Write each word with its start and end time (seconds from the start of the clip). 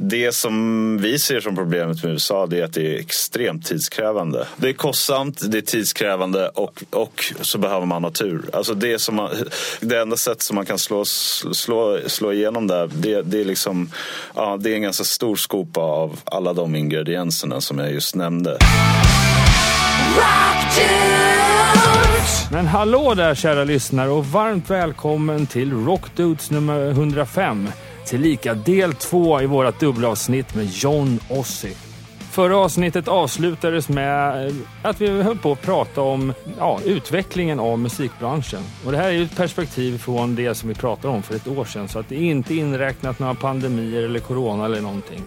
det 0.00 0.32
som 0.32 0.98
vi 0.98 1.18
ser 1.18 1.40
som 1.40 1.56
problemet 1.56 2.02
med 2.02 2.12
USA 2.12 2.46
det 2.46 2.60
är 2.60 2.64
att 2.64 2.72
det 2.72 2.94
är 2.94 2.98
extremt 2.98 3.66
tidskrävande. 3.66 4.46
Det 4.56 4.68
är 4.68 4.72
kostsamt, 4.72 5.50
det 5.50 5.58
är 5.58 5.62
tidskrävande 5.62 6.48
och, 6.48 6.84
och 6.90 7.32
så 7.40 7.58
behöver 7.58 7.86
man 7.86 8.04
ha 8.04 8.10
tur. 8.10 8.50
Alltså 8.52 8.74
det, 8.74 8.98
som 8.98 9.14
man, 9.14 9.30
det 9.80 9.98
enda 9.98 10.16
sätt 10.16 10.42
som 10.42 10.54
man 10.54 10.66
kan 10.66 10.78
slå, 10.78 11.04
slå, 11.04 11.98
slå 12.06 12.32
igenom 12.32 12.66
där 12.66 12.90
det, 12.94 13.22
det, 13.22 13.40
är 13.40 13.44
liksom, 13.44 13.90
ja, 14.34 14.56
det 14.60 14.70
är 14.70 14.74
en 14.74 14.82
ganska 14.82 15.04
stor 15.04 15.36
skopa 15.36 15.80
av 15.80 16.20
alla 16.24 16.52
de 16.52 16.74
ingredienserna 16.74 17.60
som 17.60 17.78
jag 17.78 17.92
just 17.92 18.14
nämnde. 18.14 18.58
Men 22.52 22.66
hallå 22.66 23.14
där 23.14 23.34
kära 23.34 23.64
lyssnare 23.64 24.10
och 24.10 24.26
varmt 24.26 24.70
välkommen 24.70 25.46
till 25.46 25.72
Rockdudes 25.72 26.50
nummer 26.50 26.90
105. 26.90 27.68
Tillika 28.08 28.54
del 28.54 28.94
två 28.94 29.42
i 29.42 29.46
vårt 29.46 29.80
dubbelavsnitt 29.80 30.54
med 30.54 30.66
John 30.70 31.20
Ossie. 31.28 31.74
Förra 32.30 32.56
avsnittet 32.56 33.08
avslutades 33.08 33.88
med 33.88 34.46
eh, 34.46 34.54
att 34.82 35.00
vi 35.00 35.22
höll 35.22 35.38
på 35.38 35.52
att 35.52 35.62
prata 35.62 36.00
om 36.00 36.32
ja, 36.58 36.80
utvecklingen 36.84 37.60
av 37.60 37.78
musikbranschen. 37.78 38.60
Och 38.86 38.92
det 38.92 38.98
här 38.98 39.08
är 39.08 39.12
ju 39.12 39.22
ett 39.22 39.36
perspektiv 39.36 39.98
från 39.98 40.34
det 40.34 40.54
som 40.54 40.68
vi 40.68 40.74
pratade 40.74 41.14
om 41.14 41.22
för 41.22 41.34
ett 41.34 41.46
år 41.46 41.64
sedan. 41.64 41.88
Så 41.88 41.98
att 41.98 42.08
det 42.08 42.14
är 42.14 42.20
inte 42.20 42.54
inräknat 42.54 43.18
några 43.18 43.34
pandemier 43.34 44.02
eller 44.02 44.20
corona 44.20 44.64
eller 44.64 44.80
någonting. 44.80 45.24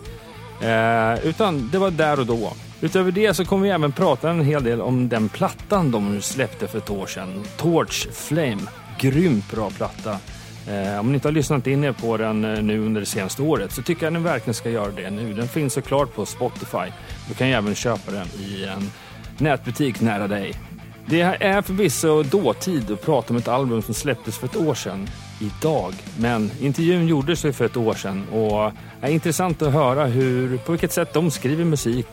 Eh, 0.62 1.28
utan 1.28 1.70
det 1.72 1.78
var 1.78 1.92
där 1.92 2.20
och 2.20 2.26
då. 2.26 2.54
Utöver 2.82 3.12
det 3.12 3.34
så 3.34 3.46
kommer 3.46 3.64
vi 3.64 3.70
även 3.70 3.92
prata 3.92 4.30
en 4.30 4.46
hel 4.46 4.64
del 4.64 4.82
om 4.82 5.10
den 5.10 5.30
plattan 5.30 5.92
de 5.92 6.22
släppte 6.22 6.68
för 6.68 6.78
ett 6.78 6.90
år 6.90 7.08
sedan. 7.08 7.44
Torch 7.58 8.08
Flame. 8.12 8.62
Grymt 9.00 9.52
bra 9.52 9.70
platta. 9.70 10.18
Eh, 10.68 11.00
om 11.00 11.08
ni 11.08 11.14
inte 11.14 11.28
har 11.28 11.34
lyssnat 11.34 11.68
in 11.68 11.84
er 11.84 11.92
på 11.92 12.18
den 12.18 12.46
eh, 12.46 12.64
nu 12.64 12.80
under 12.80 13.02
det 13.02 13.06
senaste 13.08 13.42
året 13.42 13.72
så 13.72 13.82
tycker 13.82 14.06
jag 14.06 14.16
att 14.16 14.22
ni 14.22 14.30
verkligen 14.30 14.54
ska 14.54 14.70
göra 14.70 14.92
det 14.92 15.10
nu. 15.10 15.34
Den 15.34 15.48
finns 15.48 15.74
såklart 15.74 16.16
på 16.16 16.26
Spotify. 16.26 16.92
Du 17.28 17.34
kan 17.34 17.48
ju 17.48 17.54
även 17.54 17.76
köpa 17.76 18.12
den 18.12 18.28
i 18.28 18.64
en 18.64 18.92
nätbutik 19.38 20.02
nära 20.02 20.28
dig. 20.28 20.54
Det 21.06 21.22
är 21.22 21.62
förvisso 21.62 22.24
dåtid 22.24 22.92
att 22.92 23.02
prata 23.02 23.34
om 23.34 23.38
ett 23.38 23.48
album 23.48 23.82
som 23.82 23.94
släpptes 23.94 24.38
för 24.38 24.48
ett 24.48 24.56
år 24.56 24.74
sedan 24.76 25.08
idag. 25.40 25.94
Men 26.18 26.52
intervjun 26.62 27.08
gjordes 27.08 27.46
ju 27.46 27.54
för 27.54 27.66
ett 27.66 27.78
år 27.78 27.94
sedan 27.94 28.28
och 28.32 28.72
det 29.02 29.08
är 29.08 29.12
intressant 29.12 29.62
att 29.62 29.74
höra 29.74 30.06
hur, 30.06 30.58
på 30.58 30.72
vilket 30.72 30.92
sätt 30.92 31.14
de 31.14 31.32
skriver 31.32 31.66
musik 31.66 32.08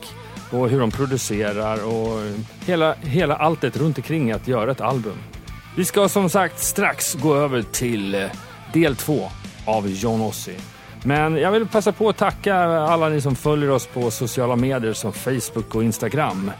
och 0.50 0.68
hur 0.68 0.80
de 0.80 0.90
producerar 0.90 1.86
och 1.86 2.20
hela, 2.66 2.94
hela 2.94 3.36
alltet 3.36 3.76
runt 3.76 3.98
omkring 3.98 4.32
att 4.32 4.48
göra 4.48 4.70
ett 4.70 4.80
album. 4.80 5.18
Vi 5.78 5.84
ska 5.84 6.08
som 6.08 6.30
sagt 6.30 6.58
strax 6.58 7.14
gå 7.14 7.34
över 7.34 7.62
till 7.62 8.14
eh, 8.14 8.20
del 8.72 8.96
två 8.96 9.28
av 9.64 9.90
John 9.90 10.20
Ossie. 10.20 10.56
Men 11.02 11.36
jag 11.36 11.52
vill 11.52 11.66
passa 11.66 11.92
på 11.92 12.08
att 12.08 12.16
tacka 12.16 12.56
alla 12.56 13.08
ni 13.08 13.20
som 13.20 13.36
följer 13.36 13.70
oss 13.70 13.86
på 13.86 14.10
sociala 14.10 14.56
medier 14.56 14.92
som 14.92 15.12
Facebook 15.12 15.74
och 15.74 15.84
Instagram. 15.84 16.50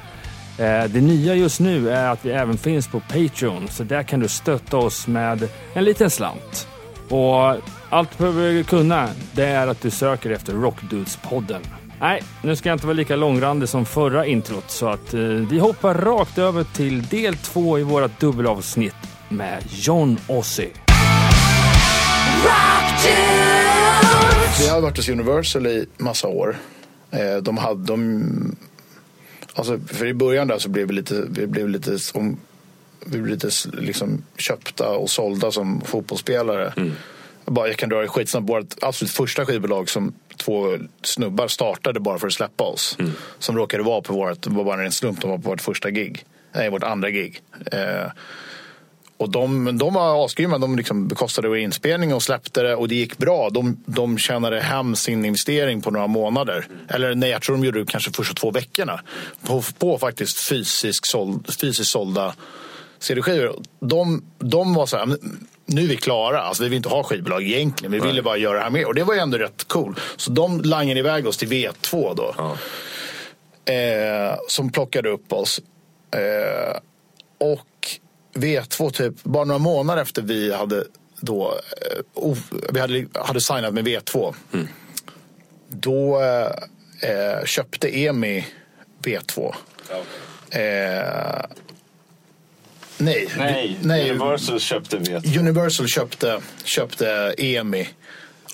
Eh, 0.58 0.84
det 0.84 1.00
nya 1.00 1.34
just 1.34 1.60
nu 1.60 1.90
är 1.90 2.08
att 2.08 2.24
vi 2.24 2.30
även 2.30 2.58
finns 2.58 2.88
på 2.88 3.00
Patreon, 3.00 3.68
så 3.68 3.84
där 3.84 4.02
kan 4.02 4.20
du 4.20 4.28
stötta 4.28 4.76
oss 4.76 5.06
med 5.06 5.48
en 5.74 5.84
liten 5.84 6.10
slant. 6.10 6.68
Och 7.08 7.56
allt 7.90 8.18
du 8.18 8.32
behöver 8.32 8.62
kunna, 8.62 9.08
det 9.32 9.46
är 9.46 9.66
att 9.66 9.80
du 9.80 9.90
söker 9.90 10.30
efter 10.30 10.52
Rockdudes-podden. 10.52 11.60
Nej, 12.00 12.22
nu 12.42 12.56
ska 12.56 12.68
jag 12.68 12.76
inte 12.76 12.86
vara 12.86 12.94
lika 12.94 13.16
långrandig 13.16 13.68
som 13.68 13.86
förra 13.86 14.26
introt, 14.26 14.70
så 14.70 14.88
att 14.88 15.14
eh, 15.14 15.20
vi 15.20 15.58
hoppar 15.58 15.94
rakt 15.94 16.38
över 16.38 16.64
till 16.64 17.02
del 17.02 17.36
två 17.36 17.78
i 17.78 17.82
vårt 17.82 18.20
dubbelavsnitt 18.20 19.07
med 19.28 19.64
John 19.70 20.18
Ossie. 20.26 20.70
Vi 24.60 24.68
hade 24.68 24.80
varit 24.80 24.96
hos 24.96 25.08
Universal 25.08 25.66
i 25.66 25.86
massa 25.96 26.28
år. 26.28 26.56
Eh, 27.10 27.36
de 27.36 27.58
hade 27.58 27.84
de... 27.84 28.56
Alltså, 29.54 29.78
för 29.86 30.06
i 30.06 30.14
början 30.14 30.48
där 30.48 30.58
så 30.58 30.68
blev 30.68 30.88
vi 30.88 30.94
lite, 30.94 31.24
vi 31.30 31.46
blev 31.46 31.68
lite, 31.68 31.98
som, 31.98 32.40
vi 33.06 33.18
blev 33.18 33.26
lite 33.26 33.50
liksom 33.72 34.24
köpta 34.36 34.88
och 34.88 35.10
sålda 35.10 35.50
som 35.50 35.80
fotbollsspelare. 35.80 36.72
Mm. 36.76 36.92
Jag, 37.44 37.54
bara, 37.54 37.68
jag 37.68 37.76
kan 37.76 37.88
dra 37.88 38.00
det 38.00 38.08
skitsnabbt. 38.08 38.48
Vårt 38.48 38.74
absolut 38.80 39.12
första 39.12 39.46
skivbolag 39.46 39.90
som 39.90 40.12
två 40.36 40.78
snubbar 41.02 41.48
startade 41.48 42.00
bara 42.00 42.18
för 42.18 42.26
att 42.26 42.32
släppa 42.32 42.64
oss. 42.64 42.96
Mm. 42.98 43.12
Som 43.38 43.56
råkade 43.56 43.82
vara 43.82 44.02
på 44.02 44.12
vårt, 44.12 44.42
det 44.42 44.50
var 44.50 44.64
bara 44.64 44.84
en 44.84 44.92
slump, 44.92 45.20
de 45.20 45.30
var 45.30 45.38
på 45.38 45.48
vårt 45.48 45.60
första 45.60 45.90
gig. 45.90 46.24
Nej, 46.52 46.70
vårt 46.70 46.82
andra 46.82 47.10
gig. 47.10 47.42
Eh, 47.72 48.10
och 49.18 49.30
de, 49.30 49.78
de 49.78 49.94
var 49.94 50.24
asgrymma. 50.24 50.58
De 50.58 50.76
liksom 50.76 51.08
bekostade 51.08 51.60
inspelning 51.60 52.14
och 52.14 52.22
släppte 52.22 52.62
det 52.62 52.74
och 52.74 52.88
det 52.88 52.94
gick 52.94 53.18
bra. 53.18 53.50
De, 53.50 53.82
de 53.86 54.18
tjänade 54.18 54.60
hem 54.60 54.96
sin 54.96 55.24
investering 55.24 55.82
på 55.82 55.90
några 55.90 56.06
månader. 56.06 56.66
Eller 56.88 57.14
nej, 57.14 57.30
jag 57.30 57.42
tror 57.42 57.56
de 57.56 57.64
gjorde 57.64 57.80
det 57.80 57.86
kanske 57.86 58.10
första 58.10 58.34
två 58.34 58.50
veckorna. 58.50 59.00
På, 59.46 59.62
på 59.78 59.98
faktiskt 59.98 60.48
fysiskt, 60.48 61.06
såld, 61.06 61.54
fysiskt 61.60 61.90
sålda 61.90 62.34
CD-skivor. 62.98 63.62
De, 63.80 64.22
de 64.38 64.74
var 64.74 64.86
så 64.86 64.96
här, 64.96 65.16
nu 65.66 65.82
är 65.82 65.86
vi 65.86 65.96
klara. 65.96 66.40
Alltså, 66.40 66.62
vi 66.62 66.68
vill 66.68 66.76
inte 66.76 66.88
ha 66.88 67.02
skivbolag 67.02 67.42
egentligen. 67.42 67.92
Vi 67.92 68.00
ville 68.00 68.22
bara 68.22 68.36
göra 68.36 68.58
det 68.58 68.64
här 68.64 68.70
med. 68.70 68.84
Och 68.84 68.94
det 68.94 69.04
var 69.04 69.14
ju 69.14 69.20
ändå 69.20 69.38
rätt 69.38 69.64
cool. 69.68 70.00
Så 70.16 70.30
de 70.30 70.60
langade 70.60 71.00
iväg 71.00 71.26
oss 71.26 71.36
till 71.36 71.48
V2 71.48 72.14
då. 72.14 72.34
Ja. 72.38 72.56
Eh, 73.72 74.36
som 74.48 74.72
plockade 74.72 75.08
upp 75.08 75.32
oss. 75.32 75.60
Eh, 76.10 76.78
och 77.38 77.66
V2 78.34 78.90
typ, 78.90 79.24
bara 79.24 79.44
några 79.44 79.58
månader 79.58 80.02
efter 80.02 80.22
vi 80.22 80.52
hade 80.52 80.84
då 81.20 81.60
uh, 82.14 82.36
vi 82.72 82.80
hade, 82.80 83.06
hade 83.14 83.40
signat 83.40 83.74
med 83.74 83.86
V2. 83.86 84.34
Mm. 84.52 84.68
Då 85.68 86.18
uh, 86.18 87.44
köpte 87.44 87.98
EMI 87.98 88.46
V2. 89.02 89.46
Uh, 89.46 89.52
nej, 92.98 93.28
nej, 93.36 93.78
nej, 93.82 94.10
Universal 94.10 94.60
köpte 94.60 94.98
V2. 94.98 95.38
Universal 95.38 95.86
köpte, 95.86 96.40
köpte 96.64 97.34
EMI. 97.38 97.88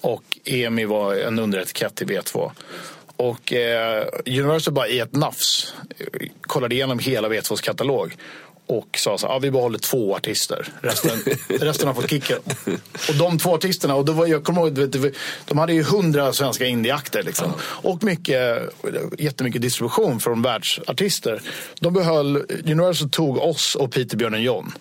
Och 0.01 0.25
EMI 0.45 0.85
var 0.85 1.15
en 1.15 1.39
underetikett 1.39 1.95
till 1.95 2.07
V2. 2.07 2.51
Och 3.17 3.53
eh, 3.53 4.07
Universal 4.27 4.75
bara 4.75 4.89
i 4.89 4.99
ett 4.99 5.13
nafs 5.13 5.75
kollade 6.41 6.75
igenom 6.75 6.99
hela 6.99 7.29
V2s 7.29 7.63
katalog 7.63 8.17
och 8.67 8.99
sa 8.99 9.19
så 9.19 9.27
här, 9.27 9.35
ah, 9.35 9.39
vi 9.39 9.51
behåller 9.51 9.79
två 9.79 10.17
artister. 10.17 10.69
Resten, 10.81 11.19
resten 11.49 11.87
har 11.87 11.95
fått 11.95 12.11
kicken. 12.11 12.39
Och 13.09 13.15
de 13.19 13.39
två 13.39 13.55
artisterna, 13.55 13.95
och 13.95 14.05
då 14.05 14.13
var, 14.13 14.27
jag 14.27 14.45
kommer 14.45 14.61
ihåg, 14.61 15.13
de 15.45 15.59
hade 15.59 15.73
ju 15.73 15.83
hundra 15.83 16.33
svenska 16.33 16.67
indieakter. 16.67 17.23
Liksom. 17.23 17.53
Ja. 17.57 17.91
Och 17.91 18.03
mycket, 18.03 18.63
jättemycket 19.19 19.63
distribution 19.63 20.21
från 20.21 20.43
världsartister. 20.43 21.43
De 21.81 21.93
behöll, 21.93 22.37
Universal 22.65 23.11
tog 23.11 23.39
oss 23.39 23.75
och 23.75 23.93
Peter, 23.93 24.17
Björn 24.17 24.35
och 24.35 24.41
John. 24.41 24.73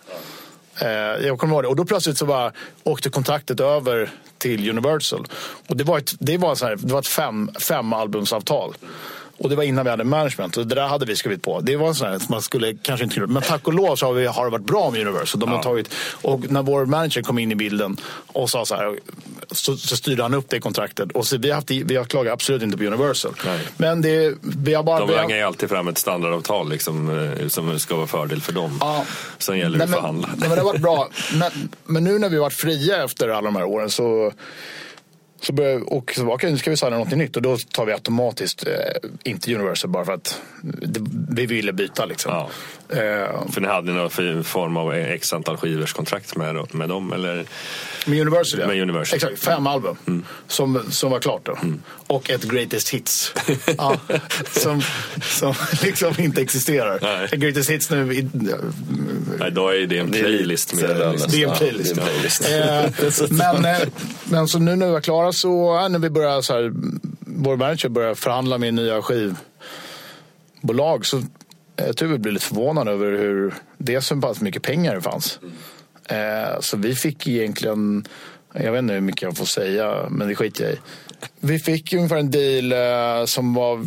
Eh, 0.81 0.87
jag 1.27 1.39
kommer 1.39 1.53
ihåg 1.53 1.63
det. 1.63 1.67
Och 1.67 1.75
då 1.75 1.85
plötsligt 1.85 2.17
så 2.17 2.25
bara 2.25 2.51
åkte 2.83 3.09
kontraktet 3.09 3.59
över 3.59 4.09
till 4.37 4.69
Universal. 4.69 5.27
Och 5.67 5.77
det 5.77 5.83
var 5.83 5.97
ett, 5.97 6.13
det 6.19 6.37
var 6.37 6.55
så 6.55 6.65
här, 6.65 6.75
det 6.75 6.93
var 6.93 6.99
ett 6.99 7.07
fem, 7.07 7.49
fem 7.59 7.93
albumsavtal. 7.93 8.73
Och 9.37 9.49
det 9.49 9.55
var 9.55 9.63
innan 9.63 9.83
vi 9.83 9.89
hade 9.89 10.03
management. 10.03 10.57
Och 10.57 10.67
det 10.67 10.75
där 10.75 10.87
hade 10.87 11.05
vi 11.05 11.15
skrivit 11.15 11.41
på. 11.41 11.59
Det 11.59 11.75
var 11.75 11.87
en 11.87 11.95
sån 11.95 12.07
här 12.07 12.21
man 12.29 12.41
skulle 12.41 12.73
kanske 12.73 13.03
inte 13.03 13.19
Men 13.19 13.41
tack 13.41 13.67
och 13.67 13.73
lov 13.73 13.95
så 13.95 14.05
har, 14.05 14.13
vi, 14.13 14.25
har 14.25 14.45
det 14.45 14.51
varit 14.51 14.65
bra 14.65 14.91
med 14.91 15.01
Universal. 15.01 15.39
De 15.39 15.49
ja. 15.49 15.55
har 15.55 15.63
tagit, 15.63 15.93
och 16.21 16.51
när 16.51 16.63
vår 16.63 16.85
manager 16.85 17.21
kom 17.21 17.39
in 17.39 17.51
i 17.51 17.55
bilden 17.55 17.97
och 18.27 18.49
sa 18.49 18.65
så 18.65 18.75
här. 18.75 18.99
Så, 19.51 19.77
så 19.77 19.95
styrde 19.95 20.23
han 20.23 20.33
upp 20.33 20.49
det 20.49 20.59
kontraktet. 20.59 21.11
Och 21.11 21.27
så 21.27 21.37
vi, 21.37 21.49
har 21.49 21.55
haft, 21.55 21.71
vi 21.71 21.95
har 21.95 22.05
klagat 22.05 22.33
absolut 22.33 22.61
inte 22.61 22.77
på 22.77 22.83
Universal. 22.83 23.33
Nej. 23.45 23.59
Men 23.77 24.01
det, 24.01 24.33
vi 24.41 24.73
har 24.73 24.83
bara... 24.83 24.99
De 24.99 25.11
langar 25.11 25.35
ju 25.35 25.41
alltid 25.41 25.69
fram 25.69 25.87
ett 25.87 25.97
standardavtal 25.97 26.69
liksom, 26.69 27.09
eh, 27.39 27.47
som 27.47 27.79
ska 27.79 27.95
vara 27.95 28.07
fördel 28.07 28.41
för 28.41 28.53
dem. 28.53 28.77
Ja. 28.81 29.05
Sen 29.37 29.57
gäller 29.57 29.77
det 29.77 29.83
att 29.83 29.91
förhandla. 29.91 30.27
Men, 30.27 30.39
men 30.39 30.49
det 30.49 30.55
har 30.55 30.65
varit 30.65 30.81
bra. 30.81 31.09
Men, 31.33 31.69
men 31.83 32.03
nu 32.03 32.19
när 32.19 32.29
vi 32.29 32.35
har 32.35 32.41
varit 32.43 32.53
fria 32.53 33.03
efter 33.03 33.29
alla 33.29 33.45
de 33.45 33.55
här 33.55 33.65
åren 33.65 33.89
så 33.89 34.33
så 35.43 35.53
börjar, 35.53 35.93
och 35.93 36.13
så 36.15 36.33
okay, 36.33 36.51
nu 36.51 36.57
ska 36.57 36.69
vi 36.69 36.77
signa 36.77 36.97
något 36.97 37.11
nytt 37.11 37.35
och 37.35 37.41
då 37.41 37.57
tar 37.57 37.85
vi 37.85 37.93
automatiskt 37.93 38.67
eh, 38.67 38.73
inte 39.23 39.55
Universal 39.55 39.91
bara 39.91 40.05
för 40.05 40.13
att 40.13 40.41
det, 40.61 40.99
vi 41.29 41.45
ville 41.45 41.73
byta. 41.73 42.05
Liksom. 42.05 42.31
Ja. 42.31 42.49
Eh, 42.89 43.51
för 43.51 43.61
ni 43.61 43.67
hade 43.67 43.91
någon 43.91 44.43
form 44.43 44.77
av 44.77 44.93
x 44.93 45.33
antal 45.33 45.57
skivors 45.57 45.93
kontrakt 45.93 46.35
med, 46.35 46.67
med 46.71 46.89
dem? 46.89 47.13
Eller? 47.13 47.45
Med 48.05 48.21
Universal 48.21 48.59
ja. 48.59 48.67
Med 48.67 48.81
Universal. 48.81 49.15
Exakt, 49.15 49.39
fem 49.39 49.67
album 49.67 49.97
mm. 50.07 50.25
som, 50.47 50.81
som 50.89 51.11
var 51.11 51.19
klart 51.19 51.45
då. 51.45 51.55
Mm. 51.61 51.81
Och 52.07 52.29
ett 52.29 52.43
greatest 52.43 52.89
hits. 52.89 53.33
ja, 53.77 53.97
som, 54.51 54.81
som 55.21 55.53
liksom 55.83 56.13
inte 56.17 56.41
existerar. 56.41 56.99
Nej. 57.01 57.39
Greatest 57.39 57.69
hits 57.69 57.89
nu. 57.89 58.13
I, 58.13 58.29
Nej, 59.39 59.51
då 59.51 59.69
är 59.69 59.87
det 59.87 59.97
en 59.97 60.11
playlist. 60.11 60.73
Med 60.73 60.89
det, 60.89 61.27
det 61.27 61.43
är 61.43 61.49
en 61.49 61.57
playlist. 61.57 61.97
Ja, 61.97 62.03
det 62.03 62.51
är 62.51 62.83
en 62.85 62.93
playlist. 62.93 63.29
eh, 63.31 63.37
men, 63.53 63.65
eh, 63.65 63.87
men 64.23 64.47
så 64.47 64.59
nu 64.59 64.75
när 64.75 64.85
vi 64.85 64.91
var 64.91 65.01
klara 65.01 65.32
så, 65.33 65.87
när 65.87 65.99
vi 65.99 66.09
började 66.09 66.43
så 66.43 66.53
här, 66.53 66.71
vår 67.19 67.57
manager 67.57 67.89
började 67.89 68.15
förhandla 68.15 68.57
med 68.57 68.73
nya 68.73 69.01
skivbolag 69.01 71.05
så 71.05 71.21
jag 71.75 71.97
tror 71.97 72.09
vi 72.09 72.17
blev 72.17 72.33
lite 72.33 72.45
förvånade 72.45 72.91
över 72.91 73.11
hur, 73.11 73.53
det 73.77 74.01
som 74.01 74.21
pass 74.21 74.41
mycket 74.41 74.63
pengar 74.63 74.95
det 74.95 75.01
fanns. 75.01 75.39
Mm. 75.41 75.53
Eh, 76.09 76.59
så 76.59 76.77
vi 76.77 76.95
fick 76.95 77.27
egentligen 77.27 78.05
Jag 78.53 78.71
vet 78.71 78.79
inte 78.79 78.93
hur 78.93 79.01
mycket 79.01 79.21
jag 79.21 79.37
får 79.37 79.45
säga, 79.45 79.95
men 80.09 80.27
det 80.27 80.35
skiter 80.35 80.63
jag 80.63 80.73
i. 80.73 80.77
Vi 81.39 81.59
fick 81.59 81.93
ungefär 81.93 82.17
en 82.17 82.31
deal 82.31 82.71
eh, 82.71 83.25
som 83.25 83.53
var 83.53 83.85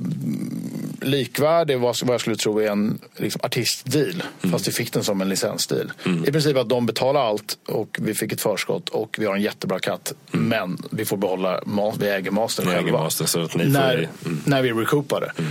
likvärdig 1.00 1.78
vad, 1.78 1.96
vad 2.02 2.14
jag 2.14 2.20
skulle 2.20 2.36
tro 2.36 2.58
är 2.58 2.70
en 2.70 2.98
liksom, 3.16 3.40
artistdeal. 3.44 4.22
Mm. 4.42 4.52
Fast 4.52 4.68
vi 4.68 4.72
fick 4.72 4.92
den 4.92 5.04
som 5.04 5.20
en 5.20 5.28
licensdeal. 5.28 5.92
Mm. 6.04 6.24
I 6.24 6.32
princip 6.32 6.56
att 6.56 6.68
de 6.68 6.86
betalar 6.86 7.20
allt 7.28 7.58
och 7.66 7.98
vi 8.00 8.14
fick 8.14 8.32
ett 8.32 8.40
förskott 8.40 8.88
och 8.88 9.16
vi 9.18 9.26
har 9.26 9.34
en 9.34 9.42
jättebra 9.42 9.78
katt. 9.78 10.12
Mm. 10.32 10.48
Men 10.48 10.78
vi 10.90 11.04
får 11.04 11.16
behålla, 11.16 11.60
vi 11.98 12.08
äger 12.08 12.30
mastern 12.30 12.66
själva. 12.66 13.02
Master, 13.02 13.24
så 13.24 13.40
att 13.40 13.54
ni 13.54 13.64
när. 13.64 13.94
Mm. 13.94 14.42
när 14.44 14.62
vi 14.62 14.72
recoupade. 14.72 15.32
Mm. 15.38 15.50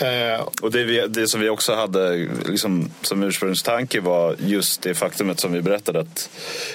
Eh, 0.00 0.40
och 0.62 0.70
det, 0.70 0.84
vi, 0.84 1.06
det, 1.08 1.28
som 1.28 1.40
vi 1.40 1.48
också 1.48 1.74
hade 1.74 2.28
liksom, 2.46 2.90
som 3.02 3.22
ursprungstanke 3.22 4.00
var 4.00 4.36
just 4.38 4.82
det 4.82 4.94
faktumet 4.94 5.40
som 5.40 5.52
vi 5.52 5.62
berättade 5.62 6.00
att 6.00 6.30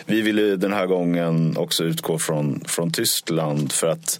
vi 0.05 0.21
ville 0.21 0.55
den 0.55 0.73
här 0.73 0.85
gången 0.85 1.57
också 1.57 1.83
utgå 1.83 2.19
från, 2.19 2.63
från 2.65 2.91
Tyskland 2.91 3.71
för 3.71 3.87
att 3.87 4.19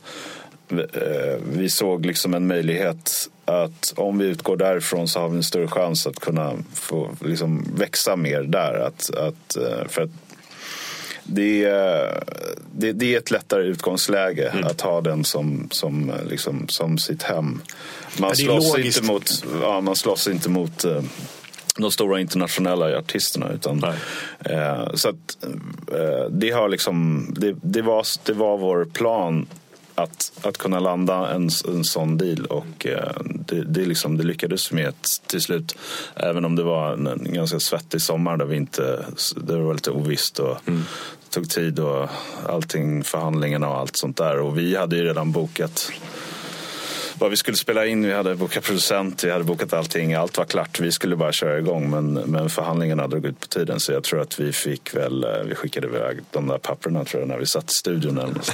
vi 1.51 1.69
såg 1.69 2.05
liksom 2.05 2.33
en 2.33 2.47
möjlighet 2.47 3.29
att 3.45 3.93
om 3.95 4.17
vi 4.17 4.25
utgår 4.25 4.57
därifrån 4.57 5.07
så 5.07 5.19
har 5.19 5.29
vi 5.29 5.37
en 5.37 5.43
större 5.43 5.67
chans 5.67 6.07
att 6.07 6.19
kunna 6.19 6.53
få 6.73 7.09
liksom, 7.25 7.65
växa 7.75 8.15
mer 8.15 8.43
där. 8.43 8.73
Att, 8.73 9.15
att, 9.15 9.55
eh, 9.55 9.87
för 9.87 10.01
att 10.01 10.09
det 11.23 11.65
är, 11.65 12.23
det, 12.71 12.91
det, 12.91 13.13
är 13.13 13.17
ett 13.17 13.31
lättare 13.31 13.63
utgångsläge 13.63 14.49
mm. 14.49 14.65
att 14.65 14.81
ha 14.81 15.01
den 15.01 15.23
som, 15.23 15.67
som, 15.71 16.11
liksom, 16.29 16.67
som 16.67 16.97
sitt 16.97 17.23
hem. 17.23 17.61
Man, 18.19 18.29
ja, 18.29 18.35
slåss, 18.35 18.77
inte 18.77 19.03
mot, 19.03 19.45
ja, 19.61 19.81
man 19.81 19.95
slåss 19.95 20.27
inte 20.27 20.49
mot 20.49 20.85
de 21.77 21.91
stora 21.91 22.19
internationella 22.19 22.97
artisterna. 22.97 23.51
Utan, 23.53 23.83
uh, 23.83 24.93
så 24.93 25.09
att, 25.09 25.37
uh, 25.93 26.29
det, 26.29 26.51
har 26.51 26.69
liksom, 26.69 27.27
det, 27.37 27.55
det, 27.61 27.81
var, 27.81 28.05
det 28.25 28.33
var 28.33 28.57
vår 28.57 28.85
plan 28.85 29.47
att, 29.95 30.31
att 30.41 30.57
kunna 30.57 30.79
landa 30.79 31.29
en, 31.33 31.49
en 31.67 31.83
sån 31.83 32.17
deal 32.17 32.45
och 32.45 32.85
eh, 32.85 33.11
det, 33.25 33.63
det, 33.63 33.85
liksom, 33.85 34.17
det 34.17 34.23
lyckades 34.23 34.71
med 34.71 34.93
till 35.27 35.41
slut. 35.41 35.77
Även 36.15 36.45
om 36.45 36.55
det 36.55 36.63
var 36.63 36.93
en, 36.93 37.07
en 37.07 37.33
ganska 37.33 37.59
svettig 37.59 38.01
sommar 38.01 38.37
där 38.37 38.45
vi 38.45 38.55
inte, 38.55 39.05
det 39.35 39.57
var 39.57 39.73
lite 39.73 39.91
ovisst 39.91 40.39
och 40.39 40.57
mm. 40.67 40.83
tog 41.29 41.49
tid 41.49 41.79
och 41.79 42.09
allting, 42.47 43.03
förhandlingarna 43.03 43.69
och 43.69 43.77
allt 43.77 43.97
sånt 43.97 44.17
där. 44.17 44.39
Och 44.39 44.57
vi 44.57 44.75
hade 44.75 44.95
ju 44.95 45.03
redan 45.03 45.31
bokat 45.31 45.91
vad 47.19 47.29
vi 47.29 47.37
skulle 47.37 47.57
spela 47.57 47.85
in. 47.85 48.07
Vi 48.07 48.13
hade 48.13 48.35
bokat 48.35 48.63
producent, 48.63 49.23
vi 49.23 49.31
hade 49.31 49.43
bokat 49.43 49.73
allting. 49.73 50.13
Allt 50.13 50.37
var 50.37 50.45
klart. 50.45 50.79
Vi 50.79 50.91
skulle 50.91 51.15
bara 51.15 51.31
köra 51.31 51.57
igång. 51.57 51.89
Men, 51.89 52.13
men 52.13 52.49
förhandlingarna 52.49 53.07
drog 53.07 53.25
ut 53.25 53.39
på 53.39 53.47
tiden. 53.47 53.79
Så 53.79 53.91
jag 53.91 54.03
tror 54.03 54.21
att 54.21 54.39
vi 54.39 54.53
fick 54.53 54.95
väl, 54.95 55.23
eh, 55.23 55.29
vi 55.45 55.55
skickade 55.55 55.87
iväg 55.87 56.19
de 56.31 56.47
där 56.47 56.57
papperna 56.57 57.05
tror 57.05 57.21
jag 57.21 57.27
när 57.27 57.37
vi 57.37 57.45
satt 57.45 57.71
i 57.71 57.73
studion. 57.73 58.17
Eller 58.17 58.33
något 58.33 58.49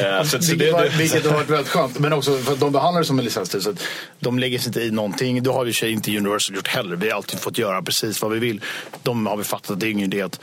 eh, 0.00 0.22
så, 0.22 0.38
vilket, 0.38 0.58
det, 0.58 0.72
var, 0.72 0.98
vilket 0.98 1.26
har 1.26 1.34
varit 1.34 1.50
väldigt 1.50 1.68
skönt. 1.68 1.98
Men 1.98 2.12
också 2.12 2.38
för 2.38 2.56
de 2.56 2.72
behandlar 2.72 3.00
det 3.00 3.06
som 3.06 3.18
en 3.18 3.24
licenstid. 3.24 3.62
Så 3.62 3.74
de 4.18 4.38
lägger 4.38 4.58
sig 4.58 4.66
inte 4.66 4.80
i 4.80 4.90
någonting. 4.90 5.42
Det 5.42 5.50
har 5.50 5.64
vi 5.64 5.90
inte 5.90 6.16
Universal 6.16 6.56
gjort 6.56 6.68
heller. 6.68 6.96
Vi 6.96 7.10
har 7.10 7.16
alltid 7.16 7.40
fått 7.40 7.58
göra 7.58 7.82
precis 7.82 8.22
vad 8.22 8.30
vi 8.32 8.38
vill. 8.38 8.60
De 9.02 9.26
har 9.26 9.36
vi 9.36 9.44
fattat 9.44 9.70
att 9.70 9.80
det 9.80 9.86
är 9.86 9.90
ingen 9.90 10.12
idé 10.12 10.22
att 10.22 10.40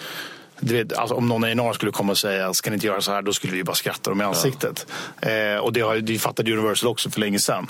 vet, 0.60 0.94
alltså, 0.94 1.16
om 1.16 1.28
någon 1.28 1.46
i 1.46 1.56
norr 1.56 1.74
skulle 1.74 1.92
komma 1.92 2.12
och 2.12 2.18
säga 2.18 2.54
ska 2.54 2.70
ni 2.70 2.74
inte 2.74 2.88
göra 2.88 3.02
så 3.02 3.12
här, 3.12 3.22
då 3.22 3.34
skulle 3.34 3.54
vi 3.54 3.64
bara 3.64 3.76
skratta 3.76 4.10
dem 4.10 4.22
i 4.22 4.24
ansiktet. 4.24 4.88
Ja. 5.22 5.30
Eh, 5.30 5.58
och 5.58 5.74
det, 5.74 5.82
har, 5.82 5.98
det 5.98 6.20
fattade 6.20 6.54
Universal 6.54 6.90
också 6.90 7.10
för 7.10 7.20
länge 7.20 7.40
sedan. 7.40 7.68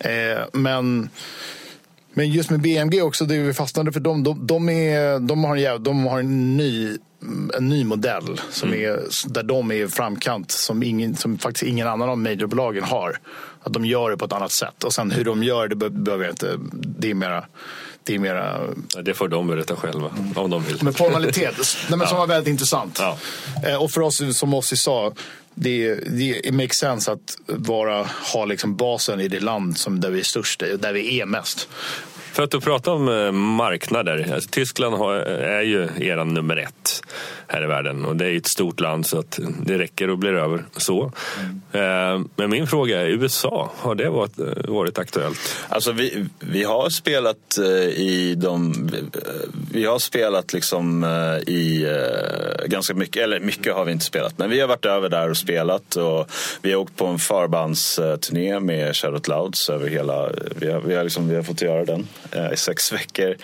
Mm. 0.00 0.38
Eh, 0.38 0.44
men 0.52 1.10
men 2.12 2.30
just 2.30 2.50
med 2.50 2.60
BMG 2.60 3.02
också, 3.02 3.24
det 3.24 3.38
vi 3.38 3.54
fastnade 3.54 3.92
för 3.92 4.00
dem. 4.00 4.24
De, 4.24 4.46
de, 4.46 4.68
är, 4.68 5.18
de, 5.18 5.44
har, 5.44 5.56
en, 5.56 5.82
de 5.82 6.06
har 6.06 6.18
en 6.18 6.56
ny 6.56 6.98
en 7.56 7.68
ny 7.68 7.84
modell 7.84 8.40
som 8.50 8.68
mm. 8.68 8.84
är, 8.84 9.28
där 9.28 9.42
de 9.42 9.72
är 9.72 9.86
framkant 9.86 10.50
som, 10.50 10.82
ingen, 10.82 11.16
som 11.16 11.38
faktiskt 11.38 11.62
ingen 11.62 11.88
annan 11.88 12.08
av 12.08 12.18
majorbolagen 12.18 12.84
har. 12.84 13.18
Att 13.62 13.72
de 13.72 13.84
gör 13.84 14.10
det 14.10 14.16
på 14.16 14.24
ett 14.24 14.32
annat 14.32 14.52
sätt. 14.52 14.84
Och 14.84 14.92
sen 14.92 15.10
hur 15.10 15.24
de 15.24 15.42
gör 15.42 15.68
det 15.68 15.90
behöver 15.90 16.24
jag 16.24 16.32
inte. 16.32 16.58
Det 16.72 17.10
är 17.10 17.14
mera 17.14 17.44
det 18.04 18.14
är 18.14 18.18
mera... 18.18 18.60
Det 19.02 19.14
får 19.14 19.28
de 19.28 19.46
berätta 19.46 19.76
själva 19.76 20.08
mm. 20.18 20.38
om 20.38 20.50
de 20.50 20.64
vill. 20.64 20.78
Men 20.80 20.94
formalitet, 20.94 21.54
nej, 21.88 21.98
men 21.98 22.08
som 22.08 22.18
var 22.18 22.26
väldigt 22.26 22.50
intressant. 22.50 22.98
Ja. 22.98 23.18
Eh, 23.68 23.82
och 23.82 23.90
för 23.90 24.00
oss, 24.00 24.38
som 24.38 24.54
Ossi 24.54 24.76
sa, 24.76 25.12
det, 25.54 25.94
det 25.94 26.52
makes 26.52 26.76
sense 26.76 27.12
att 27.12 27.38
vara, 27.46 28.06
ha 28.32 28.44
liksom 28.44 28.76
basen 28.76 29.20
i 29.20 29.28
det 29.28 29.40
land 29.40 29.78
som 29.78 30.00
där 30.00 30.10
vi 30.10 30.20
är 30.20 30.24
störst, 30.24 30.60
där 30.78 30.92
vi 30.92 31.20
är 31.20 31.26
mest. 31.26 31.68
För 32.32 32.42
att 32.42 32.64
prata 32.64 32.92
om 32.92 33.08
eh, 33.08 33.32
marknader. 33.32 34.30
Alltså, 34.34 34.50
Tyskland 34.50 34.94
har, 34.94 35.16
eh, 35.16 35.48
är 35.48 35.62
ju 35.62 35.88
eran 36.00 36.34
nummer 36.34 36.56
ett 36.56 37.02
här 37.46 37.64
i 37.64 37.66
världen 37.66 38.04
och 38.04 38.16
det 38.16 38.26
är 38.26 38.36
ett 38.36 38.48
stort 38.48 38.80
land 38.80 39.06
så 39.06 39.18
att 39.18 39.38
det 39.62 39.78
räcker 39.78 40.10
och 40.10 40.18
blir 40.18 40.32
över 40.32 40.64
så. 40.76 41.12
Mm. 41.72 42.28
Men 42.36 42.50
min 42.50 42.66
fråga 42.66 43.00
är, 43.00 43.06
USA, 43.06 43.70
har 43.76 43.94
det 43.94 44.10
varit, 44.10 44.38
varit 44.68 44.98
aktuellt? 44.98 45.38
Alltså 45.68 45.92
vi, 45.92 46.26
vi 46.40 46.64
har 46.64 46.90
spelat 46.90 47.58
i 47.94 48.34
de... 48.34 48.90
Vi 49.72 49.84
har 49.84 49.98
spelat 49.98 50.52
liksom 50.52 51.04
i 51.46 51.86
ganska 52.66 52.94
mycket, 52.94 53.22
eller 53.22 53.40
mycket 53.40 53.74
har 53.74 53.84
vi 53.84 53.92
inte 53.92 54.04
spelat, 54.04 54.38
men 54.38 54.50
vi 54.50 54.60
har 54.60 54.68
varit 54.68 54.84
över 54.84 55.08
där 55.08 55.30
och 55.30 55.36
spelat 55.36 55.96
och 55.96 56.30
vi 56.62 56.72
har 56.72 56.80
åkt 56.80 56.96
på 56.96 57.06
en 57.06 57.18
förbandsturné 57.18 58.60
med 58.60 58.96
Charlotte 58.96 59.28
Louds 59.28 59.68
över 59.68 59.88
hela... 59.88 60.28
Vi 60.56 60.70
har, 60.70 60.80
vi 60.80 60.94
har, 60.94 61.04
liksom, 61.04 61.28
vi 61.28 61.36
har 61.36 61.42
fått 61.42 61.62
göra 61.62 61.84
den 61.84 62.06
i 62.52 62.56
sex 62.56 62.92
veckor. 62.92 63.36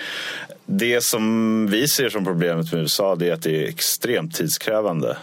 Det 0.67 1.01
som 1.01 1.67
vi 1.67 1.89
ser 1.89 2.09
som 2.09 2.25
problemet 2.25 2.73
med 2.73 2.83
USA 2.83 3.17
är 3.21 3.33
att 3.33 3.43
det 3.43 3.65
är 3.65 3.69
extremt 3.69 4.35
tidskrävande. 4.35 5.17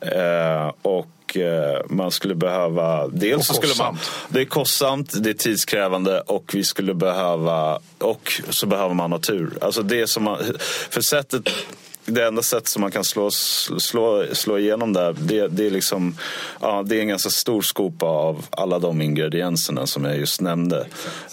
Eh, 0.00 0.72
och 0.82 1.36
eh, 1.36 1.80
man 1.88 2.10
skulle 2.10 2.34
behöva... 2.34 3.08
Dels 3.08 3.50
och 3.50 3.56
skulle 3.56 3.74
man, 3.78 3.98
det 4.28 4.40
är 4.40 4.44
kostsamt, 4.44 5.22
det 5.22 5.30
är 5.30 5.34
tidskrävande 5.34 6.20
och 6.20 6.50
vi 6.54 6.64
skulle 6.64 6.94
behöva... 6.94 7.78
Och 7.98 8.42
så 8.50 8.66
behöver 8.66 8.94
man 8.94 9.12
ha 9.12 9.18
tur. 9.18 9.50
Alltså 9.60 9.82
det 9.82 10.06
som 10.06 10.22
man, 10.22 10.38
för 10.90 11.00
sättet 11.00 11.50
det 12.06 12.24
enda 12.24 12.42
sätt 12.42 12.68
som 12.68 12.80
man 12.80 12.90
kan 12.90 13.04
slå, 13.04 13.30
slå, 13.30 14.26
slå 14.32 14.58
igenom 14.58 14.92
där, 14.92 15.16
det, 15.18 15.48
det, 15.48 15.66
är 15.66 15.70
liksom, 15.70 16.16
ja, 16.60 16.82
det 16.86 16.96
är 16.96 17.00
en 17.00 17.08
ganska 17.08 17.30
stor 17.30 17.62
skopa 17.62 18.06
av 18.06 18.46
alla 18.50 18.78
de 18.78 19.02
ingredienserna 19.02 19.86
som 19.86 20.04
jag 20.04 20.16
just 20.16 20.40
nämnde. 20.40 20.86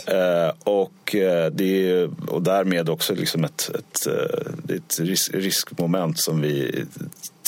Eh, 0.06 0.54
och, 0.64 1.16
eh, 1.16 1.52
det 1.52 1.92
är, 1.92 2.10
och 2.28 2.42
därmed 2.42 2.90
också 2.90 3.14
liksom 3.16 3.44
ett, 3.44 3.72
ett, 3.76 4.08
ett, 4.08 4.08
eh, 4.08 4.76
ett 4.76 5.00
risk, 5.00 5.34
riskmoment 5.34 6.20
som 6.20 6.42
vi 6.42 6.86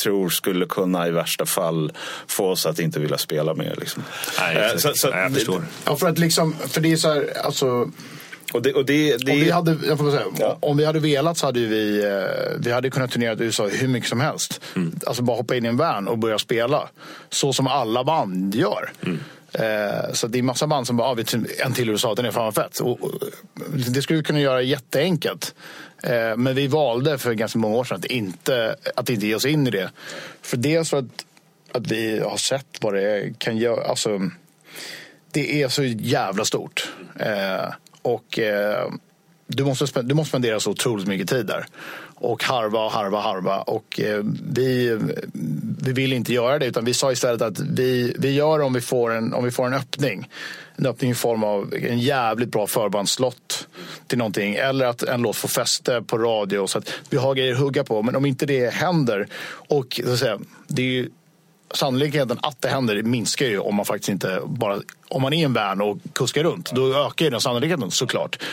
tror 0.04 0.30
skulle 0.30 0.66
kunna 0.66 1.08
i 1.08 1.12
värsta 1.12 1.46
fall 1.46 1.92
få 2.28 2.50
oss 2.50 2.66
att 2.66 2.80
inte 2.80 3.00
vilja 3.00 3.18
spela 3.18 3.54
mer. 3.54 3.76
Liksom. 3.80 4.04
Nej, 4.40 4.58
jag, 4.58 4.82
så, 4.82 4.92
så, 4.94 5.08
jag 5.08 5.34
förstår. 5.34 5.66
Ja, 5.86 5.96
för, 5.96 6.10
att 6.10 6.20
liksom, 6.20 6.56
för 6.68 6.82
det 6.82 6.92
är 6.92 6.98
så 6.98 7.14
här, 7.14 7.34
alltså 7.44 7.92
och 8.54 8.62
det, 8.62 8.74
och 8.74 8.86
det, 8.86 9.18
det... 9.18 9.32
Om, 9.32 9.40
vi 9.40 9.52
hade, 9.52 9.98
säga, 10.12 10.26
ja. 10.40 10.58
om 10.60 10.78
vi 10.78 10.86
hade 10.86 11.00
velat 11.00 11.38
så 11.38 11.46
hade 11.46 11.60
vi, 11.60 12.04
eh, 12.04 12.60
vi 12.60 12.72
hade 12.72 12.90
kunnat 12.90 13.12
turnera 13.12 13.34
i 13.34 13.44
USA 13.44 13.68
hur 13.68 13.88
mycket 13.88 14.10
som 14.10 14.20
helst. 14.20 14.62
Mm. 14.76 15.00
Alltså 15.06 15.24
bara 15.24 15.38
hoppa 15.38 15.56
in 15.56 15.66
i 15.66 15.68
en 15.68 15.78
van 15.78 16.08
och 16.08 16.18
börja 16.18 16.40
spela. 16.40 16.90
Så 17.30 17.54
som 17.54 17.68
alla 17.68 18.04
band 18.04 18.56
gör. 18.56 18.92
Mm. 19.06 19.20
Eh, 19.54 20.14
så 20.14 20.28
det 20.28 20.40
är 20.40 20.44
massa 20.44 20.68
band 20.68 20.88
som 20.88 20.98
bara, 20.98 21.08
ah, 21.08 21.18
en 21.66 21.74
till 21.74 21.90
USA, 21.90 22.16
den 22.16 22.26
är 22.26 22.32
fan 22.32 22.54
fett. 22.54 22.80
Och, 22.80 23.04
och, 23.04 23.12
det 23.88 24.02
skulle 24.02 24.18
vi 24.18 24.24
kunna 24.24 24.40
göra 24.40 24.62
jätteenkelt. 24.62 25.56
Eh, 26.04 26.38
men 26.38 26.56
vi 26.56 26.68
valde 26.68 27.18
för 27.18 27.34
ganska 27.34 27.60
många 27.60 27.76
år 27.76 27.84
sedan 27.84 27.98
att 27.98 28.06
inte, 28.06 28.76
att 28.96 29.10
inte 29.10 29.28
ge 29.28 29.36
oss 29.36 29.46
in 29.46 29.68
i 29.68 29.70
det. 29.70 29.90
För 30.42 30.58
dels 30.58 30.90
för 30.90 30.98
att, 30.98 31.26
att 31.72 31.88
vi 31.88 32.20
har 32.20 32.38
sett 32.38 32.78
vad 32.82 32.94
det 32.94 33.34
kan 33.38 33.58
göra. 33.58 33.88
Alltså, 33.88 34.30
det 35.32 35.62
är 35.62 35.68
så 35.68 35.84
jävla 35.84 36.46
stort. 36.46 36.92
Eh, 37.20 37.74
och 38.04 38.40
eh, 38.40 38.90
du, 39.48 39.64
måste, 39.64 40.02
du 40.02 40.16
måste 40.16 40.30
spendera 40.30 40.60
så 40.60 40.72
otroligt 40.72 41.08
mycket 41.08 41.30
tid 41.30 41.46
där. 41.46 41.66
Och 42.16 42.44
harva 42.44 42.86
och 42.86 42.92
harva 42.92 43.18
och 43.18 43.24
harva. 43.24 43.62
Och 43.62 44.00
eh, 44.00 44.24
vi, 44.54 45.00
vi 45.84 45.92
vill 45.92 46.14
inte 46.14 46.34
göra 46.34 46.60
det 46.60 46.66
utan 46.66 46.86
vi 46.86 46.94
sa 46.94 47.12
istället 47.12 47.42
att 47.42 47.60
vi, 47.60 48.16
vi 48.20 48.32
gör 48.32 48.60
om 48.60 48.74
vi, 48.74 48.82
får 48.82 49.12
en, 49.12 49.34
om 49.34 49.44
vi 49.44 49.52
får 49.52 49.68
en 49.68 49.74
öppning. 49.74 50.30
En 50.76 50.86
öppning 50.86 51.12
i 51.12 51.16
form 51.16 51.44
av 51.44 51.74
en 51.74 52.00
jävligt 52.00 52.52
bra 52.52 52.68
förbandslott 52.68 53.68
till 54.08 54.18
någonting. 54.18 54.56
Eller 54.56 54.86
att 54.86 55.04
en 55.04 55.22
låt 55.22 55.36
får 55.36 55.48
fäste 55.48 56.02
på 56.02 56.18
radio. 56.18 56.68
Så 56.68 56.78
att 56.78 56.94
vi 57.10 57.18
har 57.18 57.36
grejer 57.36 57.54
att 57.54 57.60
hugga 57.60 57.84
på. 57.84 58.02
Men 58.02 58.16
om 58.16 58.26
inte 58.26 58.46
det 58.46 58.74
händer. 58.74 59.28
Och 59.70 60.02
så 60.06 60.14
att 60.14 60.20
säga, 60.20 60.40
det 60.68 60.82
är 60.82 60.86
ju 60.86 61.10
sannolikheten 61.74 62.40
att 62.42 62.62
det 62.62 62.70
händer 62.70 63.04
minskar 63.04 63.46
ju 63.46 63.60
om 63.60 63.76
man 63.76 63.86
faktiskt 63.86 64.10
inte 64.10 64.42
bara 64.46 64.80
om 65.08 65.22
man 65.22 65.34
är 65.34 65.46
en 65.46 65.54
van 65.54 65.82
och 65.82 65.98
kuskar 66.14 66.44
runt. 66.44 66.72
Då 66.72 67.06
ökar 67.08 67.26
ju 67.26 67.32
den 67.32 67.42
sannolikheten 67.42 67.92
såklart. 67.92 68.44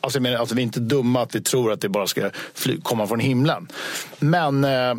Alltså, 0.00 0.16
jag 0.18 0.22
menar, 0.22 0.38
alltså, 0.38 0.54
vi 0.54 0.60
är 0.60 0.64
inte 0.64 0.80
dumma 0.80 1.22
att 1.22 1.34
vi 1.34 1.40
tror 1.40 1.72
att 1.72 1.80
det 1.80 1.88
bara 1.88 2.06
ska 2.06 2.30
fly, 2.54 2.80
komma 2.82 3.06
från 3.06 3.20
himlen. 3.20 3.68
Men, 4.18 4.64
eh, 4.64 4.94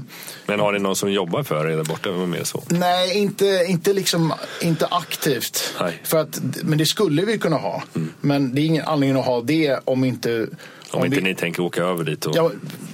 Men 0.46 0.60
har 0.60 0.72
ni 0.72 0.80
någon 0.80 0.96
som 0.96 1.12
jobbar 1.12 1.44
för 1.44 1.68
er 1.68 1.78
där 1.78 1.84
borta? 1.84 2.12
Med 2.12 2.48
så? 2.48 2.64
Nej, 2.68 3.18
inte, 3.18 3.66
inte, 3.68 3.94
liksom, 3.94 4.34
inte 4.62 4.86
aktivt. 4.86 5.74
Nej. 5.80 6.00
För 6.04 6.18
att, 6.18 6.40
men 6.64 6.78
det 6.78 6.86
skulle 6.86 7.26
vi 7.26 7.38
kunna 7.38 7.58
ha. 7.58 7.84
Mm. 7.96 8.14
Men 8.22 8.56
det 8.56 8.62
är 8.62 8.66
ingen 8.66 8.86
anledning 8.86 9.20
att 9.20 9.26
ha 9.26 9.42
det 9.42 9.80
om 9.86 10.04
inte 10.04 10.48
om, 10.92 11.00
om 11.00 11.06
inte 11.06 11.18
vi, 11.18 11.24
ni 11.24 11.36
tänker 11.36 11.64
åka 11.64 11.84
över 11.84 12.04
dit? 12.04 12.26
Och... 12.26 12.36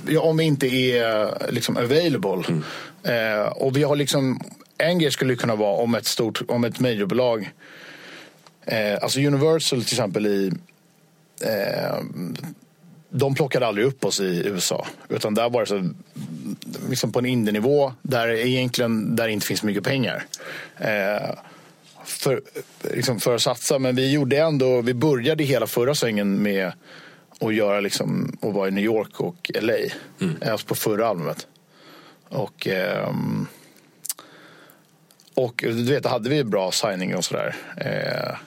Ja, 0.08 0.22
om 0.22 0.38
vi 0.38 0.44
inte 0.44 0.68
är 0.68 1.52
liksom 1.52 1.78
available. 1.78 2.44
Mm. 2.48 2.64
Eh, 3.04 3.48
och 3.48 3.78
vi 3.78 3.84
har 3.84 3.96
liksom, 3.96 4.40
en 4.78 5.00
grej 5.00 5.12
skulle 5.12 5.36
kunna 5.36 5.56
vara 5.56 5.82
om 5.82 5.96
ett 5.96 6.06
stort, 6.06 6.42
om 6.48 6.64
ett 6.64 6.80
majorbolag, 6.80 7.52
eh, 8.66 8.94
alltså 9.02 9.20
Universal 9.20 9.84
till 9.84 9.94
exempel 9.94 10.26
i 10.26 10.52
eh, 11.42 12.00
de 13.10 13.36
plockade 13.36 13.68
aldrig 13.68 13.88
upp 13.88 14.06
oss 14.06 14.20
i 14.20 14.42
USA. 14.46 14.88
Utan 15.10 15.34
där 15.34 15.50
var 15.50 15.62
det 15.62 15.68
så, 15.68 15.90
liksom 16.90 17.12
på 17.12 17.20
en 17.20 17.26
indienivå 17.26 17.94
där 18.02 18.28
egentligen 18.30 19.16
där 19.16 19.28
det 19.28 19.34
inte 19.34 19.48
finns 19.48 19.64
mycket 19.64 19.84
pengar. 19.84 20.26
Eh, 20.78 21.30
för, 22.06 22.42
liksom 22.94 23.20
för 23.20 23.36
att 23.36 23.42
satsa. 23.42 23.80
Men 23.80 23.96
vi 23.96 24.12
gjorde 24.12 24.38
ändå, 24.38 24.82
vi 24.82 24.94
började 24.94 25.44
hela 25.44 25.68
förra 25.68 25.96
svängen 25.96 26.42
med 26.42 26.72
att 27.40 27.56
göra 27.56 27.80
liksom, 27.80 28.38
att 28.42 28.54
vara 28.54 28.68
i 28.68 28.72
New 28.72 28.84
York 28.84 29.20
och 29.20 29.52
LA. 29.62 29.74
Mm. 30.22 30.36
Alltså 30.52 30.68
på 30.68 30.76
förra 30.76 31.08
albumet. 31.08 31.48
Och, 32.30 32.68
eh, 32.68 33.16
och 35.38 35.64
du 35.68 35.84
vet, 35.84 36.04
då 36.04 36.10
hade 36.10 36.30
vi 36.30 36.44
bra 36.44 36.72
signing 36.72 37.16
och 37.16 37.26
sådär. 37.26 37.56
Eh, 37.78 38.38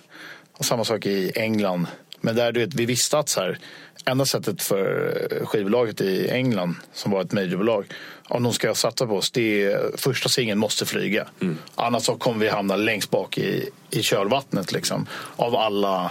och 0.52 0.64
samma 0.64 0.84
sak 0.84 1.06
i 1.06 1.32
England. 1.34 1.86
Men 2.20 2.36
där 2.36 2.52
du 2.52 2.60
vet, 2.60 2.74
vi 2.74 2.86
visste 2.86 3.18
att 3.18 3.28
så 3.28 3.40
här, 3.40 3.58
enda 4.04 4.24
sättet 4.24 4.62
för 4.62 5.44
skivbolaget 5.44 6.00
i 6.00 6.28
England, 6.30 6.74
som 6.92 7.12
var 7.12 7.20
ett 7.20 7.32
majorbolag, 7.32 7.86
om 8.28 8.42
de 8.42 8.52
ska 8.52 8.74
satsa 8.74 9.06
på 9.06 9.16
oss, 9.16 9.30
det 9.30 9.64
är 9.64 9.96
första 9.96 10.28
singeln 10.28 10.58
måste 10.58 10.86
flyga. 10.86 11.26
Mm. 11.40 11.58
Annars 11.74 12.02
så 12.02 12.14
kommer 12.14 12.38
vi 12.38 12.48
hamna 12.48 12.76
längst 12.76 13.10
bak 13.10 13.38
i, 13.38 13.68
i 13.90 14.02
kölvattnet 14.02 14.72
liksom. 14.72 15.06
Av 15.36 15.56
alla... 15.56 16.10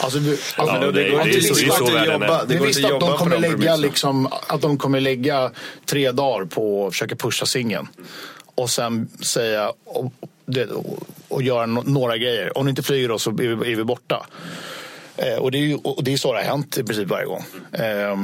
Alltså, 0.00 0.18
vi, 0.18 0.30
alltså, 0.30 0.76
ja, 0.76 0.78
det, 0.78 0.92
det, 0.92 1.10
går 1.10 1.28
inte 1.28 2.00
att 2.00 2.06
jobba. 2.06 2.44
Det 2.44 2.58
vi 2.58 2.66
visste 2.66 2.94
att 2.94 3.00
de 3.00 3.16
kommer 3.16 3.38
lägga 3.38 3.76
liksom, 3.76 4.26
att 4.46 4.60
de 4.60 4.78
kommer 4.78 5.00
lägga 5.00 5.50
tre 5.86 6.12
dagar 6.12 6.44
på 6.44 6.86
att 6.86 6.92
försöka 6.92 7.16
pusha 7.16 7.46
singeln. 7.46 7.88
Och 8.54 8.70
sen 8.70 9.08
säga 9.22 9.72
och, 9.84 10.12
och, 10.70 10.98
och 11.28 11.42
göra 11.42 11.66
några 11.66 12.16
grejer. 12.16 12.58
Om 12.58 12.66
det 12.66 12.70
inte 12.70 12.82
flyger 12.82 13.08
då 13.08 13.18
så 13.18 13.30
är 13.30 13.34
vi, 13.34 13.72
är 13.72 13.76
vi 13.76 13.84
borta. 13.84 14.26
Eh, 15.16 15.36
och, 15.36 15.50
det 15.50 15.58
är 15.58 15.62
ju, 15.62 15.74
och 15.74 16.04
det 16.04 16.12
är 16.12 16.16
så 16.16 16.32
det 16.32 16.38
har 16.38 16.44
hänt 16.44 16.78
i 16.78 16.84
princip 16.84 17.08
varje 17.08 17.26
gång. 17.26 17.44
Eh, 17.72 18.16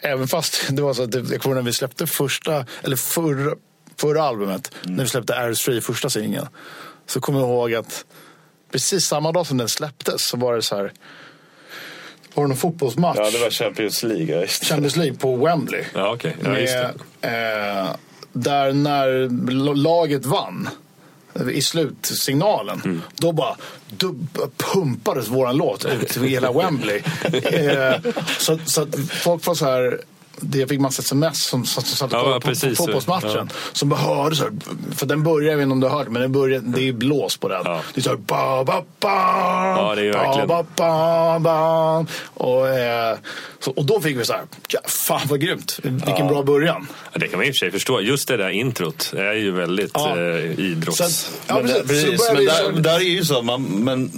även 0.00 0.28
fast 0.28 0.68
det 0.70 0.82
var 0.82 0.94
så 0.94 1.02
att 1.02 1.14
jag 1.14 1.40
kommer 1.40 1.56
när 1.56 1.62
vi 1.62 1.72
släppte 1.72 2.06
första, 2.06 2.66
eller 2.82 2.96
förra, 2.96 3.56
förra 3.96 4.22
albumet, 4.22 4.72
mm. 4.84 4.96
när 4.96 5.04
vi 5.04 5.10
släppte 5.10 5.36
Air 5.36 5.54
Free, 5.54 5.80
första 5.80 6.10
singeln. 6.10 6.48
Så 7.06 7.20
kommer 7.20 7.40
jag 7.40 7.48
ihåg 7.48 7.74
att 7.74 8.04
precis 8.72 9.04
samma 9.04 9.32
dag 9.32 9.46
som 9.46 9.58
den 9.58 9.68
släpptes 9.68 10.26
så 10.26 10.36
var 10.36 10.54
det 10.54 10.62
så 10.62 10.76
här 10.76 10.92
var 12.34 12.44
det 12.44 12.48
någon 12.48 12.56
fotbollsmatch? 12.56 13.18
Ja, 13.18 13.30
det 13.30 13.38
var 13.38 13.50
Champions 13.50 14.02
League. 14.02 14.46
Champions 14.46 14.96
League 14.96 15.14
på 15.14 15.36
Wembley. 15.36 15.84
Ja, 15.94 16.14
okay. 16.14 16.32
ja, 16.42 16.48
med, 16.48 16.94
eh, 17.20 17.90
där 18.32 18.72
när 18.72 19.74
laget 19.74 20.26
vann 20.26 20.68
i 21.52 21.62
slutsignalen. 21.62 22.80
Mm. 22.84 23.02
Då 23.16 23.32
bara 23.32 23.56
pumpades 24.56 25.28
våran 25.28 25.56
låt 25.56 25.84
ut 25.84 26.08
till 26.08 26.22
hela 26.22 26.52
Wembley. 26.52 26.96
eh, 27.32 27.94
så, 28.38 28.58
så 28.64 28.86
folk 29.10 29.46
var 29.46 29.54
så 29.54 29.64
här 29.64 30.00
jag 30.52 30.68
fick 30.68 30.80
massa 30.80 31.02
sms 31.02 31.44
som 31.44 31.64
satt 31.64 32.12
och 32.12 32.18
ja, 32.18 32.40
på, 32.40 32.48
på 32.48 32.74
fotbollsmatchen. 32.76 33.30
Ja. 33.34 33.46
Som 33.72 33.88
bara 33.88 34.00
hörde 34.00 34.36
så 34.36 34.42
här, 34.42 34.52
för 34.94 35.06
den 35.06 35.22
börjar, 35.22 35.50
jag 35.50 35.56
vet 35.56 35.62
inte 35.62 35.72
om 35.72 35.80
du 35.80 35.86
har 35.86 35.98
hört 35.98 36.08
men 36.08 36.22
den 36.22 36.32
börjar, 36.32 36.60
det 36.60 36.88
är 36.88 36.92
blås 36.92 37.36
på 37.36 37.48
den. 37.48 37.62
Ja. 37.64 37.80
Det 37.94 38.00
är 38.00 38.02
så 38.02 38.10
här, 38.10 38.16
ba, 38.16 38.64
ba, 38.64 38.82
ba, 39.00 39.08
ja, 39.76 39.94
det 39.94 40.02
är 40.02 40.12
verkligen. 40.12 40.48
Ba, 40.48 40.64
ba, 40.76 41.38
ba, 41.38 42.06
och, 42.34 42.68
eh, 42.68 43.16
så, 43.58 43.70
och 43.70 43.84
då 43.84 44.00
fick 44.00 44.16
vi 44.16 44.24
så 44.24 44.32
här, 44.32 44.42
ja, 44.68 44.80
fan 44.84 45.20
vad 45.28 45.40
grymt, 45.40 45.78
vilken 45.82 46.16
ja. 46.16 46.28
bra 46.28 46.42
början. 46.42 46.86
Ja, 47.12 47.18
det 47.18 47.28
kan 47.28 47.38
man 47.38 47.46
i 47.46 47.50
och 47.50 47.54
för 47.54 47.58
sig 47.58 47.70
förstå. 47.70 48.00
Just 48.00 48.28
det 48.28 48.36
där 48.36 48.48
introt 48.48 49.12
är 49.16 49.32
ju 49.32 49.50
väldigt 49.50 49.90
ja. 49.94 50.18
eh, 50.18 50.60
idrotts... 50.60 50.98
Så, 50.98 51.32
ja, 51.46 51.54
men, 51.54 51.64
precis. 51.64 51.88
precis. 51.88 52.30
men 52.34 52.44
där, 52.44 52.82
där, 52.82 52.94
är 52.94 53.00
ju 53.00 53.24
så, 53.24 53.42
man, 53.42 53.62
men 53.62 54.10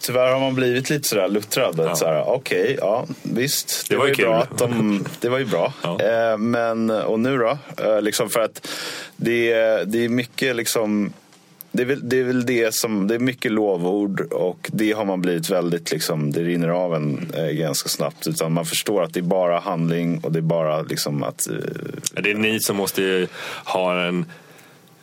tyvärr 0.00 0.32
har 0.32 0.40
man 0.40 0.54
blivit 0.54 0.90
lite 0.90 1.08
sådär 1.08 1.28
luttrad. 1.28 1.96
Ja. 2.00 2.24
Okej, 2.26 2.62
okay, 2.62 2.76
ja 2.80 3.06
visst. 3.22 3.88
Det, 3.88 3.94
det 3.94 3.98
var, 3.98 4.06
ju 4.06 4.14
kul. 4.14 4.24
Bra 4.24 4.42
att 4.42 4.58
de, 4.58 5.04
det 5.20 5.28
var 5.28 5.38
ju 5.38 5.44
bra. 5.44 5.63
Ja. 5.82 6.00
Eh, 6.00 6.38
men, 6.38 6.90
och 6.90 7.20
nu 7.20 7.38
då? 7.38 7.58
Eh, 7.84 8.02
liksom 8.02 8.30
för 8.30 8.40
att 8.40 8.68
det, 9.16 9.54
det 9.84 10.04
är 10.04 10.08
mycket 10.08 10.56
liksom 10.56 11.12
det 11.74 11.82
är, 11.82 11.86
väl, 11.86 12.08
det 12.08 12.18
är 12.18 12.24
väl 12.24 12.46
det 12.46 12.74
som, 12.74 13.06
det 13.06 13.14
är 13.14 13.18
mycket 13.18 13.52
lovord 13.52 14.20
och 14.20 14.70
det 14.72 14.92
har 14.92 15.04
man 15.04 15.20
blivit 15.20 15.50
väldigt, 15.50 15.90
liksom, 15.90 16.30
det 16.30 16.42
rinner 16.42 16.68
av 16.68 16.94
en 16.94 17.32
eh, 17.34 17.50
ganska 17.50 17.88
snabbt. 17.88 18.26
Utan 18.26 18.52
man 18.52 18.66
förstår 18.66 19.02
att 19.02 19.14
det 19.14 19.20
är 19.20 19.24
bara 19.24 19.58
handling 19.58 20.18
och 20.18 20.32
det 20.32 20.38
är 20.38 20.42
bara 20.42 20.82
liksom 20.82 21.22
att... 21.22 21.48
Eh, 21.50 22.22
det 22.22 22.30
är 22.30 22.34
ni 22.34 22.60
som 22.60 22.76
måste 22.76 23.26
ha 23.64 24.02
en 24.02 24.24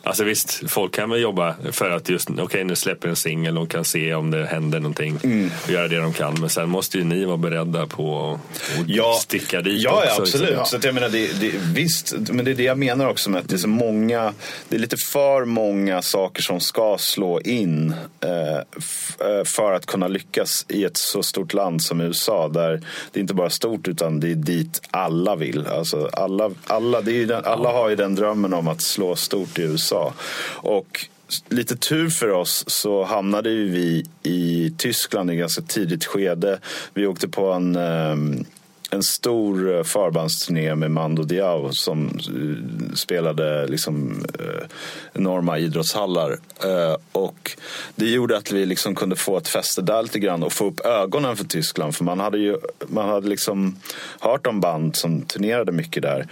Alltså 0.04 0.24
visst, 0.24 0.70
folk 0.70 0.94
kan 0.94 1.10
väl 1.10 1.20
jobba 1.20 1.54
för 1.72 1.90
att 1.90 2.08
just, 2.08 2.30
okej 2.30 2.44
okay, 2.44 2.64
nu 2.64 2.76
släpper 2.76 3.08
en 3.08 3.16
singel, 3.16 3.54
de 3.54 3.66
kan 3.66 3.84
se 3.84 4.14
om 4.14 4.30
det 4.30 4.46
händer 4.46 4.80
någonting 4.80 5.18
mm. 5.24 5.50
och 5.64 5.70
göra 5.70 5.88
det 5.88 5.96
de 5.96 6.12
kan. 6.12 6.40
Men 6.40 6.48
sen 6.48 6.68
måste 6.68 6.98
ju 6.98 7.04
ni 7.04 7.24
vara 7.24 7.36
beredda 7.36 7.86
på 7.86 8.38
att 8.78 8.88
ja, 8.88 9.18
sticka 9.20 9.60
dit 9.60 9.82
ja, 9.82 9.90
också. 9.90 10.06
Ja, 10.06 10.16
absolut. 10.18 10.48
Liksom. 10.48 10.66
Så 10.66 10.76
att 10.76 10.84
jag 10.84 10.94
menar, 10.94 11.08
det, 11.08 11.40
det, 11.40 11.52
visst, 11.74 12.14
men 12.30 12.44
det 12.44 12.50
är 12.50 12.54
det 12.54 12.62
jag 12.62 12.78
menar 12.78 13.08
också 13.08 13.30
med 13.30 13.40
att 13.40 13.48
det 13.48 13.54
är 13.54 13.58
så 13.58 13.68
många, 13.68 14.34
det 14.68 14.76
är 14.76 14.80
lite 14.80 14.96
för 14.96 15.44
många 15.44 16.02
saker 16.02 16.42
som 16.42 16.60
ska 16.60 16.96
slå 16.98 17.40
in 17.40 17.94
eh, 18.20 18.56
eh 18.56 19.44
för 19.44 19.72
att 19.72 19.86
kunna 19.86 20.08
lyckas 20.08 20.66
i 20.68 20.84
ett 20.84 20.96
så 20.96 21.22
stort 21.22 21.52
land 21.52 21.82
som 21.82 22.00
USA. 22.00 22.48
Där 22.48 22.82
det 23.12 23.18
är 23.18 23.20
inte 23.20 23.34
bara 23.34 23.50
stort 23.50 23.88
utan 23.88 24.20
det 24.20 24.30
är 24.30 24.34
dit 24.34 24.80
alla 24.90 25.36
vill. 25.36 25.66
Alltså 25.66 26.08
alla, 26.12 26.50
alla, 26.66 27.00
den, 27.00 27.44
alla 27.44 27.72
har 27.72 27.88
ju 27.88 27.96
den 27.96 28.14
drömmen 28.14 28.52
om 28.54 28.68
att 28.68 28.80
slå 28.80 29.16
stort 29.16 29.58
i 29.58 29.62
USA. 29.62 29.91
USA. 29.92 30.14
Och 30.56 31.06
lite 31.48 31.76
tur 31.76 32.08
för 32.08 32.28
oss 32.30 32.64
så 32.66 33.04
hamnade 33.04 33.50
vi 33.50 34.04
i 34.22 34.72
Tyskland 34.78 35.30
i 35.30 35.36
ganska 35.36 35.62
tidigt 35.62 36.04
skede. 36.04 36.58
Vi 36.94 37.06
åkte 37.06 37.28
på 37.28 37.52
en 37.52 37.76
ehm, 37.76 38.44
en 38.92 39.02
stor 39.02 39.76
eh, 39.76 39.82
förbandsturné 39.82 40.74
med 40.74 40.90
Mando 40.90 41.22
Diao 41.22 41.72
som 41.72 42.06
eh, 42.06 42.94
spelade 42.94 43.66
liksom 43.66 44.24
eh, 44.38 44.66
enorma 45.12 45.58
idrottshallar. 45.58 46.38
Eh, 46.64 46.96
och 47.12 47.56
det 47.96 48.10
gjorde 48.10 48.36
att 48.36 48.52
vi 48.52 48.66
liksom 48.66 48.94
kunde 48.94 49.16
få 49.16 49.36
ett 49.36 49.48
fäste 49.48 49.82
där 49.82 50.02
lite 50.02 50.18
grann 50.18 50.42
och 50.42 50.52
få 50.52 50.66
upp 50.66 50.80
ögonen 50.80 51.36
för 51.36 51.44
Tyskland. 51.44 51.96
För 51.96 52.04
man 52.04 52.20
hade 52.20 52.38
ju 52.38 52.56
man 52.86 53.08
hade 53.08 53.28
liksom 53.28 53.76
hört 54.20 54.46
om 54.46 54.60
band 54.60 54.96
som 54.96 55.22
turnerade 55.22 55.72
mycket 55.72 56.02
där. 56.02 56.26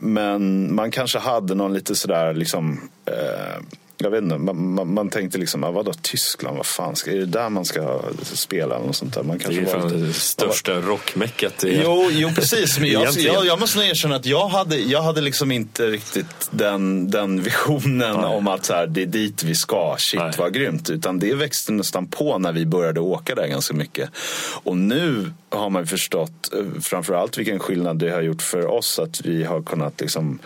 Men 0.00 0.74
man 0.74 0.90
kanske 0.90 1.18
hade 1.18 1.54
någon 1.54 1.74
lite 1.74 1.94
sådär 1.94 2.34
liksom 2.34 2.80
jag 3.98 4.10
vet 4.10 4.22
inte, 4.22 4.38
man, 4.38 4.74
man, 4.74 4.94
man 4.94 5.10
tänkte 5.10 5.38
liksom, 5.38 5.64
ah, 5.64 5.70
vadå 5.70 5.92
Tyskland, 6.02 6.56
vad 6.56 6.66
fan, 6.66 6.96
ska, 6.96 7.10
är 7.10 7.16
det 7.16 7.26
där 7.26 7.48
man 7.48 7.64
ska 7.64 8.00
spela? 8.22 8.74
Eller 8.76 8.86
något 8.86 8.96
sånt 8.96 9.14
där? 9.14 9.22
Man 9.22 9.38
kanske 9.38 9.60
det 9.60 9.70
är 9.70 9.72
fan 9.72 9.88
lite, 9.88 10.06
det 10.06 10.12
största 10.12 10.74
var... 10.74 10.82
rockmäckat. 10.82 11.64
Jo, 11.66 12.08
jo, 12.10 12.30
precis. 12.34 12.78
Men 12.78 12.90
jag, 12.90 13.12
jag, 13.12 13.46
jag, 13.46 13.60
måste 13.60 13.78
nog 13.78 13.86
erkänna 13.86 14.16
att 14.16 14.26
jag 14.26 14.48
hade, 14.48 14.76
jag 14.76 15.02
hade 15.02 15.20
liksom 15.20 15.52
inte 15.52 15.86
riktigt 15.86 16.48
den, 16.50 17.10
den 17.10 17.42
visionen 17.42 18.16
Nej. 18.16 18.36
om 18.36 18.48
att 18.48 18.64
så 18.64 18.72
här, 18.72 18.86
det 18.86 19.02
är 19.02 19.06
dit 19.06 19.42
vi 19.42 19.54
ska, 19.54 19.96
shit 19.98 20.20
Nej. 20.20 20.32
vad 20.38 20.54
grymt. 20.54 20.90
Utan 20.90 21.18
det 21.18 21.34
växte 21.34 21.72
nästan 21.72 22.06
på 22.06 22.38
när 22.38 22.52
vi 22.52 22.66
började 22.66 23.00
åka 23.00 23.34
där 23.34 23.46
ganska 23.46 23.74
mycket. 23.74 24.10
Och 24.62 24.76
nu 24.76 25.32
har 25.48 25.70
man 25.70 25.86
förstått 25.86 26.52
eh, 26.52 26.80
framförallt 26.82 27.38
vilken 27.38 27.58
skillnad 27.58 27.98
det 27.98 28.10
har 28.10 28.22
gjort 28.22 28.42
för 28.42 28.66
oss 28.66 28.98
att 28.98 29.20
vi 29.20 29.44
har 29.44 29.62
kunnat 29.62 30.00
liksom 30.00 30.38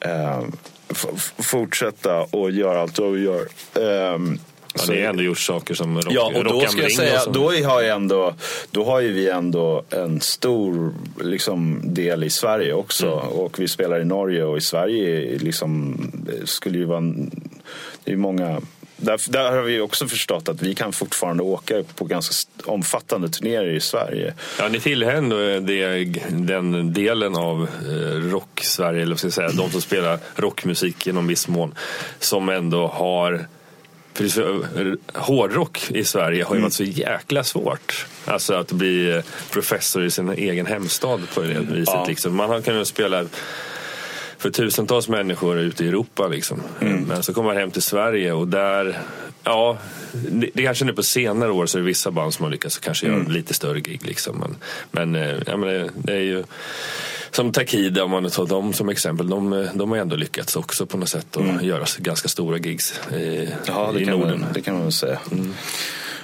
eh, 0.00 0.42
fortsätta 1.38 2.20
och 2.20 2.50
göra 2.50 2.80
allt 2.80 2.98
vi 2.98 3.24
gör. 3.24 3.46
Um, 4.14 4.38
Ja, 4.74 4.84
ni 4.88 5.02
har 5.02 5.10
ändå 5.10 5.22
gjort 5.22 5.38
saker 5.38 5.74
som 5.74 6.00
rock, 6.00 6.14
Ja, 6.14 6.32
och 6.36 6.44
då 6.44 6.60
ska 6.60 6.82
jag 6.82 6.92
säga, 6.92 7.24
då 7.26 7.50
har, 7.50 7.82
jag 7.82 7.96
ändå, 7.96 8.34
då 8.70 8.84
har 8.84 9.00
ju 9.00 9.12
vi 9.12 9.28
ändå 9.28 9.82
en 9.90 10.20
stor 10.20 10.94
liksom, 11.20 11.80
del 11.84 12.24
i 12.24 12.30
Sverige 12.30 12.72
också. 12.72 13.06
Mm. 13.06 13.28
Och 13.28 13.58
vi 13.58 13.68
spelar 13.68 14.00
i 14.00 14.04
Norge 14.04 14.44
och 14.44 14.56
i 14.56 14.60
Sverige 14.60 15.38
liksom, 15.38 15.96
skulle 16.44 16.78
ju 16.78 16.84
vara... 16.84 17.14
Det 18.04 18.12
är 18.12 18.16
många 18.16 18.60
där, 19.00 19.30
där, 19.30 19.50
har 19.50 19.62
vi 19.62 19.80
också 19.80 20.06
förstått 20.08 20.48
att 20.48 20.62
vi 20.62 20.74
kan 20.74 20.92
fortfarande 20.92 21.42
åka 21.42 21.82
på 21.94 22.04
ganska 22.04 22.34
omfattande 22.64 23.28
turnéer 23.28 23.66
i 23.66 23.80
Sverige. 23.80 24.34
Ja, 24.58 24.68
ni 24.68 24.80
tillhör 24.80 25.12
ändå 25.12 25.36
det, 25.60 26.04
den 26.30 26.92
delen 26.92 27.36
av 27.36 27.62
eh, 27.62 28.30
rock-Sverige, 28.30 29.02
eller 29.02 29.16
ska 29.16 29.26
jag 29.26 29.34
säga, 29.34 29.50
de 29.50 29.70
som 29.70 29.80
spelar 29.80 30.18
rockmusik 30.36 31.06
i 31.06 31.12
någon 31.12 31.26
viss 31.26 31.48
mån, 31.48 31.74
som 32.18 32.48
ändå 32.48 32.86
har 32.86 33.46
för 34.28 34.96
hårdrock 35.18 35.90
i 35.90 36.04
Sverige 36.04 36.44
har 36.44 36.54
ju 36.54 36.62
varit 36.62 36.72
så 36.72 36.84
jäkla 36.84 37.44
svårt. 37.44 38.06
Alltså 38.24 38.54
att 38.54 38.72
bli 38.72 39.22
professor 39.50 40.04
i 40.04 40.10
sin 40.10 40.28
egen 40.28 40.66
hemstad 40.66 41.20
på 41.34 41.40
det 41.40 41.48
viset. 41.48 41.94
Ja. 41.94 42.04
Liksom. 42.08 42.36
Man 42.36 42.50
har 42.50 42.60
kunnat 42.60 42.86
spela 42.86 43.24
för 44.40 44.50
tusentals 44.50 45.08
människor 45.08 45.58
ute 45.58 45.84
i 45.84 45.88
Europa. 45.88 46.28
Liksom. 46.28 46.62
Mm. 46.80 47.02
Men 47.02 47.22
så 47.22 47.34
kommer 47.34 47.48
man 47.48 47.56
hem 47.56 47.70
till 47.70 47.82
Sverige 47.82 48.32
och 48.32 48.48
där, 48.48 48.98
ja, 49.44 49.78
det, 50.12 50.50
det 50.54 50.62
kanske 50.62 50.84
nu 50.84 50.92
på 50.92 51.02
senare 51.02 51.50
år 51.50 51.66
så 51.66 51.78
är 51.78 51.82
det 51.82 51.86
vissa 51.86 52.10
band 52.10 52.34
som 52.34 52.44
har 52.44 52.50
lyckats 52.50 52.78
kanske 52.78 53.06
mm. 53.06 53.18
göra 53.18 53.28
lite 53.28 53.54
större 53.54 53.80
gig. 53.80 54.06
Liksom. 54.06 54.38
Men, 54.38 54.56
men, 54.90 55.22
eh, 55.22 55.36
ja, 55.46 55.56
men 55.56 55.68
det, 55.68 55.90
det 55.94 56.12
är 56.12 56.20
ju 56.20 56.44
som 57.30 57.52
Takida, 57.52 58.04
om 58.04 58.10
man 58.10 58.30
tar 58.30 58.46
dem 58.46 58.72
som 58.72 58.88
exempel, 58.88 59.28
de, 59.28 59.68
de 59.74 59.90
har 59.90 59.98
ändå 59.98 60.16
lyckats 60.16 60.56
också 60.56 60.86
på 60.86 60.96
något 60.96 61.08
sätt 61.08 61.36
att 61.36 61.42
mm. 61.42 61.64
göra 61.64 61.84
ganska 61.98 62.28
stora 62.28 62.58
gigs 62.58 63.00
i, 63.12 63.48
ja, 63.66 63.98
i 63.98 64.04
Norden. 64.04 64.40
Man, 64.40 64.52
det 64.54 64.60
kan 64.60 64.74
man 64.74 64.82
väl 64.82 64.92
säga. 64.92 65.18
Mm. 65.32 65.54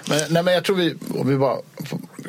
Men, 0.09 0.19
nej, 0.31 0.43
men 0.43 0.55
jag 0.55 0.65
tror 0.65 0.77
vi, 0.77 0.95
om 1.15 1.29
vi 1.29 1.37
bara 1.37 1.57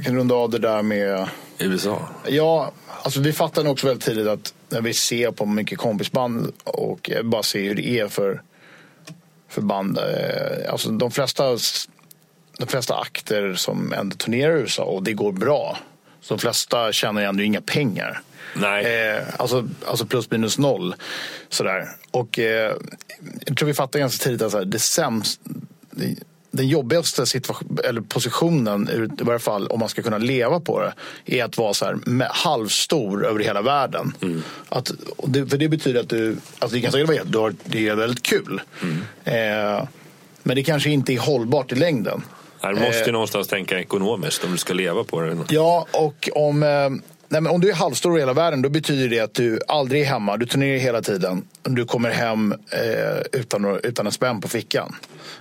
kan 0.04 0.16
runda 0.16 0.36
av 0.36 0.50
det 0.50 0.60
där 0.60 0.82
med 0.82 1.28
USA? 1.60 2.10
Ja, 2.28 2.72
alltså 3.02 3.20
vi 3.20 3.34
fattade 3.34 3.70
också 3.70 3.88
väldigt 3.88 4.06
tidigt 4.06 4.28
att 4.28 4.54
när 4.70 4.82
vi 4.82 4.94
ser 4.94 5.32
på 5.32 5.46
mycket 5.46 5.78
kompisband 5.78 6.54
och 6.64 7.12
bara 7.24 7.44
ser 7.44 7.64
hur 7.64 7.76
det 7.76 7.88
är 7.88 8.08
för, 8.08 8.42
för 9.50 9.62
band. 9.62 9.98
Eh, 9.98 10.72
alltså 10.72 10.90
de 10.90 11.12
flesta, 11.12 11.58
de 12.58 12.68
flesta 12.68 13.00
akter 13.00 13.54
som 13.54 13.94
ändå 13.94 14.16
turnerar 14.16 14.58
i 14.58 14.60
USA 14.60 14.84
och 14.84 15.04
det 15.04 15.14
går 15.14 15.32
bra. 15.32 15.78
Så 16.22 16.34
de 16.34 16.40
flesta 16.40 16.92
tjänar 16.92 17.22
ju 17.22 17.28
ändå 17.28 17.44
inga 17.44 17.62
pengar. 17.62 18.22
Nej. 18.56 18.86
Eh, 18.86 19.24
alltså, 19.38 19.68
alltså 19.86 20.06
plus 20.06 20.32
minus 20.32 20.58
noll. 20.58 20.96
Sådär. 21.50 21.88
Och 22.12 22.40
eh, 22.40 22.76
jag 23.46 23.58
tror 23.58 23.68
vi 23.68 23.74
fattar 23.74 24.00
ganska 24.00 24.24
tidigt 24.24 24.42
att 24.42 24.52
så 24.52 24.58
här, 24.58 24.66
det 24.66 24.80
sämsta 24.80 25.42
den 26.58 26.68
jobbigaste 26.68 27.26
eller 27.84 28.02
positionen, 28.02 28.90
i 29.20 29.24
varje 29.24 29.40
fall 29.40 29.68
om 29.68 29.80
man 29.80 29.90
ska 29.90 30.02
kunna 30.02 30.18
leva 30.18 30.60
på 30.60 30.82
det, 30.82 30.94
är 31.40 31.46
att 31.46 31.58
vara 31.58 31.74
så 31.74 31.86
här, 31.86 31.98
halvstor 32.32 33.26
över 33.26 33.40
hela 33.40 33.62
världen. 33.62 34.14
Mm. 34.22 34.44
Att, 34.70 34.92
för 35.18 35.58
det 35.58 35.70
betyder 35.70 36.00
att 36.00 36.10
du, 36.10 36.38
alltså 36.60 36.76
det 36.76 36.82
kan 36.82 36.92
säkert 36.92 37.08
vara 37.08 37.24
du 37.24 37.38
har, 37.38 37.56
det 37.66 37.88
är 37.88 37.96
väldigt 37.96 38.24
kul. 38.24 38.62
Mm. 38.82 38.98
Eh, 39.24 39.88
men 40.44 40.56
det 40.56 40.64
kanske 40.64 40.90
inte 40.90 41.14
är 41.14 41.20
hållbart 41.20 41.72
i 41.72 41.76
längden. 41.76 42.24
Du 42.62 42.70
måste 42.70 43.06
eh, 43.06 43.12
någonstans 43.12 43.48
tänka 43.48 43.80
ekonomiskt 43.80 44.44
om 44.44 44.52
du 44.52 44.58
ska 44.58 44.74
leva 44.74 45.04
på 45.04 45.22
det. 45.22 45.38
Ja, 45.50 45.88
och 45.92 46.30
om... 46.34 46.64
Nej, 47.30 47.42
men 47.42 47.52
om 47.52 47.62
du 47.62 47.70
är 47.70 47.74
halvstor 47.74 48.18
i 48.18 48.20
hela 48.20 48.34
världen 48.34 48.62
då 48.62 48.70
betyder 48.70 49.10
det 49.10 49.20
att 49.20 49.34
du 49.34 49.60
aldrig 49.68 50.02
är 50.02 50.06
hemma. 50.06 50.38
Du 50.38 50.46
turnerar 50.46 50.78
hela 50.78 51.02
tiden. 51.02 51.48
Du 51.64 51.86
kommer 51.86 52.12
hem 52.12 52.52
eh, 52.52 53.40
utan, 53.40 53.80
utan 53.84 54.06
en 54.06 54.12
spänn 54.12 54.42
på 54.42 54.48
fickan. 54.48 54.96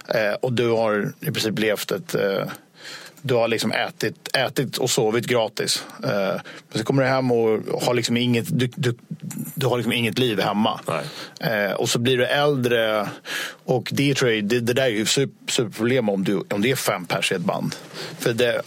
Eh, 0.09 0.33
och 0.33 0.53
du 0.53 0.69
har 0.69 1.13
i 1.21 1.25
princip 1.25 1.59
levt 1.59 1.91
ett... 1.91 2.15
Eh, 2.15 2.45
du 3.23 3.35
har 3.35 3.49
liksom 3.49 3.73
ätit, 3.73 4.37
ätit 4.37 4.77
och 4.77 4.91
sovit 4.91 5.27
gratis. 5.27 5.85
Eh, 6.05 6.41
men 6.69 6.79
så 6.79 6.85
kommer 6.85 7.03
du 7.03 7.09
hem 7.09 7.33
och 7.33 7.83
har 7.83 7.95
liksom 7.95 8.17
inget, 8.17 8.59
du, 8.59 8.71
du, 8.77 8.95
du 9.55 9.67
har 9.67 9.77
liksom 9.77 9.93
inget 9.93 10.19
liv 10.19 10.41
hemma. 10.41 10.81
Eh, 11.41 11.73
och 11.73 11.89
så 11.89 11.99
blir 11.99 12.19
du 12.19 12.27
äldre. 12.27 13.09
Och 13.65 13.89
det, 13.93 14.15
tror 14.15 14.31
jag, 14.31 14.45
det, 14.45 14.61
det 14.61 14.73
där 14.73 14.83
är 14.83 14.89
ju 14.89 15.07
super, 15.07 15.53
superproblem 15.53 16.09
om, 16.09 16.25
du, 16.25 16.43
om 16.51 16.63
det 16.63 16.71
är 16.71 16.77
fem 16.77 17.07
pers 17.07 17.33
i 17.33 17.35
ett 17.35 17.41
band. 17.41 17.75
För 18.19 18.33
det, 18.33 18.63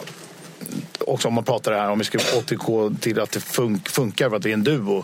också 1.10 1.28
om 1.28 1.34
man 1.34 1.44
pratar 1.44 1.72
här, 1.72 1.89
om 1.89 2.00
vi 2.00 2.06
ska 2.06 2.18
återgå 2.38 2.92
till 3.01 3.20
att 3.20 3.32
det 3.32 3.39
fun 3.39 3.82
funkar 3.86 4.30
för 4.30 4.38
att 4.38 4.46
vi 4.46 4.50
är 4.50 4.54
en 4.54 4.63
duo. 4.63 5.04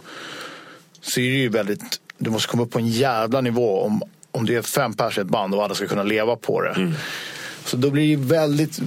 Så 1.01 1.19
är 1.19 1.31
det 1.31 1.37
ju 1.37 1.49
väldigt, 1.49 1.99
du 2.17 2.29
måste 2.29 2.47
komma 2.47 2.63
upp 2.63 2.71
på 2.71 2.79
en 2.79 2.87
jävla 2.87 3.41
nivå 3.41 3.81
om, 3.81 4.03
om 4.31 4.45
det 4.45 4.55
är 4.55 4.61
fem 4.61 4.93
pers 4.93 5.17
i 5.17 5.21
ett 5.21 5.27
band 5.27 5.55
och 5.55 5.63
alla 5.63 5.75
ska 5.75 5.87
kunna 5.87 6.03
leva 6.03 6.35
på 6.35 6.61
det. 6.61 6.73
Mm. 6.73 6.93
Så 7.65 7.77
då 7.77 7.89
blir 7.89 8.17
det 8.17 8.23
väldigt, 8.23 8.79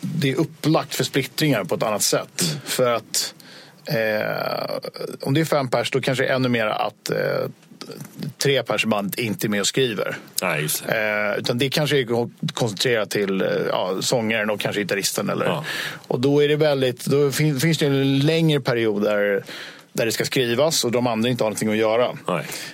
det 0.00 0.30
är 0.30 0.36
upplagt 0.36 0.94
för 0.94 1.04
splittringar 1.04 1.64
på 1.64 1.74
ett 1.74 1.82
annat 1.82 2.02
sätt. 2.02 2.42
Mm. 2.42 2.60
För 2.64 2.94
att 2.94 3.34
eh, 3.84 4.90
om 5.20 5.34
det 5.34 5.40
är 5.40 5.44
fem 5.44 5.68
pers 5.68 5.90
då 5.90 6.00
kanske 6.00 6.24
det 6.24 6.28
är 6.28 6.34
ännu 6.34 6.48
mer 6.48 6.66
att 6.66 7.10
eh, 7.10 7.50
tre 8.38 8.62
pers 8.62 8.84
band 8.84 9.18
inte 9.18 9.46
är 9.46 9.48
med 9.48 9.60
och 9.60 9.66
skriver. 9.66 10.16
Nej, 10.42 10.68
eh, 10.88 11.38
utan 11.38 11.58
det 11.58 11.68
kanske 11.68 11.98
är 11.98 12.06
koncentrerat 12.52 13.10
till 13.10 13.40
eh, 13.40 13.48
ja, 13.68 13.96
sångaren 14.00 14.50
och 14.50 14.60
kanske 14.60 14.80
gitarristen. 14.80 15.30
Eller, 15.30 15.46
ja. 15.46 15.64
Och 16.06 16.20
då 16.20 16.42
är 16.42 16.48
det 16.48 16.56
väldigt, 16.56 17.06
då 17.06 17.32
finns, 17.32 17.62
finns 17.62 17.78
det 17.78 17.86
en 17.86 18.18
längre 18.18 18.60
period 18.60 19.02
där 19.02 19.44
där 19.92 20.06
det 20.06 20.12
ska 20.12 20.24
skrivas 20.24 20.84
och 20.84 20.92
de 20.92 21.06
andra 21.06 21.28
inte 21.28 21.44
har 21.44 21.50
någonting 21.50 21.68
att 21.68 21.76
göra. 21.76 22.08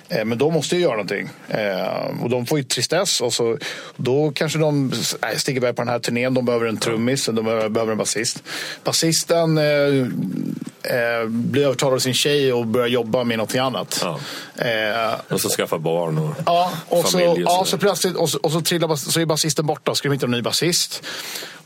Eh, 0.09 0.25
men 0.25 0.37
de 0.37 0.53
måste 0.53 0.75
ju 0.75 0.81
göra 0.81 0.91
någonting. 0.91 1.29
Eh, 1.49 2.23
och 2.23 2.29
de 2.29 2.45
får 2.45 2.57
ju 2.57 2.63
tristess 2.63 3.21
och 3.21 3.33
så, 3.33 3.57
då 3.95 4.31
kanske 4.35 4.59
de 4.59 4.93
nej, 5.21 5.39
sticker 5.39 5.57
iväg 5.57 5.75
på 5.75 5.81
den 5.81 5.89
här 5.89 5.99
turnén. 5.99 6.33
De 6.33 6.45
behöver 6.45 6.65
en 6.65 6.77
trummis, 6.77 7.25
de 7.25 7.45
behöver, 7.45 7.91
en 7.91 7.97
basist. 7.97 8.43
Basisten 8.83 9.57
eh, 9.57 9.63
eh, 9.63 11.27
blir 11.27 11.65
övertalad 11.65 11.93
av 11.93 11.99
sin 11.99 12.13
tjej 12.13 12.53
och 12.53 12.67
börjar 12.67 12.87
jobba 12.87 13.23
med 13.23 13.37
någonting 13.37 13.61
annat. 13.61 14.03
Ja. 14.03 14.19
Eh, 14.65 15.15
och 15.29 15.41
så 15.41 15.49
skaffa 15.49 15.77
barn 15.77 16.17
och 16.17 16.35
ja, 16.45 16.71
och 16.87 17.11
familj. 17.11 17.27
Så, 17.27 17.31
och 17.31 17.39
ja, 17.41 17.65
så 17.65 17.77
plötsligt 17.77 18.15
och 18.15 18.29
så, 18.29 18.37
och 18.37 18.51
så, 18.51 18.61
trillar, 18.61 18.95
så 18.95 19.19
är 19.19 19.25
basisten 19.25 19.65
borta 19.65 19.95
ska 19.95 20.09
de 20.09 20.13
hitta 20.13 20.25
en 20.25 20.31
ny 20.31 20.41
basist. 20.41 21.03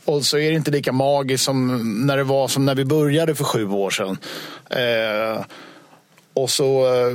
Och 0.04 0.24
så 0.24 0.38
är 0.38 0.50
det 0.50 0.56
inte 0.56 0.70
lika 0.70 0.92
magiskt 0.92 1.44
som 1.44 2.06
när 2.06 2.16
det 2.16 2.24
var 2.24 2.48
som 2.48 2.64
när 2.64 2.74
vi 2.74 2.84
började 2.84 3.34
för 3.34 3.44
sju 3.44 3.68
år 3.68 3.90
sedan. 3.90 4.18
Eh, 4.70 5.44
och 6.34 6.50
så 6.50 6.86
eh, 6.86 7.12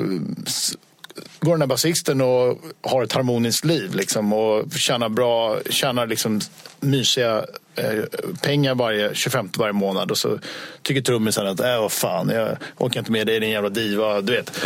går 1.39 1.51
den 1.51 1.61
här 1.61 1.67
basisten 1.67 2.21
och 2.21 2.59
har 2.81 3.03
ett 3.03 3.13
harmoniskt 3.13 3.65
liv 3.65 3.95
liksom, 3.95 4.33
och 4.33 4.71
tjänar 4.71 5.09
bra, 5.09 5.57
tjänar 5.69 6.07
liksom 6.07 6.39
mysiga 6.79 7.45
eh, 7.75 8.03
pengar 8.41 8.75
varje 8.75 9.15
25 9.15 9.49
varje 9.57 9.73
månad 9.73 10.11
och 10.11 10.17
så 10.17 10.39
tycker 10.81 11.01
trummisen 11.01 11.47
att 11.47 11.59
äh, 11.59 11.81
vad 11.81 11.91
fan, 11.91 12.29
jag 12.29 12.57
orkar 12.77 12.99
inte 12.99 13.11
med 13.11 13.27
dig 13.27 13.39
din 13.39 13.49
jävla 13.49 13.69
diva. 13.69 14.21
Du 14.21 14.33
vet. 14.33 14.65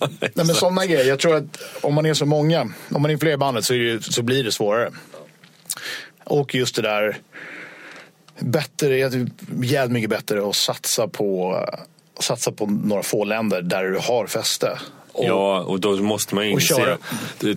Nej, 0.20 0.30
men 0.34 0.46
sådana 0.46 0.86
grejer. 0.86 1.04
Jag 1.04 1.18
tror 1.18 1.36
att 1.36 1.62
om 1.80 1.94
man 1.94 2.06
är 2.06 2.14
så 2.14 2.26
många, 2.26 2.60
om 2.90 3.02
man 3.02 3.10
är 3.10 3.16
fler 3.16 3.32
i 3.32 3.36
bandet 3.36 3.64
så, 3.64 3.72
det, 3.72 4.04
så 4.04 4.22
blir 4.22 4.44
det 4.44 4.52
svårare. 4.52 4.90
Och 6.24 6.54
just 6.54 6.76
det 6.76 6.82
där 6.82 7.16
bättre, 8.38 8.98
jävligt 9.62 9.92
mycket 9.92 10.10
bättre 10.10 10.48
att 10.48 10.56
satsa 10.56 11.08
på, 11.08 11.58
satsa 12.20 12.52
på 12.52 12.66
några 12.66 13.02
få 13.02 13.24
länder 13.24 13.62
där 13.62 13.84
du 13.84 13.98
har 13.98 14.26
fäste. 14.26 14.78
Och, 15.12 15.24
ja, 15.24 15.60
och 15.60 15.80
då 15.80 15.96
måste 15.96 16.34
man 16.34 16.44
inse 16.44 16.98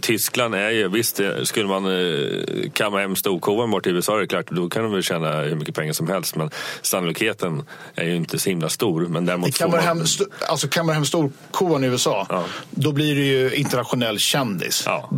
Tyskland 0.02 0.56
är 0.56 0.70
ju, 0.70 0.88
visst 0.88 1.22
skulle 1.44 1.68
man 1.68 1.86
eh, 1.86 2.70
kamma 2.74 3.00
hem 3.00 3.16
storkovan 3.16 3.72
bort 3.72 3.84
till 3.84 3.96
USA 3.96 4.16
är 4.16 4.20
det 4.20 4.28
klart, 4.28 4.52
då 4.52 4.70
kan 4.70 4.84
de 4.84 4.92
väl 4.92 5.04
tjäna 5.04 5.42
hur 5.42 5.56
mycket 5.56 5.76
pengar 5.76 5.94
som 5.94 6.08
helst. 6.08 6.36
Men 6.36 6.50
sannolikheten 6.82 7.64
är 7.96 8.06
ju 8.06 8.16
inte 8.16 8.40
så 8.40 8.50
himla 8.50 8.70
stor. 8.70 9.02
Men 9.02 9.26
däremot 9.26 9.58
kammar, 9.58 9.78
man... 9.78 9.86
hem, 9.86 10.06
alltså, 10.48 10.68
kammar 10.68 10.94
hem 10.94 11.06
storkovan 11.06 11.84
i 11.84 11.88
USA, 11.88 12.26
ja. 12.30 12.44
då 12.70 12.92
blir 12.92 13.16
du 13.16 13.26
ju 13.26 13.56
internationell 13.56 14.20
kändis. 14.20 14.84
Ja 14.86 15.10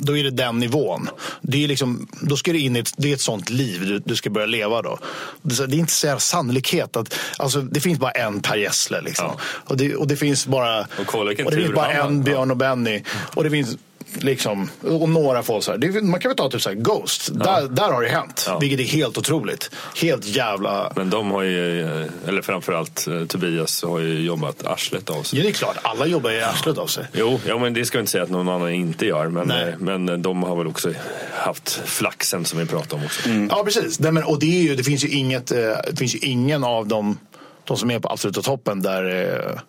då 0.00 0.16
är 0.16 0.24
det 0.24 0.30
den 0.30 0.58
nivån. 0.58 1.08
Det 1.42 1.64
är 1.64 1.68
liksom, 1.68 2.08
då 2.20 2.36
ska 2.36 2.52
du 2.52 2.58
in 2.58 2.76
i 2.76 2.78
ett, 2.78 2.92
det 2.96 3.10
är 3.10 3.14
ett 3.14 3.20
sånt 3.20 3.50
liv 3.50 3.80
du, 3.86 3.98
du 3.98 4.16
ska 4.16 4.30
börja 4.30 4.46
leva 4.46 4.82
då. 4.82 4.98
Det, 5.42 5.60
är 5.60 5.74
inte 5.74 5.92
så 5.92 6.18
sannolikhet 6.18 6.96
att, 6.96 7.14
alltså 7.38 7.60
det 7.60 7.80
finns 7.80 7.98
bara 7.98 8.10
en 8.10 8.40
Per 8.40 8.56
Gessle 8.56 9.00
liksom. 9.00 9.26
Ja. 9.26 9.40
Och, 9.42 9.76
det, 9.76 9.94
och 9.94 10.06
det 10.06 10.16
finns 10.16 10.46
bara, 10.46 10.80
och, 10.80 11.14
och 11.14 11.26
det 11.26 11.56
finns 11.56 11.74
bara 11.74 11.92
en 11.92 12.22
Björn 12.22 12.50
och 12.50 12.56
Benny. 12.56 13.02
Och 13.34 13.44
det 13.44 13.50
finns 13.50 13.76
Liksom, 14.14 14.70
och 14.82 15.08
några 15.08 15.42
få 15.42 15.60
så 15.60 15.70
här. 15.70 16.02
man 16.02 16.20
kan 16.20 16.28
väl 16.28 16.36
ta 16.36 16.50
typ 16.50 16.62
så 16.62 16.68
här, 16.68 16.76
Ghost. 16.76 17.30
Ja. 17.34 17.44
Där, 17.44 17.68
där 17.68 17.92
har 17.92 18.02
det 18.02 18.08
hänt. 18.08 18.44
Ja. 18.46 18.58
Vilket 18.58 18.80
är 18.80 18.84
helt 18.84 19.18
otroligt. 19.18 19.70
Helt 19.96 20.24
jävla... 20.24 20.92
Men 20.96 21.10
de 21.10 21.30
har 21.30 21.42
ju, 21.42 21.80
eller 22.26 22.42
framförallt 22.42 23.06
eh, 23.06 23.24
Tobias 23.24 23.82
har 23.82 23.98
ju 23.98 24.20
jobbat 24.20 24.66
arslet 24.66 25.10
av 25.10 25.22
sig. 25.22 25.38
Ja 25.38 25.44
det 25.44 25.50
är 25.50 25.52
klart, 25.52 25.76
alla 25.82 26.06
jobbar 26.06 26.30
ju 26.30 26.40
arslet 26.40 26.78
av 26.78 26.86
sig. 26.86 27.04
Jo, 27.12 27.40
ja, 27.46 27.58
men 27.58 27.74
det 27.74 27.84
ska 27.84 27.98
vi 27.98 28.00
inte 28.00 28.12
säga 28.12 28.24
att 28.24 28.30
någon 28.30 28.48
annan 28.48 28.70
inte 28.70 29.06
gör. 29.06 29.28
Men, 29.28 29.50
eh, 29.50 29.74
men 29.78 30.22
de 30.22 30.42
har 30.42 30.56
väl 30.56 30.66
också 30.66 30.92
haft 31.32 31.70
flaxen 31.84 32.44
som 32.44 32.58
vi 32.58 32.66
pratade 32.66 32.94
om 32.94 33.04
också. 33.06 33.28
Mm. 33.28 33.48
Ja 33.50 33.64
precis. 33.64 34.00
Nej, 34.00 34.12
men, 34.12 34.24
och 34.24 34.38
det, 34.38 34.46
är 34.46 34.62
ju, 34.62 34.76
det 34.76 34.84
finns 34.84 35.04
ju 35.04 35.08
inget, 35.08 35.52
eh, 35.52 35.58
det 35.90 35.96
finns 35.96 36.14
ju 36.14 36.18
ingen 36.18 36.64
av 36.64 36.86
dem, 36.86 37.18
de 37.64 37.76
som 37.76 37.90
är 37.90 37.98
på 37.98 38.08
absoluta 38.08 38.42
toppen 38.42 38.82
där 38.82 39.60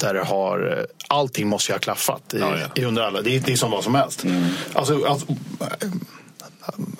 där 0.00 0.14
det 0.14 0.24
har, 0.24 0.86
allting 1.08 1.48
måste 1.48 1.72
ju 1.72 1.74
ha 1.74 1.80
klaffat 1.80 2.34
i, 2.34 2.38
ja, 2.38 2.58
ja. 2.74 2.86
under 2.86 3.02
alla. 3.02 3.22
Det, 3.22 3.38
det 3.38 3.52
är 3.52 3.56
som 3.56 3.70
vad 3.70 3.84
som 3.84 3.94
helst. 3.94 4.24
Mm. 4.24 4.44
Alltså, 4.72 5.04
alltså, 5.04 5.26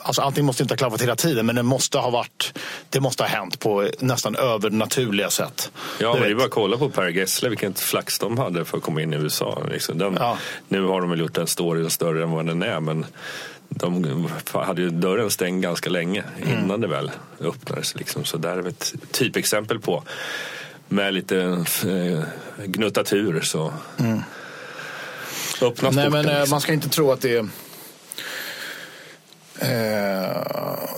alltså, 0.03 0.23
allting 0.23 0.45
måste 0.45 0.63
inte 0.63 0.73
ha 0.73 0.77
klaffat 0.77 1.03
hela 1.03 1.17
tiden 1.17 1.47
men 1.47 1.57
det 1.57 1.63
måste 1.63 1.99
ha 1.99 2.11
varit 2.11 2.59
det 2.91 3.01
måste 3.01 3.23
ha 3.23 3.29
hänt 3.29 3.61
på 3.61 3.89
nästan 3.99 4.37
övernaturliga 4.37 5.31
sätt. 5.31 5.71
Ja, 6.01 6.13
men 6.13 6.23
det 6.23 6.29
är 6.29 6.35
bara 6.35 6.45
att 6.45 6.51
kolla 6.51 6.77
på 6.77 6.91
Per 6.91 7.09
Gessle 7.09 7.49
vilket 7.49 7.81
flax 7.81 8.19
de 8.19 8.39
hade 8.39 8.65
för 8.65 8.79
att 8.79 8.85
komma 8.85 9.03
in 9.03 9.13
i 9.13 9.17
USA. 9.17 9.63
Liksom. 9.71 9.99
Den, 9.99 10.17
ja. 10.21 10.39
Nu 10.69 10.83
har 10.83 11.01
de 11.01 11.11
väl 11.11 11.21
gjort 11.21 11.35
den 11.35 11.47
storyn 11.47 11.91
större 11.91 12.23
än 12.23 12.31
vad 12.31 12.47
den 12.47 12.63
är 12.63 12.81
men 12.81 13.07
de 13.69 14.29
hade 14.53 14.83
ju 14.83 14.91
dörren 14.91 15.31
stängd 15.31 15.63
ganska 15.63 15.91
länge 15.91 16.25
innan 16.43 16.65
mm. 16.65 16.81
det 16.81 16.87
väl 16.87 17.11
öppnades. 17.41 17.95
Liksom. 17.95 18.25
Så 18.25 18.37
där 18.37 18.57
är 18.57 18.69
ett 18.69 18.95
typexempel 19.11 19.81
på 19.81 20.03
med 20.89 21.15
lite 21.15 21.65
eh, 21.87 22.21
gnuttatur 22.67 23.41
så 23.41 23.73
mm. 23.99 24.23
öppnas 25.63 25.97
Nej, 25.97 26.11
men 26.11 26.27
liksom. 26.27 26.51
man 26.51 26.61
ska 26.61 26.73
inte 26.73 26.89
tro 26.89 27.13
att 27.13 27.21
det 27.21 27.37
är... 27.37 27.49
Eh, 29.59 30.43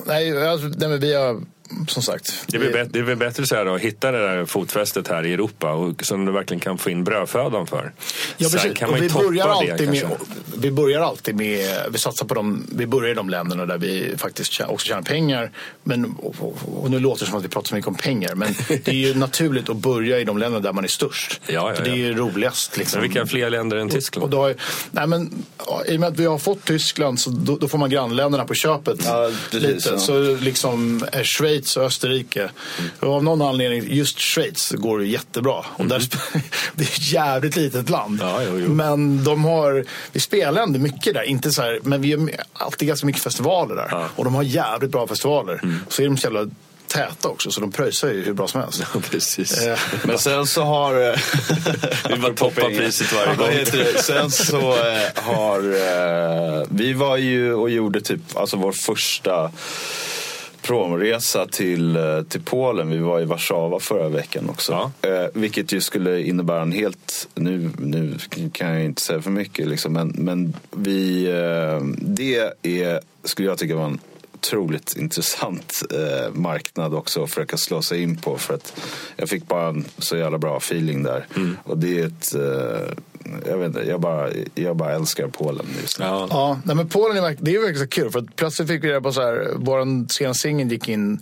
nej, 0.07 0.49
alltså, 0.49 0.69
nej, 0.69 0.99
vi 0.99 1.15
har 1.15 1.43
som 1.89 2.03
sagt. 2.03 2.45
Det 2.47 2.57
är, 2.57 2.61
bättre, 2.61 2.85
det 2.85 2.99
är 2.99 3.03
väl 3.03 3.17
bättre 3.17 3.47
så 3.47 3.55
här 3.55 3.65
då, 3.65 3.75
att 3.75 3.81
hitta 3.81 4.11
det 4.13 4.19
där 4.19 4.45
fotfästet 4.45 5.09
här 5.09 5.27
i 5.27 5.33
Europa 5.33 5.73
och, 5.73 6.05
som 6.05 6.25
du 6.25 6.33
verkligen 6.33 6.61
kan 6.61 6.79
få 6.79 6.91
in 6.91 7.05
brödfödan 7.05 7.67
för. 7.67 7.93
Ja, 8.37 8.49
Sen 8.49 8.75
kan 8.75 8.91
man 8.91 8.99
Och 8.99 9.03
ju 9.05 9.09
vi, 9.09 9.15
toppa 9.15 9.25
börjar 9.29 9.47
det 9.47 9.53
alltid 9.53 9.89
med, 9.89 10.01
kanske. 10.01 10.19
vi 10.59 10.71
börjar 10.71 11.01
alltid 11.01 11.37
med, 11.37 11.69
vi 11.91 11.99
satsar 11.99 12.27
på 12.27 12.35
de, 12.35 12.67
vi 12.73 12.87
börjar 12.87 13.11
i 13.11 13.15
de 13.15 13.29
länderna 13.31 13.67
där 13.67 13.79
vi 13.79 14.15
faktiskt 14.19 14.61
också 14.61 14.87
tjänar 14.87 15.03
pengar. 15.03 15.51
Men, 15.85 16.05
och, 16.19 16.35
och, 16.39 16.57
och 16.85 16.91
nu 16.91 16.99
låter 17.01 17.25
det 17.25 17.31
som 17.31 17.39
att 17.39 17.45
vi 17.45 17.49
pratar 17.49 17.69
så 17.69 17.75
mycket 17.75 17.89
om 17.89 17.95
pengar, 17.95 18.35
men 18.35 18.55
det 18.69 18.89
är 18.89 18.93
ju 18.95 19.15
naturligt 19.15 19.69
att 19.69 19.77
börja 19.77 20.19
i 20.19 20.25
de 20.25 20.39
länderna 20.39 20.63
där 20.63 20.73
man 20.73 20.85
är 20.85 20.89
störst. 20.89 21.41
Ja, 21.47 21.53
ja, 21.53 21.75
För 21.75 21.85
det 21.85 21.91
är 21.91 21.95
ju 21.97 22.15
roligast. 22.15 22.77
Liksom. 22.77 23.01
Men 23.01 23.11
vilka 23.11 23.27
fler 23.27 23.51
länder 23.51 23.77
än 23.77 23.87
Och 23.87 23.93
Tyskland? 23.93 24.31
då, 24.31 24.39
har 24.41 24.49
ju- 24.49 24.57
nej 24.91 25.07
men, 25.07 25.45
ja, 25.67 25.83
I 25.87 25.97
och 25.97 26.01
med 26.01 26.09
att 26.09 26.17
vi 26.19 26.25
har 26.27 26.39
fått 26.39 26.65
Tyskland 26.65 27.21
så 27.21 27.31
då, 27.31 27.57
då 27.57 27.69
får 27.69 27.79
man 27.79 27.91
grannländerna 27.91 28.45
på 28.45 28.55
köpet. 28.55 28.99
Ja, 29.05 29.31
precis, 29.51 29.69
lite. 29.69 29.89
ja. 29.91 29.99
Så 29.99 30.35
liksom 30.37 31.05
är 31.13 31.23
Schweiz 31.59 31.77
och 31.77 31.83
Österrike. 31.85 32.49
Och 33.01 33.15
av 33.15 33.25
någon 33.25 33.43
anledning, 33.43 33.85
just 33.95 34.19
Schweiz 34.21 34.71
går 34.71 34.99
det 34.99 35.07
jättebra. 35.07 35.65
Och 35.77 35.87
där, 35.87 35.99
sp- 35.99 36.41
det 36.75 36.85
är 36.85 36.89
ett 36.89 37.13
jävligt 37.13 37.57
litet 37.57 37.91
land. 37.91 38.19
Ja, 38.23 38.43
jo, 38.43 38.59
jo. 38.59 38.69
Men 38.69 39.25
de 39.25 39.45
har, 39.45 39.85
vi 40.13 40.21
spelar 40.21 40.63
ändå 40.63 40.79
mycket 40.79 41.15
där. 41.15 41.23
Inte 41.23 41.51
så 41.51 41.63
här, 41.63 41.81
men 41.83 42.01
vi 42.01 42.09
gör 42.09 42.31
alltid 42.53 42.89
ganska 42.89 43.07
mycket 43.07 43.23
festivaler 43.23 43.75
där. 43.75 43.89
Ja. 43.91 44.09
Och 44.17 44.25
de 44.25 44.35
har 44.35 44.43
jävligt 44.43 44.91
bra 44.91 45.07
festivaler. 45.07 45.61
Så 45.89 46.03
är 46.03 46.07
de 46.07 46.17
så 46.17 46.25
jävla 46.27 46.47
täta 46.87 47.29
också, 47.29 47.51
så 47.51 47.61
de 47.61 47.73
pröjsar 47.73 48.09
ju 48.09 48.25
hur 48.25 48.33
bra 48.33 48.49
som 48.49 48.61
helst. 48.61 48.83
Precis. 49.11 49.63
Eh, 49.63 49.79
Men 50.05 50.19
sen 50.19 50.47
så 50.47 50.63
har... 50.63 51.11
eh, 51.11 51.17
Vi 52.09 52.17
bara 52.17 52.33
toppar 52.35 52.63
priset 52.79 53.13
varje 53.13 53.35
gång. 53.37 53.49
Sen 54.03 54.31
så 54.31 54.59
eh, 54.73 55.23
har... 55.23 56.75
Vi 56.75 56.93
var 56.93 57.17
ju 57.17 57.55
och 57.55 57.71
gjorde 57.71 58.01
typ 58.01 58.21
alltså 58.37 58.57
vår 58.57 58.73
första 58.73 59.51
promresa 60.63 61.47
till, 61.47 61.97
eh, 61.97 62.23
till 62.23 62.41
Polen. 62.41 62.91
Vi 62.91 62.99
var 62.99 63.21
i 63.21 63.25
Warszawa 63.25 63.81
förra 63.81 64.09
veckan 64.09 64.51
också. 64.51 64.93
Eh, 65.03 65.27
vilket 65.35 65.73
ju 65.73 65.81
skulle 65.81 66.23
innebära 66.23 66.63
en 66.63 66.73
helt... 66.73 67.29
Nu, 67.35 67.71
nu 67.79 68.15
kan 68.53 68.75
jag 68.75 68.85
inte 68.85 69.03
säga 69.03 69.23
för 69.23 69.31
mycket, 69.31 69.69
liksom, 69.69 69.93
men, 69.93 70.09
men 70.09 70.57
vi, 70.71 71.27
eh, 71.27 71.87
det 71.99 72.53
är, 72.63 73.01
skulle 73.25 73.49
jag 73.49 73.59
tycka 73.59 73.77
var 73.77 73.85
en 73.85 73.99
otroligt 74.39 74.97
intressant 74.97 75.83
eh, 75.91 76.33
marknad 76.33 76.95
också 76.95 77.23
att 77.23 77.31
försöka 77.31 77.57
slå 77.57 77.83
sig 77.83 78.03
in 78.03 78.17
på. 78.17 78.39
För 78.39 78.55
att 78.55 78.81
jag 79.17 79.29
fick 79.29 79.49
bara 79.49 79.69
en 79.69 79.85
så 79.99 80.17
jävla 80.17 80.39
bra 80.39 80.57
feeling 80.57 81.03
där. 81.03 81.27
Och 81.65 81.79
det 81.79 82.01
är 82.01 82.07
ett... 82.07 82.35
Eh, 82.35 82.95
jag 83.47 83.59
vet 83.59 83.67
inte, 83.67 83.81
jag 83.81 84.01
bara, 84.01 84.29
jag 84.55 84.77
bara 84.77 84.93
älskar 84.93 85.29
Polen 85.29 85.67
just 85.83 85.99
nu. 85.99 86.05
Ja. 86.05 86.27
Ja, 86.31 86.61
nej, 86.65 86.77
men 86.77 86.89
Polen 86.89 87.25
är, 87.25 87.37
det 87.41 87.55
är 87.55 87.59
verkligen 87.59 87.83
så 87.83 87.89
kul. 87.89 88.11
För 88.11 88.19
att 88.19 88.37
plötsligt 88.37 88.69
fick 88.69 88.85
vi 88.85 88.89
reda 88.89 89.01
på 89.01 89.13
så 89.13 89.21
här, 89.21 89.49
vår 89.57 90.13
senaste 90.13 90.43
singel 90.43 90.73
gick 90.73 90.89
in 90.89 91.21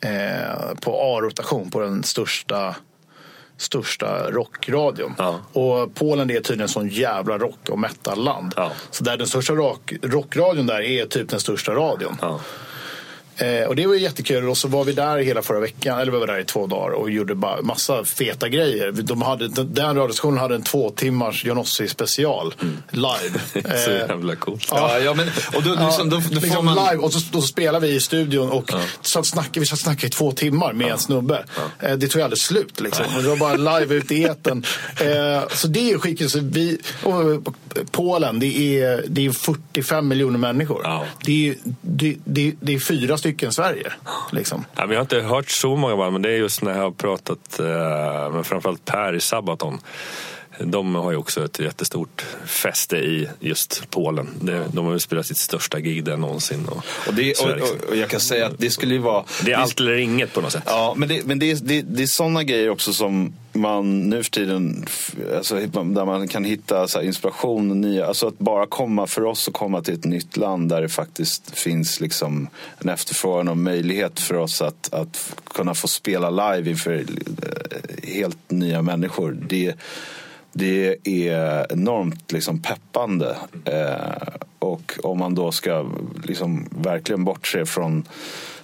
eh, 0.00 0.74
på 0.80 1.16
A-rotation 1.16 1.70
på 1.70 1.80
den 1.80 2.02
största 2.02 2.76
största 3.56 4.30
rockradion. 4.30 5.14
Ja. 5.18 5.40
Och 5.52 5.94
Polen 5.94 6.30
är 6.30 6.34
tydligen 6.34 6.60
en 6.60 6.68
sån 6.68 6.88
jävla 6.88 7.38
rock 7.38 7.68
och 7.70 7.78
metal-land. 7.78 8.54
Ja. 8.56 8.72
Så 8.90 9.04
där 9.04 9.16
den 9.16 9.26
största 9.26 9.52
rock, 9.52 9.92
rockradion 10.02 10.66
där 10.66 10.80
är 10.80 11.06
typ 11.06 11.28
den 11.28 11.40
största 11.40 11.74
radion. 11.74 12.16
Ja. 12.20 12.40
Eh, 13.36 13.68
och 13.68 13.76
det 13.76 13.86
var 13.86 13.94
ju 13.94 14.00
jättekul. 14.00 14.48
Och 14.48 14.58
så 14.58 14.68
var 14.68 14.84
vi 14.84 14.92
där 14.92 15.18
hela 15.18 15.42
förra 15.42 15.60
veckan, 15.60 15.98
eller 15.98 16.12
vi 16.12 16.18
var 16.18 16.26
där 16.26 16.38
i 16.38 16.44
två 16.44 16.66
dagar 16.66 16.90
och 16.90 17.10
gjorde 17.10 17.34
bara 17.34 17.62
massa 17.62 18.04
feta 18.04 18.48
grejer. 18.48 18.92
De 18.92 19.22
hade, 19.22 19.48
den 19.64 19.96
radiostationen 19.96 20.38
hade 20.38 20.54
en 20.54 20.62
två 20.62 20.90
timmars 20.90 21.44
Johnossi 21.44 21.88
special 21.88 22.54
live. 22.90 23.40
Så 23.84 23.90
Eh, 23.90 23.96
jävla 23.96 24.36
coolt. 24.36 24.68
Ja, 24.70 24.98
ja, 24.98 25.14
men, 25.14 25.28
och 25.54 25.62
då, 25.62 25.70
liksom, 25.70 26.10
då, 26.10 26.22
då 26.30 26.40
liksom 26.40 26.64
man... 26.64 26.74
live 26.74 26.96
och 26.96 27.12
så, 27.12 27.20
då 27.32 27.42
spelar 27.42 27.80
vi 27.80 27.88
i 27.88 28.00
studion 28.00 28.50
och 28.50 28.70
så 29.00 29.22
snackar, 29.22 29.60
vi 29.60 29.66
satt 29.66 29.78
och 29.78 29.78
snackade 29.78 30.06
i 30.06 30.10
två 30.10 30.32
timmar 30.32 30.72
med 30.72 30.92
en 30.92 30.98
snubbe. 30.98 31.44
Eh, 31.80 31.92
det 31.92 32.08
tog 32.08 32.22
aldrig 32.22 32.38
slut 32.38 32.80
liksom. 32.80 33.04
Det 33.22 33.28
var 33.28 33.36
bara 33.36 33.78
live 33.78 33.94
ute 33.94 34.14
i 34.14 34.24
etern. 34.24 34.64
Eh, 35.02 35.48
så 35.48 35.68
det 35.68 35.90
är 35.90 35.98
skitkul. 35.98 36.28
Vi, 36.42 36.78
och 37.02 37.54
Polen, 37.90 38.38
det 38.38 38.80
är, 38.80 39.04
det 39.08 39.26
är 39.26 39.30
45 39.30 40.08
miljoner 40.08 40.38
människor. 40.38 40.80
Ja. 40.84 41.04
Det, 41.24 41.48
är, 41.48 41.56
det, 41.80 42.16
det, 42.24 42.54
det 42.60 42.74
är 42.74 42.78
fyra 42.78 43.18
stycken 43.22 43.52
Sverige. 43.52 43.92
Liksom. 44.32 44.64
Ja, 44.74 44.86
jag 44.88 44.94
har 44.94 45.00
inte 45.00 45.20
hört 45.20 45.48
så 45.48 45.76
många 45.76 45.96
band, 45.96 46.12
men 46.12 46.22
det 46.22 46.30
är 46.30 46.36
just 46.36 46.62
när 46.62 46.72
jag 46.72 46.82
har 46.82 46.90
pratat 46.90 47.60
eh, 47.60 48.34
med 48.34 48.46
framförallt 48.46 48.84
Per 48.84 49.14
i 49.14 49.20
Sabaton. 49.20 49.78
De 50.64 50.94
har 50.94 51.10
ju 51.10 51.16
också 51.16 51.44
ett 51.44 51.58
jättestort 51.58 52.24
fäste 52.46 52.96
i 52.96 53.28
just 53.40 53.90
Polen. 53.90 54.28
Det, 54.40 54.64
de 54.72 54.86
har 54.86 54.92
ju 54.92 54.98
spelat 54.98 55.26
sitt 55.26 55.36
största 55.36 55.80
gig 55.80 56.04
där 56.04 56.16
någonsin. 56.16 56.68
Och, 56.68 56.84
Och, 57.08 57.14
det, 57.14 57.34
och, 57.40 57.50
och, 57.50 57.88
och 57.90 57.96
jag 57.96 58.08
kan 58.10 58.20
säga 58.20 58.46
att 58.46 58.58
det 58.58 58.70
skulle 58.70 58.94
ju 58.94 59.00
vara... 59.00 59.24
det 59.44 59.52
är 59.52 59.56
allt 59.56 59.80
eller 59.80 59.96
inget 59.96 60.32
på 60.34 60.40
något 60.40 60.52
sätt. 60.52 60.62
Ja, 60.66 60.94
men 60.96 61.08
det, 61.08 61.26
men 61.26 61.38
det, 61.38 61.50
är- 61.50 61.58
det, 61.62 61.82
det 61.82 62.02
är 62.02 62.06
sådana 62.06 62.42
grejer 62.42 62.70
också 62.70 62.92
som 62.92 63.32
man 63.54 64.00
nu 64.08 64.22
för 64.22 64.30
tiden, 64.30 64.86
alltså, 65.36 65.54
där 65.66 66.04
man 66.04 66.28
kan 66.28 66.44
hitta 66.44 66.88
så 66.88 67.02
inspiration 67.02 67.70
och 67.70 67.76
nya, 67.76 68.06
alltså 68.06 68.26
att 68.28 68.38
bara 68.38 68.66
komma 68.66 69.06
för 69.06 69.24
oss 69.24 69.48
att 69.48 69.54
komma 69.54 69.82
till 69.82 69.94
ett 69.94 70.04
nytt 70.04 70.36
land 70.36 70.68
där 70.68 70.82
det 70.82 70.88
faktiskt 70.88 71.58
finns 71.58 72.00
liksom 72.00 72.48
en 72.78 72.88
efterfrågan 72.88 73.48
och 73.48 73.56
möjlighet 73.58 74.20
för 74.20 74.34
oss 74.34 74.62
att, 74.62 74.94
att 74.94 75.34
kunna 75.44 75.74
få 75.74 75.88
spela 75.88 76.30
live 76.30 76.70
inför 76.70 76.92
eh, 76.92 78.08
helt 78.14 78.50
nya 78.50 78.82
människor. 78.82 79.36
Det, 79.48 79.74
det 80.52 80.96
är 81.04 81.72
enormt 81.72 82.32
liksom 82.32 82.62
peppande. 82.62 83.36
Eh, 83.64 84.34
och 84.58 84.98
om 85.02 85.18
man 85.18 85.34
då 85.34 85.52
ska 85.52 85.86
liksom 86.24 86.68
verkligen 86.70 87.24
bortse 87.24 87.66
från 87.66 88.04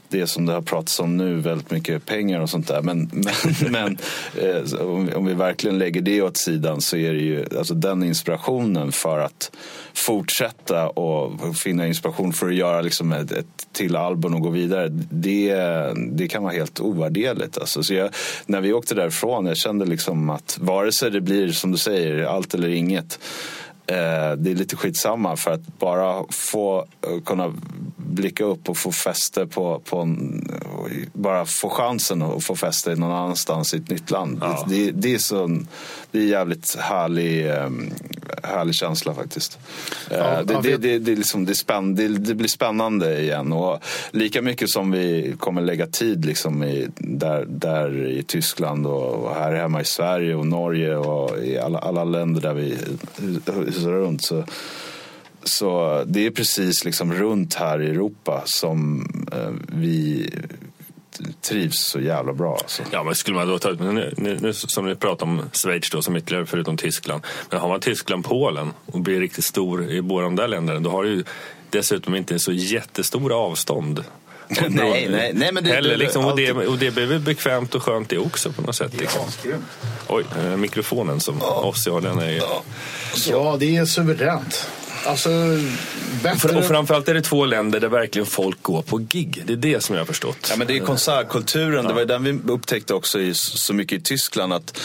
det 0.09 0.27
som 0.27 0.47
det 0.47 0.53
har 0.53 0.63
pratats 0.63 1.01
om 1.01 1.17
nu, 1.17 1.35
väldigt 1.37 1.71
mycket 1.71 2.07
pengar 2.07 2.41
och 2.41 2.51
sånt 2.51 2.69
där. 2.69 2.83
Men, 2.83 3.11
men, 3.13 3.73
men 3.73 3.99
eh, 4.43 4.81
om, 4.87 5.07
vi- 5.07 5.15
om 5.15 5.27
vi 5.27 5.35
verkligen 5.35 5.79
lägger 5.79 6.01
det 6.01 6.23
åt 6.23 6.37
sidan 6.37 6.81
så 6.81 6.97
är 6.97 7.13
det 7.13 7.21
ju 7.21 7.45
alltså 7.59 7.75
den 7.75 8.03
inspirationen 8.03 8.93
för 8.93 9.19
att 9.19 9.51
fortsätta 9.95 10.89
och 10.89 11.57
finna 11.57 11.87
inspiration 11.87 12.33
för 12.33 12.49
att 12.49 12.55
göra 12.55 12.81
liksom 12.81 13.13
ett, 13.13 13.33
ett 13.33 13.47
till 13.73 13.97
album 13.97 14.35
och 14.35 14.41
gå 14.41 14.51
vidare. 14.51 14.89
Det, 15.11 15.55
det 16.13 16.29
kan 16.29 16.43
vara 16.43 16.53
helt 16.53 16.81
ovärderligt. 16.81 17.59
Alltså. 17.59 17.83
Så 17.83 17.95
jag, 17.95 18.11
när 18.47 18.61
vi 18.61 18.73
åkte 18.73 18.95
därifrån, 18.95 19.47
jag 19.47 19.57
kände 19.57 19.87
liksom 19.87 20.31
att 20.31 20.59
vare 20.61 20.93
sig 20.93 21.11
det 21.11 21.21
blir 21.21 21.53
som 21.53 21.73
du 21.73 21.79
säger, 21.79 22.25
allt 22.25 22.55
eller 22.55 22.69
inget 22.69 23.19
det 23.95 24.51
är 24.51 24.55
lite 24.55 24.77
skitsamma 24.77 25.37
för 25.37 25.51
att 25.51 25.79
bara 25.79 26.25
få 26.31 26.79
eh, 26.79 27.21
kunna 27.25 27.55
blicka 27.97 28.45
upp 28.45 28.69
och 28.69 28.77
få 28.77 28.93
fäste 28.93 29.47
på, 29.47 29.81
på 29.85 29.99
en, 29.99 30.49
bara 31.13 31.47
få 31.47 31.69
chansen 31.69 32.23
att 32.23 32.45
få 32.45 32.57
fäste 32.57 32.95
någon 32.95 33.13
annanstans 33.13 33.75
i 33.75 33.77
ett 33.77 33.91
nytt 33.91 34.11
land. 34.11 34.39
Ja. 34.41 34.67
Det, 34.69 34.91
det, 34.91 35.15
är 35.15 35.19
så, 35.19 35.47
det 36.11 36.19
är 36.19 36.23
en 36.23 36.29
jävligt 36.29 36.77
härlig, 36.79 37.51
eh, 37.51 37.71
härlig 38.43 38.75
känsla 38.75 39.15
faktiskt. 39.15 39.59
Eh, 40.11 40.17
Ja, 40.19 40.43
det, 40.43 40.55
det, 40.55 40.63
för- 40.63 40.79
det, 40.79 40.99
det, 40.99 41.13
är 41.13 41.17
liksom, 41.17 41.45
det, 41.45 41.53
är 41.53 41.55
spänn, 41.55 41.95
det, 41.95 42.09
det 42.09 42.35
blir 42.35 42.49
spännande 42.49 43.21
igen. 43.21 43.53
Och 43.53 43.85
lika 44.11 44.43
mycket 44.43 44.71
som 44.71 44.91
vi 44.91 45.35
kommer 45.39 45.63
lägga 45.63 45.87
tid 45.87 46.25
liksom 46.25 46.65
i, 46.65 46.89
där, 46.97 47.45
där 47.49 48.07
i 48.07 48.23
Tyskland 48.23 48.87
och, 48.87 49.15
och 49.15 49.35
här 49.35 49.55
hemma 49.55 49.81
i 49.81 49.85
Sverige 49.85 50.35
och 50.35 50.47
Norge 50.47 50.97
och 50.97 51.39
i 51.45 51.59
alla, 51.59 51.79
alla 51.79 52.05
länder 52.05 52.41
där 52.41 52.55
vi 52.55 52.77
husar 53.79 53.91
runt. 53.91 54.25
Så, 54.25 54.45
så 55.43 56.03
det 56.07 56.27
är 56.27 56.31
precis 56.31 56.85
liksom 56.85 57.13
runt 57.13 57.55
här 57.55 57.83
i 57.83 57.91
Europa 57.91 58.43
som 58.45 59.07
eh, 59.33 59.53
vi 59.69 60.31
trivs 61.41 61.79
så 61.79 62.01
jävla 62.01 62.33
bra. 62.33 62.53
Alltså. 62.53 62.83
Ja, 62.93 63.03
men 63.03 63.15
skulle 63.15 63.37
man 63.37 63.49
då 63.49 63.59
ta 63.59 63.71
ut, 63.71 63.81
nu, 63.81 64.15
nu, 64.17 64.39
nu, 64.41 64.53
som 64.53 64.85
vi 64.85 64.95
pratar 64.95 65.27
om 65.27 65.43
Schweiz 65.53 65.91
då 65.91 66.03
som 66.03 66.17
ytterligare 66.17 66.47
förutom 66.47 66.77
Tyskland. 66.77 67.23
Men 67.51 67.61
har 67.61 67.69
man 67.69 67.81
Tyskland, 67.81 68.25
Polen 68.25 68.73
och 68.87 69.01
blir 69.01 69.21
riktigt 69.21 69.45
stor 69.45 69.91
i 69.91 70.03
båda 70.03 70.25
de 70.25 70.37
där 70.37 70.49
länderna 70.49 70.81
då 70.81 70.91
har 70.91 71.03
du 71.03 71.11
ju 71.11 71.25
dessutom 71.71 72.15
inte 72.15 72.39
så 72.39 72.53
jättestora 72.53 73.37
avstånd. 73.37 74.05
Nej, 74.69 75.09
nej, 75.11 75.33
nej, 75.35 75.53
men 75.53 75.65
det- 75.65 75.71
heller, 75.71 75.91
det- 75.91 75.97
liksom, 75.97 76.25
och, 76.25 76.37
det, 76.37 76.53
och 76.53 76.79
det 76.79 76.91
blir 76.91 77.07
väl 77.07 77.21
bekvämt 77.21 77.75
och 77.75 77.83
skönt 77.83 78.09
det 78.09 78.19
också 78.19 78.53
på 78.53 78.63
något 78.63 78.77
sätt. 78.77 79.01
Liksom. 79.01 79.23
Oj, 80.09 80.25
mikrofonen 80.57 81.21
som 81.21 81.43
Ossi 81.43 81.91
har 81.91 82.01
den 82.01 82.19
är 82.19 82.31
ju... 82.31 82.41
Ja, 83.31 83.57
det 83.61 83.77
är 83.77 83.85
suveränt. 83.85 84.67
Alltså, 85.07 85.29
bättre... 86.23 86.59
Och 86.59 86.65
framförallt 86.65 87.09
är 87.09 87.15
det 87.15 87.23
två 87.23 87.45
länder 87.47 87.81
där 87.81 87.89
verkligen 87.89 88.27
folk 88.27 88.63
går 88.63 88.83
på 88.83 88.99
gig. 88.99 89.43
Det 89.47 89.53
är 89.53 89.57
det 89.57 89.83
som 89.85 89.95
jag 89.95 90.01
har 90.01 90.07
förstått. 90.07 90.47
Ja, 90.51 90.57
men 90.57 90.67
det 90.67 90.77
är 90.77 90.81
konsertkulturen. 90.81 91.87
Det 91.87 91.93
var 91.95 92.05
den 92.05 92.25
vi 92.25 92.53
upptäckte 92.53 92.95
också 92.95 93.21
i, 93.21 93.35
så 93.35 93.75
mycket 93.75 94.01
i 94.01 94.03
Tyskland. 94.03 94.53
Att 94.53 94.81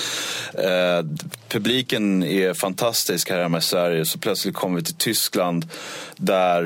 eh, 0.54 1.06
publiken 1.54 2.24
är 2.24 2.54
fantastisk 2.54 3.30
här 3.30 3.42
hemma 3.42 3.58
i 3.58 3.62
Sverige. 3.62 4.06
Så 4.06 4.20
plötsligt 4.20 4.56
kom 4.56 4.76
vi 4.76 4.84
till 4.84 4.96
Tyskland 4.96 5.66
där 6.18 6.64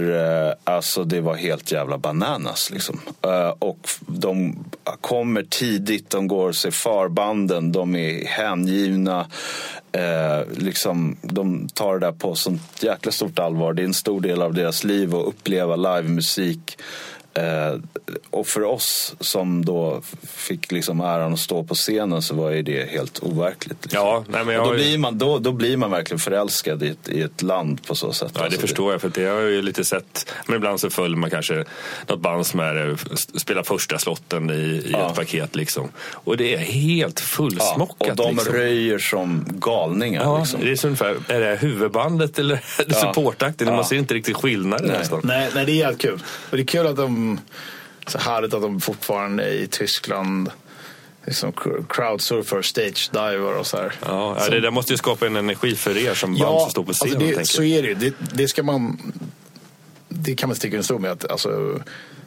eh, 0.47 0.54
alltså 0.63 1.04
det 1.04 1.21
var 1.21 1.36
helt 1.36 1.71
jävla 1.71 1.97
bananas. 1.97 2.71
Liksom. 2.71 3.00
Eh, 3.21 3.50
och 3.60 3.89
de 4.08 4.65
kommer 5.02 5.43
tidigt, 5.43 6.10
de 6.10 6.28
går 6.28 6.52
sig 6.52 6.71
farbanden, 6.71 7.71
de 7.71 7.95
är 7.95 8.26
hängivna. 8.26 9.28
Eh, 9.91 10.58
liksom, 10.58 11.17
de 11.21 11.69
tar 11.69 11.93
det 11.93 12.06
där 12.06 12.12
på 12.12 12.36
sånt 12.36 12.84
jäkla 12.84 13.12
stort 13.12 13.39
allvar. 13.39 13.73
Det 13.73 13.82
är 13.82 13.86
en 13.86 13.93
stor 13.93 14.21
del 14.21 14.41
av 14.41 14.54
deras 14.54 14.84
liv 14.84 15.15
att 15.15 15.28
uppleva 15.28 15.76
livemusik. 15.76 16.78
Eh, 17.38 17.80
och 18.30 18.47
för 18.47 18.63
oss 18.63 19.15
som 19.19 19.65
då 19.65 20.02
fick 20.28 20.71
liksom 20.71 21.00
äran 21.02 21.34
att 21.34 21.39
stå 21.39 21.63
på 21.63 21.76
scenen 21.76 22.21
så 22.21 22.36
var 22.36 22.50
ju 22.52 22.62
det 22.62 22.89
helt 22.91 23.19
overkligt. 23.19 23.78
Liksom. 23.84 24.00
Ja, 24.02 24.23
nej, 24.28 24.45
men 24.45 24.56
jag 24.56 24.63
och 24.63 24.69
då, 24.71 24.76
blir 24.76 24.97
man, 24.97 25.17
då, 25.17 25.39
då 25.39 25.52
blir 25.52 25.78
man 25.78 25.91
verkligen 25.91 26.19
förälskad 26.19 26.84
i 26.84 26.88
ett, 26.89 27.10
i 27.10 27.21
ett 27.21 27.41
land 27.41 27.88
på 27.88 27.95
så 27.95 28.13
sätt. 28.13 28.32
Ja, 28.34 28.39
det 28.39 28.45
Alltså, 28.45 28.62
förstår 28.62 28.91
jag. 28.91 29.02
För 29.02 29.10
det 29.10 29.26
har 29.26 29.39
jag 29.41 29.52
ju 29.52 29.62
lite 29.62 29.86
sett. 29.86 30.34
Men 30.45 30.56
ibland 30.56 30.80
så 30.80 30.89
följer 30.89 31.17
man 31.17 31.30
kanske 31.30 31.63
något 32.08 32.19
band 32.19 32.45
som 32.47 32.60
är, 32.60 32.89
eh, 32.89 32.95
spelar 33.15 33.63
första 33.63 33.97
slotten 34.00 34.50
i, 34.50 34.54
i 34.54 34.89
Ja. 34.91 35.10
ett 35.10 35.15
paket. 35.15 35.56
Liksom. 35.56 35.89
Och 36.12 36.38
det 36.38 36.54
är 36.54 36.58
helt 36.58 37.19
Ja, 37.19 37.26
fullsmockat. 37.26 38.10
och 38.10 38.15
de 38.15 38.36
liksom. 38.36 38.54
röjer 38.54 39.00
som 39.00 39.45
galningar. 39.50 40.23
Ja, 40.23 40.39
liksom. 40.39 40.60
det 40.62 40.71
är 40.71 40.76
så 40.76 40.88
ungefär, 40.88 41.17
är 41.28 41.39
det 41.39 41.56
huvudbandet 41.62 42.39
eller 42.39 42.56
det 42.78 42.86
Ja. 42.88 42.93
supportaktigt? 42.95 43.69
Ja. 43.69 43.76
Man 43.76 43.86
ser 43.86 43.95
inte 43.95 44.13
riktigt 44.13 44.36
skillnaden 44.36 44.88
Nej. 44.88 44.97
nästan. 45.00 45.21
Nej, 45.23 45.50
nej, 45.56 45.65
det 45.65 45.71
är 45.71 45.76
jävligt 45.76 46.02
kul. 46.02 46.23
Och 46.50 46.58
det 46.58 46.63
är 46.63 46.65
kul 46.67 46.88
att 46.88 46.95
de, 46.95 47.26
så 48.07 48.17
härligt 48.17 48.53
att 48.53 48.61
de 48.61 48.81
fortfarande 48.81 49.49
i 49.49 49.67
Tyskland 49.67 50.51
liksom 51.25 51.53
crowdsurfar, 51.89 52.61
stage 52.61 53.09
diver 53.13 53.57
och 53.59 53.67
så 53.67 53.77
här. 53.77 53.93
Ja, 54.05 54.37
ja, 54.39 54.49
det 54.49 54.59
där 54.59 54.71
måste 54.71 54.93
ju 54.93 54.97
skapa 54.97 55.27
en 55.27 55.35
energi 55.35 55.75
för 55.75 55.97
er 55.97 56.13
som 56.13 56.37
band 56.37 56.61
som 56.61 56.69
står 56.69 56.83
på 56.83 56.93
scenen. 56.93 57.15
alltså 57.15 57.39
det, 57.39 57.45
så 57.45 57.63
är 57.63 57.81
det 57.81 57.87
ju. 57.87 57.93
Det, 57.95 58.13
det 58.33 58.47
ska 58.47 58.63
man... 58.63 59.13
Det 60.09 60.35
kan 60.35 60.49
man 60.49 60.55
sticka 60.55 60.75
under 60.75 60.83
stol 60.83 61.01
med. 61.01 61.11
Att, 61.11 61.31
alltså, 61.31 61.79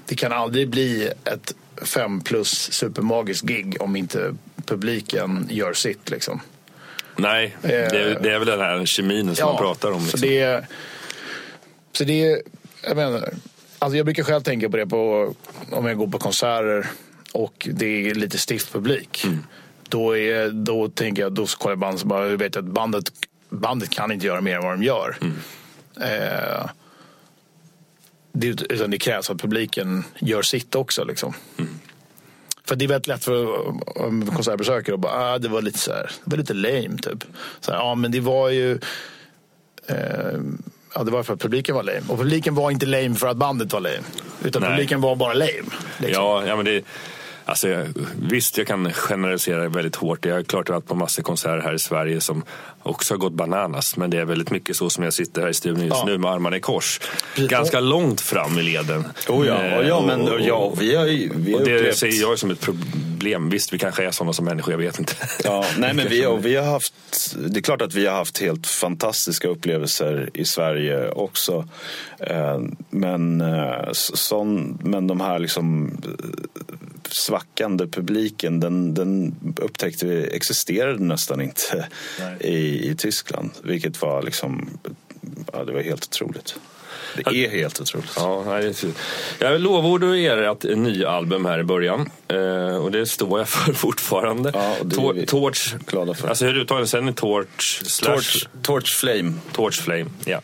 det 0.07 0.15
kan 0.15 0.33
aldrig 0.33 0.69
bli 0.69 1.11
ett 1.25 1.55
fem 1.83 2.21
plus 2.21 2.73
supermagiskt 2.73 3.47
gig 3.47 3.77
om 3.81 3.97
inte 3.97 4.35
publiken 4.67 5.47
gör 5.51 5.73
sitt. 5.73 6.11
Liksom. 6.11 6.41
Nej, 7.17 7.57
det 7.63 7.75
är, 7.75 8.21
det 8.21 8.33
är 8.33 8.39
väl 8.39 8.49
den 8.49 8.61
här 8.61 8.87
kemin 8.87 9.37
som 9.37 9.47
man 9.49 9.57
pratar 9.57 9.91
om. 9.91 10.01
Så 10.01 10.05
Liksom. 10.05 10.21
det 10.21 10.41
är, 10.41 10.67
så 11.93 12.05
det 12.05 12.25
är, 12.25 12.43
jag 12.83 12.97
menar, 12.97 13.35
alltså 13.81 13.97
jag 13.97 14.07
brukar 14.07 14.23
själv 14.23 14.43
tänka 14.43 14.71
på 14.71 14.77
det 14.77 14.87
på, 14.87 15.35
om 15.71 15.87
jag 15.87 15.97
går 15.97 16.07
på 16.07 16.19
konserter 16.19 16.87
och 17.33 17.69
det 17.73 18.11
är 18.11 18.15
lite 18.15 18.39
stiff 18.39 18.73
publik. 18.73 19.25
Mm. 19.25 19.39
Då, 19.89 20.17
är, 20.17 20.51
då 20.51 20.89
tänker 20.89 21.23
jag, 21.23 21.33
då 21.33 21.47
kollar 21.47 21.73
jag 21.73 21.79
band 21.79 22.01
som 22.01 22.09
bara, 22.09 22.29
jag 22.29 22.37
vet 22.37 22.57
att 22.57 22.65
bandet, 22.65 23.05
bandet 23.49 23.91
kan 23.91 24.13
inte 24.13 24.27
göra 24.27 24.41
mer 24.41 24.57
än 24.57 24.63
vad 24.63 24.73
de 24.73 24.83
gör. 24.83 25.17
Mm. 25.21 25.37
Eh, 26.01 26.71
det, 28.33 28.49
utan 28.49 28.91
det 28.91 28.99
krävs 28.99 29.31
att 29.31 29.41
publiken 29.41 30.05
gör 30.19 30.43
sitt 30.43 30.75
också. 30.75 31.05
Liksom. 31.05 31.35
Mm. 31.59 31.71
För 32.65 32.77
det 32.77 32.85
är 32.85 32.89
väldigt 32.89 33.07
lätt 33.07 33.25
för 33.25 33.47
konsertbesökare 34.33 34.95
att 34.95 35.01
bara, 35.01 35.13
ah, 35.13 35.39
det 35.39 35.49
var 35.49 35.63
lite 35.63 35.79
så 35.79 35.93
här, 35.93 36.11
det 36.25 36.31
var 36.31 36.39
lite 36.39 36.55
lame 36.55 36.99
typ. 37.03 37.25
Så 37.61 37.73
här, 37.73 37.79
ja 37.79 37.95
men 37.95 38.13
det 38.13 38.21
var 38.21 38.49
ju, 38.49 38.73
eh, 39.87 40.41
ja 40.95 41.05
det 41.05 41.11
var 41.11 41.23
för 41.23 41.35
att 41.35 41.41
publiken 41.41 41.75
var 41.75 41.83
lame. 41.83 42.03
Och 42.09 42.19
publiken 42.19 42.55
var 42.55 42.71
inte 42.71 42.87
lame 42.87 43.15
för 43.15 43.27
att 43.27 43.37
bandet 43.37 43.73
var 43.73 43.81
lame. 43.81 43.99
Utan 44.45 44.63
Nej. 44.63 44.71
publiken 44.71 45.01
var 45.01 45.17
bara 45.17 45.33
lame. 45.33 45.51
Liksom. 45.99 46.25
Ja, 46.25 46.47
ja 46.47 46.57
men 46.57 46.65
det, 46.65 46.85
alltså, 47.51 47.85
visst, 48.23 48.59
jag 48.59 48.67
kan 48.67 48.93
generalisera 48.93 49.69
väldigt 49.69 49.97
hårt. 49.97 50.25
Jag 50.27 50.35
har 50.35 50.43
klart 50.43 50.69
varit 50.69 50.87
på 50.87 50.95
massor 50.95 51.23
konserter 51.23 51.61
här 51.63 51.75
i 51.75 51.79
Sverige 51.79 52.21
som 52.21 52.43
också 52.83 53.15
har 53.15 53.19
gått 53.19 53.33
bananas. 53.33 53.97
Men 53.97 54.11
det 54.11 54.19
är 54.19 54.25
väldigt 54.25 54.51
mycket 54.51 54.77
så 54.77 54.91
som 54.91 55.05
jag 55.05 55.13
sitter 55.13 55.43
här 55.43 55.49
i 55.49 55.55
studion 55.55 55.81
just 55.85 55.97
Ja. 55.97 56.05
nu 56.07 56.19
med 56.19 56.31
armarna 56.31 56.57
i 56.57 56.61
kors. 56.61 57.01
Ganska 57.37 57.81
långt 57.81 58.21
fram 58.21 58.59
i 58.59 58.63
leden. 58.63 59.05
Oh 59.29 59.47
ja, 59.47 59.63
Eh, 59.65 59.79
och 59.79 59.85
ja, 59.85 60.05
men 60.07 60.21
och- 60.21 60.41
ja, 60.41 60.73
vi 60.79 60.95
har 60.97 61.05
vi 61.05 61.53
har 61.53 61.61
Och 61.61 61.65
det 61.67 61.77
upplevt... 61.79 61.97
ser 61.97 62.21
jag 62.21 62.39
som 62.39 62.51
ett 62.51 62.61
problem. 62.61 63.51
Visst, 63.51 63.73
vi 63.73 63.79
kanske 63.79 64.05
är 64.07 64.11
sådana 64.11 64.33
som 64.33 64.45
människor, 64.45 64.73
jag 64.73 64.79
vet 64.79 64.99
inte. 64.99 65.13
Ja, 65.45 65.65
nej, 65.79 65.95
men 65.95 66.09
vi, 66.11 66.27
och 66.27 66.45
vi 66.47 66.57
har 66.57 66.65
haft, 66.67 66.95
det 67.49 67.59
är 67.61 67.63
klart 67.63 67.83
att 67.83 67.95
vi 67.95 68.07
har 68.07 68.15
haft 68.17 68.39
helt 68.39 68.67
fantastiska 68.67 69.49
upplevelser 69.49 70.31
i 70.35 70.45
Sverige 70.45 71.11
också. 71.11 71.69
Eh, 72.21 72.59
Men, 72.91 73.41
eh, 73.41 73.89
sån, 73.93 74.79
men 74.85 75.07
de 75.07 75.21
här 75.21 75.39
liksom 75.39 75.87
eh, 76.05 76.11
svackande 77.11 77.87
publiken, 77.87 78.61
den, 78.61 78.95
den 78.95 79.35
upptäckte 79.57 80.07
vi 80.07 80.25
existerade 80.37 80.99
nästan 81.05 81.41
inte 81.41 81.89
i, 82.41 82.89
i 82.91 82.95
Tyskland. 82.99 83.51
Vilket 83.63 84.03
var 84.03 84.23
liksom, 84.23 84.71
ja, 85.53 85.65
det 85.65 85.73
var 85.73 85.81
helt 85.81 86.05
otroligt. 86.05 86.55
Det 87.17 87.45
är 87.45 87.51
helt 87.51 87.81
otroligt. 87.81 88.11
Ja, 88.17 88.45
nej, 88.47 88.63
det 88.63 88.69
är 88.69 88.73
fint. 88.73 88.99
jag 89.39 89.61
lovordade 89.61 90.19
er 90.19 90.37
ett 90.43 90.63
nya 90.79 91.09
album 91.11 91.45
här 91.45 91.59
i 91.59 91.65
början. 91.65 92.11
Eh, 92.29 92.77
och 92.77 92.91
det 92.93 93.07
står 93.07 93.39
jag 93.39 93.49
för 93.49 93.73
fortfarande. 93.87 94.51
Ja, 94.55 94.77
Tor- 94.91 95.27
Torch. 95.27 95.75
glada 95.87 96.15
för. 96.15 96.29
Alltså 96.29 96.45
hur 96.47 96.57
uttalar? 96.59 96.85
Sen 96.85 97.09
är 97.09 97.13
Torch 97.13 97.83
slash 97.87 98.15
Torch, 98.15 98.47
Torch 98.63 98.97
Flame. 99.01 99.33
Torch 99.53 99.81
Flame. 99.83 100.07
Ja. 100.25 100.41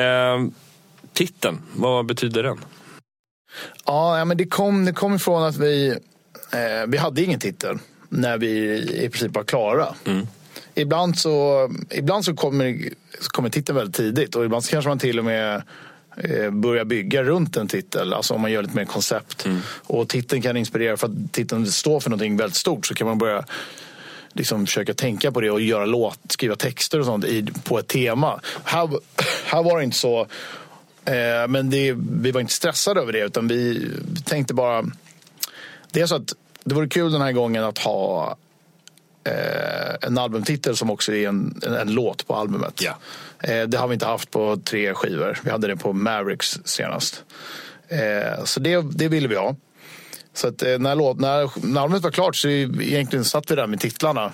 Eh, 0.00 0.46
titeln, 1.12 1.58
vad 1.76 2.06
betyder 2.06 2.42
den? 2.42 2.58
Ja, 3.84 4.24
men 4.24 4.36
det 4.36 4.46
kom, 4.46 4.84
det 4.84 4.92
kom 4.92 5.14
ifrån 5.14 5.42
att 5.42 5.56
vi, 5.56 5.88
eh, 6.52 6.86
vi 6.86 6.96
hade 6.98 7.22
ingen 7.22 7.40
titel 7.40 7.78
när 8.08 8.38
vi 8.38 8.48
i 9.04 9.08
princip 9.08 9.34
var 9.34 9.44
klara. 9.44 9.94
Ibland, 10.74 11.18
så, 11.18 11.68
ibland 11.90 12.24
så 12.24 12.34
kommer, 12.34 12.78
så 13.20 13.30
kommer 13.30 13.48
titeln 13.48 13.76
väldigt 13.76 13.96
tidigt 13.96 14.34
och 14.34 14.44
ibland 14.44 14.64
så 14.64 14.70
kanske 14.70 14.88
man 14.88 14.98
till 14.98 15.18
och 15.18 15.24
med 15.24 15.62
eh, 16.16 16.50
börjar 16.50 16.84
bygga 16.84 17.22
runt 17.22 17.56
en 17.56 17.68
titel, 17.68 18.12
alltså 18.12 18.34
om 18.34 18.40
man 18.40 18.52
gör 18.52 18.62
lite 18.62 18.76
mer 18.76 18.84
koncept. 18.84 19.46
Och 19.86 20.08
titeln 20.08 20.42
kan 20.42 20.56
inspirera, 20.56 20.96
för 20.96 21.06
att 21.06 21.32
titeln 21.32 21.66
står 21.66 22.00
för 22.00 22.10
någonting 22.10 22.36
väldigt 22.36 22.56
stort 22.56 22.86
så 22.86 22.94
kan 22.94 23.06
man 23.06 23.18
börja 23.18 23.44
liksom 24.32 24.66
försöka 24.66 24.94
tänka 24.94 25.32
på 25.32 25.40
det 25.40 25.50
och 25.50 25.60
göra 25.60 25.86
låt, 25.86 26.18
skriva 26.28 26.56
texter 26.56 26.98
och 26.98 27.06
sånt 27.06 27.24
i, 27.24 27.46
på 27.64 27.78
ett 27.78 27.88
tema. 27.88 28.40
Här, 28.64 28.88
här 29.46 29.62
var 29.62 29.78
det 29.78 29.84
inte 29.84 29.98
så. 29.98 30.26
Eh, 31.06 31.48
men 31.48 31.70
det, 31.70 31.96
vi 31.98 32.30
var 32.30 32.40
inte 32.40 32.52
stressade 32.52 33.00
över 33.00 33.12
det 33.12 33.20
utan 33.20 33.48
vi 33.48 33.90
tänkte 34.24 34.54
bara... 34.54 34.84
Det 35.90 36.00
är 36.00 36.06
så 36.06 36.16
att 36.16 36.32
det 36.64 36.74
vore 36.74 36.88
kul 36.88 37.12
den 37.12 37.20
här 37.20 37.32
gången 37.32 37.64
att 37.64 37.78
ha 37.78 38.36
eh, 39.24 39.94
en 40.02 40.18
albumtitel 40.18 40.76
som 40.76 40.90
också 40.90 41.14
är 41.14 41.28
en, 41.28 41.60
en, 41.66 41.74
en 41.74 41.92
låt 41.92 42.26
på 42.26 42.34
albumet. 42.34 42.82
Ja. 42.82 42.98
Eh, 43.40 43.62
det 43.62 43.78
har 43.78 43.88
vi 43.88 43.94
inte 43.94 44.06
haft 44.06 44.30
på 44.30 44.56
tre 44.64 44.94
skivor. 44.94 45.38
Vi 45.44 45.50
hade 45.50 45.66
det 45.66 45.76
på 45.76 45.92
Mavericks 45.92 46.58
senast. 46.64 47.24
Eh, 47.88 48.44
så 48.44 48.60
det, 48.60 48.82
det 48.92 49.08
ville 49.08 49.28
vi 49.28 49.36
ha. 49.36 49.56
Så 50.34 50.48
att 50.48 50.62
eh, 50.62 50.78
när, 50.78 50.94
låt, 50.94 51.20
när, 51.20 51.66
när 51.66 51.80
albumet 51.80 52.02
var 52.02 52.10
klart 52.10 52.36
så 52.36 52.48
egentligen 52.48 53.24
satt 53.24 53.50
vi 53.50 53.54
där 53.54 53.66
med 53.66 53.80
titlarna. 53.80 54.32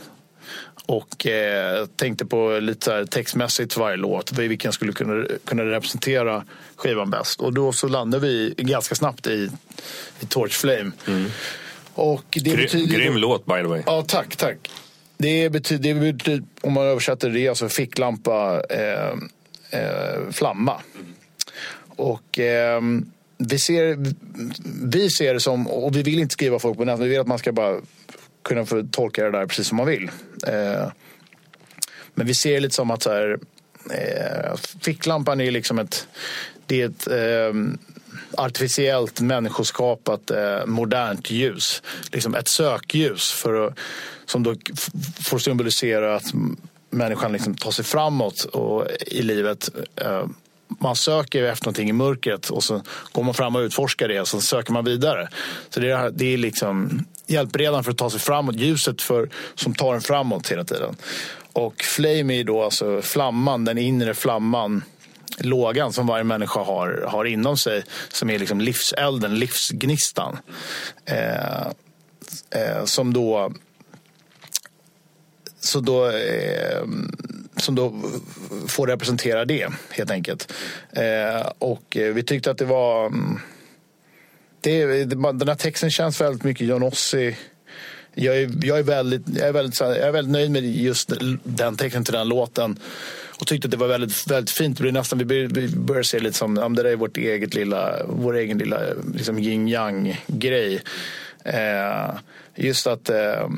Och 0.87 1.27
eh, 1.27 1.87
tänkte 1.87 2.27
på 2.27 2.59
lite 2.61 3.07
textmässigt 3.07 3.77
varje 3.77 3.97
låt. 3.97 4.33
Vilken 4.33 4.73
skulle 4.73 4.93
kunna, 4.93 5.27
kunna 5.45 5.65
representera 5.65 6.45
skivan 6.77 7.11
bäst. 7.11 7.41
Och 7.41 7.53
då 7.53 7.73
så 7.73 7.89
landade 7.89 8.27
vi 8.27 8.55
ganska 8.57 8.95
snabbt 8.95 9.27
i, 9.27 9.51
i 10.21 10.27
Torch 10.27 10.53
Flame. 10.53 10.91
Och 11.95 12.25
det 12.31 12.41
Gry, 12.51 12.57
betyder, 12.57 12.99
grym 12.99 13.17
låt 13.17 13.47
by 13.47 13.53
the 13.53 13.63
way. 13.63 13.83
Ja, 13.87 14.05
tack, 14.09 14.37
tack. 14.37 14.71
Det 15.17 15.51
betyder, 15.51 15.95
det 15.95 16.13
betyder 16.13 16.43
om 16.61 16.73
man 16.73 16.85
översätter 16.85 17.31
det, 17.31 17.49
alltså 17.49 17.69
ficklampa, 17.69 18.63
eh, 18.71 19.13
eh, 19.81 20.31
flamma. 20.33 20.81
Och 21.87 22.39
eh, 22.39 22.81
vi, 23.39 23.59
ser, 23.59 23.97
vi 24.87 25.11
ser 25.11 25.35
det 25.35 25.41
som, 25.41 25.67
och 25.69 25.97
vi 25.97 26.03
vill 26.03 26.19
inte 26.19 26.33
skriva 26.33 26.59
folk 26.59 26.79
på 26.79 26.85
näsan, 26.85 27.03
vi 27.03 27.09
vill 27.09 27.21
att 27.21 27.27
man 27.27 27.39
ska 27.39 27.53
bara 27.53 27.81
kunna 28.43 28.67
få 28.67 28.87
tolka 28.91 29.25
det 29.25 29.31
där 29.31 29.47
precis 29.47 29.69
som 29.69 29.77
man 29.77 29.87
vill. 29.87 30.11
Eh, 30.47 30.89
men 32.15 32.27
vi 32.27 32.35
ser 32.35 32.55
det 32.55 32.61
lite 32.61 32.75
som 32.75 32.91
att 32.91 33.03
så 33.03 33.11
här, 33.11 33.39
eh, 33.91 34.57
ficklampan 34.81 35.41
är 35.41 35.51
liksom 35.51 35.79
ett, 35.79 36.07
det 36.67 36.83
är 36.83 36.89
ett 36.89 37.07
ehm, 37.07 37.79
artificiellt 38.37 39.21
människoskapat 39.21 40.31
eh, 40.31 40.67
modernt 40.67 41.31
ljus. 41.31 41.83
Liksom 42.13 42.35
ett 42.35 42.49
sökljus 42.49 43.33
för 43.33 43.67
att, 43.67 43.79
som 44.27 44.43
då 44.43 44.55
får 45.25 45.39
symbolisera 45.39 46.17
att 46.17 46.33
människan 46.91 47.33
liksom 47.33 47.55
tar 47.55 47.71
sig 47.71 47.85
framåt 47.85 48.45
och, 48.45 48.87
i 49.07 49.23
livet. 49.23 49.71
Eh, 49.97 50.27
man 50.81 50.97
söker 50.97 51.43
efter 51.43 51.67
någonting 51.67 51.89
i 51.89 51.93
mörkret 51.93 52.51
och 52.51 52.65
så 52.65 52.83
går 53.13 53.23
man 53.23 53.35
fram 53.35 53.57
och 53.57 53.61
utforskar 53.61 54.09
det 54.09 54.21
och 54.21 54.29
så 54.29 54.41
söker 54.41 54.73
man 54.73 54.85
vidare. 54.85 55.29
Så 55.71 55.81
det 55.81 55.91
är, 55.91 56.11
det 56.11 56.35
är 56.35 56.39
liksom 56.39 57.05
hjälpredan 57.33 57.85
för 57.85 57.91
att 57.91 57.99
ta 57.99 58.11
sig 58.11 58.21
framåt, 58.21 58.57
ljuset 58.57 59.03
för, 59.03 59.29
som 59.55 59.75
tar 59.75 59.95
en 59.95 60.01
framåt 60.01 60.53
hela 60.53 60.65
tiden. 60.65 60.97
Och 61.53 61.83
flame 61.83 62.41
är 62.41 62.45
då 62.45 62.63
alltså 62.63 63.03
flamman, 63.03 63.65
den 63.65 63.79
inre 63.79 64.15
flamman 64.15 64.83
lågan 65.39 65.93
som 65.93 66.07
varje 66.07 66.25
människa 66.25 66.61
har, 66.61 67.05
har 67.09 67.25
inom 67.25 67.57
sig 67.57 67.85
som 68.09 68.31
är 68.31 68.39
liksom 68.39 68.61
livselden, 68.61 69.39
livsgnistan. 69.39 70.39
Eh, 71.05 71.67
eh, 72.51 72.85
som 72.85 73.13
då 73.13 73.53
så 75.65 75.81
då, 75.81 76.09
eh, 76.11 76.83
som 77.57 77.75
då 77.75 78.01
får 78.69 78.87
representera 78.87 79.45
det, 79.45 79.69
helt 79.91 80.11
enkelt. 80.11 80.53
Eh, 80.93 81.51
och 81.59 81.97
eh, 81.97 82.15
vi 82.15 82.23
tyckte 82.23 82.51
att 82.51 82.59
det 82.59 82.65
var... 82.65 83.07
Mm, 83.07 83.39
det, 84.63 85.05
den 85.05 85.49
här 85.49 85.55
texten 85.55 85.91
känns 85.91 86.21
väldigt 86.21 86.45
mycket 86.45 86.67
John 86.67 86.83
Ossie 86.83 87.37
jag, 88.15 88.37
är, 88.37 88.51
jag, 88.63 88.79
är 88.79 88.83
väldigt, 88.83 89.23
jag, 89.35 89.49
är 89.49 89.53
väldigt, 89.53 89.81
jag 89.81 89.97
är 89.97 90.13
väldigt 90.13 90.33
nöjd 90.33 90.51
med 90.51 90.65
just 90.65 91.13
den 91.45 91.77
texten 91.77 92.05
till 92.05 92.15
den 92.15 92.29
låten. 92.29 92.79
Och 93.41 93.47
tyckte 93.47 93.67
att 93.67 93.71
det 93.71 93.77
var 93.77 93.89
väldigt, 93.89 94.27
väldigt 94.27 94.51
fint. 94.51 94.77
Det 94.77 94.83
blir 94.83 94.93
nästan, 94.93 95.19
vi, 95.19 95.69
börjar, 95.77 96.03
se 96.03 96.19
lite 96.19 96.37
som, 96.37 96.57
ja, 96.57 96.69
det 96.69 96.83
där 96.83 96.91
är 96.91 96.97
vårt 96.97 97.17
eget 97.17 97.55
lilla, 97.55 98.07
vår 98.07 98.37
egen 98.37 98.59
lilla 98.59 98.81
liksom 99.15 99.39
yin 99.39 99.69
yang 99.69 100.21
grej. 100.27 100.83
Eh, 101.45 102.11
just 102.55 102.87
att 102.87 103.11
eh, 103.11 103.49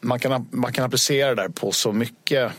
man, 0.00 0.18
kan, 0.18 0.48
man 0.50 0.72
kan 0.72 0.84
applicera 0.84 1.34
det 1.34 1.42
där 1.42 1.48
på 1.48 1.72
så 1.72 1.92
mycket 1.92 2.52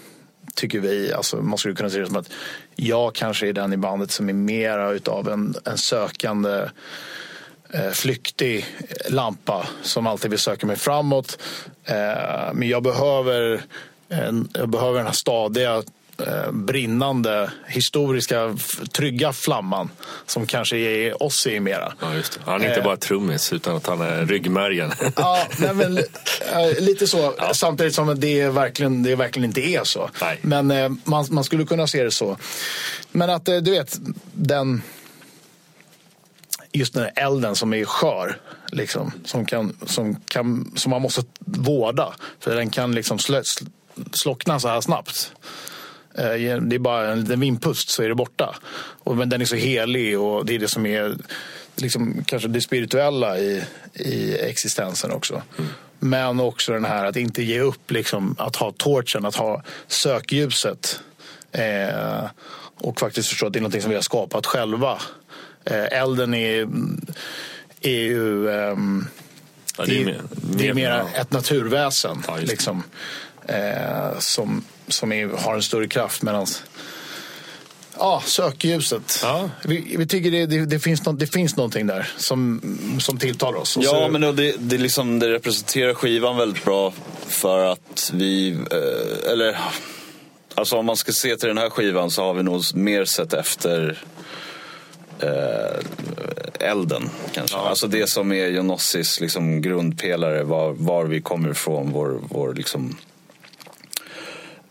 tycker 0.56 0.80
vi. 0.80 1.14
Alltså, 1.14 1.38
man 1.38 1.58
skulle 1.58 1.76
kunna 1.76 1.90
se 1.90 2.00
det 2.00 2.08
som 2.08 2.16
att 2.16 2.32
jag 2.76 3.16
kanske 3.16 3.48
är 3.48 3.54
den 3.54 3.74
i 3.74 3.78
bandet 3.78 4.12
som 4.12 4.30
är 4.30 4.34
mera 4.34 4.92
utav 4.92 5.30
en, 5.30 5.56
en 5.66 5.78
sökande 5.78 6.66
flyktig 7.94 8.66
lampa 9.10 9.68
som 9.82 10.08
alltid 10.08 10.32
vill 10.32 10.40
söka 10.40 10.68
mig 10.68 10.76
framåt. 10.76 11.38
Eh, 11.86 12.54
men 12.54 12.70
jag 12.70 12.84
behöver, 12.84 13.62
jag 14.54 14.70
behöver 14.70 14.98
den 14.98 15.06
här 15.06 15.14
stadiga 15.14 15.84
Eh, 16.28 16.52
brinnande, 16.52 17.52
historiska, 17.68 18.58
trygga 18.92 19.34
flamman 19.34 19.90
som 20.26 20.48
kanske 20.48 20.78
är 20.78 21.24
Ozzy 21.24 21.60
mera. 21.60 21.94
Ja, 22.00 22.14
just 22.14 22.34
det. 22.34 22.40
Han 22.46 22.62
är 22.62 22.68
inte 22.68 22.80
eh. 22.80 22.84
bara 22.84 22.98
trummis 22.98 23.54
utan 23.54 23.76
att 23.76 23.88
han 23.88 24.02
är 24.02 24.26
ryggmärgen. 24.26 24.92
ja, 25.16 25.48
nej, 25.58 25.74
men, 25.74 25.98
eh, 25.98 26.04
lite 26.80 27.08
så. 27.08 27.34
Ja. 27.38 27.54
Samtidigt 27.54 27.96
som 27.96 28.20
det 28.20 28.50
verkligen, 28.50 29.04
det 29.04 29.16
verkligen 29.16 29.46
inte 29.46 29.62
är 29.62 29.84
så. 29.84 30.10
Nej. 30.22 30.40
Men 30.42 30.72
eh, 30.72 30.90
man, 31.04 31.26
man 31.30 31.44
skulle 31.44 31.66
kunna 31.66 31.88
se 31.88 32.04
det 32.04 32.12
så. 32.12 32.38
Men 33.12 33.30
att 33.30 33.48
eh, 33.48 33.58
du 33.58 33.72
vet, 33.72 33.98
den 34.34 34.82
just 36.72 36.94
den 36.94 37.04
här 37.04 37.12
elden 37.16 37.56
som 37.56 37.74
är 37.74 37.86
skör. 37.86 38.38
Liksom, 38.72 39.12
som, 39.26 39.46
kan, 39.46 39.78
som, 39.86 40.16
kan, 40.16 40.72
som 40.76 40.90
man 40.90 41.02
måste 41.02 41.24
vårda. 41.40 42.14
För 42.40 42.56
den 42.56 42.70
kan 42.70 42.96
liksom 42.96 43.20
slö, 43.20 43.44
slockna 44.12 44.60
så 44.60 44.68
här 44.68 44.82
snabbt. 44.82 45.32
Eh, 46.16 46.58
det 46.62 46.76
är 46.76 46.80
bara 46.80 47.12
en 47.12 47.22
liten 47.22 47.40
vindpust 47.40 47.90
så 47.90 48.04
är 48.04 48.10
det 48.10 48.16
borta. 48.16 48.56
Och, 49.04 49.18
men 49.18 49.30
den 49.30 49.42
är 49.42 49.46
så 49.46 49.56
helig 49.56 50.20
och 50.20 50.46
det 50.46 50.56
är 50.56 50.60
det 50.60 50.68
som 50.68 50.86
är 50.86 51.18
liksom, 51.76 52.24
kanske 52.26 52.48
det 52.48 52.62
spirituella 52.62 53.40
i, 53.40 53.64
i 53.94 54.38
existensen 54.38 55.12
också. 55.12 55.42
Mm. 55.58 55.72
Men 56.00 56.40
också 56.40 56.74
den 56.74 56.86
här 56.86 57.06
att 57.06 57.16
inte 57.16 57.44
ge 57.44 57.60
upp, 57.60 57.92
liksom, 57.92 58.36
att 58.40 58.56
ha 58.56 58.72
torchen, 58.72 59.26
att 59.26 59.36
ha 59.36 59.64
sökljuset. 59.88 61.00
Eh, 61.52 62.26
och 62.78 63.00
faktiskt 63.00 63.30
förstå 63.30 63.48
att 63.48 63.54
det 63.54 63.60
är 63.60 63.64
något 63.64 63.82
som 63.82 63.90
vi 63.90 63.96
har 63.96 64.02
skapat 64.02 64.46
själva. 64.46 65.02
Eh, 65.66 66.00
elden 66.02 66.34
är, 66.34 66.68
är 67.82 68.02
ju... 68.02 68.48
Um, 68.48 69.08
ja, 69.78 69.86
det, 69.86 70.02
är, 70.02 70.06
mer, 70.06 70.22
det 70.34 70.68
är 70.68 70.74
mer 70.74 71.04
ett 71.16 71.32
naturväsen. 71.32 72.24
Ja, 72.28 72.38
liksom, 72.38 72.84
eh, 73.48 74.20
som 74.20 74.64
som 74.94 75.12
är, 75.12 75.28
har 75.28 75.56
en 75.56 75.64
större 75.64 75.88
kraft 75.88 76.22
medan 76.22 76.48
Ja, 77.98 78.24
sökljuset. 78.26 79.20
Ja. 79.24 79.50
Vi, 79.66 79.96
vi 79.98 80.08
tycker 80.08 80.32
det, 80.32 80.46
det, 80.46 80.66
det, 80.66 80.80
finns 80.80 81.06
no, 81.06 81.12
det 81.12 81.28
finns 81.28 81.56
någonting 81.56 81.88
där 81.88 82.12
som, 82.18 82.62
som 83.00 83.18
tilltalar 83.18 83.60
oss. 83.60 83.78
ja, 83.82 83.90
så... 83.90 84.08
men 84.08 84.36
det, 84.36 84.56
det, 84.60 84.78
liksom, 84.78 85.20
det 85.20 85.30
representerar 85.30 85.94
skivan 85.94 86.38
väldigt 86.38 86.66
bra 86.66 86.94
för 87.28 87.66
att 87.66 88.12
vi... 88.14 88.52
Eh, 88.52 89.32
eller, 89.32 89.58
alltså 90.56 90.78
om 90.78 90.86
man 90.86 90.98
ska 90.98 91.12
se 91.12 91.36
till 91.38 91.48
den 91.48 91.58
här 91.58 91.70
skivan 91.70 92.12
så 92.12 92.24
har 92.24 92.34
vi 92.34 92.44
nog 92.44 92.64
mer 92.76 93.06
sett 93.06 93.34
efter 93.34 94.04
eh, 95.22 96.70
elden. 96.70 97.10
Kanske. 97.34 97.58
Ja. 97.58 97.70
Alltså 97.70 97.88
det 97.88 98.10
som 98.10 98.32
är 98.32 98.48
Jonossis 98.48 99.20
liksom, 99.20 99.62
grundpelare, 99.62 100.44
var, 100.44 100.72
var 100.72 101.06
vi 101.06 101.22
kommer 101.22 101.50
ifrån, 101.50 101.92
vår, 101.92 102.20
vår 102.30 102.54
liksom, 102.54 102.98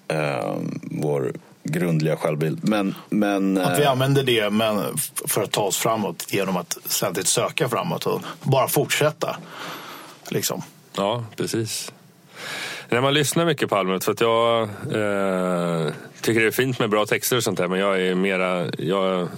eh, 0.08 0.56
vår 0.82 1.32
grundliga 1.62 2.16
självbild. 2.16 2.68
Men, 2.68 2.94
men, 3.08 3.58
att 3.58 3.78
vi 3.78 3.82
eh, 3.82 3.90
använder 3.90 4.22
det 4.22 4.50
men 4.50 4.98
för 5.26 5.42
att 5.42 5.50
ta 5.50 5.62
oss 5.62 5.76
framåt 5.76 6.26
genom 6.28 6.56
att 6.56 6.78
ständigt 6.84 7.26
söka 7.26 7.68
framåt 7.68 8.06
och 8.06 8.22
bara 8.42 8.68
fortsätta. 8.68 9.36
Liksom. 10.28 10.62
Ja, 10.96 11.24
precis. 11.36 11.92
När 12.88 13.00
man 13.00 13.14
lyssnar 13.14 13.44
mycket 13.44 13.70
på 13.70 13.76
albumet, 13.76 14.04
för 14.04 14.12
att 14.12 14.20
jag 14.20 14.62
eh, 14.62 15.92
tycker 16.20 16.40
det 16.40 16.46
är 16.46 16.50
fint 16.50 16.78
med 16.78 16.90
bra 16.90 17.06
texter 17.06 17.36
och 17.36 17.44
sånt 17.44 17.58
där, 17.58 17.68
men 17.68 17.80
jag 17.80 18.00
är 18.02 18.14
mera... 18.14 18.66
Jag, 18.78 19.28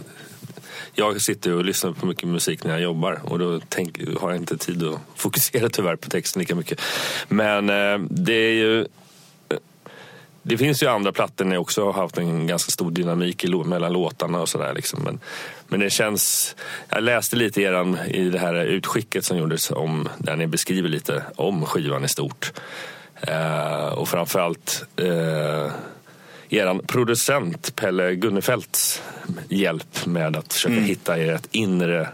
jag 0.94 1.20
sitter 1.20 1.54
och 1.54 1.64
lyssnar 1.64 1.92
på 1.92 2.06
mycket 2.06 2.28
musik 2.28 2.64
när 2.64 2.70
jag 2.70 2.80
jobbar 2.80 3.20
och 3.24 3.38
då 3.38 3.60
tänk, 3.68 4.18
har 4.20 4.30
jag 4.30 4.38
inte 4.38 4.56
tid 4.56 4.82
att 4.82 5.00
fokusera 5.14 5.68
tyvärr 5.68 5.96
på 5.96 6.10
texten 6.10 6.40
lika 6.40 6.54
mycket. 6.54 6.80
Men 7.28 7.70
eh, 7.70 7.98
det 8.10 8.34
är 8.34 8.52
ju 8.52 8.80
eh, 8.80 8.86
det 10.42 10.58
finns 10.58 10.82
ju 10.82 10.86
andra 10.86 11.12
plattor 11.12 11.44
när 11.44 11.54
jag 11.54 11.62
också 11.62 11.84
har 11.84 11.92
haft 11.92 12.18
en 12.18 12.46
ganska 12.46 12.70
stor 12.70 12.90
dynamik 12.90 13.44
mellan 13.64 13.92
låtarna 13.92 14.40
och 14.40 14.48
sådär. 14.48 14.74
Liksom. 14.74 15.02
Men, 15.02 15.20
men 15.68 15.80
det 15.80 15.90
känns... 15.90 16.56
Jag 16.88 17.02
läste 17.02 17.36
lite 17.36 17.62
eran, 17.62 17.98
i 17.98 18.30
det 18.30 18.38
här 18.38 18.54
utskicket 18.54 19.24
som 19.24 19.38
gjordes 19.38 19.70
om, 19.70 20.08
där 20.18 20.36
ni 20.36 20.46
beskriver 20.46 20.88
lite 20.88 21.24
om 21.36 21.66
skivan 21.66 22.04
i 22.04 22.08
stort. 22.08 22.52
Eh, 23.20 23.86
och 23.86 24.08
framförallt 24.08 24.84
eh, 24.96 25.72
eran 26.52 26.78
producent 26.86 27.76
Pelle 27.76 28.14
Gunnefelts 28.14 29.02
hjälp 29.48 30.06
med 30.06 30.36
att 30.36 30.52
försöka 30.52 30.74
mm. 30.74 30.84
hitta 30.84 31.16
ert 31.16 31.46
inre 31.50 32.08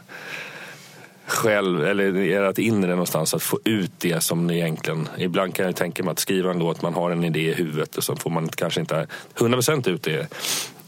själv, 1.26 1.84
eller 1.84 2.16
ert 2.16 2.58
inre 2.58 2.90
någonstans, 2.90 3.34
att 3.34 3.42
få 3.42 3.60
ut 3.64 3.92
det 3.98 4.22
som 4.22 4.46
ni 4.46 4.54
egentligen... 4.54 5.08
Ibland 5.18 5.54
kan 5.54 5.66
jag 5.66 5.76
tänka 5.76 6.02
mig 6.02 6.12
att 6.12 6.18
skriva 6.18 6.50
en 6.50 6.58
låt, 6.58 6.82
man 6.82 6.94
har 6.94 7.10
en 7.10 7.24
idé 7.24 7.40
i 7.40 7.54
huvudet 7.54 7.96
och 7.96 8.04
så 8.04 8.16
får 8.16 8.30
man 8.30 8.48
kanske 8.48 8.80
inte 8.80 9.06
100% 9.34 9.88
ut 9.88 10.02
det 10.02 10.28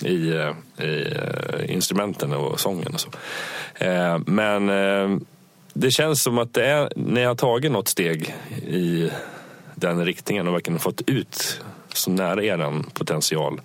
i, 0.08 0.12
i 0.12 0.32
uh, 0.32 1.74
instrumenten 1.74 2.32
och 2.32 2.60
sången 2.60 2.94
och 2.94 3.00
så. 3.00 3.08
Uh, 3.84 4.18
men 4.26 4.66
det 5.72 5.90
känns 5.90 6.22
som 6.22 6.38
att 6.38 6.54
det 6.54 6.66
är, 6.66 6.92
ni 6.96 7.24
har 7.24 7.34
tagit 7.34 7.72
något 7.72 7.88
steg 7.88 8.34
i 8.66 9.10
den 9.74 10.04
riktningen 10.04 10.48
och 10.48 10.54
verkligen 10.54 10.78
fått 10.78 11.00
ut 11.06 11.60
så 11.92 12.10
nära 12.10 12.44
er 12.44 12.82
potential 12.94 13.60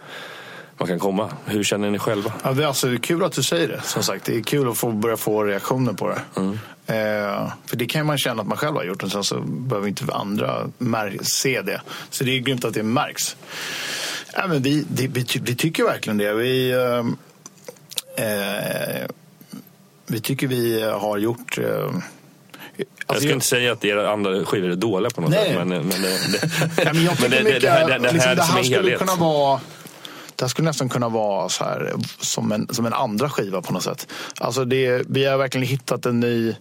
man 0.78 0.88
kan 0.88 1.00
komma. 1.00 1.30
Hur 1.46 1.64
känner 1.64 1.92
ni 1.92 2.00
själva? 2.00 2.34
Ja, 2.44 2.52
det, 2.54 2.64
är 2.64 2.68
alltså, 2.68 2.88
det 2.88 2.96
är 2.96 2.98
kul 2.98 3.24
att 3.24 3.32
du 3.32 3.44
säger 3.44 3.68
det. 3.68 3.82
Som 3.82 4.04
sagt, 4.04 4.26
det 4.26 4.36
är 4.36 4.42
kul 4.42 4.70
att 4.70 4.78
få 4.78 4.92
börja 4.92 5.18
få 5.18 5.44
reaktioner 5.44 5.94
på 5.94 6.08
det. 6.10 6.22
Mm. 6.36 6.60
Eh, 6.88 7.52
för 7.66 7.76
det 7.76 7.86
kan 7.86 8.06
man 8.06 8.18
känna 8.18 8.42
att 8.42 8.48
man 8.48 8.58
själv 8.58 8.76
har 8.76 8.84
gjort 8.84 9.04
och 9.04 9.12
sen 9.12 9.24
så 9.24 9.40
behöver 9.42 9.88
inte 9.88 10.14
andra 10.14 10.70
se 11.22 11.62
det. 11.62 11.82
Så 12.10 12.24
det 12.24 12.32
är 12.32 12.40
grymt 12.40 12.66
att 12.66 12.74
det 12.74 12.84
märks. 12.84 13.38
Ja, 14.34 14.48
men 14.48 14.62
vi, 14.62 14.86
det, 14.90 15.08
vi, 15.08 15.26
vi 15.42 15.56
tycker 15.56 15.84
verkligen 15.84 16.18
det. 16.18 16.34
Vi, 16.34 16.72
eh, 16.72 17.06
eh 18.26 19.08
vi 20.08 20.20
tycker 20.20 20.48
vi 20.48 20.82
har 20.84 21.18
gjort 21.18 21.58
eh, 21.58 21.92
jag 23.08 23.18
ska 23.18 23.32
inte 23.32 23.46
säga 23.46 23.72
att 23.72 23.86
era 23.86 24.12
andra 24.12 24.46
skivor 24.46 24.70
är 24.70 24.76
dåliga 24.76 25.10
på 25.10 25.22
något 25.22 25.30
nej. 25.30 25.46
sätt. 25.46 25.56
Men, 25.58 25.70
men, 25.70 25.90
det, 25.90 26.32
det, 26.32 26.50
ja, 26.84 26.94
men 26.94 27.04
jag 27.04 27.18
tycker 27.18 27.30
det, 27.30 27.44
mycket, 27.44 27.62
det, 27.62 27.70
här, 27.70 27.88
det, 27.90 27.98
det 27.98 28.08
här, 28.08 28.14
liksom, 28.14 28.36
det 28.36 28.44
här 28.44 28.64
skulle 28.64 28.98
kunna 28.98 29.16
vara 29.16 29.60
det 30.36 30.44
här 30.44 30.48
skulle 30.48 30.66
nästan 30.66 30.90
kunna 30.90 31.10
vara 31.10 31.50
så 31.50 31.64
här, 31.64 31.94
som, 32.20 32.52
en, 32.52 32.68
som 32.72 32.86
en 32.86 32.94
andra 32.94 33.30
skiva 33.30 33.62
på 33.62 33.74
något 33.74 33.84
sätt. 33.84 34.08
Alltså 34.40 34.66
det, 34.66 35.04
vi 35.10 35.26
har 35.26 35.38
verkligen 35.38 35.68
hittat 35.68 36.06
en 36.06 36.20
ny... 36.20 36.56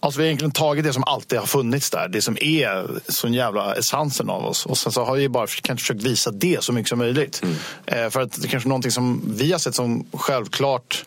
Alltså 0.00 0.18
vi 0.18 0.24
har 0.24 0.26
egentligen 0.26 0.52
tagit 0.52 0.84
det 0.84 0.92
som 0.92 1.04
alltid 1.04 1.38
har 1.38 1.46
funnits 1.46 1.90
där. 1.90 2.08
Det 2.08 2.22
som 2.22 2.36
är 2.40 2.86
sån 3.08 3.34
jävla 3.34 3.74
essensen 3.74 4.30
av 4.30 4.44
oss. 4.44 4.66
Och 4.66 4.78
sen 4.78 4.92
så 4.92 5.04
har 5.04 5.16
vi 5.16 5.28
bara 5.28 5.46
kanske 5.46 5.82
försökt 5.82 6.02
visa 6.02 6.30
det 6.30 6.64
så 6.64 6.72
mycket 6.72 6.88
som 6.88 6.98
möjligt. 6.98 7.42
Mm. 7.42 7.56
Eh, 7.86 8.10
för 8.10 8.20
att 8.20 8.32
det 8.32 8.46
är 8.46 8.48
kanske 8.48 8.66
är 8.66 8.68
någonting 8.68 8.90
som 8.90 9.22
vi 9.36 9.52
har 9.52 9.58
sett 9.58 9.74
som 9.74 10.06
självklart 10.12 11.04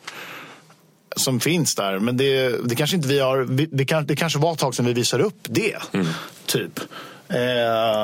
som 1.19 1.39
finns 1.39 1.75
där. 1.75 1.99
Men 1.99 2.17
det, 2.17 2.49
det 2.69 2.75
kanske 2.75 2.95
inte 2.95 3.07
vi 3.07 3.19
har... 3.19 3.37
Vi, 3.37 3.67
det, 3.71 3.85
kan, 3.85 4.05
det 4.05 4.15
kanske 4.15 4.39
var 4.39 4.53
ett 4.53 4.59
tag 4.59 4.75
sedan 4.75 4.85
vi 4.85 4.93
visade 4.93 5.23
upp 5.23 5.39
det. 5.43 5.75
Mm. 5.93 6.07
Typ. 6.45 6.79
Eh, 7.33 7.41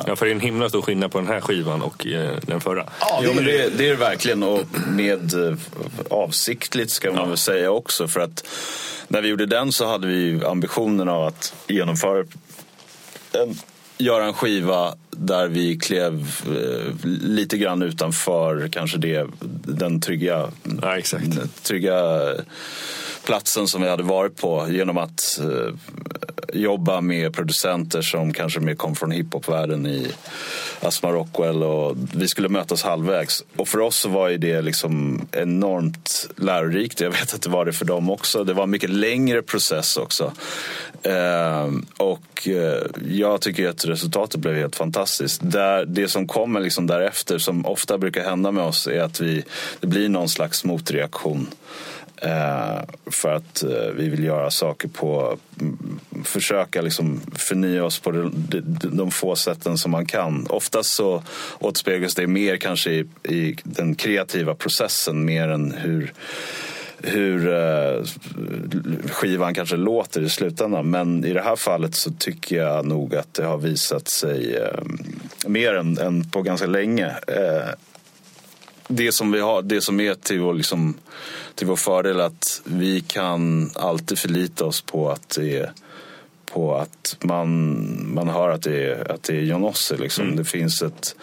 ja, 0.07 0.15
för 0.15 0.25
det 0.25 0.31
är 0.31 0.35
en 0.35 0.39
himla 0.39 0.69
stor 0.69 0.81
skillnad 0.81 1.11
på 1.11 1.17
den 1.17 1.27
här 1.27 1.41
skivan 1.41 1.81
och 1.81 2.07
eh, 2.07 2.37
den 2.41 2.61
förra. 2.61 2.85
Ja, 2.99 3.19
det, 3.21 3.27
jo, 3.27 3.33
men 3.33 3.45
det, 3.45 3.77
det 3.77 3.85
är 3.85 3.89
det 3.89 3.95
verkligen 3.95 4.43
och 4.43 4.61
med 4.87 5.33
eh, 5.33 5.57
avsiktligt 6.09 6.91
ska 6.91 7.11
man 7.11 7.21
ja. 7.21 7.25
väl 7.25 7.37
säga 7.37 7.71
också. 7.71 8.07
För 8.07 8.19
att 8.19 8.47
när 9.07 9.21
vi 9.21 9.27
gjorde 9.27 9.45
den 9.45 9.71
så 9.71 9.85
hade 9.87 10.07
vi 10.07 10.45
ambitionen 10.45 11.09
av 11.09 11.23
att 11.23 11.53
genomföra 11.67 12.25
en, 13.31 13.57
göra 13.97 14.25
en 14.25 14.33
skiva 14.33 14.95
där 15.09 15.47
vi 15.47 15.77
klev 15.77 16.27
eh, 16.45 17.09
lite 17.21 17.57
grann 17.57 17.81
utanför 17.81 18.69
kanske 18.71 18.97
det, 18.97 19.27
den 19.63 20.01
trygga, 20.01 20.49
ja, 20.81 20.97
exakt. 20.97 21.63
trygga 21.63 22.21
platsen 23.25 23.67
som 23.67 23.81
vi 23.81 23.89
hade 23.89 24.03
varit 24.03 24.37
på 24.41 24.67
genom 24.69 24.97
att 24.97 25.39
eh, 25.41 25.73
jobba 26.53 27.01
med 27.01 27.33
producenter 27.33 28.01
som 28.01 28.33
kanske 28.33 28.59
mer 28.59 28.75
kom 28.75 28.95
från 28.95 29.11
hiphopvärlden 29.11 29.85
i 29.85 30.07
alltså 30.85 30.87
Asma 30.87 31.11
Rockwell 31.11 31.63
och 31.63 31.95
vi 32.13 32.27
skulle 32.27 32.49
mötas 32.49 32.83
halvvägs. 32.83 33.43
Och 33.55 33.67
för 33.67 33.79
oss 33.79 33.97
så 33.97 34.09
var 34.09 34.29
ju 34.29 34.37
det 34.37 34.61
liksom 34.61 35.21
enormt 35.31 36.29
lärorikt. 36.35 37.01
Jag 37.01 37.11
vet 37.11 37.33
att 37.33 37.41
det 37.41 37.49
var 37.49 37.65
det 37.65 37.73
för 37.73 37.85
dem 37.85 38.09
också. 38.09 38.43
Det 38.43 38.53
var 38.53 38.63
en 38.63 38.69
mycket 38.69 38.89
längre 38.89 39.41
process 39.41 39.97
också. 39.97 40.33
Eh, 41.03 41.71
och 41.97 42.47
eh, 42.47 42.81
jag 43.09 43.41
tycker 43.41 43.69
att 43.69 43.85
resultatet 43.85 44.39
blev 44.39 44.55
helt 44.55 44.75
fantastiskt. 44.75 45.41
Där, 45.43 45.85
det 45.85 46.07
som 46.07 46.27
kommer 46.27 46.59
liksom 46.59 46.87
därefter, 46.87 47.37
som 47.37 47.65
ofta 47.65 47.97
brukar 47.97 48.23
hända 48.23 48.51
med 48.51 48.63
oss, 48.63 48.87
är 48.87 49.01
att 49.01 49.21
vi, 49.21 49.43
det 49.79 49.87
blir 49.87 50.09
någon 50.09 50.29
slags 50.29 50.63
motreaktion. 50.63 51.47
Eh, 52.25 52.81
för 53.05 53.35
att 53.35 53.63
eh, 53.63 53.89
vi 53.95 54.09
vill 54.09 54.23
göra 54.23 54.51
saker 54.51 54.87
på, 54.87 55.37
mm, 55.61 55.99
försöka 56.23 56.81
liksom 56.81 57.21
förnya 57.35 57.85
oss 57.85 57.99
på 57.99 58.11
de, 58.11 58.31
de, 58.49 58.97
de 58.97 59.11
få 59.11 59.35
sätten 59.35 59.77
som 59.77 59.91
man 59.91 60.05
kan. 60.05 60.47
Oftast 60.49 60.95
så 60.95 61.23
återspeglas 61.59 62.15
det 62.15 62.27
mer 62.27 62.57
kanske 62.57 62.91
i, 62.91 63.05
i 63.23 63.55
den 63.63 63.95
kreativa 63.95 64.55
processen 64.55 65.25
mer 65.25 65.47
än 65.47 65.71
hur 65.71 66.13
hur 66.97 67.53
eh, 67.53 68.03
skivan 69.11 69.53
kanske 69.53 69.75
låter 69.75 70.21
i 70.21 70.29
slutändan. 70.29 70.89
Men 70.89 71.25
i 71.25 71.33
det 71.33 71.41
här 71.41 71.55
fallet 71.55 71.95
så 71.95 72.11
tycker 72.11 72.55
jag 72.55 72.85
nog 72.85 73.15
att 73.15 73.33
det 73.33 73.45
har 73.45 73.57
visat 73.57 74.07
sig 74.07 74.55
eh, 74.55 74.83
mer 75.47 75.73
än, 75.73 75.97
än 75.97 76.29
på 76.29 76.41
ganska 76.41 76.67
länge. 76.67 77.07
Eh, 77.27 77.69
det 78.87 79.11
som 79.11 79.31
vi 79.31 79.39
har, 79.39 79.61
det 79.61 79.81
som 79.81 79.99
är 79.99 80.13
till 80.13 80.39
vår, 80.39 80.53
liksom, 80.53 80.93
till 81.55 81.67
vår 81.67 81.75
fördel 81.75 82.21
att 82.21 82.61
vi 82.63 83.01
kan 83.01 83.71
alltid 83.75 84.19
förlita 84.19 84.65
oss 84.65 84.81
på 84.81 85.09
att 85.09 85.29
det 85.29 85.57
är 85.57 85.71
på 86.55 86.75
att 86.75 87.17
man, 87.23 88.13
man 88.13 88.29
hör 88.29 88.49
att 88.49 88.61
det 88.61 88.83
är, 88.83 89.11
att 89.11 89.23
det 89.23 89.35
är 89.35 89.41
John 89.41 89.73
Liksom. 89.99 90.23
Mm. 90.23 90.35
Det 90.35 90.43
finns 90.43 90.81
ett, 90.81 91.15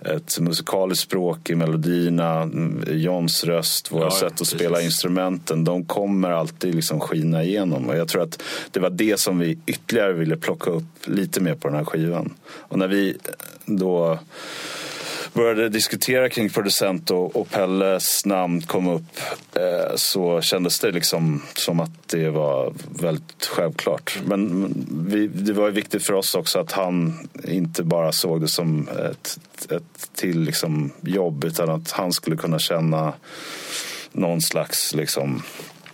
ett 0.00 0.40
musikaliskt 0.40 1.04
språk 1.04 1.50
i 1.50 1.54
melodierna, 1.54 2.50
Johns 2.86 3.44
röst, 3.44 3.92
våra 3.92 4.04
ja, 4.04 4.10
sätt 4.10 4.26
att 4.26 4.38
precis. 4.38 4.58
spela 4.58 4.82
instrumenten. 4.82 5.64
De 5.64 5.84
kommer 5.84 6.30
alltid 6.30 6.74
liksom 6.74 7.00
skina 7.00 7.44
igenom. 7.44 7.88
Och 7.88 7.96
jag 7.96 8.08
tror 8.08 8.22
att 8.22 8.42
det 8.70 8.80
var 8.80 8.90
det 8.90 9.20
som 9.20 9.38
vi 9.38 9.58
ytterligare 9.66 10.12
ville 10.12 10.36
plocka 10.36 10.70
upp 10.70 11.06
lite 11.06 11.40
mer 11.40 11.54
på 11.54 11.68
den 11.68 11.76
här 11.76 11.84
skivan. 11.84 12.34
Och 12.44 12.78
när 12.78 12.88
vi 12.88 13.16
då 13.66 14.18
började 15.32 15.68
diskutera 15.68 16.28
kring 16.28 16.50
producent 16.50 17.10
och, 17.10 17.36
och 17.36 17.50
Pelles 17.50 18.26
namn 18.26 18.62
kom 18.62 18.88
upp 18.88 19.20
eh, 19.54 19.96
så 19.96 20.40
kändes 20.40 20.80
det 20.80 20.90
liksom 20.90 21.42
som 21.54 21.80
att 21.80 22.08
det 22.08 22.30
var 22.30 22.72
väldigt 23.00 23.46
självklart. 23.46 24.18
Men 24.24 24.74
vi, 25.08 25.26
det 25.26 25.52
var 25.52 25.70
viktigt 25.70 26.06
för 26.06 26.14
oss 26.14 26.34
också 26.34 26.58
att 26.58 26.72
han 26.72 27.28
inte 27.44 27.82
bara 27.82 28.12
såg 28.12 28.40
det 28.40 28.48
som 28.48 28.88
ett, 28.88 29.38
ett 29.70 30.10
till 30.14 30.40
liksom 30.40 30.92
jobb 31.00 31.44
utan 31.44 31.70
att 31.70 31.90
han 31.90 32.12
skulle 32.12 32.36
kunna 32.36 32.58
känna 32.58 33.12
någon 34.12 34.40
slags 34.40 34.94
liksom 34.94 35.42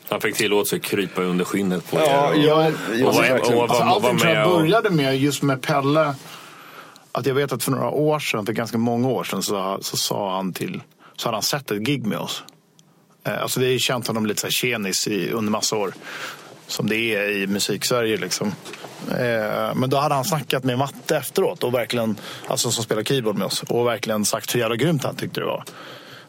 han 0.08 0.20
fick 0.20 0.36
tillåta 0.36 0.68
sig 0.68 0.80
krypa 0.80 1.22
under 1.22 1.44
skinnet 1.44 1.90
på 1.90 1.96
ja, 1.98 2.34
er. 2.34 2.34
Och, 2.34 2.38
ja, 2.38 2.72
och, 3.06 3.08
och, 3.08 3.30
och, 3.30 3.52
och, 3.52 3.54
och, 3.54 3.62
alltså, 3.62 3.82
allting 3.82 4.18
tror 4.18 4.32
jag 4.32 4.48
började 4.48 4.90
med 4.90 5.18
just 5.18 5.42
med 5.42 5.62
Pelle 5.62 6.14
att 7.14 7.26
jag 7.26 7.34
vet 7.34 7.52
att 7.52 7.62
för 7.62 7.70
några 7.70 7.90
år 7.90 8.18
sedan, 8.18 8.46
för 8.46 8.52
ganska 8.52 8.78
många 8.78 9.08
år 9.08 9.24
sedan, 9.24 9.42
så, 9.42 9.78
så 9.80 9.96
sa 9.96 10.36
han 10.36 10.52
till, 10.52 10.82
så 11.16 11.28
hade 11.28 11.36
han 11.36 11.42
sett 11.42 11.70
ett 11.70 11.82
gig 11.82 12.06
med 12.06 12.18
oss. 12.18 12.42
Eh, 13.24 13.42
alltså 13.42 13.60
vi 13.60 13.66
har 13.66 13.72
ju 13.72 13.78
känt 13.78 14.06
honom 14.06 14.26
lite 14.26 14.40
så 14.40 14.46
här 14.46 14.52
tjenis 14.52 15.08
i, 15.08 15.30
under 15.30 15.50
massa 15.50 15.76
år. 15.76 15.94
Som 16.66 16.88
det 16.88 16.96
är 16.96 17.30
i 17.30 17.46
musik-Sverige 17.46 18.16
liksom. 18.16 18.52
Eh, 19.10 19.74
men 19.74 19.90
då 19.90 19.96
hade 19.96 20.14
han 20.14 20.24
snackat 20.24 20.64
med 20.64 20.78
Matte 20.78 21.16
efteråt, 21.16 21.64
och 21.64 21.74
verkligen, 21.74 22.16
alltså 22.46 22.70
som 22.70 22.84
spelar 22.84 23.02
keyboard 23.02 23.36
med 23.36 23.46
oss. 23.46 23.62
Och 23.62 23.86
verkligen 23.86 24.24
sagt 24.24 24.54
hur 24.54 24.60
jävla 24.60 24.76
grymt 24.76 25.04
han 25.04 25.16
tyckte 25.16 25.40
det 25.40 25.46
var. 25.46 25.64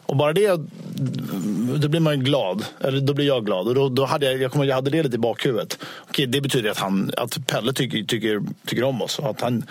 Och 0.06 0.16
bara 0.16 0.32
det, 0.32 0.60
då 1.76 1.88
blir 1.88 2.00
man 2.00 2.18
ju 2.18 2.24
glad. 2.24 2.64
Eller 2.80 3.00
då 3.00 3.14
blir 3.14 3.26
jag 3.26 3.46
glad. 3.46 3.68
Och 3.68 3.74
då, 3.74 3.88
då 3.88 4.04
hade 4.04 4.26
jag, 4.26 4.42
jag, 4.42 4.52
kommer, 4.52 4.64
jag 4.64 4.74
hade 4.74 4.90
det 4.90 5.02
lite 5.02 5.14
i 5.14 5.18
bakhuvudet. 5.18 5.78
Okej, 6.08 6.26
det 6.26 6.40
betyder 6.40 6.70
att, 6.70 6.78
han, 6.78 7.10
att 7.16 7.46
Pelle 7.46 7.72
tycker, 7.72 8.02
tycker, 8.02 8.42
tycker 8.66 8.82
om 8.82 9.02
oss. 9.02 9.20
Att 9.20 9.40
han, 9.40 9.64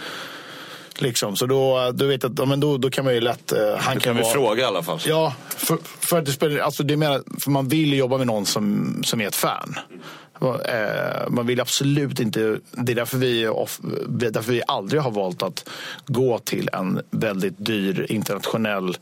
Liksom. 1.01 1.35
Så 1.35 1.45
då, 1.45 1.91
då 1.93 2.05
vet 2.05 2.23
att 2.23 2.47
men 2.47 2.59
då, 2.59 2.77
då 2.77 2.89
kan 2.89 3.05
man 3.05 3.13
ju 3.13 3.21
lätt... 3.21 3.53
Uh, 3.53 3.59
han 3.77 3.93
kan, 3.93 3.99
kan 3.99 4.15
vi 4.15 4.21
vara, 4.21 4.33
fråga 4.33 4.63
i 4.63 4.65
alla 4.65 4.83
fall. 4.83 4.99
Ja, 5.05 5.33
för, 5.49 5.77
för 5.99 6.19
att 6.19 6.25
det 6.25 6.31
spelar, 6.31 6.59
alltså 6.59 6.83
det 6.83 6.97
mer, 6.97 7.21
för 7.39 7.51
man 7.51 7.67
vill 7.67 7.93
jobba 7.93 8.17
med 8.17 8.27
någon 8.27 8.45
som, 8.45 8.95
som 9.05 9.21
är 9.21 9.27
ett 9.27 9.35
fan. 9.35 9.75
Uh, 10.41 11.29
man 11.29 11.47
vill 11.47 11.61
absolut 11.61 12.19
inte... 12.19 12.59
Det 12.71 12.91
är 12.91 12.95
därför 12.95 13.17
vi, 13.17 13.49
därför 14.07 14.51
vi 14.51 14.61
aldrig 14.67 15.01
har 15.01 15.11
valt 15.11 15.43
att 15.43 15.69
gå 16.05 16.39
till 16.39 16.69
en 16.73 17.01
väldigt 17.11 17.55
dyr 17.57 18.05
internationell 18.09 18.97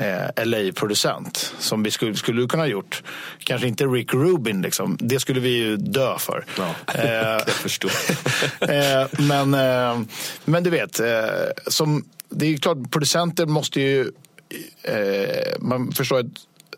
eh, 0.00 0.44
LA-producent 0.44 1.54
som 1.58 1.82
vi 1.82 1.90
skulle, 1.90 2.14
skulle 2.14 2.46
kunna 2.46 2.62
ha 2.62 2.68
gjort. 2.68 3.02
Kanske 3.38 3.68
inte 3.68 3.84
Rick 3.84 4.14
Rubin, 4.14 4.62
liksom. 4.62 4.96
det 5.00 5.20
skulle 5.20 5.40
vi 5.40 5.56
ju 5.56 5.76
dö 5.76 6.18
för. 6.18 6.44
Ja, 6.58 6.74
eh, 6.94 7.10
jag 7.12 7.48
förstår. 7.48 7.90
eh, 8.60 9.06
men, 9.28 9.54
eh, 9.54 10.00
men 10.44 10.64
du 10.64 10.70
vet, 10.70 11.00
eh, 11.00 11.06
som, 11.66 12.04
det 12.28 12.46
är 12.46 12.56
klart, 12.56 12.90
producenter 12.90 13.46
måste 13.46 13.80
ju... 13.80 14.12
Eh, 14.82 15.58
man 15.58 15.92
förstår 15.92 16.18
att 16.18 16.26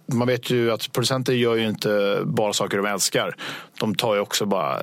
man 0.07 0.29
vet 0.29 0.51
ju 0.51 0.73
att 0.73 0.93
producenter 0.93 1.33
gör 1.33 1.57
ju 1.57 1.69
inte 1.69 2.21
bara 2.25 2.53
saker 2.53 2.77
de 2.77 2.87
älskar. 2.87 3.37
De 3.79 3.95
tar 3.95 4.15
ju 4.15 4.21
också 4.21 4.47
bara 4.47 4.79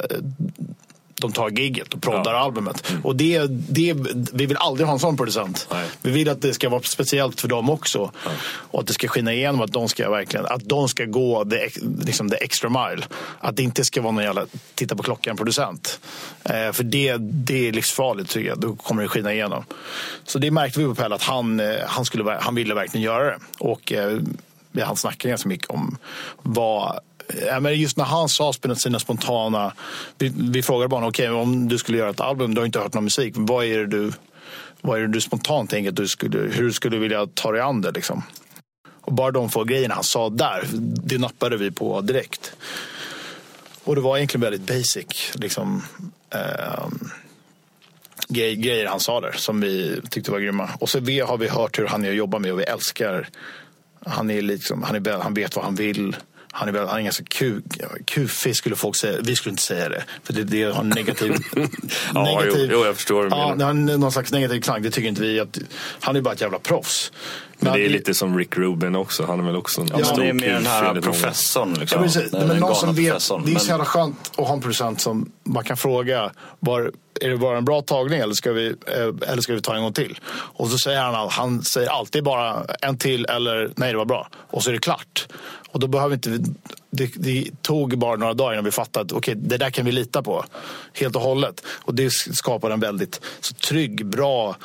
de 1.21 1.31
tar 1.31 1.49
gigget 1.49 1.93
och 1.93 2.01
proddar 2.01 2.33
ja. 2.33 2.39
albumet. 2.39 2.89
Mm. 2.89 3.05
Och 3.05 3.15
det, 3.15 3.45
det, 3.47 3.93
vi 4.33 4.45
vill 4.45 4.57
aldrig 4.57 4.87
ha 4.87 4.93
en 4.93 4.99
sån 4.99 5.17
producent. 5.17 5.67
Nej. 5.71 5.85
Vi 6.01 6.11
vill 6.11 6.29
att 6.29 6.41
det 6.41 6.53
ska 6.53 6.69
vara 6.69 6.81
speciellt 6.81 7.41
för 7.41 7.47
dem 7.47 7.69
också. 7.69 8.11
Ja. 8.25 8.31
Och 8.45 8.79
att 8.79 8.87
det 8.87 8.93
ska 8.93 9.07
skina 9.07 9.33
igenom 9.33 9.61
att 9.61 9.71
de 9.71 9.89
ska, 9.89 10.09
verkligen, 10.09 10.45
att 10.45 10.69
de 10.69 10.89
ska 10.89 11.05
gå 11.05 11.45
the, 11.45 11.69
liksom 12.05 12.31
extra 12.41 12.69
mile. 12.69 13.05
Att 13.39 13.55
det 13.55 13.63
inte 13.63 13.85
ska 13.85 14.01
vara 14.01 14.11
någon 14.11 14.23
jävla 14.23 14.45
titta 14.75 14.95
på 14.95 15.03
klockan-producent. 15.03 15.99
Eh, 16.43 16.71
för 16.71 16.83
det, 16.83 17.17
det 17.19 17.67
är 17.67 17.71
livsfarligt 17.71 18.29
tycker 18.29 18.49
jag. 18.49 18.59
Då 18.59 18.75
kommer 18.75 19.01
det 19.01 19.09
skina 19.09 19.33
igenom. 19.33 19.63
Så 20.23 20.39
det 20.39 20.51
märkte 20.51 20.79
vi 20.79 20.85
på 20.85 20.95
Pelle 20.95 21.15
att 21.15 21.23
han, 21.23 21.59
eh, 21.59 21.75
han, 21.87 22.05
skulle, 22.05 22.37
han 22.41 22.55
ville 22.55 22.73
verkligen 22.73 23.03
göra 23.03 23.25
det. 23.25 23.39
Och 23.59 23.93
eh, 23.93 24.19
han 24.83 24.95
snackade 24.95 25.29
ganska 25.29 25.49
mycket 25.49 25.69
om 25.69 25.97
vad 26.41 26.99
ja, 27.47 27.59
men 27.59 27.79
just 27.79 27.97
när 27.97 28.05
han 28.05 28.29
sa 28.29 28.53
sina 28.53 28.99
spontana... 28.99 29.73
Vi, 30.17 30.33
vi 30.35 30.63
frågade 30.63 30.89
bara 30.89 31.07
okay, 31.07 31.29
om 31.29 31.67
du 31.67 31.77
skulle 31.77 31.97
göra 31.97 32.09
ett 32.09 32.21
album, 32.21 32.53
du 32.53 32.61
har 32.61 32.65
inte 32.65 32.79
hört 32.79 32.93
någon 32.93 33.03
musik. 33.03 33.33
Vad 33.37 33.65
är 33.65 33.77
det 33.77 33.87
du, 33.87 34.11
vad 34.81 34.97
är 34.97 35.01
det 35.01 35.07
du 35.07 35.21
spontant 35.21 35.69
tänker 35.69 35.89
att 35.89 35.95
du 35.95 36.07
skulle, 36.07 36.37
hur 36.37 36.71
skulle 36.71 36.95
du 36.95 36.99
vilja 36.99 37.27
ta 37.33 37.51
dig 37.51 37.61
an 37.61 37.81
det? 37.81 37.91
Liksom? 37.91 38.23
Och 39.01 39.13
bara 39.13 39.31
de 39.31 39.49
få 39.49 39.63
grejerna 39.63 39.95
han 39.95 40.03
sa 40.03 40.29
där, 40.29 40.63
det 41.03 41.17
nappade 41.17 41.57
vi 41.57 41.71
på 41.71 42.01
direkt. 42.01 42.53
Och 43.83 43.95
det 43.95 44.01
var 44.01 44.17
egentligen 44.17 44.41
väldigt 44.41 44.67
basic. 44.67 45.31
Liksom, 45.35 45.83
eh, 46.29 46.87
grejer 48.29 48.87
han 48.87 48.99
sa 48.99 49.21
där 49.21 49.31
som 49.31 49.61
vi 49.61 50.01
tyckte 50.09 50.31
var 50.31 50.39
grymma. 50.39 50.69
Och 50.79 50.89
så 50.89 50.99
har 50.99 51.37
vi 51.37 51.47
hört 51.47 51.79
hur 51.79 51.87
han 51.87 52.05
är 52.05 52.09
att 52.09 52.15
jobba 52.15 52.39
med 52.39 52.53
och 52.53 52.59
vi 52.59 52.63
älskar. 52.63 53.29
Han, 54.05 54.29
är 54.29 54.41
liksom, 54.41 54.83
han, 54.83 54.95
är, 54.95 55.19
han 55.19 55.33
vet 55.33 55.55
vad 55.55 55.65
han 55.65 55.75
vill. 55.75 56.15
Han 56.57 56.75
är, 56.75 56.79
han 56.79 56.99
är 56.99 57.03
ganska 57.03 57.23
kuk, 57.23 57.63
kufig 58.05 58.55
skulle 58.55 58.75
folk 58.75 58.95
säga. 58.95 59.17
Vi 59.21 59.35
skulle 59.35 59.51
inte 59.51 59.63
säga 59.63 59.89
det. 59.89 60.03
För 60.23 60.33
det, 60.33 60.43
det 60.43 60.63
har 60.63 60.81
en 60.81 60.89
negativ... 60.89 61.35
ja, 62.13 62.23
negativ, 62.23 62.69
jo, 62.71 62.79
jo, 62.79 62.85
jag 62.85 62.95
förstår. 62.95 63.27
Ja, 63.31 63.55
det 63.57 63.65
har 63.65 63.73
någon 63.73 64.11
slags 64.11 64.31
negativ 64.31 64.61
klang. 64.61 64.81
Det 64.81 64.91
tycker 64.91 65.09
inte 65.09 65.21
vi. 65.21 65.39
Att, 65.39 65.57
han 65.99 66.15
är 66.15 66.21
bara 66.21 66.33
ett 66.33 66.41
jävla 66.41 66.59
proffs. 66.59 67.11
Men, 67.59 67.73
det 67.73 67.85
är 67.85 67.89
lite 67.89 68.13
som 68.13 68.37
Rick 68.37 68.57
Rubin 68.57 68.95
också. 68.95 69.25
Han 69.25 69.39
är 69.39 69.43
väl 69.43 69.55
också 69.55 69.81
en 69.81 69.87
ja, 69.87 70.05
stor 70.05 70.17
Han 70.17 70.27
är 70.27 70.33
mer 70.33 70.53
den 70.53 70.65
här 70.65 71.01
professorn. 71.01 71.73
Liksom. 71.73 72.01
Ja, 72.01 72.03
precis. 72.07 72.31
men 72.31 72.57
någon 72.57 72.75
som 72.75 72.95
vet, 72.95 73.29
det 73.45 73.53
är 73.53 73.59
så 73.59 73.69
jävla 73.69 73.85
skönt 73.85 74.31
att 74.37 74.47
ha 74.47 74.53
en 74.53 74.61
producent 74.61 75.01
som 75.01 75.31
man 75.43 75.63
kan 75.63 75.77
fråga. 75.77 76.31
Var, 76.59 76.91
är 77.21 77.29
det 77.29 77.37
bara 77.37 77.57
en 77.57 77.65
bra 77.65 77.81
tagning 77.81 78.19
eller 78.19 78.33
ska, 78.33 78.51
vi, 78.51 78.67
eh, 78.67 79.29
eller 79.29 79.41
ska 79.41 79.53
vi 79.53 79.61
ta 79.61 79.75
en 79.75 79.83
gång 79.83 79.93
till? 79.93 80.19
Och 80.29 80.67
så 80.67 80.77
säger 80.77 81.01
han, 81.01 81.29
han 81.29 81.63
säger 81.63 81.89
alltid 81.89 82.23
bara 82.23 82.65
en 82.81 82.97
till 82.97 83.25
eller 83.25 83.71
nej 83.75 83.91
det 83.91 83.97
var 83.97 84.05
bra. 84.05 84.27
Och 84.35 84.63
så 84.63 84.69
är 84.69 84.73
det 84.73 84.79
klart. 84.79 85.27
Och 85.77 85.81
då 85.81 85.87
behöver 85.87 86.15
inte 86.15 86.29
det, 86.89 87.11
det, 87.15 87.61
tog 87.61 87.97
bara 87.97 88.15
några 88.15 88.33
dagar 88.33 88.53
innan 88.53 88.65
vi 88.65 88.71
fattade 88.71 89.05
att 89.05 89.11
okay, 89.11 89.33
det 89.35 89.57
där 89.57 89.69
kan 89.69 89.85
vi 89.85 89.91
lita 89.91 90.23
på 90.23 90.45
helt 90.93 91.15
och 91.15 91.21
hållet. 91.21 91.63
Och 91.67 91.95
det 91.95 92.09
skapar 92.11 92.71
en 92.71 92.79
väldigt 92.79 93.21
så 93.39 93.53
trygg, 93.53 94.05
bra, 94.05 94.55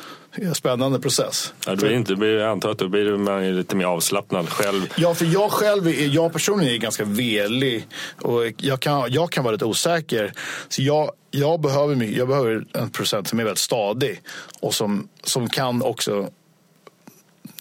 spännande 0.54 1.00
process. 1.00 1.54
Ja, 1.66 1.70
det 1.70 1.76
blir 1.76 1.92
inte, 1.92 2.12
jag 2.12 2.50
antar 2.50 2.70
att 2.70 2.78
då 2.78 2.88
blir 2.88 3.16
man 3.16 3.56
lite 3.56 3.76
mer 3.76 3.84
avslappnad 3.84 4.48
själv. 4.48 4.92
Ja, 4.96 5.14
för 5.14 5.24
jag 5.24 5.50
själv, 5.50 5.88
jag 5.88 6.32
personligen 6.32 6.74
är 6.74 6.78
ganska 6.78 7.04
velig 7.04 7.86
och 8.20 8.42
jag 8.56 8.80
kan, 8.80 9.12
jag 9.12 9.30
kan 9.30 9.44
vara 9.44 9.52
lite 9.52 9.64
osäker. 9.64 10.32
Så 10.68 10.82
jag, 10.82 11.10
jag, 11.30 11.60
behöver, 11.60 12.04
jag 12.04 12.28
behöver 12.28 12.64
en 12.72 12.90
procent 12.90 13.28
som 13.28 13.40
är 13.40 13.44
väldigt 13.44 13.58
stadig 13.58 14.20
och 14.60 14.74
som, 14.74 15.08
som 15.24 15.48
kan 15.48 15.82
också 15.82 16.28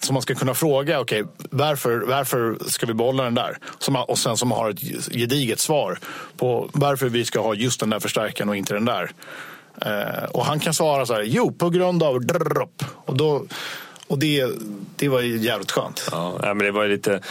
som 0.06 0.14
man 0.14 0.22
ska 0.22 0.36
kunna 0.36 0.54
fråga, 0.54 1.00
okej, 1.00 1.24
okay, 1.24 1.36
varför, 1.50 2.04
varför 2.08 2.58
ska 2.68 2.86
vi 2.86 2.94
behålla 2.94 3.24
den 3.24 3.36
där? 3.36 3.58
Som, 3.80 3.96
och 3.96 4.18
sen 4.18 4.38
som 4.38 4.52
har 4.52 4.70
ett 4.70 4.80
gediget 5.14 5.60
svar 5.60 6.00
på 6.38 6.70
varför 6.74 7.10
vi 7.10 7.26
ska 7.26 7.42
ha 7.42 7.56
just 7.56 7.80
den 7.80 7.90
där 7.90 8.00
förstärkaren 8.00 8.50
och 8.50 8.56
inte 8.56 8.74
den 8.74 8.86
där. 8.86 9.12
Eh, 9.86 10.24
och 10.32 10.46
han 10.46 10.60
kan 10.60 10.74
svara 10.74 11.06
så 11.06 11.14
här, 11.14 11.24
jo, 11.24 11.52
på 11.52 11.70
grund 11.70 12.04
av 12.04 12.26
drrrrop. 12.26 12.84
Och, 13.06 13.18
då, 13.18 13.46
och 14.08 14.20
det, 14.20 14.46
det 14.96 15.10
var 15.10 15.22
ju 15.22 15.38
jävligt 15.38 15.72
skönt. 15.72 16.10
Ja, 16.12 16.40
men 16.42 16.58
det 16.58 16.72
var 16.72 16.88
lite 16.88 17.22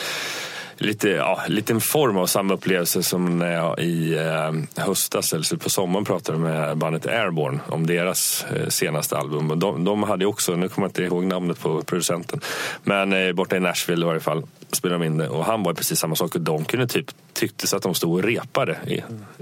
lite, 0.80 1.08
ja, 1.08 1.40
lite 1.48 1.72
en 1.72 1.80
form 1.80 2.16
av 2.16 2.26
samma 2.26 2.54
upplevelse 2.54 3.02
som 3.02 3.38
när 3.38 3.52
jag 3.52 3.78
i 3.78 4.18
eh, 4.18 4.84
höstas, 4.84 5.32
eller 5.32 5.56
på 5.56 5.70
sommaren, 5.70 6.04
pratade 6.04 6.38
med 6.38 6.76
bandet 6.76 7.06
Airborne 7.06 7.60
om 7.68 7.86
deras 7.86 8.44
eh, 8.44 8.68
senaste 8.68 9.16
album. 9.16 9.58
De, 9.58 9.84
de 9.84 10.02
hade 10.02 10.26
också, 10.26 10.56
nu 10.56 10.68
kommer 10.68 10.86
jag 10.86 10.90
inte 10.90 11.02
ihåg 11.02 11.24
namnet 11.24 11.60
på 11.60 11.82
producenten, 11.82 12.40
men 12.82 13.12
eh, 13.12 13.32
borta 13.32 13.56
i 13.56 13.60
Nashville 13.60 14.04
i 14.04 14.06
varje 14.06 14.20
fall 14.20 14.42
spelade 14.72 15.04
de 15.04 15.06
in 15.06 15.18
det 15.18 15.28
och 15.28 15.44
han 15.44 15.62
var 15.62 15.74
precis 15.74 15.98
samma 15.98 16.16
sak 16.16 16.34
och 16.34 16.40
de 16.40 16.64
kunde 16.64 16.86
typ 16.86 17.06
tycktes 17.32 17.74
att 17.74 17.82
de 17.82 17.94
stod 17.94 18.12
och 18.12 18.22
repade 18.22 18.78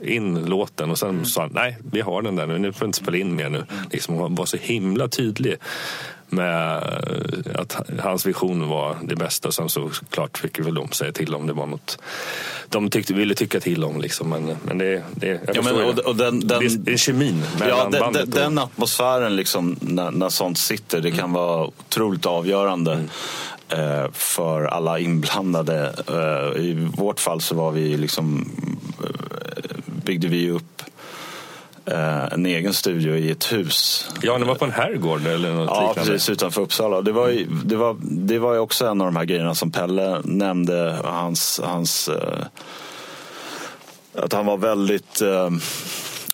in 0.02 0.44
låten 0.44 0.90
och 0.90 0.98
sen 0.98 1.08
mm. 1.08 1.24
sa 1.24 1.40
han 1.40 1.50
nej, 1.54 1.78
vi 1.92 2.00
har 2.00 2.22
den 2.22 2.36
där 2.36 2.46
nu, 2.46 2.58
nu 2.58 2.72
får 2.72 2.80
vi 2.80 2.86
inte 2.86 2.98
spela 2.98 3.16
in 3.16 3.36
mer 3.36 3.48
nu. 3.48 3.64
Liksom, 3.90 4.16
han 4.16 4.34
var 4.34 4.46
så 4.46 4.56
himla 4.56 5.08
tydlig 5.08 5.56
med 6.28 6.82
att 7.54 7.90
hans 8.02 8.26
vision 8.26 8.68
var 8.68 8.96
det 9.02 9.16
bästa. 9.16 9.52
Sen 9.52 9.68
så 9.68 9.90
klart 10.10 10.38
fick 10.38 10.58
väl 10.58 10.74
de 10.74 10.92
säga 10.92 11.12
till 11.12 11.34
om 11.34 11.46
det 11.46 11.52
var 11.52 11.66
något 11.66 11.98
de 12.68 12.90
tyckte, 12.90 13.14
ville 13.14 13.34
tycka 13.34 13.60
till 13.60 13.84
om. 13.84 14.00
Liksom. 14.00 14.28
Men, 14.28 14.56
men 14.62 14.78
det, 14.78 15.02
det, 15.14 15.40
ja, 15.54 15.62
men, 15.62 15.74
och, 15.74 15.98
och 15.98 16.16
den, 16.16 16.40
den, 16.40 16.84
det 16.84 16.92
är 16.92 16.96
kemin 16.96 17.42
mellan 17.58 17.78
ja, 17.78 17.88
den, 17.90 18.00
bandet. 18.00 18.32
Den, 18.32 18.42
den 18.42 18.58
atmosfären 18.58 19.36
liksom, 19.36 19.76
när, 19.80 20.10
när 20.10 20.28
sånt 20.28 20.58
sitter, 20.58 21.00
det 21.00 21.10
kan 21.10 21.18
mm. 21.18 21.32
vara 21.32 21.66
otroligt 21.66 22.26
avgörande. 22.26 22.92
Mm 22.92 23.08
eh, 23.68 24.10
för 24.12 24.64
alla 24.64 24.98
inblandade. 24.98 25.94
Eh, 26.08 26.62
I 26.62 26.90
vårt 26.96 27.20
fall 27.20 27.40
så 27.40 27.54
var 27.54 27.72
vi 27.72 27.96
liksom, 27.96 28.50
byggde 29.86 30.28
vi 30.28 30.50
upp 30.50 30.78
Eh, 30.78 30.97
en 32.32 32.46
egen 32.46 32.74
studio 32.74 33.16
i 33.16 33.30
ett 33.30 33.52
hus. 33.52 34.08
Ja, 34.22 34.38
det 34.38 34.44
var 34.44 34.54
på 34.54 34.64
en 34.64 34.72
herrgård 34.72 35.26
eller 35.26 35.52
något 35.52 35.70
Ja, 35.70 35.88
liknande. 35.88 36.10
precis 36.10 36.30
utanför 36.30 36.62
Uppsala. 36.62 37.00
Det 37.02 37.12
var, 37.12 37.28
ju, 37.28 37.46
det, 37.64 37.76
var, 37.76 37.96
det 38.00 38.38
var 38.38 38.58
också 38.58 38.86
en 38.86 39.00
av 39.00 39.06
de 39.06 39.16
här 39.16 39.24
grejerna 39.24 39.54
som 39.54 39.70
Pelle 39.70 40.20
nämnde. 40.24 40.98
Hans, 41.04 41.60
hans, 41.64 42.08
uh, 42.08 42.14
att 44.14 44.32
han 44.32 44.46
var 44.46 44.56
väldigt 44.56 45.22
uh, 45.22 45.50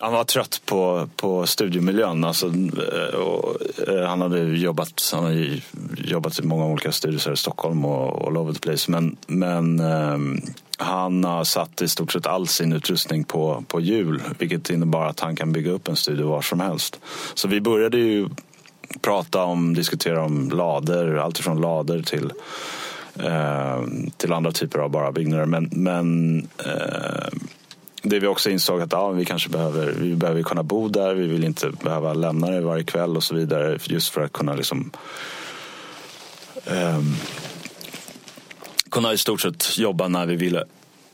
han 0.05 0.13
var 0.13 0.23
trött 0.23 0.61
på, 0.65 1.09
på 1.15 1.47
studiemiljön. 1.47 2.23
Alltså, 2.23 2.47
eh, 2.47 3.19
och, 3.19 3.57
eh, 3.87 4.07
han 4.07 4.21
hade 4.21 4.39
jobbat, 4.39 5.09
han 5.13 5.23
hade 5.23 5.61
jobbat 5.97 6.39
i 6.39 6.43
många 6.43 6.65
olika 6.65 6.91
studier 6.91 7.31
i 7.31 7.37
Stockholm 7.37 7.85
och 7.85 8.27
all 8.27 8.37
over 8.37 8.53
the 8.53 8.59
place. 8.59 8.91
Men, 8.91 9.17
men 9.27 9.79
eh, 9.79 10.17
han 10.77 11.23
har 11.23 11.43
satt 11.43 11.81
i 11.81 11.87
stort 11.87 12.11
sett 12.11 12.27
all 12.27 12.47
sin 12.47 12.73
utrustning 12.73 13.23
på, 13.23 13.63
på 13.67 13.81
hjul 13.81 14.21
vilket 14.39 14.69
innebar 14.69 15.05
att 15.05 15.19
han 15.19 15.35
kan 15.35 15.51
bygga 15.51 15.71
upp 15.71 15.87
en 15.87 15.95
studio 15.95 16.29
var 16.29 16.41
som 16.41 16.59
helst. 16.59 16.99
Så 17.33 17.47
vi 17.47 17.61
började 17.61 17.97
ju 17.97 18.29
prata 19.01 19.43
om, 19.43 19.73
diskutera 19.73 20.23
om 20.23 20.49
lader, 20.49 21.15
allt 21.15 21.37
från 21.37 21.61
lader 21.61 22.01
till 22.01 22.33
eh, 23.19 23.83
till 24.17 24.33
andra 24.33 24.51
typer 24.51 24.79
av 24.79 24.89
bara 24.89 25.11
byggnader. 25.11 25.45
Men, 25.45 25.69
men 25.71 26.39
eh, 26.65 27.27
det 28.09 28.19
vi 28.19 28.27
också 28.27 28.49
insåg 28.49 28.81
att 28.81 28.91
ja, 28.91 29.09
vi 29.09 29.25
kanske 29.25 29.49
behöver, 29.49 29.91
vi 29.91 30.15
behöver 30.15 30.43
kunna 30.43 30.63
bo 30.63 30.87
där, 30.87 31.15
vi 31.15 31.27
vill 31.27 31.43
inte 31.43 31.69
behöva 31.83 32.13
lämna 32.13 32.49
det 32.49 32.61
varje 32.61 32.83
kväll 32.83 33.17
och 33.17 33.23
så 33.23 33.35
vidare 33.35 33.77
just 33.83 34.09
för 34.09 34.21
att 34.21 34.33
kunna 34.33 34.53
liksom 34.53 34.91
eh, 36.65 36.99
kunna 38.91 39.13
i 39.13 39.17
stort 39.17 39.41
sett 39.41 39.77
jobba 39.77 40.07
när 40.07 40.25
vi 40.25 40.35
ville. 40.35 40.63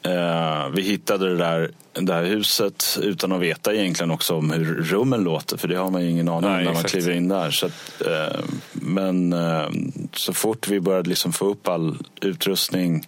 Eh, 0.04 0.70
vi 0.70 0.82
hittade 0.82 1.30
det 1.30 1.38
där, 1.38 1.72
det 1.94 2.14
här 2.14 2.24
huset 2.24 3.00
utan 3.02 3.32
att 3.32 3.42
veta 3.42 3.74
egentligen 3.74 4.12
också 4.12 4.36
om 4.36 4.52
hur 4.52 4.84
rummen 4.84 5.24
låter. 5.24 5.58
För 5.58 5.68
det 5.68 5.76
har 5.76 5.90
man 5.90 6.02
ju 6.04 6.10
ingen 6.10 6.30
aning 6.30 6.50
om 6.50 6.64
när 6.64 6.74
man 6.74 6.84
kliver 6.84 7.12
in 7.12 7.28
där. 7.28 7.52
Så 7.52 7.66
att, 7.66 8.02
eh, 8.08 8.40
men 8.72 9.34
eh, 9.34 9.70
så 10.14 10.34
fort 10.34 10.68
vi 10.68 10.80
började 10.80 11.10
liksom 11.10 11.34
få 11.34 11.46
upp 11.46 11.68
all 11.68 11.98
utrustning 12.22 13.08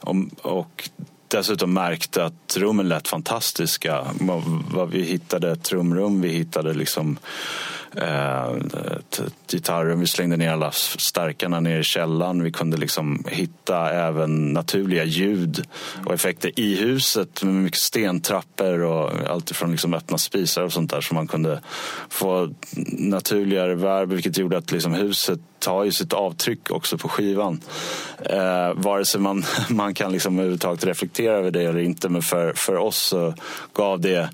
och, 0.00 0.16
och 0.42 0.90
dessutom 1.34 1.72
märkte 1.72 2.24
att 2.24 2.56
rummen 2.56 2.88
lät 2.88 3.08
fantastiska. 3.08 4.06
Vi 4.90 5.02
hittade 5.02 5.50
ett 5.50 5.62
trumrum, 5.62 6.20
vi 6.20 6.28
hittade 6.28 6.74
liksom 6.74 7.18
eh, 7.96 8.56
gitarren. 9.48 10.00
Vi 10.00 10.06
slängde 10.06 10.36
ner 10.36 10.52
alla 10.52 10.70
stärkarna 10.72 11.60
ner 11.60 11.78
i 11.78 11.82
källaren. 11.82 12.42
Vi 12.42 12.52
kunde 12.52 12.76
liksom 12.76 13.24
hitta 13.28 13.90
även 13.90 14.52
naturliga 14.52 15.04
ljud 15.04 15.66
och 16.04 16.14
effekter 16.14 16.60
i 16.60 16.76
huset 16.76 17.42
med 17.42 17.54
mycket 17.54 17.80
stentrappor 17.80 18.80
och 18.80 19.10
allt 19.30 19.50
ifrån 19.50 19.70
liksom 19.70 19.94
öppna 19.94 20.18
spisar 20.18 20.62
och 20.62 20.72
sånt 20.72 20.90
där 20.90 21.00
så 21.00 21.14
man 21.14 21.26
kunde 21.26 21.60
få 22.08 22.54
naturligare 22.92 23.74
verb 23.74 24.12
vilket 24.12 24.38
gjorde 24.38 24.58
att 24.58 24.72
liksom 24.72 24.94
huset 24.94 25.40
tar 25.58 25.84
ju 25.84 25.92
sitt 25.92 26.12
avtryck 26.12 26.70
också 26.70 26.98
på 26.98 27.08
skivan. 27.08 27.60
Eh, 28.22 28.72
vare 28.74 29.04
sig 29.04 29.20
man, 29.20 29.44
man 29.68 29.94
kan 29.94 30.12
liksom 30.12 30.38
överhuvudtaget 30.38 30.84
reflektera 30.84 31.36
över 31.36 31.50
det 31.50 31.62
eller 31.62 31.80
inte 31.80 32.08
men 32.08 32.22
för, 32.22 32.52
för 32.52 32.76
oss 32.76 33.02
så 33.02 33.34
gav 33.72 34.00
det 34.00 34.30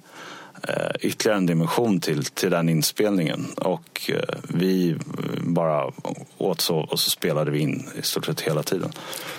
ytterligare 1.01 1.39
en 1.39 1.47
dimension 1.47 2.01
till, 2.01 2.25
till 2.25 2.51
den 2.51 2.69
inspelningen. 2.69 3.47
Och 3.57 4.11
eh, 4.15 4.39
vi 4.49 4.97
bara 5.41 5.93
åt 6.39 6.61
så 6.61 6.77
och 6.77 7.01
så 7.01 7.11
spelade 7.11 7.51
vi 7.51 7.59
in 7.59 7.87
i 7.99 8.03
stort 8.03 8.27
sett 8.27 8.41
hela 8.41 8.63
tiden. 8.63 8.93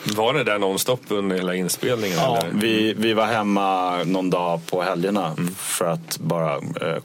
Var 0.03 0.33
det 0.33 0.43
där 0.43 0.59
nonstop 0.59 1.01
under 1.07 1.35
hela 1.35 1.55
inspelningen? 1.55 2.17
Ja, 2.17 2.37
eller? 2.37 2.51
Vi, 2.53 2.93
vi 2.93 3.13
var 3.13 3.25
hemma 3.25 3.97
någon 4.03 4.29
dag 4.29 4.65
på 4.65 4.81
helgerna 4.81 5.27
mm. 5.37 5.55
för 5.55 5.85
att 5.85 6.17
bara 6.19 6.55
eh, 6.55 6.97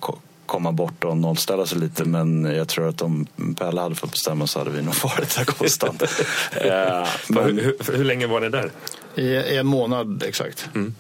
komma 0.47 0.73
bort 0.73 1.05
och 1.05 1.17
nollställa 1.17 1.67
sig 1.67 1.79
lite. 1.79 2.05
Men 2.05 2.45
jag 2.45 2.69
tror 2.69 2.89
att 2.89 3.03
om 3.03 3.27
Pelle 3.59 3.81
hade 3.81 3.95
fått 3.95 4.11
bestämma 4.11 4.47
så 4.47 4.59
hade 4.59 4.71
vi 4.71 4.83
nog 4.83 4.95
varit 5.03 5.37
där 5.37 5.45
konstant. 5.45 6.03
eh, 6.53 7.09
men... 7.29 7.45
hur, 7.45 7.77
hur, 7.87 7.97
hur, 7.97 8.05
länge 8.05 8.27
var 8.27 8.41
ni 8.41 8.49
där? 8.49 8.71
I 9.15 9.57
en 9.57 9.67
månad 9.67 10.23
exakt. 10.27 10.69
Mm. 10.75 10.95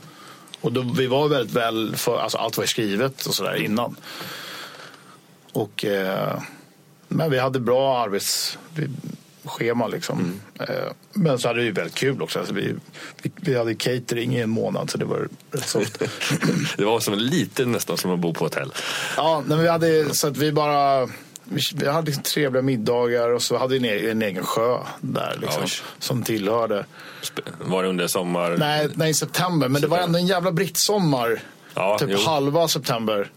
Och 0.60 0.72
då, 0.72 0.82
vi 0.96 1.06
var 1.06 1.28
väldigt 1.28 1.56
väl, 1.56 1.96
för, 1.96 2.18
alltså 2.18 2.38
allt 2.38 2.58
var 2.58 2.66
skrivet 2.66 3.26
och 3.26 3.34
sådär 3.34 3.54
innan. 3.54 3.96
Och, 5.52 5.84
eh, 5.84 6.42
men 7.08 7.30
vi 7.30 7.38
hade 7.38 7.60
bra 7.60 7.98
arbetsschema 7.98 9.86
liksom. 9.88 10.18
Mm. 10.18 10.40
Eh, 10.60 10.92
men 11.12 11.38
så 11.38 11.48
hade 11.48 11.60
vi 11.60 11.70
väldigt 11.70 11.94
kul 11.94 12.22
också. 12.22 12.38
Alltså 12.38 12.54
vi, 12.54 12.74
vi, 13.22 13.32
vi, 13.36 13.58
hade 13.58 13.74
catering 13.74 14.36
i 14.36 14.40
en 14.40 14.50
månad 14.50 14.90
så 14.90 14.98
det 14.98 15.04
var 15.04 15.28
rätt 15.50 15.68
soft. 15.68 16.02
det 16.76 16.84
var 16.84 17.00
som 17.00 17.14
lite 17.14 17.64
nästan 17.64 17.96
som 17.96 18.10
att 18.10 18.18
bo 18.18 18.34
på 18.34 18.44
hotell. 18.44 18.72
Ja, 19.16 19.42
men 19.46 19.58
vi 19.58 19.68
hade 19.68 20.14
så 20.14 20.28
att 20.28 20.36
vi 20.36 20.52
bara 20.52 21.08
vi 21.74 21.88
hade 21.88 22.06
liksom 22.06 22.22
trevliga 22.22 22.62
middagar 22.62 23.28
och 23.28 23.42
så 23.42 23.56
hade 23.56 23.78
vi 23.78 24.10
en, 24.10 24.22
egen 24.22 24.44
sjö 24.44 24.78
där 25.00 25.38
liksom, 25.40 25.62
som 25.98 26.22
tillhörde. 26.22 26.84
Var 27.60 27.82
det 27.82 27.88
under 27.88 28.06
sommar? 28.06 28.56
Nej, 28.58 28.88
nej 28.94 29.14
september. 29.14 29.68
Men 29.68 29.82
det 29.82 29.88
var 29.88 29.98
ändå 29.98 30.18
en 30.18 30.26
jävla 30.26 30.52
brittsommar. 30.52 31.40
Ja, 31.74 31.98
typ 31.98 32.08
jo. 32.12 32.18
halva 32.18 32.68
september. 32.68 33.30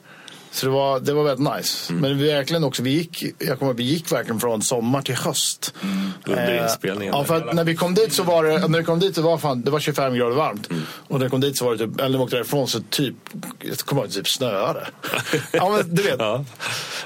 Så 0.51 0.65
det 0.65 0.71
var, 0.71 0.99
det 0.99 1.13
var 1.13 1.23
väldigt 1.23 1.55
nice. 1.55 1.93
Mm. 1.93 2.01
Men 2.01 2.17
vi 2.17 2.31
verkligen 2.31 2.63
också, 2.63 2.83
vi 2.83 2.89
gick, 2.89 3.23
jag 3.37 3.59
kommer 3.59 3.73
vi 3.73 3.83
gick 3.83 4.11
verkligen 4.11 4.39
från 4.39 4.61
sommar 4.61 5.01
till 5.01 5.15
höst. 5.15 5.73
Mm. 5.81 6.11
Under 6.25 6.55
eh, 6.55 6.63
inspelningen. 6.63 7.13
Ja, 7.17 7.23
för 7.23 7.35
att 7.35 7.55
när 7.55 7.63
vi 7.63 7.75
kom 7.75 7.93
dit 7.93 8.13
så 8.13 8.23
var 8.23 8.43
det, 8.43 8.67
när 8.67 8.77
vi 8.77 8.83
kom 8.83 8.99
dit 8.99 9.15
så 9.15 9.21
var 9.21 9.37
fan, 9.37 9.61
det 9.61 9.71
var 9.71 9.79
25 9.79 10.15
grader 10.15 10.35
varmt. 10.35 10.69
Mm. 10.69 10.83
Och 11.07 11.19
när 11.19 11.25
vi 11.25 11.29
kom 11.29 11.41
dit 11.41 11.57
så 11.57 11.65
var 11.65 11.71
det 11.75 11.77
typ, 11.77 11.99
eller 11.99 12.09
när 12.09 12.17
vi 12.17 12.23
åkte 12.23 12.35
därifrån 12.35 12.67
så 12.67 12.79
typ, 12.89 13.15
jag 13.59 13.77
kommer 13.77 14.01
ihåg, 14.01 14.11
typ 14.11 14.27
snöade. 14.27 14.87
ja 15.51 15.69
men 15.69 15.95
du 15.95 16.01
vet. 16.01 16.19
Ja. 16.19 16.45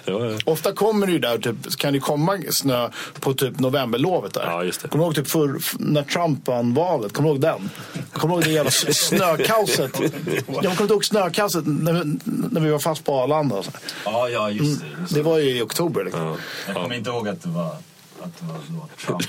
Ja, 0.06 0.20
Ofta 0.46 0.72
kommer 0.72 1.08
det 1.08 1.14
ju 1.14 1.20
där, 1.20 1.38
typ, 1.38 1.78
kan 1.78 1.94
det 1.94 2.00
komma 2.00 2.38
snö 2.50 2.90
på 3.20 3.34
typ 3.34 3.60
novemberlovet 3.60 4.34
där. 4.34 4.46
Ja, 4.46 4.64
just 4.64 4.82
det. 4.82 4.88
Kommer 4.88 5.04
du 5.04 5.08
ihåg 5.08 5.16
typ 5.16 5.28
för, 5.28 5.60
när 5.80 6.04
Trump 6.04 6.48
vann 6.48 6.74
valet? 6.74 7.14
Kommer 7.14 7.30
du 7.30 7.34
ihåg 7.34 7.42
den? 7.42 7.70
Kommer 8.14 8.36
du 8.36 8.40
ihåg 8.40 8.44
det 8.44 8.52
jävla 8.52 8.72
snökaoset? 8.72 10.00
jag 10.48 10.62
kommer 10.62 10.82
inte 10.82 10.94
ihåg 10.94 11.06
snökaoset 11.06 11.64
när, 11.66 12.04
när 12.24 12.62
vi 12.62 12.70
var 12.70 12.80
fast 12.80 13.04
på 13.04 13.14
Arlanda 13.14 13.33
Arlanda. 13.34 13.56
Och 13.56 13.66
så. 13.66 13.72
Ja, 14.06 14.30
ja, 14.30 14.52
just 14.52 14.82
det. 14.82 14.88
Mm. 14.88 15.06
Det 15.10 15.22
var 15.22 15.38
ju 15.38 15.58
i 15.58 15.62
oktober. 15.62 16.04
Liksom. 16.04 16.22
Ja. 16.22 16.36
Jag 16.68 16.76
kommer 16.76 16.96
inte 16.96 17.10
ihåg 17.10 17.28
att 17.28 17.42
det 17.42 17.50
var 17.50 17.76
att 18.24 18.40
det 18.40 18.46
var 18.46 18.60
då 18.70 19.20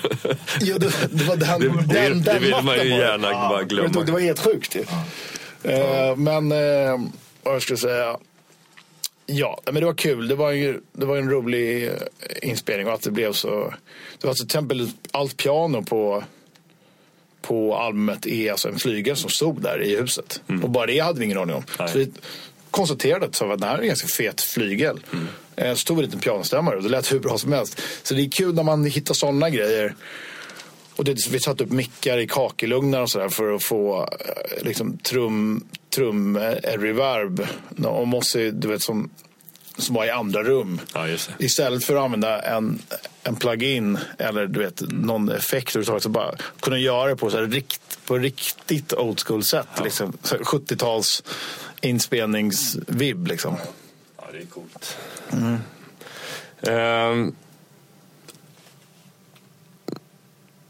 ja, 0.61 0.79
det, 0.79 1.09
det 1.11 1.25
var 1.25 1.37
den, 1.37 1.61
det, 1.61 1.69
den, 1.69 1.89
det, 1.89 2.09
den 2.09 2.23
det 2.23 2.39
vill 2.39 2.57
man 2.63 2.79
ju 2.79 2.89
gärna 2.89 3.31
ja. 3.31 3.49
bara 3.49 3.63
glömma. 3.63 4.03
Det 4.03 4.13
var 4.13 4.21
helt 4.21 4.39
sjukt 4.39 4.77
ju. 4.77 4.85
Ja. 5.63 6.11
Uh, 6.11 6.17
men 6.17 6.53
uh, 6.53 7.01
vad 7.43 7.55
jag 7.55 7.63
skulle 7.63 7.77
säga. 7.77 8.17
Ja, 9.27 9.61
men 9.65 9.75
det 9.75 9.85
var 9.85 9.95
kul. 9.95 10.29
Det 10.29 10.35
var, 10.35 10.53
en, 10.53 10.83
det 10.93 11.07
var 11.07 11.17
en 11.17 11.31
rolig 11.31 11.87
eh, 11.87 11.93
inspelning 12.43 12.87
och 12.87 12.95
att 12.95 13.03
det 13.03 13.11
blev 13.11 13.33
så. 13.33 13.75
Det 14.21 14.27
var 14.27 14.35
till 14.35 14.45
exempel 14.45 14.91
allt 15.11 15.37
piano 15.37 15.83
på 15.83 16.25
på 17.43 17.77
albumet 17.77 18.27
är 18.27 18.51
alltså 18.51 18.69
en 18.69 18.79
flygel 18.79 19.17
som 19.17 19.31
stod 19.31 19.63
där 19.63 19.83
i 19.83 19.97
huset. 19.97 20.43
Mm. 20.49 20.65
Och 20.65 20.71
bara 20.71 20.87
det 20.87 20.99
hade 20.99 21.19
vi 21.19 21.25
ingen 21.25 21.39
aning 21.39 21.57
om. 21.57 21.63
Så 21.89 21.99
vi 21.99 22.13
konstaterade 22.75 23.27
att 23.27 23.61
det 23.61 23.66
här 23.66 23.79
är 23.79 23.83
en 23.83 23.87
ganska 23.87 24.09
fet 24.09 24.41
flygel. 24.41 25.01
Mm. 25.12 25.27
Eh, 25.57 25.75
så 25.75 25.85
tog 25.85 25.97
vi 25.97 26.03
en 26.03 26.07
liten 26.07 26.20
pianostämmare 26.20 26.77
och 26.77 26.83
det 26.83 26.89
lät 26.89 27.12
hur 27.12 27.18
bra 27.18 27.39
som 27.39 27.53
helst. 27.53 27.81
Så 28.03 28.14
det 28.14 28.22
är 28.22 28.31
kul 28.31 28.55
när 28.55 28.62
man 28.62 28.85
hittar 28.85 29.14
sådana 29.14 29.51
grejer. 29.51 29.95
Och 30.97 31.05
det, 31.05 31.29
vi 31.31 31.41
satte 31.41 31.64
upp 31.64 31.70
mickar 31.70 32.18
i 32.18 32.27
kakelugnar 32.27 33.01
och 33.01 33.11
sådär 33.11 33.29
för 33.29 33.53
att 33.53 33.62
få 33.62 34.03
eh, 34.03 34.64
liksom, 34.64 34.99
trum, 34.99 35.64
trum 35.95 36.37
eh, 36.37 36.79
reverb. 36.79 37.47
Och 37.85 38.09
Mossi, 38.09 38.51
du 38.51 38.68
vet 38.68 38.83
som 38.83 39.11
som 39.79 39.95
var 39.95 40.05
i 40.05 40.11
andra 40.11 40.43
rum. 40.43 40.81
Ja. 40.95 41.09
Istället 41.39 41.85
för 41.85 41.97
att 41.97 42.03
använda 42.03 42.43
en, 42.43 42.83
en 43.22 43.37
plugin 43.37 43.99
eller 44.18 44.47
du 44.47 44.61
vet, 44.61 44.83
någon 44.89 45.29
effekt 45.29 45.77
överhuvudtaget 45.77 46.03
så 46.03 46.09
bara 46.09 46.35
kunna 46.61 46.79
göra 46.79 47.09
det 47.09 47.16
på, 47.16 47.31
så 47.31 47.37
här, 47.37 47.47
rikt, 47.47 47.99
på 48.07 48.18
riktigt 48.18 48.93
old 48.93 49.20
school 49.20 49.45
sätt. 49.45 49.68
Liksom. 49.85 50.12
Så 50.22 50.37
här 50.37 50.43
70-tals 50.43 51.22
inspelningsvibb. 51.85 53.26
Liksom. 53.26 53.57
Ja, 54.16 54.24
det 54.32 54.39
är 54.39 54.47
coolt. 54.47 54.97
Ehm, 56.68 57.35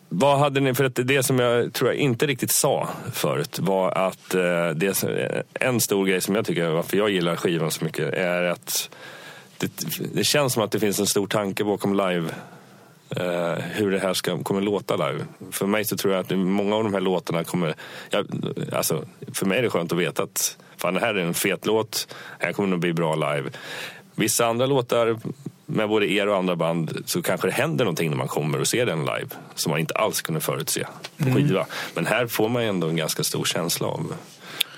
vad 0.08 0.38
hade 0.38 0.60
ni, 0.60 0.74
för 0.74 0.84
att 0.84 0.94
det 1.04 1.22
som 1.22 1.38
jag 1.38 1.72
tror 1.72 1.90
jag 1.90 1.96
inte 2.00 2.26
riktigt 2.26 2.50
sa 2.50 2.88
förut 3.12 3.58
var 3.58 3.90
att 3.90 4.34
eh, 4.34 4.68
det, 4.68 4.94
som- 4.94 5.10
en 5.54 5.80
stor 5.80 6.06
grej 6.06 6.20
som 6.20 6.34
jag 6.34 6.46
tycker 6.46 6.68
varför 6.68 6.96
jag 6.96 7.10
gillar 7.10 7.36
skivan 7.36 7.70
så 7.70 7.84
mycket 7.84 8.14
är 8.14 8.42
att 8.42 8.90
det, 9.58 9.70
det 10.14 10.24
känns 10.24 10.52
som 10.52 10.62
att 10.62 10.70
det 10.70 10.80
finns 10.80 11.00
en 11.00 11.06
stor 11.06 11.26
tanke 11.26 11.64
bakom 11.64 11.94
live 11.94 12.30
eh, 13.16 13.64
hur 13.72 13.90
det 13.90 13.98
här 13.98 14.14
ska, 14.14 14.42
kommer 14.42 14.60
låta 14.60 14.96
live. 15.08 15.24
För 15.50 15.66
mig 15.66 15.84
så 15.84 15.96
tror 15.96 16.14
jag 16.14 16.20
att 16.20 16.38
många 16.38 16.76
av 16.76 16.84
de 16.84 16.94
här 16.94 17.00
låtarna 17.00 17.44
kommer... 17.44 17.74
Jag, 18.10 18.26
alltså, 18.72 19.04
för 19.32 19.46
mig 19.46 19.58
är 19.58 19.62
det 19.62 19.70
skönt 19.70 19.92
att 19.92 19.98
veta 19.98 20.22
att 20.22 20.56
fan, 20.76 20.94
det 20.94 21.00
här 21.00 21.14
är 21.14 21.24
en 21.24 21.34
fet 21.34 21.66
låt, 21.66 22.14
här 22.38 22.52
kommer 22.52 22.74
att 22.74 22.80
bli 22.80 22.92
bra 22.92 23.14
live. 23.14 23.50
Vissa 24.14 24.46
andra 24.46 24.66
låtar 24.66 25.16
med 25.66 25.88
både 25.88 26.10
er 26.12 26.28
och 26.28 26.36
andra 26.36 26.56
band 26.56 27.02
så 27.06 27.22
kanske 27.22 27.46
det 27.46 27.52
händer 27.52 27.84
någonting 27.84 28.10
när 28.10 28.16
man 28.16 28.28
kommer 28.28 28.60
och 28.60 28.68
ser 28.68 28.86
den 28.86 29.00
live 29.00 29.28
som 29.54 29.70
man 29.70 29.80
inte 29.80 29.94
alls 29.94 30.22
kunde 30.22 30.40
förutse 30.40 30.86
på 31.16 31.24
skiva. 31.24 31.66
Men 31.94 32.06
här 32.06 32.26
får 32.26 32.48
man 32.48 32.62
ändå 32.62 32.88
en 32.88 32.96
ganska 32.96 33.24
stor 33.24 33.44
känsla 33.44 33.86
av 33.86 34.14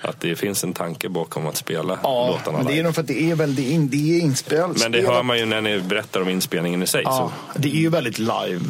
att 0.01 0.21
det 0.21 0.35
finns 0.35 0.63
en 0.63 0.73
tanke 0.73 1.09
bakom 1.09 1.47
att 1.47 1.55
spela 1.55 1.99
Ja, 2.03 2.27
låtarna 2.27 2.57
men 2.57 2.67
det 2.67 2.79
är 2.79 2.83
nog 2.83 2.95
för 2.95 3.01
att 3.01 3.07
det 3.07 3.31
är 3.31 3.35
väl 3.35 3.55
det 3.55 3.61
är, 3.61 3.71
in, 3.71 3.89
det 3.89 3.97
är 3.97 4.19
inspelat. 4.21 4.79
Men 4.79 4.91
det 4.91 5.01
hör 5.01 5.23
man 5.23 5.37
ju 5.37 5.45
när 5.45 5.61
ni 5.61 5.79
berättar 5.79 6.21
om 6.21 6.29
inspelningen 6.29 6.83
i 6.83 6.87
sig. 6.87 7.01
Ja, 7.05 7.31
Så. 7.53 7.59
det 7.59 7.67
är 7.69 7.79
ju 7.79 7.89
väldigt 7.89 8.19
live. 8.19 8.61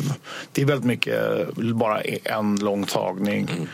Det 0.52 0.62
är 0.62 0.66
väldigt 0.66 0.86
mycket 0.86 1.48
bara 1.56 2.02
en 2.02 2.56
lång 2.56 2.86
tagning. 2.86 3.50
Mm. 3.50 3.68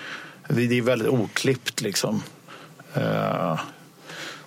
Det 0.70 0.78
är 0.78 0.82
väldigt 0.82 1.08
oklippt 1.08 1.82
liksom. 1.82 2.24
Eh, 2.94 3.60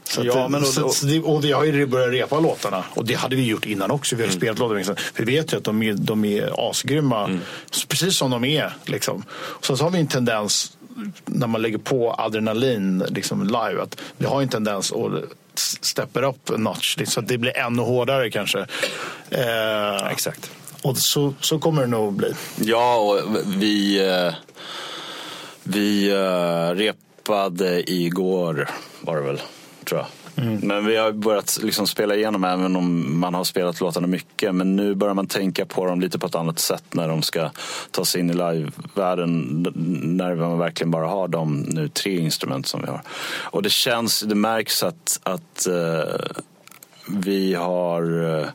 så 0.05 0.25
Ja, 0.25 0.35
det- 0.35 0.49
men 0.49 0.61
och- 0.63 0.67
så, 0.69 0.89
så 0.89 1.07
det, 1.07 1.21
och 1.21 1.45
vi 1.45 1.53
har 1.53 1.65
ju 1.65 1.87
börjat 1.87 2.13
repa 2.13 2.41
låtarna. 2.41 2.85
Och 2.95 3.05
det 3.05 3.15
hade 3.15 3.37
vi 3.37 3.47
gjort 3.47 3.65
innan 3.67 3.91
också. 3.91 4.17
Vi 4.17 4.23
Mm. 4.23 4.31
har 4.35 4.37
spelat 4.39 4.59
låtarna. 4.59 4.97
Vi 5.17 5.25
vet 5.25 5.53
ju 5.53 5.57
att 5.57 5.65
de 5.65 5.83
är, 5.83 5.93
de 5.95 6.25
är 6.25 6.71
asgrymma. 6.71 7.39
Precis 7.89 8.19
som 8.19 8.31
de 8.31 8.45
är. 8.45 8.77
Liksom. 8.85 9.25
Och 9.31 9.67
sen 9.67 9.77
så 9.77 9.85
har 9.85 9.91
vi 9.91 9.99
en 9.99 10.07
tendens 10.07 10.73
när 11.25 11.47
man 11.47 11.63
lägger 11.63 11.79
på 11.79 12.15
adrenalin 12.19 13.05
liksom, 13.09 13.45
live. 13.47 13.83
Att 13.83 14.01
vi 14.17 14.27
har 14.27 14.43
en 14.43 14.49
tendens 14.49 14.93
att 14.93 15.13
steppa 15.81 16.21
upp 16.27 16.51
en 16.51 16.61
notch. 16.65 16.97
Så 17.07 17.21
att 17.21 17.29
det 17.29 17.39
blir 17.39 17.57
ännu 17.57 17.83
hårdare 17.83 18.31
kanske. 18.31 18.67
Eh, 19.31 20.07
Exakt. 20.11 20.51
och 20.83 20.99
så, 20.99 21.35
så 21.41 21.59
kommer 21.59 21.83
det 21.83 21.89
nog 21.89 22.13
bli. 22.13 22.33
Ja, 22.57 22.97
och 22.97 23.21
vi, 23.47 24.01
eh, 24.09 24.35
vi 25.63 26.09
eh, 26.11 26.71
repade 27.27 27.91
igår 27.93 28.69
var 29.01 29.17
det 29.17 29.23
väl, 29.23 29.41
tror 29.85 30.01
jag. 30.01 30.07
Men 30.63 30.87
vi 30.87 30.97
har 30.97 31.13
börjat 31.13 31.59
liksom 31.63 31.87
spela 31.87 32.15
igenom 32.15 32.45
även 32.45 32.77
om 32.77 33.19
man 33.21 33.35
har 33.35 33.45
spelat 33.45 33.81
låtarna 33.81 34.07
mycket. 34.07 34.55
Men 34.55 34.77
nu 34.77 34.95
börjar 34.95 35.15
man 35.15 35.27
tänka 35.27 35.67
på 35.67 35.87
dem 35.87 36.01
lite 36.01 36.19
på 36.19 36.27
ett 36.27 36.35
annat 36.35 36.59
sätt 36.59 36.85
när 36.91 37.09
de 37.09 37.23
ska 37.23 37.51
ta 37.91 38.05
sig 38.05 38.21
in 38.21 38.31
i 38.31 38.33
livevärlden. 38.33 39.67
När 40.17 40.35
man 40.35 40.59
verkligen 40.59 40.91
bara 40.91 41.07
har 41.07 41.29
de 41.29 41.57
nu 41.57 41.89
tre 41.89 42.19
instrument 42.19 42.67
som 42.67 42.81
vi 42.81 42.87
har. 42.87 43.03
Och 43.43 43.63
det 43.63 43.71
känns, 43.71 44.21
det 44.21 44.35
märks 44.35 44.83
att, 44.83 45.21
att 45.23 45.67
eh, 45.67 46.37
vi 47.09 47.55
har 47.55 48.25
eh, 48.41 48.47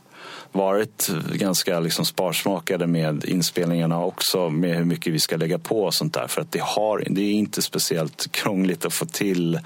varit 0.52 1.10
ganska 1.32 1.80
liksom 1.80 2.04
sparsmakade 2.04 2.86
med 2.86 3.24
inspelningarna 3.24 4.04
också 4.04 4.50
med 4.50 4.76
hur 4.76 4.84
mycket 4.84 5.12
vi 5.12 5.20
ska 5.20 5.36
lägga 5.36 5.58
på 5.58 5.84
och 5.84 5.94
sånt 5.94 6.14
där. 6.14 6.26
För 6.26 6.40
att 6.40 6.52
det, 6.52 6.62
har, 6.62 7.04
det 7.06 7.22
är 7.22 7.32
inte 7.32 7.62
speciellt 7.62 8.32
krångligt 8.32 8.84
att 8.84 8.94
få 8.94 9.06
till. 9.06 9.60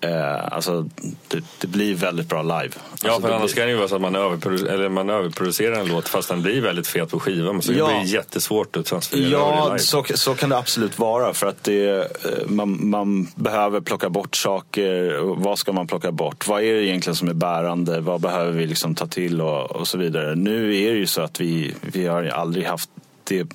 Eh, 0.00 0.52
alltså, 0.54 0.88
det, 1.28 1.44
det 1.58 1.66
blir 1.66 1.94
väldigt 1.94 2.28
bra 2.28 2.42
live. 2.42 2.54
Ja, 2.74 2.80
alltså, 2.92 3.20
för 3.20 3.28
det 3.28 3.36
annars 3.36 3.52
blir- 3.54 3.62
kan 3.62 3.66
det 3.66 3.70
ju 3.72 3.76
vara 3.76 3.88
så 3.88 3.94
att 3.94 4.00
man, 4.00 4.16
överprodu- 4.16 4.68
eller 4.70 4.88
man 4.88 5.10
överproducerar 5.10 5.80
en 5.80 5.88
låt 5.88 6.08
fast 6.08 6.28
den 6.28 6.42
blir 6.42 6.60
väldigt 6.60 6.86
fet 6.86 7.10
på 7.10 7.20
skivan. 7.20 7.62
Så 7.62 7.72
Ja. 7.72 7.86
det 7.88 8.00
blir 8.00 8.14
jättesvårt 8.14 8.76
att 8.76 8.86
transferera 8.86 9.26
över 9.26 9.52
det 9.52 9.56
Ja, 9.56 9.66
live. 9.66 9.78
så, 9.78 10.04
så 10.14 10.34
kan 10.34 10.50
det 10.50 10.58
absolut 10.58 10.98
vara. 10.98 11.34
För 11.34 11.46
att 11.46 11.64
det, 11.64 11.86
eh, 11.88 12.04
man, 12.46 12.88
man 12.88 13.26
behöver 13.34 13.80
plocka 13.80 14.08
bort 14.10 14.36
saker. 14.36 15.18
Vad 15.42 15.58
ska 15.58 15.72
man 15.72 15.86
plocka 15.86 16.12
bort? 16.12 16.48
Vad 16.48 16.62
är 16.62 16.74
det 16.74 16.84
egentligen 16.86 17.16
som 17.16 17.28
är 17.28 17.34
bärande? 17.34 18.00
Vad 18.00 18.20
behöver 18.20 18.52
vi 18.52 18.66
liksom 18.66 18.94
ta 18.94 19.06
till 19.06 19.40
och, 19.40 19.70
och 19.70 19.88
så 19.88 19.98
vidare. 19.98 20.34
Nu 20.34 20.76
är 20.76 20.92
det 20.92 20.98
ju 20.98 21.06
så 21.06 21.22
att 21.22 21.40
vi, 21.40 21.74
vi 21.80 22.06
har 22.06 22.24
aldrig 22.24 22.66
haft 22.66 22.90
det 23.26 23.46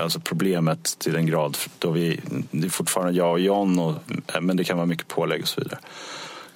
alltså 0.00 0.20
problemet 0.20 0.96
till 0.98 1.16
en 1.16 1.26
grad 1.26 1.56
då 1.78 1.90
vi, 1.90 2.20
det 2.50 2.66
är 2.66 2.70
fortfarande 2.70 3.12
jag 3.12 3.30
och 3.32 3.40
John 3.40 3.78
och, 3.78 3.94
men 4.40 4.56
det 4.56 4.64
kan 4.64 4.76
vara 4.76 4.86
mycket 4.86 5.08
pålägg 5.08 5.42
och 5.42 5.48
så 5.48 5.60
vidare. 5.60 5.78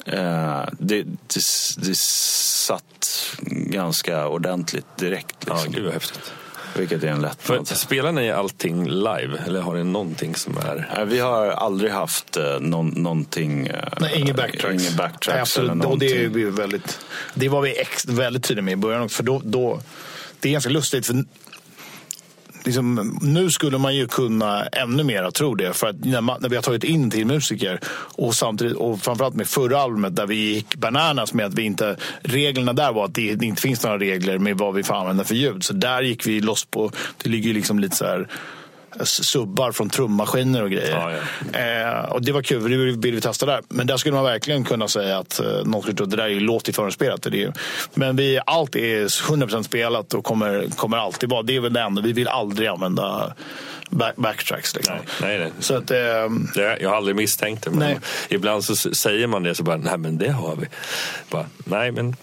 Eh, 0.07 0.69
det, 0.79 1.03
det, 1.03 1.41
det 1.79 1.97
satt 1.97 3.37
ganska 3.49 4.29
ordentligt 4.29 4.97
direkt. 4.97 5.37
Ja, 5.47 5.55
Liksom, 5.55 5.73
gud 5.73 5.85
vad 5.85 5.93
häftigt. 5.93 6.33
vilket 6.77 7.03
är 7.03 7.09
en 7.09 7.17
För, 7.39 7.53
lättnad. 7.55 7.69
spelar 7.69 8.13
ni 8.13 8.31
allting 8.31 8.89
live 8.89 9.39
eller 9.47 9.61
har 9.61 9.75
ni 9.75 9.85
någonting 9.85 10.35
som 10.35 10.57
är... 10.59 10.89
Nej, 10.97 11.07
Vi 11.07 11.19
har 11.19 11.47
aldrig 11.47 11.93
haft 11.93 12.37
eh, 12.37 12.61
någon, 12.61 12.89
någonting... 12.89 13.67
eh, 13.67 13.89
Nej, 14.01 14.21
ingen 14.21 14.37
backtracks. 14.37 14.83
Ingen 14.83 14.97
backtracks 14.97 15.29
Nej, 15.29 15.41
absolut. 15.41 15.71
eller 15.71 15.87
och 15.87 15.99
det, 15.99 16.25
är 16.25 16.51
väldigt, 16.51 16.99
det 17.35 17.49
var 17.49 17.63
vi 17.63 17.79
ex, 17.81 18.05
väldigt 18.07 18.45
tydliga 18.45 18.65
med 18.65 18.73
i 18.73 18.77
början 18.77 19.03
också. 19.03 19.17
För 19.17 19.23
då, 19.25 19.41
då, 19.45 19.81
det 20.41 20.49
är 20.49 20.53
ganska 20.53 20.71
lustigt. 20.71 21.07
För 21.07 21.25
liksom, 22.67 23.19
nu 23.23 23.51
skulle 23.51 23.79
man 23.79 23.97
ju 23.97 24.07
kunna 24.07 24.67
ännu 24.67 25.05
mer 25.05 25.31
tro 25.31 25.55
det. 25.55 25.73
För 25.73 25.87
att 25.87 26.05
när, 26.05 26.21
man, 26.21 26.39
när 26.41 26.49
vi 26.49 26.57
har 26.57 26.63
tagit 26.63 26.85
in 26.85 27.11
till 27.11 27.27
musiker 27.27 27.81
och 28.17 28.35
samtidigt 28.35 28.77
och 28.77 29.01
framförallt 29.01 29.35
med 29.35 29.49
förra 29.49 29.81
albumet 29.81 30.17
där 30.17 30.27
vi 30.27 30.35
gick 30.35 30.77
bananas 30.77 31.35
med 31.35 31.47
att 31.47 31.55
vi 31.55 31.63
inte... 31.63 31.97
Reglerna 32.21 32.73
där 32.73 32.93
var 32.93 33.05
att 33.05 33.15
det, 33.15 33.35
det 33.35 33.47
inte 33.47 33.63
finns 33.63 33.83
några 33.83 33.99
regler 33.99 34.39
med 34.39 34.59
vad 34.59 34.75
vi 34.75 34.83
får 34.83 34.95
använda 34.95 35.25
för 35.25 35.35
ljud. 35.35 35.65
Så 35.65 35.73
där 35.73 36.03
gick 36.03 36.27
vi 36.27 36.41
loss 36.41 36.65
på... 36.65 36.91
Det 37.23 37.29
ligger 37.29 37.49
ju 37.49 37.55
liksom 37.55 37.79
lite 37.79 37.97
så 37.97 38.05
här 38.05 38.29
subbar 39.05 39.73
från 39.73 39.91
trummaskiner 39.91 40.63
och 40.63 40.71
grejer. 40.71 40.91
Ja, 40.91 41.13
Eh, 41.61 42.05
och 42.13 42.23
det 42.25 42.33
var 42.33 42.43
kul, 42.43 42.71
det 42.71 42.77
ville 42.77 43.17
vi 43.17 43.21
testa 43.21 43.47
där. 43.47 43.61
Men 43.69 43.87
där 43.87 43.97
skulle 43.97 44.15
man 44.15 44.25
verkligen 44.25 44.65
kunna 44.65 44.89
säga 44.89 45.19
att 45.19 45.41
eh, 45.41 45.47
någon 45.65 45.83
skulle 45.83 45.97
tro 45.97 46.05
att 46.05 46.11
det 46.11 46.17
där 46.17 46.25
är 46.25 46.29
ju 46.29 46.41
låt 46.41 46.69
i 46.69 46.73
förinspelat. 46.73 47.23
Det 47.23 47.29
är, 47.29 47.33
ju- 47.33 47.53
men 47.95 48.17
vi, 48.17 48.39
allt 48.47 48.77
är 48.77 49.05
100% 49.07 49.63
spelat 49.63 50.15
och 50.15 50.25
kommer, 50.25 50.67
kommer 50.77 50.97
alltid 50.97 51.31
vara. 51.31 51.43
Det 51.43 51.57
är 51.57 51.61
väl 51.61 51.73
det 51.73 51.81
enda. 51.81 52.03
Vi 52.03 52.13
vill 52.13 52.29
aldrig 52.29 52.69
använda 52.69 53.35
back, 53.91 54.17
backtracks. 54.17 54.75
Liksom. 54.77 54.95
Nej, 54.95 55.05
nej, 55.21 55.39
nej. 55.39 55.53
Så 55.61 55.75
att, 55.75 55.91
eh, 55.91 55.97
Det, 56.55 56.79
jag 56.81 56.89
har 56.89 56.97
aldrig 56.97 57.17
misstänkt 57.17 57.65
det, 57.65 57.71
men 57.71 57.79
Nej. 57.79 57.99
ibland 58.29 58.65
så 58.65 58.77
säger 58.77 59.27
man 59.27 59.43
det 59.43 59.55
så 59.55 59.63
bara, 59.63 59.77
nej 59.77 59.99
men 59.99 60.19
det 60.19 60.31
har 60.31 60.57
vi. 60.57 60.67
Bara, 61.31 61.47
nej 61.65 61.93
men 61.93 62.17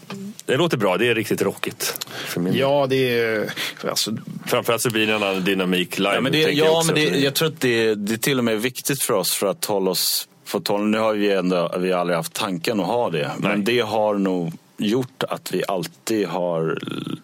det 0.45 0.57
låter 0.57 0.77
bra, 0.77 0.97
det 0.97 1.07
är 1.09 1.15
riktigt 1.15 1.41
rockigt. 1.41 2.07
För 2.25 2.39
min 2.39 2.53
ja, 2.57 2.87
det 2.89 3.19
är... 3.19 3.49
Alltså, 3.89 4.11
Framförallt 4.47 4.81
så 4.81 4.89
blir 4.89 5.07
det 5.07 5.13
en 5.13 5.23
annan 5.23 5.43
dynamik 5.43 5.97
live. 5.99 6.13
Ja, 6.15 6.21
men, 6.21 6.31
det, 6.31 6.37
jag 6.39 6.62
ja, 6.65 6.77
också. 6.77 6.85
men 6.93 6.95
det, 6.95 7.19
jag 7.19 7.33
tror 7.33 7.47
att 7.47 7.61
det, 7.61 7.95
det 7.95 8.13
är 8.13 8.17
till 8.17 8.37
och 8.37 8.43
med 8.43 8.61
viktigt 8.61 9.01
för 9.01 9.13
oss 9.13 9.31
för 9.33 9.47
att 9.47 9.65
hålla 9.65 9.91
oss 9.91 10.27
på 10.51 10.59
tolv. 10.59 10.85
Nu 10.87 10.97
har 10.97 11.13
vi 11.13 11.31
ändå 11.31 11.75
vi 11.79 11.91
har 11.91 11.99
aldrig 11.99 12.17
haft 12.17 12.33
tanken 12.33 12.79
att 12.79 12.85
ha 12.87 13.09
det. 13.09 13.31
Men 13.37 13.51
Nej. 13.51 13.61
det 13.75 13.79
har 13.79 14.13
nog 14.15 14.53
gjort 14.77 15.23
att 15.29 15.53
vi 15.53 15.63
alltid 15.67 16.27
har 16.27 16.77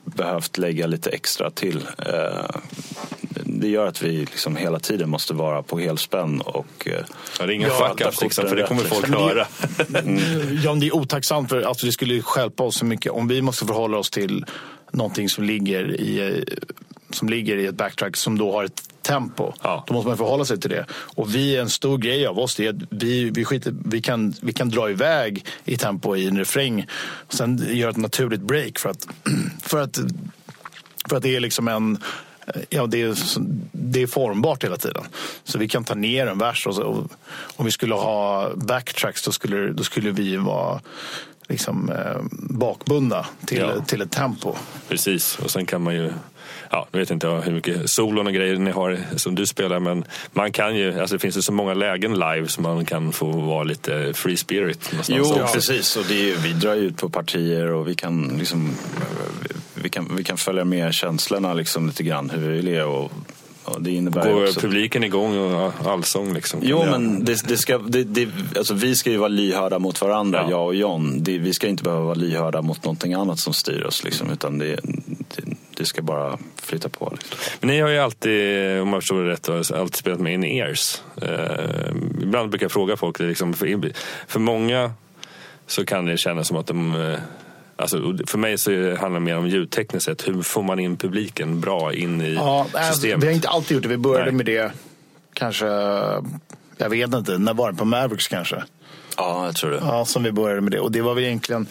behövt 0.05 0.57
lägga 0.57 0.87
lite 0.87 1.09
extra 1.09 1.51
till. 1.51 1.87
Eh, 1.97 2.49
Det 3.43 3.67
gör 3.67 3.87
att 3.87 4.01
vi 4.01 4.17
liksom 4.17 4.55
hela 4.55 4.79
tiden 4.79 5.09
måste 5.09 5.33
vara 5.33 5.63
på 5.63 5.79
helspänn 5.79 6.41
och 6.41 6.87
eh, 6.87 6.93
Ja, 7.39 7.45
det 7.45 7.53
är 7.53 7.55
inga 7.55 7.67
Ja, 7.67 7.95
fuck-ups 7.97 8.23
liksom, 8.23 8.47
för 8.49 8.55
det 8.55 8.63
kommer 8.67 8.81
folk 8.81 9.07
liksom. 9.07 9.23
höra. 9.23 9.47
Ja, 10.63 10.71
men 10.73 10.79
det 10.79 10.87
är 10.87 10.95
otacksamt 10.95 11.49
för 11.49 11.61
alltså, 11.61 11.85
det 11.85 11.91
skulle 11.91 12.21
stjälpa 12.21 12.63
oss 12.63 12.75
så 12.75 12.85
mycket 12.85 13.11
om 13.11 13.27
vi 13.27 13.41
måste 13.41 13.65
förhålla 13.65 13.97
oss 13.97 14.09
till 14.09 14.45
någonting 14.91 15.29
som 15.29 15.43
ligger 15.43 15.91
i, 16.01 16.43
som 17.11 17.29
ligger 17.29 17.57
i 17.57 17.65
ett 17.65 17.75
backtrack 17.75 18.17
som 18.17 18.37
då 18.37 18.51
har 18.51 18.63
ett 18.63 18.89
tempo. 19.01 19.53
Ja. 19.61 19.83
Då 19.87 19.93
måste 19.93 20.07
man 20.07 20.17
förhålla 20.17 20.45
sig 20.45 20.59
till 20.59 20.69
det. 20.69 20.85
Och 20.91 21.35
vi, 21.35 21.57
en 21.57 21.69
stor 21.69 21.97
grej 21.97 22.27
av 22.27 22.39
oss 22.39 22.55
det 22.55 22.65
är 22.65 22.69
att 22.69 22.81
vi, 22.89 23.29
vi, 23.29 23.45
skiter, 23.45 23.73
vi, 23.85 24.01
kan, 24.01 24.33
vi 24.41 24.53
kan 24.53 24.69
dra 24.69 24.89
iväg 24.89 25.45
i 25.65 25.77
tempo 25.77 26.15
i 26.15 26.27
en 26.27 26.37
refräng 26.37 26.85
och 27.27 27.33
sen 27.33 27.65
göra 27.69 27.91
ett 27.91 27.97
naturligt 27.97 28.41
break 28.41 28.79
för 28.79 28.89
att, 28.89 29.07
för 29.61 29.81
att, 29.81 29.99
för 31.09 31.17
att 31.17 31.23
det 31.23 31.35
är 31.35 31.39
liksom 31.39 31.67
en 31.67 31.97
Ja, 32.69 32.85
det 32.87 33.01
är, 33.01 33.15
det 33.71 34.01
är 34.01 34.07
formbart 34.07 34.63
hela 34.63 34.77
tiden. 34.77 35.03
Så 35.43 35.57
vi 35.59 35.67
kan 35.67 35.83
ta 35.83 35.95
ner 35.95 36.27
en 36.27 36.37
vers. 36.37 36.67
Och 36.67 36.75
så, 36.75 36.83
och 36.83 37.11
om 37.55 37.65
vi 37.65 37.71
skulle 37.71 37.95
ha 37.95 38.49
backtracks 38.55 39.23
då 39.23 39.31
skulle, 39.31 39.71
då 39.73 39.83
skulle 39.83 40.11
vi 40.11 40.37
vara 40.37 40.81
liksom, 41.47 41.89
eh, 41.89 42.17
bakbundna 42.31 43.25
till, 43.45 43.57
Ja. 43.57 43.81
till 43.85 44.01
ett 44.01 44.11
tempo. 44.11 44.55
Precis, 44.87 45.39
och 45.39 45.51
sen 45.51 45.65
kan 45.65 45.81
man 45.81 45.95
ju 45.95 46.13
Ja, 46.71 46.87
nu 46.91 46.99
vet 46.99 47.11
inte 47.11 47.27
jag 47.27 47.41
hur 47.41 47.51
mycket 47.51 47.89
solon 47.89 48.27
och 48.27 48.33
grejer 48.33 48.55
ni 48.55 48.71
har 48.71 48.99
som 49.15 49.35
du 49.35 49.45
spelar 49.45 49.79
men 49.79 50.03
man 50.33 50.51
kan 50.51 50.75
ju, 50.75 50.99
alltså 50.99 51.15
det 51.15 51.19
finns 51.19 51.37
ju 51.37 51.41
så 51.41 51.51
många 51.51 51.73
lägen 51.73 52.13
live 52.13 52.47
som 52.47 52.63
man 52.63 52.85
kan 52.85 53.11
få 53.11 53.25
vara 53.31 53.63
lite 53.63 54.13
free 54.13 54.37
spirit. 54.37 54.91
Jo, 55.07 55.23
också. 55.23 55.47
precis. 55.53 55.95
Och 55.97 56.03
det 56.09 56.31
är, 56.31 56.35
vi 56.37 56.53
drar 56.53 56.75
ju 56.75 56.81
ut 56.81 56.97
på 56.97 57.09
partier 57.09 57.71
och 57.71 57.87
vi 57.87 57.95
kan, 57.95 58.35
liksom, 58.39 58.69
vi 59.73 59.89
kan, 59.89 60.15
vi 60.17 60.23
kan 60.23 60.37
följa 60.37 60.65
med 60.65 60.93
känslorna 60.93 61.53
liksom, 61.53 61.87
lite 61.87 62.03
grann 62.03 62.29
hur 62.29 62.61
vi 62.61 62.75
är. 62.75 62.85
Och, 62.85 63.11
det 63.79 63.91
innebär 63.91 64.33
Går 64.33 64.43
också... 64.43 64.59
publiken 64.59 65.03
igång 65.03 65.37
och 65.37 65.73
allsång 65.85 66.33
liksom? 66.33 66.59
Jo, 66.63 66.81
Ja. 66.85 66.91
men 66.91 67.25
det, 67.25 67.47
det 67.47 67.57
ska, 67.57 67.77
det, 67.77 68.03
det, 68.03 68.27
alltså 68.57 68.73
vi 68.73 68.95
ska 68.95 69.09
ju 69.11 69.17
vara 69.17 69.27
lyhörda 69.27 69.79
mot 69.79 70.01
varandra, 70.01 70.39
Ja. 70.41 70.49
jag 70.49 70.65
och 70.65 70.75
John. 70.75 71.23
Vi 71.23 71.53
ska 71.53 71.67
inte 71.67 71.83
behöva 71.83 72.03
vara 72.03 72.13
lyhörda 72.15 72.61
mot 72.61 72.83
någonting 72.83 73.13
annat 73.13 73.39
som 73.39 73.53
styr 73.53 73.83
oss. 73.83 74.03
Liksom, 74.03 74.29
utan 74.31 74.57
det, 74.57 74.79
det, 75.79 75.85
ska 75.85 76.01
bara 76.01 76.37
flytta 76.61 76.89
på. 76.89 77.09
Liksom. 77.11 77.37
Men 77.59 77.69
ni 77.69 77.79
har 77.79 77.89
ju 77.89 77.97
alltid, 77.97 78.79
om 78.81 78.93
jag 78.93 79.01
förstår 79.01 79.23
det 79.23 79.29
rätt, 79.29 79.71
alltid 79.71 79.95
spelat 79.95 80.19
med 80.19 80.33
in 80.33 80.43
ears. 80.43 81.01
Eh, 81.21 81.89
ibland 82.21 82.49
brukar 82.49 82.63
jag 82.63 82.71
fråga 82.71 82.97
folk, 82.97 83.17
det 83.17 83.23
liksom, 83.23 83.53
för, 83.53 83.91
för 84.27 84.39
många 84.39 84.93
så 85.67 85.85
kan 85.85 86.05
det 86.05 86.17
kännas 86.17 86.47
som 86.47 86.57
att 86.57 86.67
de 86.67 87.11
eh, 87.11 87.19
Alltså, 87.75 88.17
för 88.27 88.37
mig 88.37 88.57
så 88.57 88.71
handlar 88.71 89.09
det 89.09 89.19
mer 89.19 89.37
om 89.37 89.47
ljudtekniskt 89.47 90.05
sett. 90.05 90.27
Hur 90.27 90.41
får 90.41 90.63
man 90.63 90.79
in 90.79 90.97
publiken 90.97 91.61
bra 91.61 91.93
in 91.93 92.21
i 92.21 92.33
Ja, 92.33 92.67
alltså, 92.73 92.93
systemet? 92.93 93.23
vi 93.23 93.27
har 93.27 93.33
inte 93.33 93.49
alltid 93.49 93.75
gjort 93.75 93.83
det. 93.83 93.89
Vi 93.89 93.97
började 93.97 94.25
Nej. 94.25 94.33
med 94.33 94.45
det 94.45 94.71
kanske, 95.33 95.65
jag 96.77 96.89
vet 96.89 97.13
inte, 97.13 97.37
när 97.37 97.53
var 97.53 97.71
det? 97.71 97.77
På 97.77 97.85
Mavericks 97.85 98.27
kanske? 98.27 98.63
Ja, 99.17 99.45
jag 99.45 99.55
tror 99.55 99.71
det. 99.71 99.77
Ja, 99.77 100.05
som 100.05 100.23
vi 100.23 100.31
började 100.31 100.61
med 100.61 100.71
det. 100.71 100.79
Och 100.79 100.91
det 100.91 101.01
var 101.01 101.15
väl 101.15 101.23
egentligen... 101.23 101.67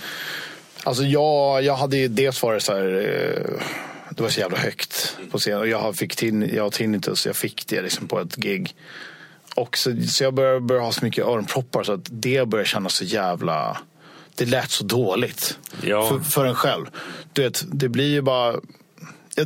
Alltså 0.84 1.02
jag, 1.02 1.62
jag 1.62 1.76
hade 1.76 1.96
ju 1.96 2.08
dels 2.08 2.42
varit 2.42 2.62
så 2.62 2.74
här... 2.74 3.62
eh, 4.18 4.22
Det 4.22 4.22
var 4.22 4.30
så 4.30 4.40
jävla 4.40 4.58
högt 4.58 5.16
på 5.30 5.38
scenen. 5.38 5.60
Och 5.60 5.68
jag 5.68 5.96
fick 5.96 6.16
tin, 6.16 6.50
jag 6.54 6.62
har 6.62 6.70
tinnitus, 6.70 7.26
jag 7.26 7.36
fick 7.36 7.66
det 7.66 7.82
liksom 7.82 8.08
på 8.08 8.20
ett 8.20 8.36
gig. 8.36 8.74
Och 9.54 9.78
så, 9.78 9.96
så 10.08 10.24
jag 10.24 10.34
började, 10.34 10.60
började 10.60 10.86
ha 10.86 10.92
så 10.92 11.04
mycket 11.04 11.24
öronproppar 11.24 11.82
så 11.82 11.92
att 11.92 12.00
det 12.10 12.48
började 12.48 12.68
kännas 12.68 12.94
så 12.94 13.04
jävla... 13.04 13.78
Det 14.34 14.44
lät 14.44 14.70
så 14.70 14.84
dåligt 14.84 15.58
Ja. 15.82 16.08
för, 16.08 16.18
för 16.20 16.44
en 16.46 16.54
själv. 16.54 16.86
Du 17.32 17.42
vet, 17.42 17.64
det 17.72 17.88
blir 17.88 18.08
ju 18.08 18.22
bara... 18.22 18.54
ja, 19.34 19.44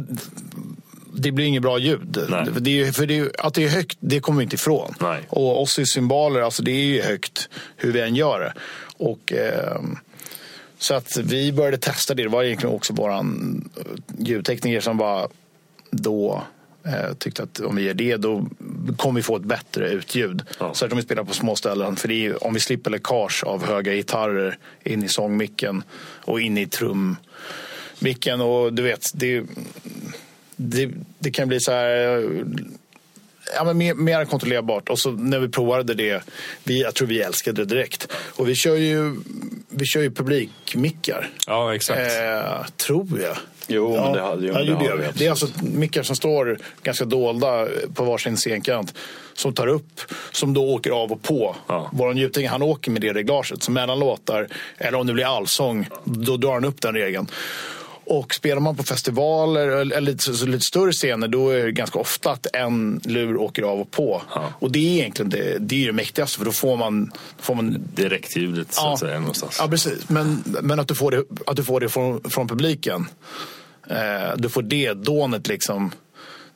Det 1.14 1.32
blir 1.32 1.44
inget 1.46 1.62
bra 1.62 1.78
ljud. 1.78 2.18
Nej. 2.28 2.46
Det 2.60 2.70
är, 2.70 2.74
ju- 2.86 2.92
för 2.92 3.06
det 3.06 3.18
är, 3.18 3.30
att 3.46 3.54
det 3.54 3.64
är 3.64 3.68
högt, 3.68 3.98
det 4.00 4.20
kommer 4.20 4.38
vi 4.38 4.44
inte 4.44 4.54
ifrån. 4.56 4.94
Nej. 5.00 5.20
Och 5.28 5.62
oss 5.62 5.78
i 5.78 5.86
symboler, 5.86 6.40
alltså 6.40 6.62
det 6.62 6.70
är 6.70 6.84
ju 6.84 7.02
högt 7.02 7.48
hur 7.76 7.92
vi 7.92 8.00
än 8.00 8.14
gör 8.16 8.40
det. 8.40 8.52
Och, 8.96 9.32
ehm, 9.32 9.98
så 10.82 10.94
att 10.94 11.16
vi 11.16 11.52
började 11.52 11.78
testa 11.78 12.14
det. 12.14 12.22
Det 12.22 12.28
var 12.28 12.42
egentligen 12.42 12.74
också 12.74 12.92
våran 12.92 13.70
eh, 13.76 14.26
ljudtekniker 14.26 14.80
som 14.80 14.96
bara 14.96 15.28
då 15.90 16.42
eh, 16.86 17.14
tyckte 17.18 17.42
att 17.42 17.60
om 17.60 17.76
vi 17.76 17.82
gör 17.82 17.94
det 17.94 18.16
då 18.16 18.46
kommer 18.96 19.20
vi 19.20 19.22
få 19.22 19.36
ett 19.36 19.42
bättre 19.42 19.88
utljud. 19.88 20.42
Ja. 20.58 20.74
Särskilt 20.74 20.92
om 20.92 20.96
vi 20.96 21.04
spelar 21.04 21.24
på 21.24 21.34
små 21.34 21.56
ställen. 21.56 21.96
För 21.96 22.08
det 22.08 22.26
är, 22.26 22.44
om 22.46 22.54
vi 22.54 22.60
slipper 22.60 22.90
läckage 22.90 23.44
av 23.44 23.66
höga 23.66 23.94
gitarrer 23.94 24.58
in 24.84 25.02
i 25.02 25.08
sångmicken 25.08 25.82
och 26.00 26.40
in 26.40 26.58
i 26.58 26.66
trummicken. 26.66 28.40
Och 28.40 28.72
du 28.72 28.82
vet, 28.82 29.06
det, 29.14 29.44
det, 30.56 30.90
det 31.18 31.30
kan 31.30 31.48
bli 31.48 31.60
så 31.60 31.72
här 31.72 32.44
ja, 33.54 33.64
men 33.64 33.78
mer, 33.78 33.94
mer 33.94 34.24
kontrollerbart. 34.24 34.88
Och 34.88 34.98
så 34.98 35.10
när 35.10 35.38
vi 35.38 35.48
provade 35.48 35.94
det, 35.94 36.22
vi, 36.64 36.82
jag 36.82 36.94
tror 36.94 37.08
vi 37.08 37.20
älskade 37.22 37.64
det 37.64 37.74
direkt. 37.74 38.08
Och 38.36 38.48
vi 38.48 38.54
kör 38.54 38.76
ju, 38.76 39.16
vi 39.68 39.86
kör 39.86 40.00
ju 40.02 40.10
publikmickar. 40.10 41.30
Ja, 41.46 41.74
exakt. 41.74 42.00
Eh, 42.00 42.66
tror 42.76 43.20
jag. 43.20 43.36
Jo, 43.68 43.96
men 43.96 44.12
det 44.12 44.20
hade- 44.22 44.46
jo, 44.46 44.52
ja, 44.52 44.58
det, 44.58 44.66
det 44.66 44.74
har 44.90 44.96
vi. 44.96 45.04
Det 45.14 45.26
är 45.26 45.30
alltså 45.30 45.46
mickar 45.62 46.02
som 46.02 46.16
står 46.16 46.58
ganska 46.82 47.04
dolda 47.04 47.68
på 47.94 48.04
varsin 48.04 48.36
scenkant. 48.36 48.94
Som 49.34 49.54
tar 49.54 49.66
upp, 49.66 50.00
som 50.32 50.54
då 50.54 50.64
åker 50.74 50.90
av 50.90 51.12
och 51.12 51.22
på. 51.22 51.56
Ja. 51.68 51.90
Vår 51.92 52.14
njutning, 52.14 52.48
han 52.48 52.62
åker 52.62 52.90
med 52.90 53.02
det 53.02 53.12
reglaget. 53.12 53.62
Så 53.62 53.70
mellan 53.70 53.98
låtar, 53.98 54.48
eller 54.78 54.98
om 54.98 55.06
det 55.06 55.12
blir 55.12 55.36
allsång, 55.36 55.88
då 56.04 56.36
drar 56.36 56.52
han 56.52 56.64
upp 56.64 56.80
den 56.80 56.94
regeln. 56.94 57.26
Och 58.12 58.34
spelar 58.34 58.60
man 58.60 58.76
på 58.76 58.82
festivaler 58.82 59.68
eller 59.68 60.00
lite, 60.00 60.22
så, 60.22 60.46
lite 60.46 60.64
större 60.64 60.92
scener 60.92 61.28
då 61.28 61.50
är 61.50 61.64
det 61.64 61.72
ganska 61.72 61.98
ofta 61.98 62.30
att 62.30 62.46
en 62.52 63.00
lur 63.04 63.36
åker 63.36 63.62
av 63.62 63.80
och 63.80 63.90
på. 63.90 64.22
Ja. 64.34 64.52
Och 64.58 64.72
det 64.72 64.78
är 64.78 65.00
egentligen 65.00 65.30
det, 65.30 65.58
det, 65.58 65.82
är 65.82 65.86
det 65.86 65.92
mäktigaste 65.92 66.38
för 66.38 66.44
då 66.44 66.52
får 66.52 66.76
man, 66.76 67.12
får 67.38 67.54
man 67.54 67.88
Direktljudet 67.94 68.74
så 68.74 68.92
att 68.92 68.98
säga 68.98 69.18
någonstans. 69.18 69.56
Ja, 69.60 69.68
precis. 69.68 70.08
Men, 70.08 70.42
men 70.62 70.80
att 70.80 70.88
du 70.88 70.94
får 70.94 71.10
det, 71.10 71.24
att 71.46 71.56
du 71.56 71.64
får 71.64 71.80
det 71.80 71.88
från, 71.88 72.30
från 72.30 72.48
publiken. 72.48 73.06
Eh, 73.90 74.36
du 74.36 74.48
får 74.48 74.62
det 74.62 74.92
dånet 74.92 75.46
liksom. 75.46 75.90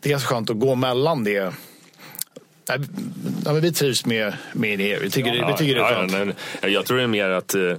Det 0.00 0.08
är 0.08 0.10
ganska 0.10 0.28
skönt 0.28 0.50
att 0.50 0.58
gå 0.58 0.74
mellan 0.74 1.24
det. 1.24 1.52
Nej, 2.68 2.78
ja, 3.44 3.52
men 3.52 3.60
vi 3.60 3.72
trivs 3.72 4.06
med, 4.06 4.36
med 4.52 4.78
det. 4.78 4.98
Vi 4.98 5.10
tycker, 5.10 5.32
det, 5.32 5.46
vi 5.46 5.58
tycker 5.58 5.74
det 5.74 5.80
är 5.80 5.90
ja, 5.90 5.96
skönt. 5.96 6.12
ja, 6.12 6.24
nej, 6.24 6.34
nej. 6.62 6.72
Jag 6.72 6.86
tror 6.86 6.96
det 6.96 7.02
är 7.02 7.06
mer 7.06 7.30
att 7.30 7.54
eh, 7.54 7.72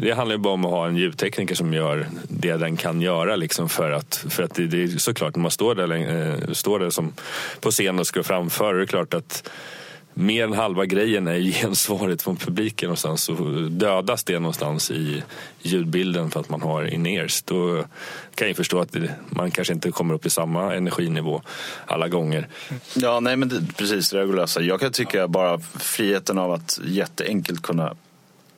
det 0.00 0.12
handlar 0.16 0.36
ju 0.36 0.38
bara 0.38 0.54
om 0.54 0.64
att 0.64 0.70
ha 0.70 0.86
en 0.86 0.96
ljudtekniker 0.96 1.54
som 1.54 1.74
gör 1.74 2.06
det 2.28 2.56
den 2.56 2.76
kan 2.76 3.00
göra. 3.00 3.36
Liksom 3.36 3.68
för 3.68 3.90
att, 3.90 4.24
för 4.28 4.42
att 4.42 4.54
det, 4.54 4.66
det 4.66 4.82
är 4.82 4.88
såklart 4.88 5.36
när 5.36 5.42
man 5.42 5.50
står 5.50 5.74
där, 5.74 5.92
eh, 5.92 6.52
står 6.52 6.78
där 6.78 6.90
som 6.90 7.12
på 7.60 7.70
scen 7.70 7.98
och 7.98 8.06
ska 8.06 8.22
framföra, 8.22 8.76
det 8.76 8.82
är 8.82 8.86
klart 8.86 9.14
att 9.14 9.50
mer 10.14 10.44
än 10.44 10.52
halva 10.52 10.84
grejen 10.84 11.26
är 11.26 11.40
gensvaret 11.62 12.22
från 12.22 12.36
publiken 12.36 12.86
någonstans. 12.86 13.22
Så 13.22 13.34
dödas 13.70 14.24
det 14.24 14.38
någonstans 14.38 14.90
i 14.90 15.22
ljudbilden 15.62 16.30
för 16.30 16.40
att 16.40 16.48
man 16.48 16.62
har 16.62 16.84
in-ears. 16.94 17.42
Då 17.42 17.84
kan 18.34 18.48
jag 18.48 18.56
förstå 18.56 18.80
att 18.80 18.96
man 19.28 19.50
kanske 19.50 19.74
inte 19.74 19.90
kommer 19.90 20.14
upp 20.14 20.26
i 20.26 20.30
samma 20.30 20.74
energinivå 20.74 21.42
alla 21.86 22.08
gånger. 22.08 22.48
Ja, 22.94 23.20
nej 23.20 23.36
men 23.36 23.48
det, 23.48 23.66
precis, 23.76 24.10
det 24.10 24.18
där 24.18 24.24
går 24.24 24.32
att 24.32 24.40
lösa. 24.40 24.60
Jag 24.60 24.80
kan 24.80 24.92
tycka 24.92 25.28
bara 25.28 25.58
friheten 25.58 26.38
av 26.38 26.52
att 26.52 26.80
jätteenkelt 26.84 27.62
kunna 27.62 27.94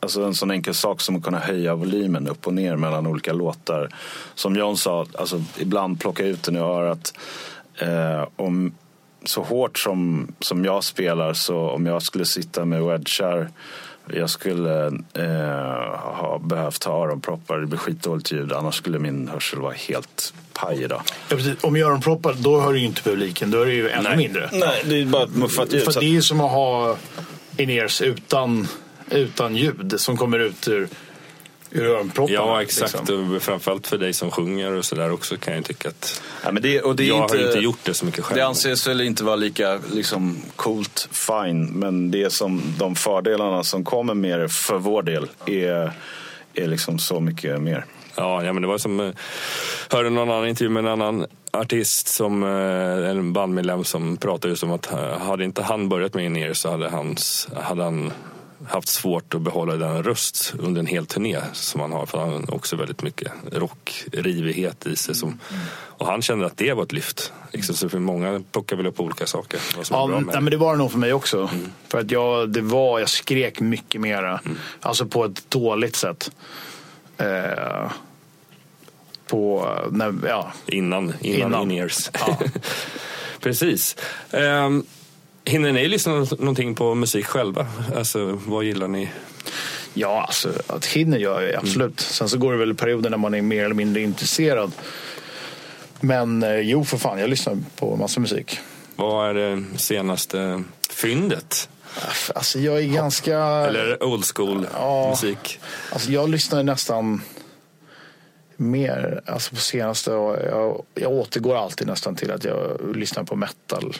Alltså 0.02 0.22
en 0.22 0.34
sån 0.34 0.50
enkel 0.50 0.74
sak 0.74 1.00
som 1.00 1.16
att 1.16 1.22
kunna 1.22 1.38
höja 1.38 1.74
volymen 1.74 2.28
upp 2.28 2.46
och 2.46 2.54
ner 2.54 2.76
mellan 2.76 3.06
olika 3.06 3.32
låtar. 3.32 3.88
Som 4.34 4.56
John 4.56 4.76
sa, 4.76 5.06
alltså, 5.18 5.44
ibland 5.58 6.00
plocka 6.00 6.24
ut 6.24 6.42
den 6.42 6.56
i 6.56 6.58
örat. 6.58 7.14
Eh, 7.78 8.28
om, 8.36 8.74
så 9.24 9.42
hårt 9.42 9.78
som, 9.78 10.28
som 10.40 10.64
jag 10.64 10.84
spelar, 10.84 11.32
så 11.32 11.70
om 11.70 11.86
jag 11.86 12.02
skulle 12.02 12.24
sitta 12.24 12.64
med 12.64 12.82
wedgar 12.82 13.50
jag 14.06 14.30
skulle 14.30 14.86
eh, 15.14 16.00
ha 16.00 16.40
behövt 16.44 16.84
ha 16.84 17.04
öronproppar, 17.04 17.58
det 17.58 17.66
blir 17.66 17.78
skitdåligt 17.78 18.32
ljud. 18.32 18.52
Annars 18.52 18.74
skulle 18.74 18.98
min 18.98 19.28
hörsel 19.28 19.60
vara 19.60 19.72
helt 19.72 20.34
paj 20.52 20.82
idag. 20.82 21.02
Ja. 21.28 21.36
Om 21.60 21.76
öronproppar, 21.76 22.34
då 22.38 22.60
hör 22.60 22.72
du 22.72 22.78
ju 22.78 22.86
inte 22.86 23.02
publiken. 23.02 23.50
Då 23.50 23.60
är 23.60 23.66
det 23.66 23.72
ju 23.72 23.90
ännu 23.90 24.08
Nej. 24.08 24.16
mindre. 24.16 24.48
Nej, 24.52 24.82
det 24.84 25.00
är 25.00 25.06
bara 25.06 25.22
ett 25.24 25.36
muffat 25.36 25.72
ljud. 25.72 25.84
För 25.84 26.00
det 26.00 26.06
är 26.06 26.10
ju 26.10 26.22
som 26.22 26.40
att 26.40 26.50
ha 26.50 26.96
in-ears 27.56 28.02
utan, 28.02 28.68
utan 29.12 29.56
ljud 29.56 29.94
som 29.96 30.16
kommer 30.16 30.38
ut 30.38 30.68
ur, 30.68 30.88
ur 31.70 31.84
öronpropparna. 31.84 32.34
Ja, 32.34 32.62
exakt. 32.62 32.94
liksom. 32.98 33.40
Framförallt 33.40 33.86
för 33.86 33.98
dig 33.98 34.12
som 34.12 34.30
sjunger 34.30 34.72
och 34.72 34.84
sådär 34.84 35.12
också 35.12 35.36
kan 35.36 35.54
jag 35.54 35.64
tycka 35.64 35.88
att 35.88 36.22
Ja, 36.44 36.52
men 36.52 36.62
det, 36.62 36.80
och 36.80 36.96
det 36.96 37.02
är 37.02 37.08
jag 37.08 37.24
inte, 37.24 37.36
har 37.36 37.46
inte 37.46 37.58
gjort 37.58 37.78
det 37.82 37.94
så 37.94 38.04
mycket 38.04 38.24
själv. 38.24 38.36
Det 38.36 38.46
anses 38.46 38.86
väl 38.86 39.00
inte 39.00 39.24
vara 39.24 39.36
lika 39.36 39.80
liksom, 39.92 40.36
coolt, 40.56 41.08
fine, 41.12 41.64
men 41.64 42.10
det 42.10 42.32
som, 42.32 42.62
de 42.78 42.94
fördelarna 42.94 43.64
som 43.64 43.84
kommer 43.84 44.14
med 44.14 44.40
det 44.40 44.48
för 44.48 44.78
vår 44.78 45.02
del 45.02 45.28
är, 45.46 45.92
är 46.54 46.66
liksom 46.66 46.98
så 46.98 47.20
mycket 47.20 47.60
mer. 47.60 47.84
Ja, 48.14 48.44
ja, 48.44 48.52
men 48.52 48.62
det 48.62 48.68
var 48.68 48.78
som... 48.78 49.00
eh, 49.00 49.12
hörde 49.90 50.10
någon 50.10 50.30
annan 50.30 50.48
intervju 50.48 50.68
med 50.68 50.80
en 50.80 51.02
annan 51.02 51.26
artist, 51.52 52.08
som, 52.08 52.42
eh, 52.42 53.10
en 53.10 53.32
bandmedlem 53.32 53.84
som 53.84 54.16
pratade 54.16 54.48
just 54.48 54.62
om 54.62 54.72
att 54.72 54.92
eh, 54.92 55.18
hade 55.18 55.44
inte 55.44 55.62
han 55.62 55.88
börjat 55.88 56.14
med 56.14 56.24
in 56.24 56.54
så 56.54 56.70
hade, 56.70 56.88
hans, 56.88 57.48
hade 57.56 57.82
han 57.82 58.12
haft 58.68 58.88
svårt 58.88 59.34
att 59.34 59.40
behålla 59.40 59.76
den 59.76 60.02
röst 60.02 60.54
under 60.58 60.80
en 60.80 60.86
hel 60.86 61.06
turné 61.06 61.38
som 61.52 61.80
han 61.80 61.92
har. 61.92 62.06
För 62.06 62.18
han 62.18 62.30
har 62.30 62.54
också 62.54 62.76
väldigt 62.76 63.02
mycket 63.02 63.32
rockrivighet 63.52 64.86
i 64.86 64.96
sig. 64.96 65.14
Som, 65.14 65.38
och 65.74 66.06
han 66.06 66.22
kände 66.22 66.46
att 66.46 66.56
det 66.56 66.72
var 66.72 66.82
ett 66.82 66.92
lyft. 66.92 67.32
Liksom, 67.52 67.74
så 67.74 67.88
för 67.88 67.98
många 67.98 68.42
plockar 68.52 68.76
väl 68.76 68.86
upp 68.86 69.00
olika 69.00 69.26
saker. 69.26 69.60
Vad 69.76 69.86
som 69.86 69.96
är 69.96 70.00
Ja, 70.00 70.06
bra 70.06 70.16
men, 70.16 70.26
nej, 70.26 70.34
det. 70.34 70.40
men 70.40 70.50
det 70.50 70.56
var 70.56 70.72
det 70.72 70.78
nog 70.78 70.90
för 70.90 70.98
mig 70.98 71.12
också. 71.12 71.50
För 71.88 71.98
att 72.00 72.10
jag, 72.10 72.50
det 72.50 72.60
var, 72.60 72.98
jag 72.98 73.08
skrek 73.08 73.60
mycket 73.60 74.00
mera. 74.00 74.40
Mm. 74.44 74.58
Alltså 74.80 75.06
på 75.06 75.24
ett 75.24 75.50
dåligt 75.50 75.96
sätt. 75.96 76.30
Eh, 77.16 77.90
på, 79.26 79.68
när, 79.90 80.14
ja. 80.28 80.52
Innan, 80.66 81.12
innan, 81.20 81.46
Innan. 81.50 81.70
in-ears. 81.70 82.10
Ja. 82.12 82.38
Precis. 83.40 83.96
Um, 84.30 84.86
hinner 85.44 85.72
ni 85.72 85.88
lyssna 85.88 86.12
någonting 86.38 86.74
på 86.74 86.94
musik 86.94 87.26
själva? 87.26 87.66
Alltså, 87.96 88.38
vad 88.46 88.64
gillar 88.64 88.88
ni? 88.88 89.10
ja, 89.94 90.24
alltså 90.26 90.52
att 90.66 90.86
hinner 90.86 91.18
gör 91.18 91.42
jag 91.42 91.54
absolut. 91.54 92.00
Sen 92.00 92.28
så 92.28 92.38
går 92.38 92.52
det 92.52 92.58
väl 92.58 92.74
perioder 92.74 93.10
när 93.10 93.16
man 93.18 93.34
är 93.34 93.42
mer 93.42 93.64
eller 93.64 93.74
mindre 93.74 94.02
intresserad. 94.02 94.72
Men 96.00 96.42
eh, 96.42 96.56
jo, 96.60 96.84
för 96.84 96.96
fan, 96.98 97.18
jag 97.18 97.30
lyssnar 97.30 97.58
på 97.76 97.96
massa 97.96 98.20
musik. 98.20 98.58
Vad 98.96 99.28
är 99.30 99.34
det 99.34 99.64
senaste 99.78 100.64
fyndet? 100.90 101.68
Alltså 102.34 102.58
jag 102.58 102.78
är 102.78 102.82
ganska... 102.86 103.36
Eller 103.38 104.02
old 104.02 104.24
school 104.34 104.66
Ja. 104.74 105.10
musik? 105.10 105.60
Alltså 105.92 106.12
jag 106.12 106.28
lyssnar 106.30 106.62
nästan 106.62 107.22
mer, 108.62 109.20
alltså 109.26 109.54
på 109.54 109.60
senaste, 109.60 110.10
jag, 110.10 110.82
jag 110.94 111.10
återgår 111.10 111.56
alltid 111.56 111.86
nästan 111.86 112.16
till 112.16 112.30
att 112.30 112.44
jag 112.44 112.80
lyssnar 112.96 113.24
på 113.24 113.36
metal. 113.36 113.96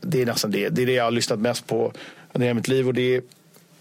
Det 0.00 0.22
är 0.22 0.26
nästan 0.26 0.50
det, 0.50 0.68
det 0.68 0.82
är 0.82 0.86
det 0.86 0.92
jag 0.92 1.04
har 1.04 1.10
lyssnat 1.10 1.38
mest 1.38 1.66
på 1.66 1.92
under 2.32 2.46
hela 2.46 2.54
mitt 2.54 2.68
liv 2.68 2.88
och 2.88 2.94
det 2.94 3.16
är, 3.16 3.22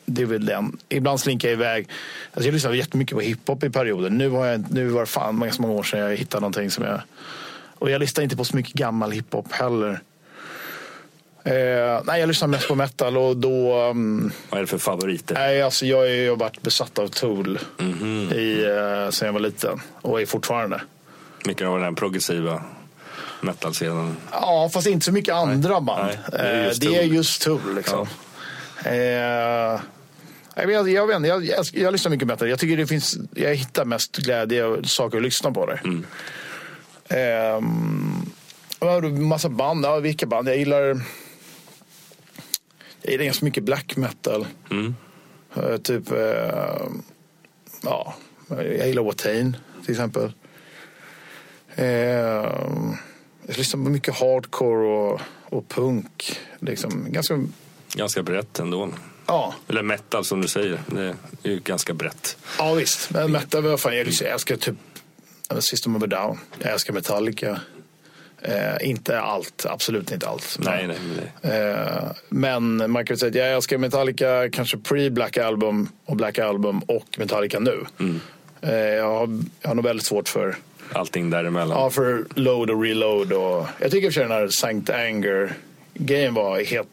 det 0.06 0.22
är 0.22 0.26
väl 0.26 0.46
den. 0.46 0.78
Ibland 0.90 1.20
slinkar 1.20 1.48
jag 1.50 1.54
iväg. 1.54 1.88
Alltså 2.34 2.48
jag 2.48 2.54
lyssnade 2.54 2.78
jättemycket 2.78 3.16
på 3.16 3.22
hiphop 3.22 3.64
i 3.64 3.70
perioden. 3.70 4.18
Nu, 4.18 4.30
har 4.30 4.46
jag, 4.46 4.72
nu 4.72 4.88
var 4.88 5.02
det 5.02 5.08
fan 5.08 5.40
ganska 5.40 5.62
många 5.62 5.74
år 5.74 5.84
sedan 5.84 6.00
jag 6.00 6.18
hittade 6.18 6.42
någonting 6.42 6.72
som 6.72 6.84
jag... 6.84 7.02
Och 7.80 7.92
jag 7.92 8.00
lyssnar 8.00 8.24
inte 8.24 8.38
på 8.38 8.44
så 8.44 8.56
mycket 8.56 8.74
gammal 8.74 9.12
hiphop 9.12 9.52
heller. 9.52 10.02
Eh, 11.44 12.02
nej, 12.06 12.20
jag 12.20 12.28
lyssnar 12.28 12.48
mest 12.48 12.68
på 12.68 12.76
metal 12.76 13.18
och 13.18 13.38
då... 13.38 13.84
Um, 13.90 14.32
Vad 14.50 14.58
är 14.58 14.62
det 14.62 14.68
för 14.68 14.78
favoriter? 14.78 15.36
Nej, 15.36 15.62
alltså 15.62 15.86
jag 15.86 15.98
har 15.98 16.06
ju 16.06 16.36
varit 16.36 16.62
besatt 16.62 17.00
av 17.00 17.08
Tool 17.08 17.60
i, 18.36 18.64
eh, 18.64 19.10
sen 19.10 19.26
jag 19.26 19.34
var 19.34 19.40
liten 19.40 19.82
och 20.02 20.22
är 20.22 20.26
fortfarande. 20.26 20.82
Mycket 21.46 21.68
av 21.68 21.80
den 21.80 21.96
progressiva 21.96 22.64
metal-scenen. 23.42 24.18
Ja, 24.32 24.70
fast 24.74 24.88
inte 24.88 25.06
så 25.06 25.12
mycket 25.12 25.34
andra 25.34 25.82
band. 25.82 26.08
Nej, 26.08 26.20
det 26.32 26.38
är 26.38 26.66
just 26.66 26.82
det 26.82 26.88
är 26.88 27.04
Tool. 27.04 27.16
just 27.16 27.42
Tool 27.42 27.76
liksom. 27.76 28.08
Eh, 28.86 28.94
jag, 30.56 30.68
vet, 30.68 30.92
jag, 30.92 31.08
vet, 31.08 31.28
jag, 31.28 31.46
jag, 31.46 31.66
jag 31.74 31.92
lyssnar 31.92 32.10
mycket 32.10 32.28
metal. 32.28 32.50
Jag 32.50 32.60
tycker 32.60 32.78
det 32.78 32.88
finns, 32.88 33.18
jag 33.36 33.56
hittar 33.56 33.86
mest 33.86 34.18
glädje 34.18 34.64
och 34.64 34.86
saker 34.86 35.18
att 35.18 35.24
lyssna 35.24 35.52
på 35.52 35.66
där. 35.66 35.82
Mm. 35.84 36.06
Ehm, 37.10 38.26
du? 39.02 39.10
massa 39.10 39.50
band, 39.50 39.86
ja 39.86 40.00
vilka 40.00 40.26
band? 40.26 40.48
Jag 40.48 40.58
gillar 40.58 41.02
jag 43.02 43.12
gillar 43.12 43.26
ganska 43.26 43.46
mycket 43.46 43.64
black 43.64 43.98
metal. 43.98 44.48
Mm. 44.72 44.96
Eh, 45.56 45.78
typ, 45.78 46.12
eh, 46.12 46.88
ja, 47.84 48.16
jag 48.50 48.88
gillar 48.88 49.04
Watain 49.04 49.58
till 49.84 49.92
exempel. 49.92 50.34
Eh, 51.76 51.86
jag 53.48 53.58
lyssnar 53.58 53.84
på 53.84 53.90
mycket 53.90 54.16
hardcore 54.16 54.88
och, 54.88 55.22
och 55.44 55.68
punk. 55.70 56.40
Liksom, 56.60 57.06
ganska, 57.12 57.44
Ganska 57.94 58.24
brett 58.24 58.60
ändå. 58.60 58.90
ja, 59.28 59.56
Eller 59.68 59.84
metal 59.84 60.26
som 60.26 60.42
du 60.42 60.48
säger. 60.48 60.82
Det 60.88 61.02
är 61.04 61.16
ju 61.44 61.60
ganska 61.60 61.94
brett. 61.94 62.38
ja, 62.58 62.74
visst. 62.74 63.10
Men 63.10 63.32
metal, 63.32 63.64
vad 63.64 63.80
fan, 63.80 63.98
jag, 63.98 64.08
lyssnar- 64.08 64.28
jag 64.28 64.34
älskar 64.34 64.56
typ 64.56 64.76
System 65.60 65.96
of 65.96 66.04
a 66.04 66.08
Down. 66.08 66.40
Jag 66.60 66.72
älskar 66.72 66.94
Metallica. 66.94 67.60
Eh, 68.44 68.90
inte 68.90 69.20
allt, 69.20 69.66
absolut 69.70 70.12
inte 70.12 70.28
allt. 70.28 70.58
Men, 70.60 70.68
Nej, 70.74 70.88
nej. 70.88 70.98
det- 71.42 71.72
Eh, 71.72 72.12
men 72.30 72.92
man 72.92 73.06
kan 73.06 73.18
säga 73.18 73.30
att 73.30 73.36
jag 73.36 73.54
älskar 73.54 73.78
Metallica 73.78 74.50
kanske 74.50 74.78
pre-Black 74.78 75.38
Album 75.38 75.88
och 76.06 76.16
Black 76.16 76.40
Album 76.40 76.80
och 76.80 77.06
Metallica 77.18 77.60
nu. 77.60 77.86
Eh, 78.62 78.74
jag, 78.76 79.10
har, 79.20 79.40
jag 79.62 79.70
har 79.70 79.76
nog 79.76 79.86
väldigt 79.86 80.06
svårt 80.06 80.30
för, 80.30 80.56
Allting 80.94 81.30
däremellan. 81.30 81.80
ja, 81.80 81.90
för 81.90 82.26
load 82.36 82.70
och 82.70 82.82
reload. 82.84 83.34
Och, 83.34 83.68
jag 83.80 83.92
tycker 83.92 84.08
i 84.08 84.10
och 84.10 84.14
för 84.14 84.20
sig 84.22 84.24
den 84.24 84.32
här 84.38 84.48
Sankt 84.48 84.90
Anger-grejen 84.90 86.34
var 86.34 86.64
helt, 86.64 86.88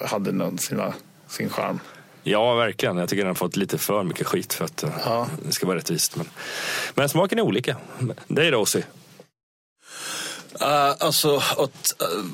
hade 0.00 0.32
någon, 0.32 0.58
sina, 0.58 0.94
sin 1.28 1.48
charm. 1.50 1.80
Ja, 2.22 2.54
verkligen. 2.54 2.96
Jag 2.96 3.08
tycker 3.08 3.22
den 3.22 3.26
har 3.28 3.34
fått 3.34 3.56
lite 3.56 3.78
för 3.78 4.02
mycket 4.02 4.26
skit 4.26 4.52
för 4.54 4.64
att 4.64 4.82
eh, 4.82 4.90
Ja. 5.04 5.26
det 5.46 5.52
ska 5.52 5.66
vara 5.66 5.76
rättvist. 5.76 6.16
Men, 6.16 6.26
men 6.94 7.08
smaken 7.08 7.38
är 7.38 7.42
olika. 7.42 7.76
Det 8.28 8.46
är 8.46 8.50
det 8.50 8.56
Ozzy. 8.56 8.82
Uh, 10.62 10.94
alltså, 10.98 11.36
att 11.36 11.94
uh, 12.02 12.24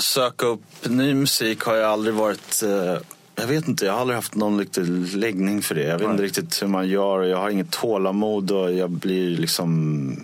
söka 0.00 0.46
upp 0.46 0.60
ny 0.82 1.14
musik 1.14 1.62
har 1.62 1.74
jag 1.74 1.90
aldrig 1.90 2.14
varit... 2.14 2.62
Uh, 2.64 2.98
jag 3.36 3.46
vet 3.46 3.68
inte, 3.68 3.84
jag 3.84 3.92
har 3.92 4.00
aldrig 4.00 4.16
haft 4.16 4.34
någon 4.34 4.58
riktig 4.58 5.16
läggning 5.16 5.62
för 5.62 5.74
det. 5.74 5.82
Jag 5.82 5.98
vet 5.98 6.10
inte 6.10 6.22
riktigt 6.22 6.62
hur 6.62 6.66
man 6.66 6.88
gör 6.88 7.22
jag 7.22 7.38
har 7.38 7.50
inget 7.50 7.70
tålamod 7.70 8.50
och 8.50 8.72
jag 8.72 8.90
blir 8.90 9.36
liksom... 9.36 10.16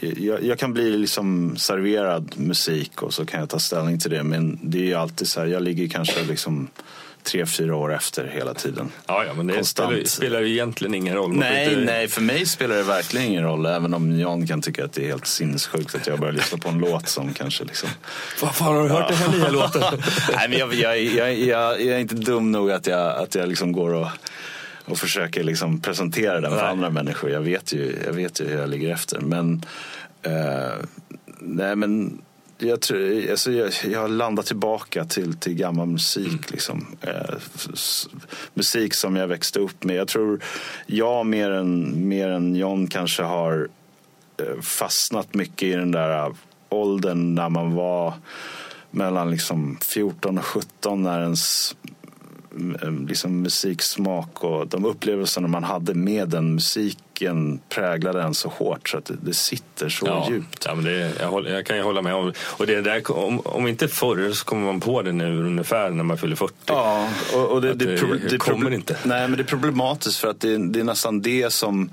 Jag, 0.00 0.44
jag 0.44 0.58
kan 0.58 0.72
bli 0.72 0.90
liksom 0.96 1.56
serverad 1.56 2.34
musik 2.36 3.02
och 3.02 3.14
så 3.14 3.26
kan 3.26 3.40
jag 3.40 3.48
ta 3.48 3.58
ställning 3.58 3.98
till 3.98 4.10
det. 4.10 4.22
Men 4.22 4.58
det 4.62 4.78
är 4.78 4.82
ju 4.82 4.94
alltid 4.94 5.28
så 5.28 5.40
här, 5.40 5.46
jag 5.46 5.62
ligger 5.62 5.88
kanske 5.88 6.22
liksom 6.22 6.68
tre, 7.24 7.46
fyra 7.46 7.76
år 7.76 7.94
efter 7.94 8.26
hela 8.26 8.54
tiden. 8.54 8.92
Ja, 9.06 9.24
ja 9.24 9.34
men 9.34 9.46
det 9.46 9.54
Konstant. 9.54 9.88
spelar, 9.90 10.04
spelar 10.06 10.40
ju 10.40 10.52
egentligen 10.52 10.94
ingen 10.94 11.14
roll. 11.14 11.36
Nej, 11.36 11.64
inte- 11.68 11.80
nej, 11.80 12.08
för 12.08 12.20
mig 12.20 12.46
spelar 12.46 12.76
det 12.76 12.82
verkligen 12.82 13.26
ingen 13.26 13.42
roll. 13.42 13.66
Även 13.66 13.94
om 13.94 14.18
Jan 14.20 14.46
kan 14.46 14.62
tycka 14.62 14.84
att 14.84 14.92
det 14.92 15.02
är 15.04 15.08
helt 15.08 15.26
sinnessjukt 15.26 15.94
att 15.94 16.06
jag 16.06 16.20
börjar 16.20 16.32
lyssna 16.32 16.58
på 16.58 16.68
en 16.68 16.78
låt 16.78 17.08
som 17.08 17.34
kanske 17.34 17.64
liksom... 17.64 17.88
Vad 18.42 18.54
fan 18.54 18.74
har 18.76 18.82
du 18.82 18.88
hört 18.88 19.08
den 19.08 19.16
här 19.16 19.38
nya 19.38 19.48
låten? 19.50 19.82
Nej, 20.36 20.48
men 20.48 20.58
jag, 20.58 20.74
jag, 20.74 21.00
jag, 21.02 21.34
jag, 21.38 21.80
jag 21.80 21.94
är 21.94 21.98
inte 21.98 22.14
dum 22.14 22.52
nog 22.52 22.70
att 22.70 22.86
jag, 22.86 23.16
att 23.16 23.34
jag 23.34 23.48
liksom 23.48 23.72
går 23.72 23.94
och, 23.94 24.08
och 24.84 24.98
försöker 24.98 25.44
liksom 25.44 25.80
presentera 25.80 26.40
den 26.40 26.50
för 26.50 26.58
Nej. 26.62 26.70
andra 26.70 26.90
människor. 26.90 27.30
Jag 27.30 27.40
vet, 27.40 27.72
ju, 27.72 27.96
jag 28.06 28.12
vet 28.12 28.40
ju 28.40 28.44
hur 28.48 28.58
jag 28.58 28.68
ligger 28.68 28.92
efter. 28.92 29.20
Men, 29.20 29.64
eh, 30.22 30.72
nej, 31.38 31.76
men 31.76 32.18
jag, 32.58 32.80
tror, 32.80 33.30
alltså 33.30 33.52
jag, 33.52 33.72
jag 33.90 34.00
har 34.00 34.08
landat 34.08 34.46
tillbaka 34.46 35.04
till, 35.04 35.36
till 35.36 35.54
gammal 35.54 35.86
musik. 35.86 36.50
Liksom. 36.50 36.86
Eh, 37.00 37.34
musik 38.54 38.94
som 38.94 39.16
jag 39.16 39.26
växte 39.26 39.60
upp 39.60 39.84
med. 39.84 39.96
Jag 39.96 40.08
tror 40.08 40.40
jag 40.86 41.26
mer 41.26 41.50
än, 41.50 42.08
mer 42.08 42.28
än 42.28 42.56
John 42.56 42.86
kanske 42.86 43.22
har 43.22 43.68
eh, 44.40 44.60
fastnat 44.60 45.34
mycket 45.34 45.62
i 45.62 45.72
den 45.72 45.92
där 45.92 46.34
åldern 46.68 47.34
när 47.34 47.48
man 47.48 47.74
var 47.74 48.14
mellan 48.90 49.30
liksom 49.30 49.78
14 49.80 50.38
och 50.38 50.44
17 50.44 51.02
när 51.02 51.22
ens 51.22 51.74
mm, 51.82 51.83
liksom 53.08 53.42
musiksmak 53.42 54.44
och 54.44 54.66
de 54.68 54.84
upplevelserna 54.84 55.48
man 55.48 55.64
hade 55.64 55.94
med 55.94 56.28
den 56.28 56.54
musiken 56.54 57.60
präglade 57.68 58.22
en 58.22 58.34
så 58.34 58.48
hårt 58.48 58.88
så 58.88 58.98
att 58.98 59.04
det, 59.04 59.14
det 59.22 59.34
sitter 59.34 59.88
så 59.88 60.06
Ja, 60.06 60.26
djupt. 60.30 60.64
ja 60.66 60.74
men 60.74 60.84
det, 60.84 61.12
jag, 61.20 61.28
håller, 61.28 61.50
jag 61.54 61.66
kan 61.66 61.76
ju 61.76 61.82
hålla 61.82 62.02
med 62.02 62.14
om. 62.14 62.32
Och 62.38 62.66
det 62.66 62.80
där, 62.80 63.10
om, 63.10 63.40
om 63.40 63.66
inte 63.68 63.88
förr 63.88 64.32
så 64.32 64.44
kommer 64.44 64.66
man 64.66 64.80
på 64.80 65.02
det 65.02 65.12
nu 65.12 65.44
ungefär 65.46 65.90
när 65.90 66.04
man 66.04 66.18
fyller 66.18 66.36
40. 66.36 66.54
Ja, 66.66 67.08
och, 67.34 67.48
och 67.50 67.62
det, 67.62 67.74
det, 67.74 68.18
det 68.30 68.38
kommer 68.38 68.70
inte. 68.70 68.96
Nej, 69.04 69.28
men 69.28 69.36
det 69.36 69.42
är 69.42 69.44
problematiskt 69.44 70.16
för 70.18 70.28
att 70.28 70.40
det, 70.40 70.58
det 70.72 70.80
är 70.80 70.84
nästan 70.84 71.22
det 71.22 71.52
som, 71.52 71.90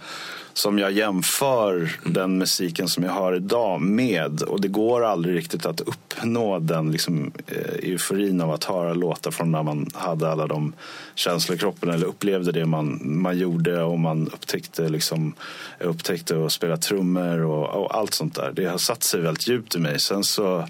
som 0.54 0.80
jag 0.80 0.92
jämför 0.92 1.76
Mm. 1.76 2.14
den 2.14 2.38
musiken 2.38 2.88
som 2.88 3.04
jag 3.04 3.12
har 3.12 3.34
idag 3.36 3.82
med. 3.82 4.42
Och 4.42 4.62
det 4.62 4.68
går 4.68 5.06
aldrig 5.06 5.36
riktigt 5.36 5.66
att 5.66 5.82
uppnå 5.82 6.60
den 6.60 6.92
liksom, 6.92 7.32
eh, 7.48 7.90
euforin 7.92 8.42
av 8.42 8.52
att 8.52 8.64
höra 8.64 8.94
låtar 8.94 9.32
från 9.32 9.52
när 9.52 9.64
man 9.64 9.90
hade 9.94 10.32
alla 10.32 10.48
de 10.48 10.74
känslor 11.16 11.56
i 11.56 11.60
kroppen 11.60 11.90
eller 11.90 12.06
upplevde 12.08 12.52
det 12.52 12.66
man, 12.66 13.00
man 13.04 13.38
gjorde 13.38 13.84
och 13.84 14.00
man 14.00 14.28
upptäckte, 14.28 14.90
liksom, 14.90 15.34
upptäckte 15.80 16.46
att 16.46 16.52
spela 16.52 16.78
trummor 16.78 17.40
och, 17.40 17.70
och 17.84 17.96
allt 17.98 18.14
sånt 18.14 18.36
där. 18.36 18.52
Det 18.56 18.66
har 18.66 18.78
satt 18.78 19.04
sig 19.04 19.22
väldigt 19.22 19.48
djupt 19.48 19.76
i 19.76 19.80
mig. 19.80 20.00
Sen 20.00 20.24
så 20.24 20.66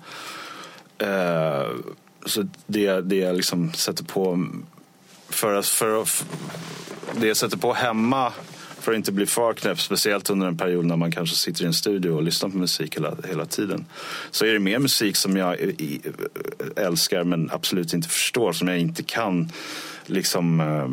Eh, 0.97 1.67
så 2.25 2.47
det, 2.67 3.01
det 3.01 3.15
jag 3.15 3.35
liksom 3.35 3.73
sätter 3.73 4.03
på 4.03 4.45
för, 5.29 5.55
att- 5.55 5.65
för, 5.65 6.05
det 7.19 7.27
jag 7.27 7.37
sätter 7.37 7.57
på 7.57 7.73
hemma 7.73 8.33
för 8.81 8.91
att 8.91 8.97
inte 8.97 9.11
bli 9.11 9.25
för 9.25 9.53
knäpp, 9.53 9.79
speciellt 9.79 10.29
under 10.29 10.47
en 10.47 10.57
period 10.57 10.85
när 10.85 10.95
man 10.95 11.11
kanske 11.11 11.35
sitter 11.35 11.63
i 11.63 11.67
en 11.67 11.73
studio 11.73 12.11
och 12.11 12.23
lyssnar 12.23 12.49
på 12.49 12.57
musik 12.57 12.95
hela, 12.95 13.15
hela 13.29 13.45
tiden. 13.45 13.85
Så 14.31 14.45
är 14.45 14.53
det 14.53 14.59
mer 14.59 14.79
musik 14.79 15.15
som 15.15 15.37
jag 15.37 15.57
älskar 16.75 17.23
men 17.23 17.49
absolut 17.51 17.93
inte 17.93 18.09
förstår, 18.09 18.53
som 18.53 18.67
jag 18.67 18.79
inte 18.79 19.03
kan 19.03 19.51
liksom 20.05 20.59
eh, 20.59 20.87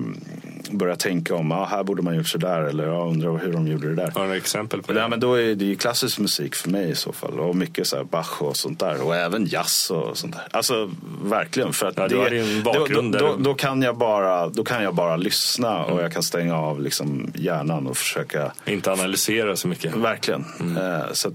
börja 0.76 0.96
tänka 0.96 1.34
om, 1.34 1.52
ah, 1.52 1.64
här 1.64 1.82
borde 1.84 2.02
man 2.02 2.16
gjort 2.16 2.28
sådär 2.28 2.62
eller 2.62 2.86
jag 2.86 3.08
undrar 3.08 3.38
hur 3.38 3.52
de 3.52 3.66
gjorde 3.66 3.88
det 3.88 3.94
där. 3.94 4.10
Har 4.10 4.20
du 4.20 4.26
några 4.26 4.36
exempel 4.36 4.82
på 4.82 4.92
det? 4.92 5.00
Nej, 5.00 5.08
men 5.10 5.20
då 5.20 5.34
är 5.34 5.54
det 5.54 5.64
ju 5.64 5.76
klassisk 5.76 6.18
musik 6.18 6.54
för 6.54 6.70
mig 6.70 6.90
i 6.90 6.94
så 6.94 7.12
fall. 7.12 7.40
Och 7.40 7.56
mycket 7.56 7.86
så 7.86 7.96
här 7.96 8.04
Bach 8.04 8.42
och 8.42 8.56
sånt 8.56 8.80
där. 8.80 9.02
Och 9.02 9.16
även 9.16 9.46
jazz 9.46 9.90
och 9.90 10.18
sånt 10.18 10.34
där. 10.34 10.46
Alltså 10.50 10.90
verkligen. 11.22 11.72
För 11.72 11.86
att 11.86 11.96
Ja, 11.96 12.08
det, 12.08 12.62
då, 12.62 12.86
då, 12.88 13.00
då, 13.18 13.36
då, 13.38 13.54
kan 13.54 13.82
jag 13.82 13.96
bara, 13.96 14.48
då 14.48 14.64
kan 14.64 14.82
jag 14.82 14.94
bara 14.94 15.16
lyssna 15.16 15.84
och 15.84 16.02
jag 16.02 16.12
kan 16.12 16.22
stänga 16.22 16.56
av 16.56 16.80
liksom 16.82 17.32
hjärnan 17.34 17.86
och 17.86 17.96
försöka 17.96 18.52
Inte 18.66 18.92
analysera 18.92 19.56
så 19.56 19.68
mycket. 19.68 19.94
Verkligen. 19.94 20.44
Eh, 20.60 21.12
Så, 21.12 21.32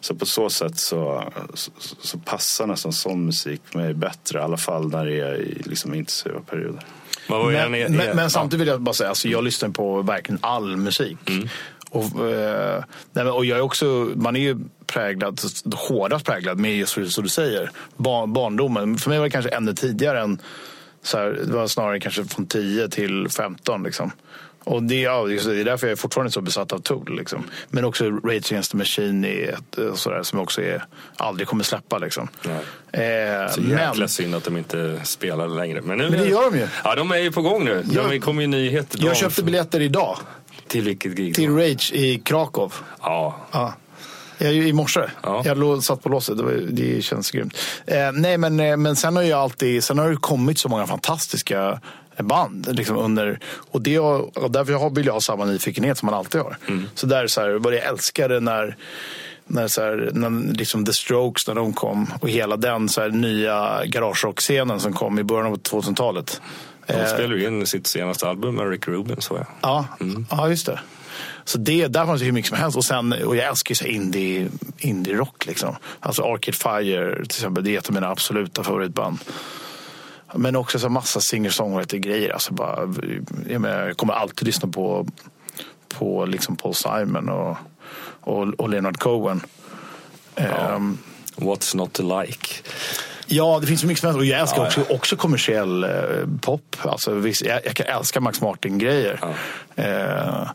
så 0.00 0.14
på 0.14 0.26
så 0.26 0.50
sätt 0.50 0.78
så, 0.78 1.24
så, 1.54 1.70
så 2.00 2.18
passar 2.18 2.66
nästan 2.66 2.92
sån 2.92 3.26
musik 3.26 3.74
mig 3.74 3.94
bättre. 3.94 4.38
I 4.38 4.42
alla 4.42 4.56
fall 4.56 4.88
när 4.88 5.04
det 5.06 5.20
är 5.20 5.34
i 5.36 5.62
liksom 5.64 5.94
intensiva 5.94 6.40
perioder. 6.40 6.82
Men, 7.28 7.96
men, 7.96 8.16
men 8.16 8.30
samtidigt 8.30 8.60
vill 8.60 8.68
jag 8.68 8.80
bara 8.80 8.94
säga, 8.94 9.08
alltså, 9.08 9.28
jag 9.28 9.44
lyssnar 9.44 9.68
på 9.68 10.02
verkligen 10.02 10.38
all 10.42 10.76
musik. 10.76 11.18
Och, 11.90 12.30
eh, 12.30 12.82
och 13.34 13.44
jag 13.44 13.58
är 13.58 13.62
också, 13.62 14.12
man 14.14 14.36
är 14.36 14.40
ju 14.40 14.58
präglad, 14.86 15.40
hårdast 15.74 16.26
präglad 16.26 16.58
med 16.58 16.76
just 16.76 17.12
som 17.12 17.24
du 17.24 17.28
säger, 17.28 17.70
barn, 17.96 18.32
barndomen. 18.32 18.96
För 18.98 19.10
mig 19.10 19.18
var 19.18 19.26
det 19.26 19.30
kanske 19.30 19.50
ännu 19.50 19.72
tidigare 19.72 20.20
än, 20.20 20.38
så 21.02 21.18
här, 21.18 21.38
det 21.46 21.52
var 21.52 21.66
snarare 21.66 22.00
kanske 22.00 22.24
från 22.24 22.46
10 22.46 22.88
till 22.88 23.28
15 23.28 23.82
liksom. 23.82 24.10
Och 24.66 24.82
det, 24.82 25.00
ja, 25.00 25.24
det 25.24 25.34
är 25.34 25.64
därför 25.64 25.86
jag 25.86 25.92
är 25.92 25.96
fortfarande 25.96 26.30
så 26.32 26.40
besatt 26.40 26.72
av 26.72 26.78
Tool. 26.78 27.16
Liksom. 27.18 27.44
Men 27.68 27.84
också 27.84 28.04
Rage 28.10 28.46
Against 28.52 28.70
the 28.70 28.76
Machine 28.76 29.24
är 29.24 29.48
ett, 29.52 29.78
eh, 29.78 29.94
sådär, 29.94 30.22
som 30.22 30.38
också 30.40 30.62
är, 30.62 30.84
aldrig 31.16 31.48
kommer 31.48 31.64
släppa. 31.64 31.98
Liksom. 31.98 32.28
Eh, 32.92 33.00
Så 33.50 33.60
jäkla 33.60 33.94
men 33.94 34.08
synd 34.08 34.34
att 34.34 34.44
de 34.44 34.56
inte 34.56 35.00
spelar 35.04 35.48
längre. 35.48 35.80
Men, 35.82 35.98
nu, 35.98 36.10
Men 36.10 36.20
det 36.20 36.28
gör 36.28 36.50
de 36.50 36.58
ju. 36.58 36.66
Ja, 36.84 36.94
de 36.94 37.10
är 37.10 37.16
ju 37.16 37.32
på 37.32 37.42
gång 37.42 37.64
nu. 37.64 37.84
Jag- 37.92 38.10
De 38.10 38.20
kommer 38.20 38.42
ju 38.42 38.48
nyheter. 38.48 38.98
jag 39.02 39.16
köpte 39.16 39.42
biljetter 39.42 39.80
idag 39.80 40.18
Till 40.68 40.82
vilket 40.82 41.12
gig? 41.16 41.34
till? 41.34 41.50
Rage 41.56 41.92
i 41.94 42.18
Krakow. 42.24 42.72
Ja. 43.02 43.36
Ja. 43.52 43.74
Jag, 44.38 44.54
I 44.54 44.72
morse. 44.72 45.00
Ja. 45.22 45.42
Jag 45.44 45.58
låg, 45.58 45.84
satt 45.84 46.02
på 46.02 46.08
låset. 46.08 46.36
Det, 46.36 46.42
var, 46.42 46.52
det 46.70 47.02
känns 47.04 47.30
grymt. 47.30 47.58
Eh, 47.86 48.12
nej, 48.12 48.38
men, 48.38 48.60
eh, 48.60 48.76
men 48.76 48.96
sen 48.96 49.16
har 49.16 49.22
ju 49.22 49.32
alltid 49.32 49.84
sen 49.84 49.98
har 49.98 50.10
det 50.10 50.16
kommit 50.16 50.58
så 50.58 50.68
många 50.68 50.86
fantastiska 50.86 51.80
band. 52.24 52.68
Liksom 52.76 52.96
under, 52.96 53.38
och, 53.70 53.82
det, 53.82 53.98
och 53.98 54.50
därför 54.50 54.72
har- 54.72 54.90
vill 54.90 55.06
jag 55.06 55.12
ha 55.12 55.20
samma 55.20 55.44
nyfikenhet 55.44 55.98
som 55.98 56.06
man 56.06 56.14
alltid 56.14 56.40
har. 56.40 56.56
Så 56.94 57.06
där 57.06 57.26
så 57.26 57.40
här, 57.40 57.50
vad 57.50 57.74
jag 57.74 57.84
älskade 57.84 58.40
när 58.40 58.76
när, 59.48 59.68
så 59.68 59.82
här, 59.82 60.10
när 60.12 60.52
liksom 60.54 60.84
The 60.84 60.92
Strokes 60.92 61.48
när 61.48 61.54
de 61.54 61.72
kom 61.72 62.06
och 62.20 62.28
hela 62.28 62.56
den 62.56 62.88
så 62.88 63.00
här, 63.00 63.08
nya 63.08 63.84
garagerock-scenen 63.86 64.80
som 64.80 64.92
kom 64.92 65.18
i 65.18 65.22
början 65.22 65.46
av 65.46 65.56
2000-talet. 65.58 66.40
De 66.86 66.92
Eh, 66.92 67.06
spelar 67.06 67.34
ju 67.36 67.46
in 67.46 67.66
sitt 67.66 67.86
senaste 67.86 68.28
album 68.28 68.54
med 68.54 68.70
Rick 68.70 68.88
Rubin. 68.88 69.16
Så 69.20 69.34
jag. 69.34 69.46
Ja, 69.62 69.86
ja 70.30 70.48
just 70.48 70.66
det. 70.66 70.80
Så 71.44 71.58
det, 71.58 71.86
där 71.86 72.06
fanns 72.06 72.20
det 72.20 72.24
hur 72.24 72.32
mycket 72.32 72.48
som 72.48 72.58
helst. 72.58 72.76
Och, 72.76 72.84
sen, 72.84 73.12
och 73.12 73.36
jag 73.36 73.46
älskar 73.46 73.70
ju 73.70 73.76
så 73.76 73.84
indie, 73.84 74.48
indie-rock. 74.78 75.46
Liksom. 75.46 75.76
Alltså 76.00 76.22
Arcade 76.22 76.56
Fire 76.56 77.14
till 77.14 77.24
exempel, 77.24 77.64
det 77.64 77.74
är 77.74 77.78
ett 77.78 77.88
av 77.88 77.94
mina 77.94 78.08
absoluta 78.10 78.62
favoritband. 78.64 79.18
Men 80.34 80.56
också 80.56 80.78
så 80.78 80.88
massa 80.88 81.20
singer-songwriter-grejer. 81.20 82.30
Alltså 82.30 82.52
bara, 82.52 82.94
jag, 83.48 83.60
menar, 83.60 83.86
jag 83.86 83.96
kommer 83.96 84.12
alltid 84.14 84.46
lyssna 84.46 84.68
på, 84.68 85.06
på 85.88 86.26
liksom 86.26 86.56
Paul 86.56 86.74
Simon 86.74 87.28
och, 87.28 87.56
och, 88.20 88.42
och 88.42 88.68
Leonard 88.68 88.98
Cohen. 88.98 89.40
Ehm, 90.34 90.98
What's 91.36 91.76
not 91.76 91.92
to 91.92 92.20
like? 92.20 92.48
Ja, 93.26 93.58
det 93.60 93.66
finns 93.66 93.80
så 93.80 93.86
mycket 93.86 94.00
som 94.00 94.06
helst. 94.06 94.18
Och 94.18 94.24
jag 94.24 94.40
älskar 94.40 94.56
Ja, 94.56 94.66
också, 94.66 94.84
också 94.88 95.16
kommersiell 95.16 95.84
eh, 95.84 95.90
pop. 96.40 96.76
Alltså, 96.82 97.28
jag, 97.44 97.60
jag 97.64 97.74
kan 97.74 97.86
älska 97.86 98.20
Max 98.20 98.40
Martin-grejer. 98.40 99.20
Eh, 99.76 100.48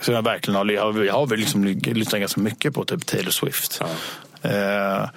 så 0.00 0.12
jag 0.12 0.22
verkligen 0.22 0.56
har, 0.56 0.72
jag 0.72 0.92
har, 0.92 1.04
jag 1.04 1.14
har 1.14 1.36
liksom 1.36 1.64
lyssnat 1.64 2.20
ganska 2.20 2.40
mycket 2.40 2.74
på 2.74 2.84
typ 2.84 3.06
Taylor 3.06 3.30
Swift. 3.30 3.82
Eh, 4.42 5.08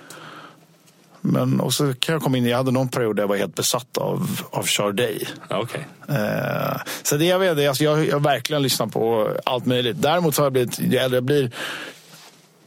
men 1.21 1.59
och 1.59 1.73
så 1.73 1.93
kan 1.93 2.13
jag 2.13 2.21
komma 2.21 2.37
in, 2.37 2.45
jag 2.45 2.57
hade 2.57 2.71
någon 2.71 2.89
period 2.89 3.15
där 3.15 3.23
jag 3.23 3.27
var 3.27 3.35
helt 3.35 3.55
besatt 3.55 3.97
av, 3.97 4.41
av. 4.51 4.63
Ja, 5.49 5.59
Okej. 5.61 5.87
Eh, 6.09 6.81
så 7.03 7.17
det 7.17 7.25
jag 7.25 7.39
vet, 7.39 7.67
alltså 7.67 7.83
jag, 7.83 8.07
jag 8.07 8.23
verkligen 8.23 8.61
lyssnat 8.61 8.93
på 8.93 9.31
allt 9.45 9.65
möjligt. 9.65 10.01
Däremot 10.01 10.35
så 10.35 10.41
har 10.41 10.45
jag 10.45 10.53
blivit, 10.53 10.79
ju 10.79 10.97
äldre 10.97 11.17
jag 11.17 11.23
blir, 11.23 11.51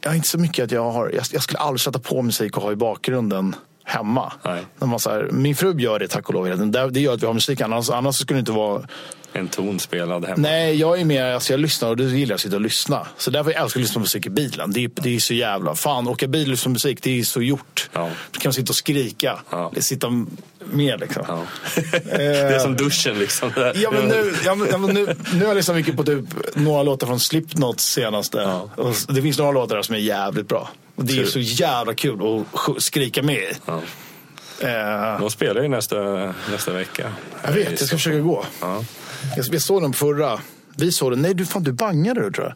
jag 0.01 0.15
inte 0.15 0.27
så 0.27 0.37
mycket 0.37 0.65
att 0.65 0.71
jag 0.71 0.91
har, 0.91 1.09
jag, 1.09 1.23
jag 1.31 1.43
skulle 1.43 1.59
aldrig 1.59 1.79
sätta 1.81 1.99
på 1.99 2.21
musik 2.21 2.57
och 2.57 2.63
ha 2.63 2.71
i 2.71 2.75
bakgrunden 2.75 3.55
hemma. 3.83 4.33
Nej. 4.45 4.65
När 4.79 4.87
man 4.87 4.99
så 4.99 5.09
här, 5.09 5.29
min 5.31 5.55
fru 5.55 5.79
gör 5.79 5.99
det 5.99 6.07
tack 6.07 6.27
och 6.27 6.33
lov. 6.33 6.71
Det 6.71 6.89
det 6.89 6.99
gör 6.99 7.13
att 7.13 7.23
vi 7.23 7.25
har 7.25 7.33
musik, 7.33 7.61
annars, 7.61 7.89
annars 7.89 8.15
skulle 8.15 8.37
det 8.37 8.39
inte 8.39 8.51
vara 8.51 8.81
En 9.33 9.47
ton 9.47 9.79
spelad 9.79 10.25
hemma. 10.25 10.35
Nej, 10.41 10.75
jag 10.75 10.99
är 11.01 11.05
mer, 11.05 11.23
alltså 11.25 11.53
jag 11.53 11.59
lyssnar 11.59 11.89
och 11.89 11.97
då 11.97 12.03
gillar 12.03 12.31
jag 12.31 12.35
att 12.35 12.41
sitta 12.41 12.55
och 12.55 12.61
lyssna. 12.61 13.07
Så 13.17 13.31
därför 13.31 13.51
älskar 13.51 13.59
jag 13.61 13.65
att 13.67 13.75
lyssna 13.75 13.93
på 13.93 13.99
musik 13.99 14.25
i 14.25 14.29
bilen. 14.29 14.71
Det 14.71 14.83
är, 14.83 14.91
det 14.95 15.15
är 15.15 15.19
så 15.19 15.33
jävla, 15.33 15.75
fan 15.75 16.07
åka 16.07 16.27
bil 16.27 16.41
och 16.41 16.47
lyssna 16.47 16.69
på 16.69 16.73
musik, 16.73 16.99
det 17.01 17.19
är 17.19 17.23
så 17.23 17.41
gjort. 17.41 17.89
Ja. 17.93 18.09
Då 18.31 18.39
kan 18.39 18.49
man 18.49 18.53
sitta 18.53 18.69
och 18.71 18.75
skrika, 18.75 19.39
Ja. 19.49 19.71
sitta 19.79 20.09
med 20.65 20.99
liksom. 20.99 21.23
Ja. 21.27 21.43
det 22.03 22.23
är 22.25 22.59
som 22.59 22.75
duschen 22.77 23.19
liksom. 23.19 23.51
Ja, 23.75 23.91
men 23.91 24.05
nu, 24.07 24.33
ja, 24.45 24.55
men, 24.55 24.93
nu, 24.93 25.15
nu 25.33 25.39
har 25.39 25.47
jag 25.47 25.55
lyssnat 25.55 25.77
mycket 25.77 25.95
på 25.97 26.03
typ 26.03 26.25
några 26.53 26.83
låtar 26.83 27.07
från 27.07 27.19
Slipknots 27.19 27.85
senaste. 27.85 28.37
Ja. 28.37 28.69
Och 28.75 28.95
det 29.07 29.21
finns 29.21 29.37
några 29.37 29.51
låtar 29.51 29.75
där 29.75 29.83
som 29.83 29.95
är 29.95 29.99
jävligt 29.99 30.47
bra. 30.47 30.69
Och 30.95 31.05
det 31.05 31.19
är 31.19 31.25
så 31.25 31.39
jävla 31.39 31.93
kul 31.93 32.19
att 32.53 32.83
skrika 32.83 33.23
med 33.23 33.35
i. 33.35 33.51
Ja. 33.65 33.81
Eh, 34.67 35.19
De 35.19 35.29
spelar 35.31 35.61
ju 35.61 35.67
nästa, 35.67 35.95
nästa 36.51 36.71
vecka. 36.73 37.13
jag 37.43 37.51
vet, 37.51 37.69
jag 37.69 37.79
ska 37.87 37.97
försöka 37.97 38.19
gå. 38.19 38.45
Ja. 38.61 38.83
Jag, 39.35 39.61
såg 39.61 39.81
den 39.81 39.93
förra. 39.93 40.39
Vi 40.77 40.91
såg 40.91 41.11
den. 41.11 41.21
Nej, 41.21 41.33
du, 41.33 41.45
fan, 41.45 41.63
du 41.63 41.71
bangade 41.71 42.21
du 42.21 42.31
tror 42.31 42.47
jag. 42.47 42.55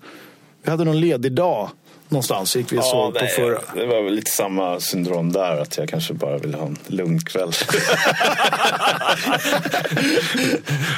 Vi 0.64 0.72
hade 0.72 0.84
någon 0.84 1.00
ledig 1.00 1.34
dag 1.34 1.70
någonstans. 2.10 2.56
Gick 2.56 2.72
vi 2.72 2.78
och 2.78 2.84
såg 2.84 3.14
på 3.14 3.20
nej, 3.20 3.30
förra. 3.30 3.60
Det 3.76 3.86
var 3.86 4.04
väl 4.04 4.14
lite 4.14 4.32
samma 4.32 4.80
syndrom 4.80 5.32
där, 5.32 5.62
att 5.62 5.78
jag 5.78 5.90
kanske 5.90 6.14
bara 6.14 6.38
ville 6.38 6.58
ha 6.58 6.66
en 6.66 6.78
lugn 6.88 7.22
kväll. 7.22 7.52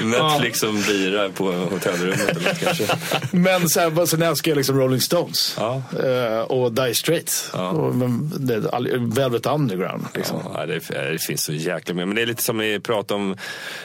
Netflix 0.04 0.60
som 0.60 0.82
bira 0.82 1.30
på 1.30 1.52
hotellrummet 1.52 2.30
eller 2.30 2.50
något 2.50 2.60
kanske. 2.60 2.88
Men 3.32 3.70
sen, 3.70 4.08
sen 4.08 4.22
älskar 4.22 4.52
jag 4.52 4.58
liksom 4.58 4.80
Rolling 4.80 5.02
Stones. 5.02 5.56
Ja. 5.58 5.82
Eh, 6.04 6.40
och 6.40 6.72
Die 6.72 6.94
Straits. 6.94 7.50
Ja. 7.54 7.70
Och, 7.70 7.94
Velvet 9.18 9.46
Underground. 9.46 10.06
Liksom. 10.14 10.42
Ja, 10.54 10.66
det, 10.66 10.80
det 11.12 11.22
finns 11.22 11.44
så 11.44 11.54
jäkla 11.54 11.94
mycket. 11.96 12.08
Men 12.08 12.16
det 12.16 12.22
är 12.22 12.26
lite 12.26 12.44
som 12.44 12.58
vi 12.58 12.80
pratade 12.80 13.22
om 13.22 13.36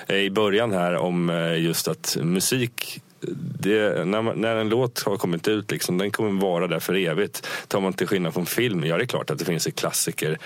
eh, 0.07 0.17
i 0.17 0.31
början 0.31 0.73
här 0.73 0.95
om 0.97 1.31
eh, 1.31 1.61
just 1.61 1.89
att 1.89 2.17
musik 2.21 3.03
det, 3.59 4.05
när, 4.07 4.23
man, 4.23 4.41
när 4.41 4.57
en 4.57 4.69
låt 4.69 5.03
har 5.03 5.17
kommit 5.17 5.49
ut, 5.49 5.71
liksom, 5.71 5.99
den 5.99 6.11
kommer 6.11 6.41
vara 6.41 6.67
där 6.67 6.79
för 6.81 6.95
evigt. 6.95 7.47
Tar 7.69 7.81
man 7.81 7.93
till 7.93 8.07
skillnad 8.07 8.35
från 8.35 8.47
film, 8.47 8.85
ja 8.85 8.97
det 8.97 9.05
är 9.05 9.07
klart 9.07 9.31
att 9.31 9.39
det 9.39 9.45
finns 9.45 9.69
klassiker 9.77 10.39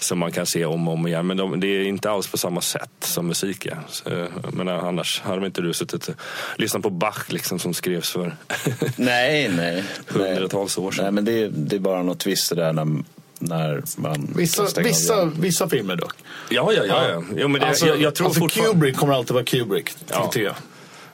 som 0.00 0.18
man 0.18 0.32
kan 0.32 0.46
se 0.46 0.64
om 0.64 0.88
och 0.88 0.94
om 0.94 1.06
igen. 1.06 1.26
Men 1.26 1.36
de, 1.36 1.60
det 1.60 1.66
är 1.66 1.82
inte 1.84 2.10
alls 2.10 2.26
på 2.26 2.38
samma 2.38 2.60
sätt 2.60 2.90
som 3.00 3.26
musik 3.26 3.66
är. 3.66 3.78
Så, 3.88 4.10
jag 4.42 4.54
menar, 4.54 4.72
annars 4.88 5.20
hade 5.20 5.46
inte 5.46 5.60
du 5.62 5.72
suttit 5.72 6.08
och 6.08 6.14
lyssnat 6.56 6.82
på 6.82 6.90
Bach 6.90 7.24
liksom, 7.28 7.58
som 7.58 7.74
skrevs 7.74 8.10
för 8.10 8.36
nej, 8.96 9.48
nej. 9.56 9.84
hundratals 10.06 10.78
år 10.78 10.90
sedan. 10.90 11.04
Nej, 11.04 11.12
men 11.12 11.24
det, 11.24 11.32
är- 11.42 11.50
det 11.52 11.76
är 11.76 11.80
bara 11.80 12.02
något 12.02 12.26
visst 12.26 12.56
där 12.56 12.72
när, 12.72 12.86
när 13.38 13.82
man 13.96 14.32
Vissa, 14.36 14.68
vissa, 14.82 15.24
vissa 15.24 15.68
filmer 15.68 15.96
dock. 15.96 16.14
Ja, 16.50 16.72
ja, 16.72 16.84
ja. 16.86 17.08
ja. 17.10 17.22
Jo, 17.36 17.48
men 17.48 17.60
det, 17.60 17.66
alltså, 17.66 17.86
jag, 17.86 18.00
jag 18.00 18.14
tror 18.14 18.26
alltså 18.26 18.40
fortfarande... 18.40 18.72
Kubrick 18.72 18.96
kommer 18.96 19.14
alltid 19.14 19.34
vara 19.34 19.44
Kubrick. 19.44 19.90
Ja. 20.08 20.30
Ja. 20.34 20.54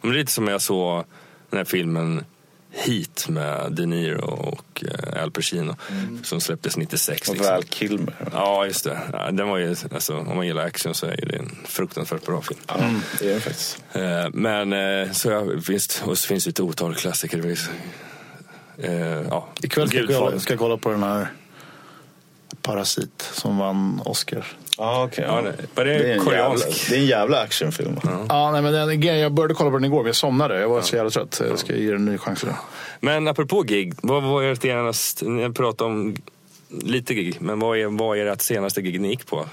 Men 0.05 0.13
det 0.13 0.19
är 0.19 0.21
lite 0.21 0.33
som 0.33 0.49
jag 0.49 0.63
såg 0.63 1.05
den 1.51 1.59
här 1.59 1.65
filmen 1.65 2.25
Heat 2.71 3.29
med 3.29 3.73
De 3.73 3.87
Niro 3.87 4.25
och 4.25 4.85
eh, 4.85 5.23
Al 5.23 5.31
Pacino 5.31 5.77
som 6.23 6.41
släpptes 6.41 6.77
96. 6.77 7.29
Och 7.29 7.35
Liksom. 7.35 7.53
Val 7.53 7.63
Kilmer. 7.65 8.15
Ja, 8.33 8.67
just 8.67 8.85
det. 8.85 8.99
Ja, 9.13 9.31
den 9.31 9.49
var 9.49 9.59
ju, 9.59 9.77
alltså, 9.95 10.17
om 10.17 10.37
man 10.37 10.47
gillar 10.47 10.65
action 10.67 10.95
så 10.95 11.07
är 11.07 11.27
det 11.27 11.37
en 11.37 11.57
fruktansvärt 11.65 12.27
bra 12.27 12.43
film. 12.43 12.61
Ja, 12.69 12.75
det 13.21 13.31
är 13.31 13.35
det 13.35 13.41
faktiskt. 13.41 13.85
Eh, 13.93 14.29
men 14.33 14.73
eh, 14.73 15.13
så 15.13 15.31
ja, 15.31 15.41
visst, 15.69 16.03
och 16.07 16.19
så 16.19 16.27
finns 16.27 16.45
det 16.45 16.51
ett 16.51 16.61
otal 16.61 16.95
klassiker. 16.95 17.57
Eh, 18.79 18.93
ja. 19.03 19.49
Ikväll 19.63 19.89
ska 19.89 19.99
jag, 19.99 20.09
kolla, 20.09 20.39
ska 20.41 20.53
jag 20.53 20.61
kolla 20.61 20.77
på 20.77 20.91
den 20.91 21.03
här 21.03 21.29
Parasit 22.63 23.31
som 23.33 23.59
vann 23.59 24.01
Oscar. 24.05 24.47
Ja, 24.79 25.05
okej. 25.05 25.25
Ja, 25.29 25.37
ja. 25.37 25.43
det- 25.43 25.67
var 25.75 25.85
det 25.85 25.95
är 25.95 26.19
koreansk? 26.19 26.65
jävla- 26.67 26.77
Det 26.91 26.95
är 26.97 26.99
en 27.01 27.07
jävla 27.07 27.41
actionfilm. 27.41 28.01
Ja, 28.29 28.51
nej, 28.51 28.63
men 28.63 28.73
den, 28.73 29.03
jag 29.21 29.33
började 29.33 29.55
kolla 29.55 29.71
på 29.71 29.77
den 29.77 29.85
igår 29.85 29.99
men 29.99 30.07
jag 30.07 30.17
somnade. 30.17 30.61
Jag 30.61 30.69
var 30.69 30.83
så 30.83 30.97
jävla 30.97 31.11
trött. 31.11 31.41
Jag 31.49 31.59
ska 31.59 31.77
ge 31.77 31.87
den 31.87 31.95
en 31.97 32.05
ny 32.05 32.19
chans 32.19 32.43
idag. 32.43 32.57
Men 33.01 33.29
apropå 33.29 33.63
gig, 33.63 33.95
vad 34.03 34.23
var 34.23 34.43
ert 34.43 34.63
senaste, 34.63 35.25
ni 35.25 35.53
pratade 35.53 35.91
om 35.91 36.17
lite 36.69 37.15
gig, 37.15 37.37
men 37.41 37.59
vad 37.61 37.79
är, 37.79 37.87
vad 37.87 38.19
är 38.19 38.27
ert 38.27 38.41
senaste 38.43 38.83
gig 38.83 39.01
ni 39.01 39.09
gick 39.09 39.27
på? 39.27 39.47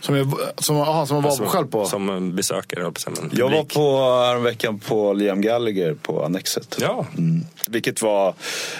Som 0.00 0.16
jag, 0.16 0.32
som, 0.58 0.76
aha, 0.76 1.06
som 1.06 1.16
jag 1.16 1.22
var 1.38 1.46
själv 1.46 1.66
på. 1.66 1.84
Som 1.86 2.36
besökare, 2.36 2.80
jag 2.82 2.94
på 2.94 3.00
Jag 3.32 3.50
var 3.50 3.64
på 3.64 3.98
häromveckan 4.24 4.78
på 4.78 5.12
Liam 5.12 5.40
Gallagher 5.40 5.94
på 6.02 6.24
Annexet. 6.24 6.76
Ja, 6.80 7.06
Mm. 7.18 7.44
Vilket 7.68 8.02
var 8.02 8.34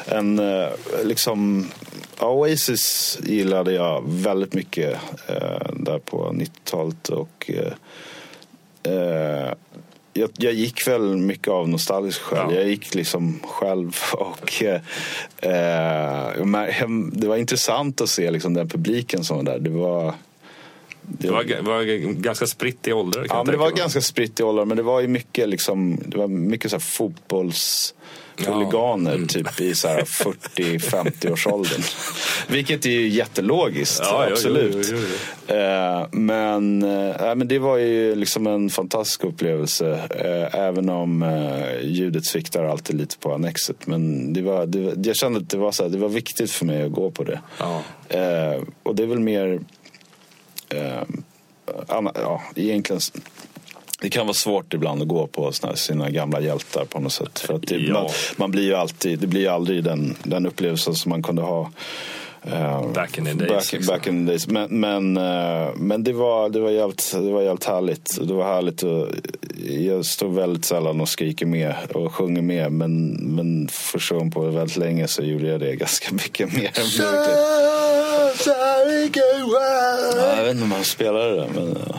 en, 0.06 0.38
eh, 0.38 0.68
liksom, 1.04 1.68
Oasis 2.20 3.18
gillade 3.22 3.72
jag 3.72 4.04
väldigt 4.06 4.54
mycket 4.54 4.98
eh, 5.26 5.72
där 5.72 5.98
på 5.98 6.30
90-talet. 6.32 7.08
Och, 7.08 7.50
eh, 7.50 7.72
eh, 8.92 9.52
jag, 10.12 10.30
jag 10.36 10.52
gick 10.52 10.88
väl 10.88 11.16
mycket 11.16 11.48
av 11.48 11.68
nostalgisk 11.68 12.20
skäl. 12.20 12.46
Ja. 12.50 12.54
Jag 12.54 12.68
gick 12.68 12.94
liksom 12.94 13.40
själv 13.42 13.96
och 14.12 14.62
eh, 14.62 14.80
eh, 15.38 16.88
det 17.12 17.26
var 17.26 17.36
intressant 17.36 18.00
att 18.00 18.08
se 18.08 18.30
liksom 18.30 18.54
den 18.54 18.68
publiken 18.68 19.24
som 19.24 19.36
var 19.36 19.44
där. 19.44 19.58
Det 19.58 19.70
var, 19.70 20.14
det 21.02 21.30
var, 21.30 21.44
det 21.44 21.62
var 21.62 21.82
ganska 22.12 22.46
spritt 22.46 22.88
i 22.88 22.92
åldrar. 22.92 23.26
Ja, 23.28 23.44
men 23.44 23.52
det 23.52 23.58
var 23.58 23.70
mig. 23.70 23.78
ganska 23.78 24.00
spritt 24.00 24.40
i 24.40 24.42
åldrar. 24.42 24.64
Men 24.64 24.76
det 24.76 24.82
var 24.82 25.00
ju 25.00 25.08
mycket, 25.08 25.48
liksom, 25.48 26.00
det 26.06 26.18
var 26.18 26.28
mycket 26.28 26.70
så 26.70 26.76
här 26.76 26.80
Ja, 28.44 28.94
mm. 28.94 29.26
typ 29.26 29.60
i 29.60 29.74
så 29.74 29.88
här 29.88 30.00
40-50-årsåldern. 30.56 31.82
Vilket 32.48 32.86
är 32.86 32.90
ju 32.90 33.08
jättelogiskt, 33.08 34.00
Ja, 34.02 34.26
absolut. 34.30 34.88
jo, 34.90 34.96
jo, 34.96 35.06
jo. 35.48 35.54
Eh, 35.54 36.06
men, 36.10 36.82
eh, 36.82 37.34
men 37.34 37.48
det 37.48 37.58
var 37.58 37.76
ju 37.76 38.14
liksom 38.14 38.46
en 38.46 38.70
fantastisk 38.70 39.24
upplevelse. 39.24 40.08
Eh, 40.10 40.60
även 40.60 40.88
om 40.88 41.22
eh, 41.22 41.80
ljudet 41.82 42.26
sviktar 42.26 42.64
alltid 42.64 42.96
lite 42.96 43.18
på 43.18 43.34
Annexet. 43.34 43.86
Men 43.86 44.32
det 44.32 44.42
var, 44.42 44.66
det, 44.66 45.06
jag 45.06 45.16
kände 45.16 45.38
att 45.38 45.50
det 45.50 45.58
var, 45.58 45.72
så 45.72 45.82
här, 45.82 45.90
det 45.90 45.98
var 45.98 46.08
viktigt 46.08 46.50
för 46.50 46.64
mig 46.66 46.82
att 46.82 46.92
gå 46.92 47.10
på 47.10 47.24
det. 47.24 47.40
Ja. 47.58 47.82
Eh, 48.08 48.62
och 48.82 48.94
det 48.94 49.02
är 49.02 49.06
väl 49.06 49.20
mer... 49.20 49.60
Eh, 50.68 51.02
anna, 51.88 52.12
ja, 52.14 52.42
egentligen... 52.56 53.00
det 54.00 54.10
kan 54.10 54.26
vara 54.26 54.34
svårt 54.34 54.74
ibland 54.74 55.02
att 55.02 55.08
gå 55.08 55.26
på 55.26 55.52
såna, 55.52 55.76
sina 55.76 56.10
gamla 56.10 56.40
hjältar 56.40 56.84
på 56.84 57.00
något 57.00 57.12
sätt. 57.12 57.38
För 57.38 57.54
att 57.54 57.62
det, 57.66 57.76
Ja. 57.76 57.92
man, 57.92 58.10
man 58.36 58.50
blir 58.50 58.62
ju 58.64 58.74
alltid, 58.74 59.18
det 59.18 59.26
blir 59.26 59.40
ju 59.40 59.48
aldrig 59.48 59.84
den, 59.84 60.16
den 60.22 60.46
upplevelsen 60.46 60.94
som 60.94 61.10
man 61.10 61.22
kunde 61.22 61.42
ha 61.42 61.70
eh, 62.42 62.86
Back 62.92 63.18
in 63.18 63.24
the 63.24 63.32
days, 63.32 63.48
Back, 63.50 63.72
liksom. 63.72 63.94
back 63.94 64.06
in 64.06 64.26
the 64.26 64.30
days. 64.32 64.46
Men, 64.48 64.80
men, 64.80 65.16
eh, 65.16 65.68
men 65.76 66.04
det, 66.04 66.12
var, 66.12 66.48
det, 66.48 66.60
var 66.60 66.70
jävligt, 66.70 67.12
det 67.14 67.32
var 67.32 67.42
jävligt 67.42 67.64
härligt. 67.64 68.18
Det 68.28 68.34
var 68.34 68.44
härligt 68.44 68.82
och 68.82 69.08
jag 69.68 70.04
står 70.04 70.28
väldigt 70.28 70.64
sällan 70.64 71.00
och 71.00 71.08
skriker 71.08 71.46
med 71.46 71.74
och 71.94 72.14
sjunger 72.14 72.42
med. 72.42 72.72
Men, 72.72 73.08
men 73.12 73.68
första 73.68 74.14
gången 74.14 74.30
på 74.30 74.40
väldigt 74.40 74.76
länge 74.76 75.08
så 75.08 75.22
gjorde 75.22 75.46
jag 75.48 75.60
det 75.60 75.76
ganska 75.76 76.14
mycket 76.14 76.52
mer. 76.52 76.70
än 76.74 76.84
jag 80.36 80.44
vet 80.44 80.50
inte 80.52 80.64
om 80.64 80.72
han 80.72 80.84
spelade 80.84 81.36
det. 81.36 81.46
Men, 81.54 81.76
eh, 81.76 81.96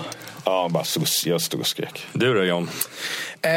ja, 0.48 0.70
bara 0.70 0.84
stod, 0.84 1.06
jag 1.26 1.41
stod 1.41 1.60
och 1.60 1.68
skrek. 1.68 2.08
Du 2.14 2.34
då 2.34 2.43
John? 2.43 2.70
Eh, 3.41 3.52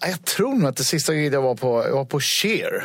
jag 0.00 0.24
tror 0.24 0.54
nog 0.54 0.68
att 0.68 0.76
det 0.76 0.84
sista 0.84 1.14
giget 1.14 1.32
jag 1.32 1.42
var 1.42 1.54
på, 1.54 1.84
jag 1.86 1.94
var 1.94 2.04
på 2.04 2.20
Cher. 2.20 2.84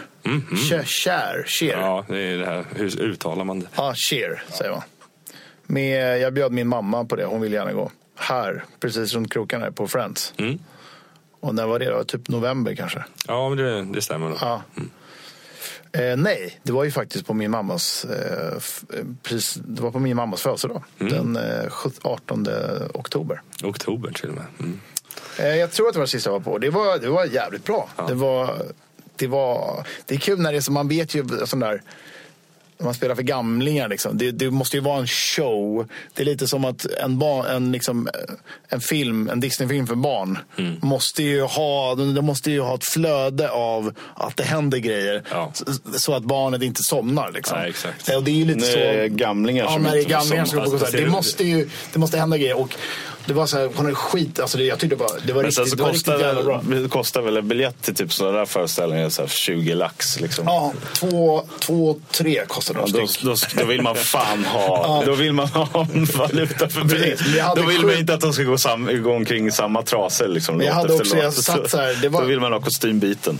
Cher, 0.70 0.84
Cher, 0.84 1.44
Cher. 1.48 1.72
Ja. 1.72 2.06
Ja, 2.08 2.16
det 2.16 2.22
är 2.22 2.38
det 2.38 2.46
här. 2.46 2.66
Hur 2.76 3.02
uttalar 3.02 3.44
man 3.44 3.60
det? 3.60 3.68
Cher 3.96 4.44
säger 4.50 4.72
man. 4.72 4.82
Med, 5.64 6.20
jag 6.20 6.34
bjöd 6.34 6.52
min 6.52 6.68
mamma 6.68 7.06
på 7.06 7.16
det, 7.16 7.26
hon 7.26 7.42
ville 7.42 7.56
gärna 7.56 7.74
gå. 7.74 7.92
Här, 8.16 8.64
precis 8.80 9.14
runt 9.14 9.34
kroken 9.34 9.62
här 9.62 9.72
på 9.72 9.88
Friends. 9.88 10.34
Mm. 10.38 10.60
Och 11.40 11.56
när 11.56 11.66
var 11.66 11.80
det 11.80 11.90
då? 11.90 12.04
Typ 12.04 12.30
november 12.30 12.76
kanske? 12.76 13.04
Ja, 13.28 13.50
men 13.50 13.58
det, 13.58 13.82
det 13.82 14.02
stämmer 14.02 14.30
nog. 14.30 14.38
Ja. 14.42 14.62
Eh, 15.98 16.18
nej, 16.18 16.60
det 16.64 16.72
var 16.72 16.84
ju 16.84 16.92
faktiskt 16.92 17.26
på 17.26 17.34
min 17.34 17.52
mammas 17.52 18.06
eh, 18.06 18.54
eh, 18.54 19.06
precis, 19.24 19.54
det 19.66 19.82
var 19.82 19.92
på 19.92 20.00
min 20.00 20.16
mammas 20.16 20.42
födelsedag. 20.42 20.84
Den 20.98 21.36
eh, 21.36 21.70
17 21.70 22.12
18 22.12 22.48
oktober. 22.94 23.42
Oktober 23.64 24.12
till 24.12 24.30
och 24.30 24.36
med. 24.36 24.46
Mm. 24.60 24.80
Eh, 25.40 25.56
jag 25.56 25.72
tror 25.72 25.88
att 25.88 25.94
det 25.94 26.00
var 26.00 26.06
det 26.06 26.12
sista 26.12 26.30
jag 26.30 26.40
var 26.40 26.52
på. 26.52 26.58
Det 26.58 26.70
var, 26.70 26.98
det 26.98 27.10
var 27.10 27.26
jävligt 27.26 27.64
bra. 27.66 27.90
Det, 28.08 28.14
var, 28.14 28.62
det, 29.16 29.28
var, 29.28 29.88
det 30.06 30.16
är 30.16 30.20
kul 30.20 30.40
när 30.40 30.52
det 30.52 30.58
är 30.58 30.62
som 30.62 30.74
man 30.74 30.88
vet 30.88 31.16
ju 31.16 31.26
sån 31.46 31.60
där 31.60 31.70
när 31.70 31.82
man 32.80 32.94
spelar 32.94 33.16
för 33.16 33.24
gamlingar. 33.24 33.90
Liksom. 33.90 34.18
Det, 34.18 34.32
det 34.32 34.52
måste 34.52 34.78
ju 34.78 34.82
vara 34.84 35.00
en 35.00 35.08
show. 35.08 35.88
Det 36.14 36.22
är 36.22 36.26
lite 36.26 36.48
som 36.48 36.66
att 36.66 36.86
en, 36.86 37.20
barn, 37.20 37.46
en, 37.46 37.72
liksom, 37.72 38.10
en 38.70 38.82
film, 38.82 39.30
en 39.30 39.40
Disney-film 39.40 39.88
för 39.88 39.96
barn 39.96 40.38
måste 40.82 41.24
ju 41.24 41.42
ha, 41.42 41.96
de 41.96 42.26
måste 42.26 42.52
ju 42.52 42.62
ha 42.62 42.76
ett 42.76 42.86
flöde 42.86 43.50
av 43.52 43.94
att 44.16 44.38
det 44.38 44.44
händer 44.44 44.78
grejer. 44.78 45.24
Ja. 45.32 45.52
Så, 45.54 45.66
så 46.00 46.14
att 46.14 46.24
barnet 46.24 46.62
inte 46.62 46.84
somnar. 46.84 47.32
Liksom. 47.32 47.58
Nej, 47.60 47.70
exakt. 47.70 48.10
Eh, 48.10 48.16
Och 48.16 48.24
det 48.24 48.32
är 48.32 48.36
ju 48.36 48.46
lite 48.46 48.60
Nu 48.60 49.08
så. 49.10 49.16
gamlingar 49.16 49.64
Ja, 49.64 49.72
som 49.74 49.84
när 49.84 49.92
det 49.92 50.02
är 50.02 50.06
gamlingar 50.06 50.46
som 50.46 50.60
Alltså, 50.60 50.78
konsert. 50.78 50.92
ser 50.92 51.02
Det 51.06 51.12
måste 51.12 51.44
ju 51.44 51.70
det 51.94 52.00
måste 52.00 52.18
hända 52.18 52.38
grejer. 52.38 52.58
Och 52.60 52.76
det 53.26 53.34
var 53.34 53.46
så 53.46 53.58
här, 53.58 53.70
hon 53.76 53.86
hade 53.86 53.96
skit, 53.96 54.40
alltså 54.40 54.58
det, 54.58 54.64
jag 54.64 54.80
tyckte 54.80 54.96
bara, 54.96 55.10
det 55.26 55.34
var 55.34 55.44
Men 55.44 55.52
sen 55.52 55.64
riktigt, 55.64 55.70
så 55.70 55.76
det 55.76 55.84
var 55.84 55.90
riktigt 55.90 56.06
kostar, 56.14 56.28
jävla 56.28 56.44
bra. 56.44 56.62
väl, 56.68 56.84
det 56.84 56.90
kostar 56.90 57.22
väl 57.22 57.38
en 57.38 57.48
biljett 57.48 57.82
till 57.82 57.96
typ 57.96 58.14
sådana 58.14 58.38
där 58.38 58.46
föreställningar 58.46 59.10
så 59.10 59.22
här 59.22 59.30
20 59.30 59.76
lax. 59.76 60.20
Liksom. 60.20 60.46
Ja, 60.48 60.74
två, 60.94 61.44
två 61.60 62.00
tre 62.12 62.44
kostade 62.48 62.80
de 62.80 62.92
Ja, 63.00 63.08
då, 63.22 63.30
då, 63.30 63.36
då 63.62 63.66
vill 63.66 63.82
man 63.82 63.96
fan 63.96 64.46
ha, 64.46 65.04
då 65.06 65.14
vill 65.14 65.34
man 65.34 65.48
ha 65.48 65.88
en 65.94 66.06
valuta 66.06 66.70
för 66.70 66.80
men 66.84 66.90
hade 67.44 67.62
Då 67.62 67.68
vill 67.68 67.78
sju- 67.82 67.88
man 67.88 67.98
inte 67.98 68.14
att 68.14 68.22
de 68.22 68.34
ska 68.34 68.44
gå, 68.44 68.58
sam, 68.58 69.04
gå 69.04 69.12
omkring 69.14 69.48
i 69.48 69.52
samma 69.52 69.82
trasor. 69.82 70.28
Liksom, 70.28 70.58
Men 70.58 70.68
jag 70.68 70.74
hade 70.74 70.94
också- 70.94 71.18
jag 71.18 71.34
satt 71.34 71.70
så 71.70 71.78
här, 71.78 71.98
det 72.02 72.10
var- 72.10 72.22
Då 72.22 72.28
vill 72.28 72.40
man 72.40 72.54
ha 72.54 72.62
kostymbiten. 72.62 73.40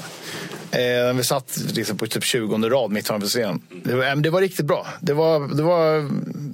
Eh, 0.74 1.14
vi 1.14 1.24
satt 1.24 1.58
liksom 1.74 1.98
på 1.98 2.08
typ 2.08 2.24
20 2.24 2.70
rad 2.70 2.92
mitt 2.92 3.08
framför 3.08 3.28
scenen. 3.28 3.62
Det 3.84 3.96
var, 3.96 4.16
det 4.16 4.30
var 4.30 4.42
riktigt 4.42 4.66
bra. 4.66 4.88
Det 5.02 5.14
var, 5.14 5.56
det 5.56 5.64
var 5.64 6.10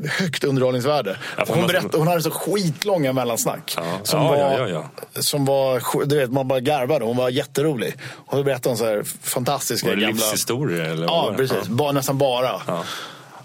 högt 0.09 0.43
underhållningsvärde. 0.43 1.17
Ja, 1.37 1.45
hon, 1.47 1.67
berättade, 1.67 1.97
hon 1.97 2.07
hade 2.07 2.21
så 2.21 2.31
skitlånga 2.31 3.13
mellansnack. 3.13 3.73
Ja. 3.77 3.83
Som, 4.03 4.19
Ja, 4.19 4.31
var, 4.33 5.21
som 5.21 5.45
var, 5.45 6.05
du 6.05 6.17
vet, 6.17 6.31
man 6.31 6.47
bara 6.47 6.59
garvade. 6.59 7.05
Hon 7.05 7.17
var 7.17 7.29
jätterolig. 7.29 7.95
Och 8.25 8.37
då 8.37 8.43
berättade 8.43 8.69
hon 8.69 8.77
så 8.77 8.85
här 8.85 9.03
fantastiska 9.21 9.87
Var 9.87 9.95
det 9.95 10.01
gamla... 10.01 10.15
livshistoria? 10.15 10.85
Eller 10.85 11.07
vad 11.07 11.33
Ja, 11.33 11.33
precis. 11.37 11.67
Ba, 11.67 11.91
nästan 11.91 12.17
bara. 12.17 12.61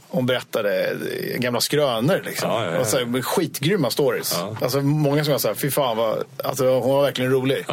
Hon 0.08 0.26
berättade 0.26 0.96
gamla 1.36 1.60
skrönor. 1.60 2.22
Liksom. 2.24 2.50
Ja, 2.50 2.64
ja, 2.64 2.72
ja. 2.72 2.80
Och 2.80 2.86
så 2.86 2.96
här, 2.98 3.22
skitgrymma 3.22 3.90
stories. 3.90 4.38
Alltså, 4.62 4.80
många 4.80 5.24
som 5.24 5.38
så 5.38 5.48
här, 5.48 5.54
fy 5.54 5.70
fan 5.70 5.96
vad... 5.96 6.24
Alltså, 6.44 6.68
hon 6.68 6.94
var 6.94 7.02
verkligen 7.02 7.30
rolig. 7.30 7.66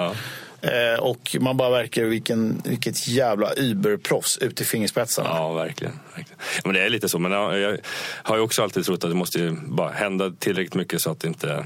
Eh, 0.62 1.00
och 1.00 1.36
man 1.40 1.58
bara 1.58 1.70
verkar 1.70 2.04
vilken, 2.04 2.62
vilket 2.66 3.08
jävla 3.08 3.54
überproffs 3.54 4.38
ut 4.38 4.62
i 4.62 4.66
fingerspetsarna. 4.66 5.30
Ja, 5.30 5.54
verkligen. 5.54 5.94
verkligen. 6.16 6.40
Men 6.66 6.74
det 6.74 6.82
är 6.82 6.90
lite 6.90 7.10
så. 7.10 7.20
Men 7.20 7.32
jag, 7.32 7.60
jag 7.60 7.78
har 8.24 8.36
ju 8.36 8.42
också 8.42 8.64
alltid 8.64 8.86
trott 8.86 9.04
att 9.04 9.10
det 9.10 9.16
måste 9.16 9.40
ju 9.40 9.52
bara 9.52 9.92
hända 9.92 10.32
tillräckligt 10.40 10.76
mycket 10.76 11.02
så 11.02 11.12
att 11.12 11.24
inte 11.24 11.66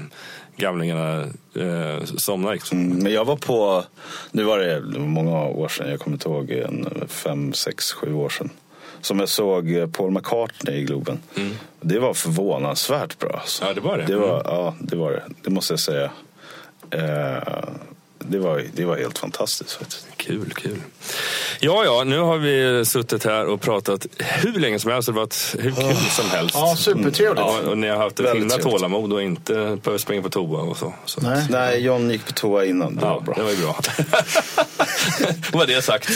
gamlingarna 0.56 1.20
eh, 1.56 2.04
somnar. 2.04 2.52
Liksom. 2.52 2.80
Mm, 2.80 2.98
Men 2.98 3.12
jag 3.12 3.24
var 3.24 3.36
på, 3.36 3.84
nu 4.30 4.42
var 4.42 4.58
det 4.58 4.98
många 4.98 5.44
år 5.44 5.68
sedan, 5.68 5.90
jag 5.90 6.00
kommer 6.00 6.14
inte 6.16 6.28
ihåg, 6.28 6.50
en 6.50 7.04
fem, 7.08 7.52
sex, 7.52 7.92
sju 7.92 8.14
år 8.14 8.28
sedan. 8.28 8.50
Som 9.00 9.18
jag 9.20 9.28
såg 9.28 9.92
Paul 9.92 10.10
McCartney 10.10 10.74
i 10.76 10.82
Globen. 10.82 11.18
Det 11.80 11.98
var 11.98 12.14
förvånansvärt 12.14 13.18
bra. 13.18 13.30
Alltså. 13.40 13.64
Ja, 13.64 13.74
det 13.74 13.80
var 13.80 13.98
det. 13.98 14.04
Det 14.04 14.16
var, 14.16 14.42
Ja, 14.44 14.74
det 14.80 14.96
var 14.96 15.10
det. 15.12 15.22
Det 15.42 15.50
måste 15.50 15.72
jag 15.72 15.80
säga. 15.80 16.10
Eh, 16.90 17.68
det, 18.18 18.38
var, 18.38 18.64
det 18.74 18.84
var 18.84 18.96
helt 18.96 19.18
fantastiskt 19.18 19.72
faktiskt. 19.72 20.15
Kul, 20.26 20.52
kul. 20.54 20.80
Ja, 21.60 21.84
ja, 21.84 22.04
nu 22.04 22.18
har 22.18 22.38
vi 22.38 22.84
suttit 22.84 23.24
här 23.24 23.46
och 23.46 23.60
pratat 23.60 24.06
hur 24.18 24.60
länge 24.60 24.78
som 24.78 24.90
helst. 24.90 25.06
Det 25.06 25.12
har 25.12 25.20
varit 25.20 25.56
hur 25.58 25.70
kul 25.70 25.96
som 26.10 26.30
helst. 26.30 26.54
Ja, 26.54 26.76
supertrevligt. 26.76 27.38
Ja, 27.46 27.60
och 27.70 27.78
ni 27.78 27.88
har 27.88 27.96
haft 27.96 28.20
ett 28.20 28.26
Väldigt 28.26 28.52
himla 28.52 28.70
tålamod 28.70 29.12
och 29.12 29.22
inte 29.22 29.78
behövt 29.84 30.00
springa 30.00 30.22
på 30.22 30.28
toa 30.28 30.60
och 30.62 30.76
så. 30.76 30.94
så. 31.04 31.20
Nej. 31.20 31.46
Nej, 31.50 31.80
John 31.84 32.10
gick 32.10 32.26
på 32.26 32.32
toa 32.32 32.64
innan. 32.64 32.94
Det 32.96 33.00
Ja, 33.02 33.14
var 33.14 33.20
bra. 33.20 33.34
det 33.34 33.42
var 33.42 33.50
ju 33.50 33.56
bra. 33.56 33.76
Var 35.52 35.66
det 35.66 35.82
sagt. 35.82 36.10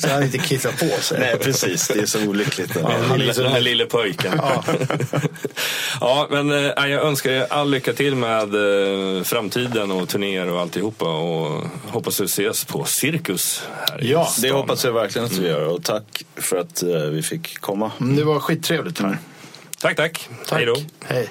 Så 0.00 0.08
han 0.08 0.22
inte 0.22 0.38
kissar 0.38 0.72
på 0.72 1.02
sig. 1.02 1.20
Nej, 1.20 1.38
precis. 1.38 1.88
Det 1.88 2.00
är 2.00 2.06
så 2.06 2.26
olyckligt. 2.28 2.70
Ja, 2.82 2.92
den, 3.08 3.18
lille, 3.18 3.32
den 3.32 3.52
här 3.52 3.60
lille 3.60 3.86
pojken. 3.86 4.32
Ja. 4.36 4.64
ja, 6.00 6.26
men 6.30 6.50
eh, 6.52 6.56
jag 6.76 6.90
önskar 7.06 7.30
er 7.30 7.46
all 7.50 7.70
lycka 7.70 7.92
till 7.92 8.14
med 8.14 8.54
eh, 8.54 9.22
framtiden 9.22 9.90
och 9.90 10.08
turnéer 10.08 10.50
och 10.50 10.60
alltihopa. 10.60 11.04
Och 11.08 11.64
hoppas 11.88 12.20
vi 12.20 12.24
ses 12.24 12.64
på 12.64 12.84
Cirkus 12.90 13.62
här 13.90 14.04
i 14.04 14.10
Ja, 14.12 14.28
Det 14.36 14.46
stan. 14.48 14.50
hoppas 14.56 14.84
jag 14.84 14.92
verkligen 14.92 15.26
att 15.26 15.32
vi 15.38 15.48
gör. 15.48 15.66
Och 15.74 15.84
tack 15.84 16.24
för 16.36 16.56
att 16.56 16.82
eh, 16.82 16.88
vi 16.88 17.22
fick 17.22 17.60
komma. 17.60 17.90
Mm, 18.00 18.16
Det 18.16 18.24
var 18.24 18.40
skittrevligt. 18.40 19.00
Här. 19.00 19.18
Tack, 19.80 19.96
tack. 19.96 20.28
Tack. 20.48 20.58
Hej 20.58 20.66
då. 20.66 20.76
Hej. 21.04 21.28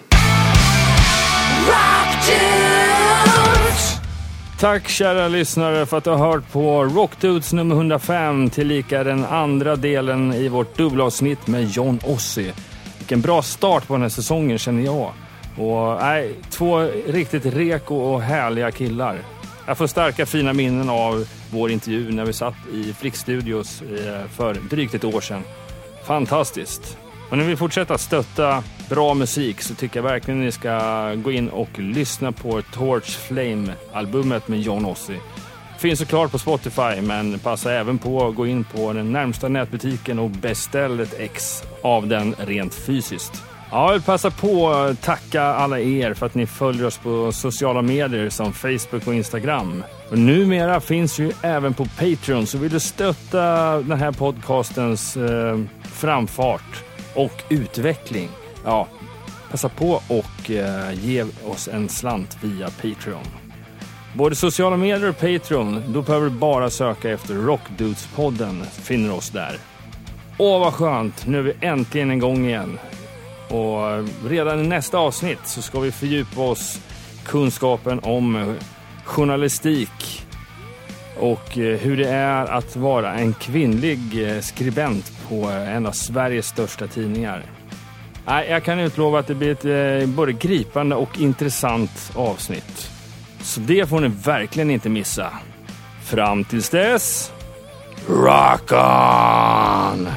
Tack 4.59 4.87
kära 4.89 5.27
lyssnare 5.27 5.85
för 5.85 5.97
att 5.97 6.03
du 6.03 6.09
har 6.09 6.17
hört 6.17 6.51
på 6.51 6.83
Rockdudes 6.83 7.53
nummer 7.53 7.75
105 7.75 8.49
tillika 8.49 9.03
den 9.03 9.25
andra 9.25 9.75
delen 9.75 10.33
i 10.33 10.47
vårt 10.47 10.77
dubbelavsnitt 10.77 11.47
med 11.47 11.69
John 11.69 11.99
Ossie. 12.05 12.53
Vilken 12.97 13.21
bra 13.21 13.41
start 13.41 13.87
på 13.87 13.93
den 13.93 14.01
här 14.01 14.09
säsongen 14.09 14.57
känner 14.57 14.83
jag. 14.83 15.11
Och 15.57 15.97
nej, 16.01 16.33
två 16.49 16.79
riktigt 17.07 17.45
reko 17.45 17.95
och 17.95 18.21
härliga 18.21 18.71
killar. 18.71 19.17
Jag 19.69 19.77
får 19.77 19.87
starka 19.87 20.25
fina 20.25 20.53
minnen 20.53 20.89
av 20.89 21.27
vår 21.51 21.71
intervju 21.71 22.11
när 22.11 22.25
vi 22.25 22.33
satt 22.33 22.55
i 22.73 22.93
Frick 22.93 23.15
Studios 23.15 23.81
eh, 23.81 24.27
för 24.29 24.53
drygt 24.53 24.93
ett 24.93 25.03
år 25.03 25.21
sedan. 25.21 25.43
Fantastiskt. 26.03 26.97
Och 27.29 27.37
när 27.37 27.45
vi 27.45 27.55
fortsätter 27.55 27.93
att 27.93 28.01
stötta 28.01 28.63
bra 28.89 29.13
musik 29.13 29.61
så 29.61 29.75
tycker 29.75 29.97
jag 29.97 30.03
verkligen 30.03 30.41
ni 30.41 30.51
ska 30.51 31.13
gå 31.15 31.31
in 31.31 31.49
och 31.49 31.79
lyssna 31.79 32.31
på 32.31 32.61
Torch 32.61 33.17
Flame-albumet 33.17 34.47
med 34.47 34.61
John 34.61 34.85
Ossie. 34.85 35.19
Finns 35.77 35.99
såklart 35.99 36.31
på 36.31 36.39
Spotify, 36.39 37.01
men 37.01 37.39
passa 37.39 37.73
även 37.73 37.97
på 37.97 38.27
att 38.27 38.35
gå 38.35 38.47
in 38.47 38.63
på 38.63 38.93
den 38.93 39.11
närmsta 39.11 39.47
nätbutiken 39.47 40.19
och 40.19 40.29
beställ 40.29 40.99
ett 40.99 41.19
ex 41.19 41.63
av 41.81 42.07
den 42.07 42.35
rent 42.37 42.73
fysiskt. 42.73 43.43
Ja, 43.71 43.85
jag 43.85 43.93
vill 43.93 44.01
passa 44.01 44.31
på 44.31 44.69
att 44.69 45.01
tacka 45.01 45.41
alla 45.43 45.79
er 45.79 46.13
för 46.13 46.25
att 46.25 46.35
ni 46.35 46.45
följer 46.45 46.85
oss 46.85 46.97
på 46.97 47.31
sociala 47.31 47.81
medier 47.81 48.29
som 48.29 48.53
Facebook 48.53 49.07
och 49.07 49.13
Instagram. 49.13 49.83
Och 50.09 50.17
numera 50.17 50.79
finns 50.79 51.19
vi 51.19 51.31
även 51.41 51.73
på 51.73 51.85
Patreon, 51.85 52.47
så 52.47 52.57
vill 52.57 52.71
du 52.71 52.79
stötta 52.79 53.41
den 53.81 53.99
här 53.99 54.11
podcastens 54.11 55.17
eh, 55.17 55.59
framfart 55.81 56.83
och 57.13 57.43
utveckling, 57.49 58.29
ja, 58.65 58.87
passa 59.51 59.69
på 59.69 60.01
och 60.07 60.51
eh, 60.51 60.93
ge 60.93 61.25
oss 61.45 61.67
en 61.67 61.89
slant 61.89 62.37
via 62.41 62.69
Patreon. 62.69 63.25
Både 64.13 64.35
sociala 64.35 64.77
medier 64.77 65.09
och 65.09 65.19
Patreon, 65.19 65.83
då 65.87 66.01
behöver 66.01 66.29
du 66.29 66.35
bara 66.35 66.69
söka 66.69 67.09
efter 67.09 67.33
Rockdudes-podden, 67.33 68.63
finner 68.65 69.09
du 69.09 69.15
oss 69.15 69.29
där. 69.29 69.57
Åh 70.37 70.59
vad 70.59 70.73
skönt, 70.73 71.27
nu 71.27 71.39
är 71.39 71.43
vi 71.43 71.53
äntligen 71.61 72.11
igång 72.11 72.45
igen. 72.45 72.79
Och 73.49 74.05
redan 74.29 74.59
i 74.59 74.67
nästa 74.67 74.97
avsnitt 74.97 75.39
så 75.43 75.61
ska 75.61 75.79
vi 75.79 75.91
fördjupa 75.91 76.41
oss 76.41 76.79
kunskapen 77.25 77.99
om 77.99 78.35
eh, 78.35 78.47
journalistik 79.03 80.25
och 81.19 81.57
eh, 81.57 81.79
hur 81.79 81.97
det 81.97 82.09
är 82.09 82.45
att 82.45 82.75
vara 82.75 83.13
en 83.13 83.33
kvinnlig 83.33 83.99
eh, 84.29 84.39
skribent 84.39 85.11
på 85.29 85.35
en 85.45 85.85
av 85.85 85.91
Sveriges 85.91 86.47
största 86.47 86.87
tidningar. 86.87 87.43
Jag 88.25 88.63
kan 88.63 88.79
utlova 88.79 89.19
att 89.19 89.27
det 89.27 89.35
blir 89.35 89.65
ett 89.65 90.09
både 90.09 90.33
gripande 90.33 90.95
och 90.95 91.19
intressant 91.19 92.11
avsnitt. 92.15 92.91
Så 93.41 93.59
det 93.59 93.89
får 93.89 93.99
ni 93.99 94.07
verkligen 94.07 94.71
inte 94.71 94.89
missa. 94.89 95.33
Fram 96.03 96.43
tills 96.43 96.69
dess, 96.69 97.31
rock 98.07 98.71
on! 98.71 100.09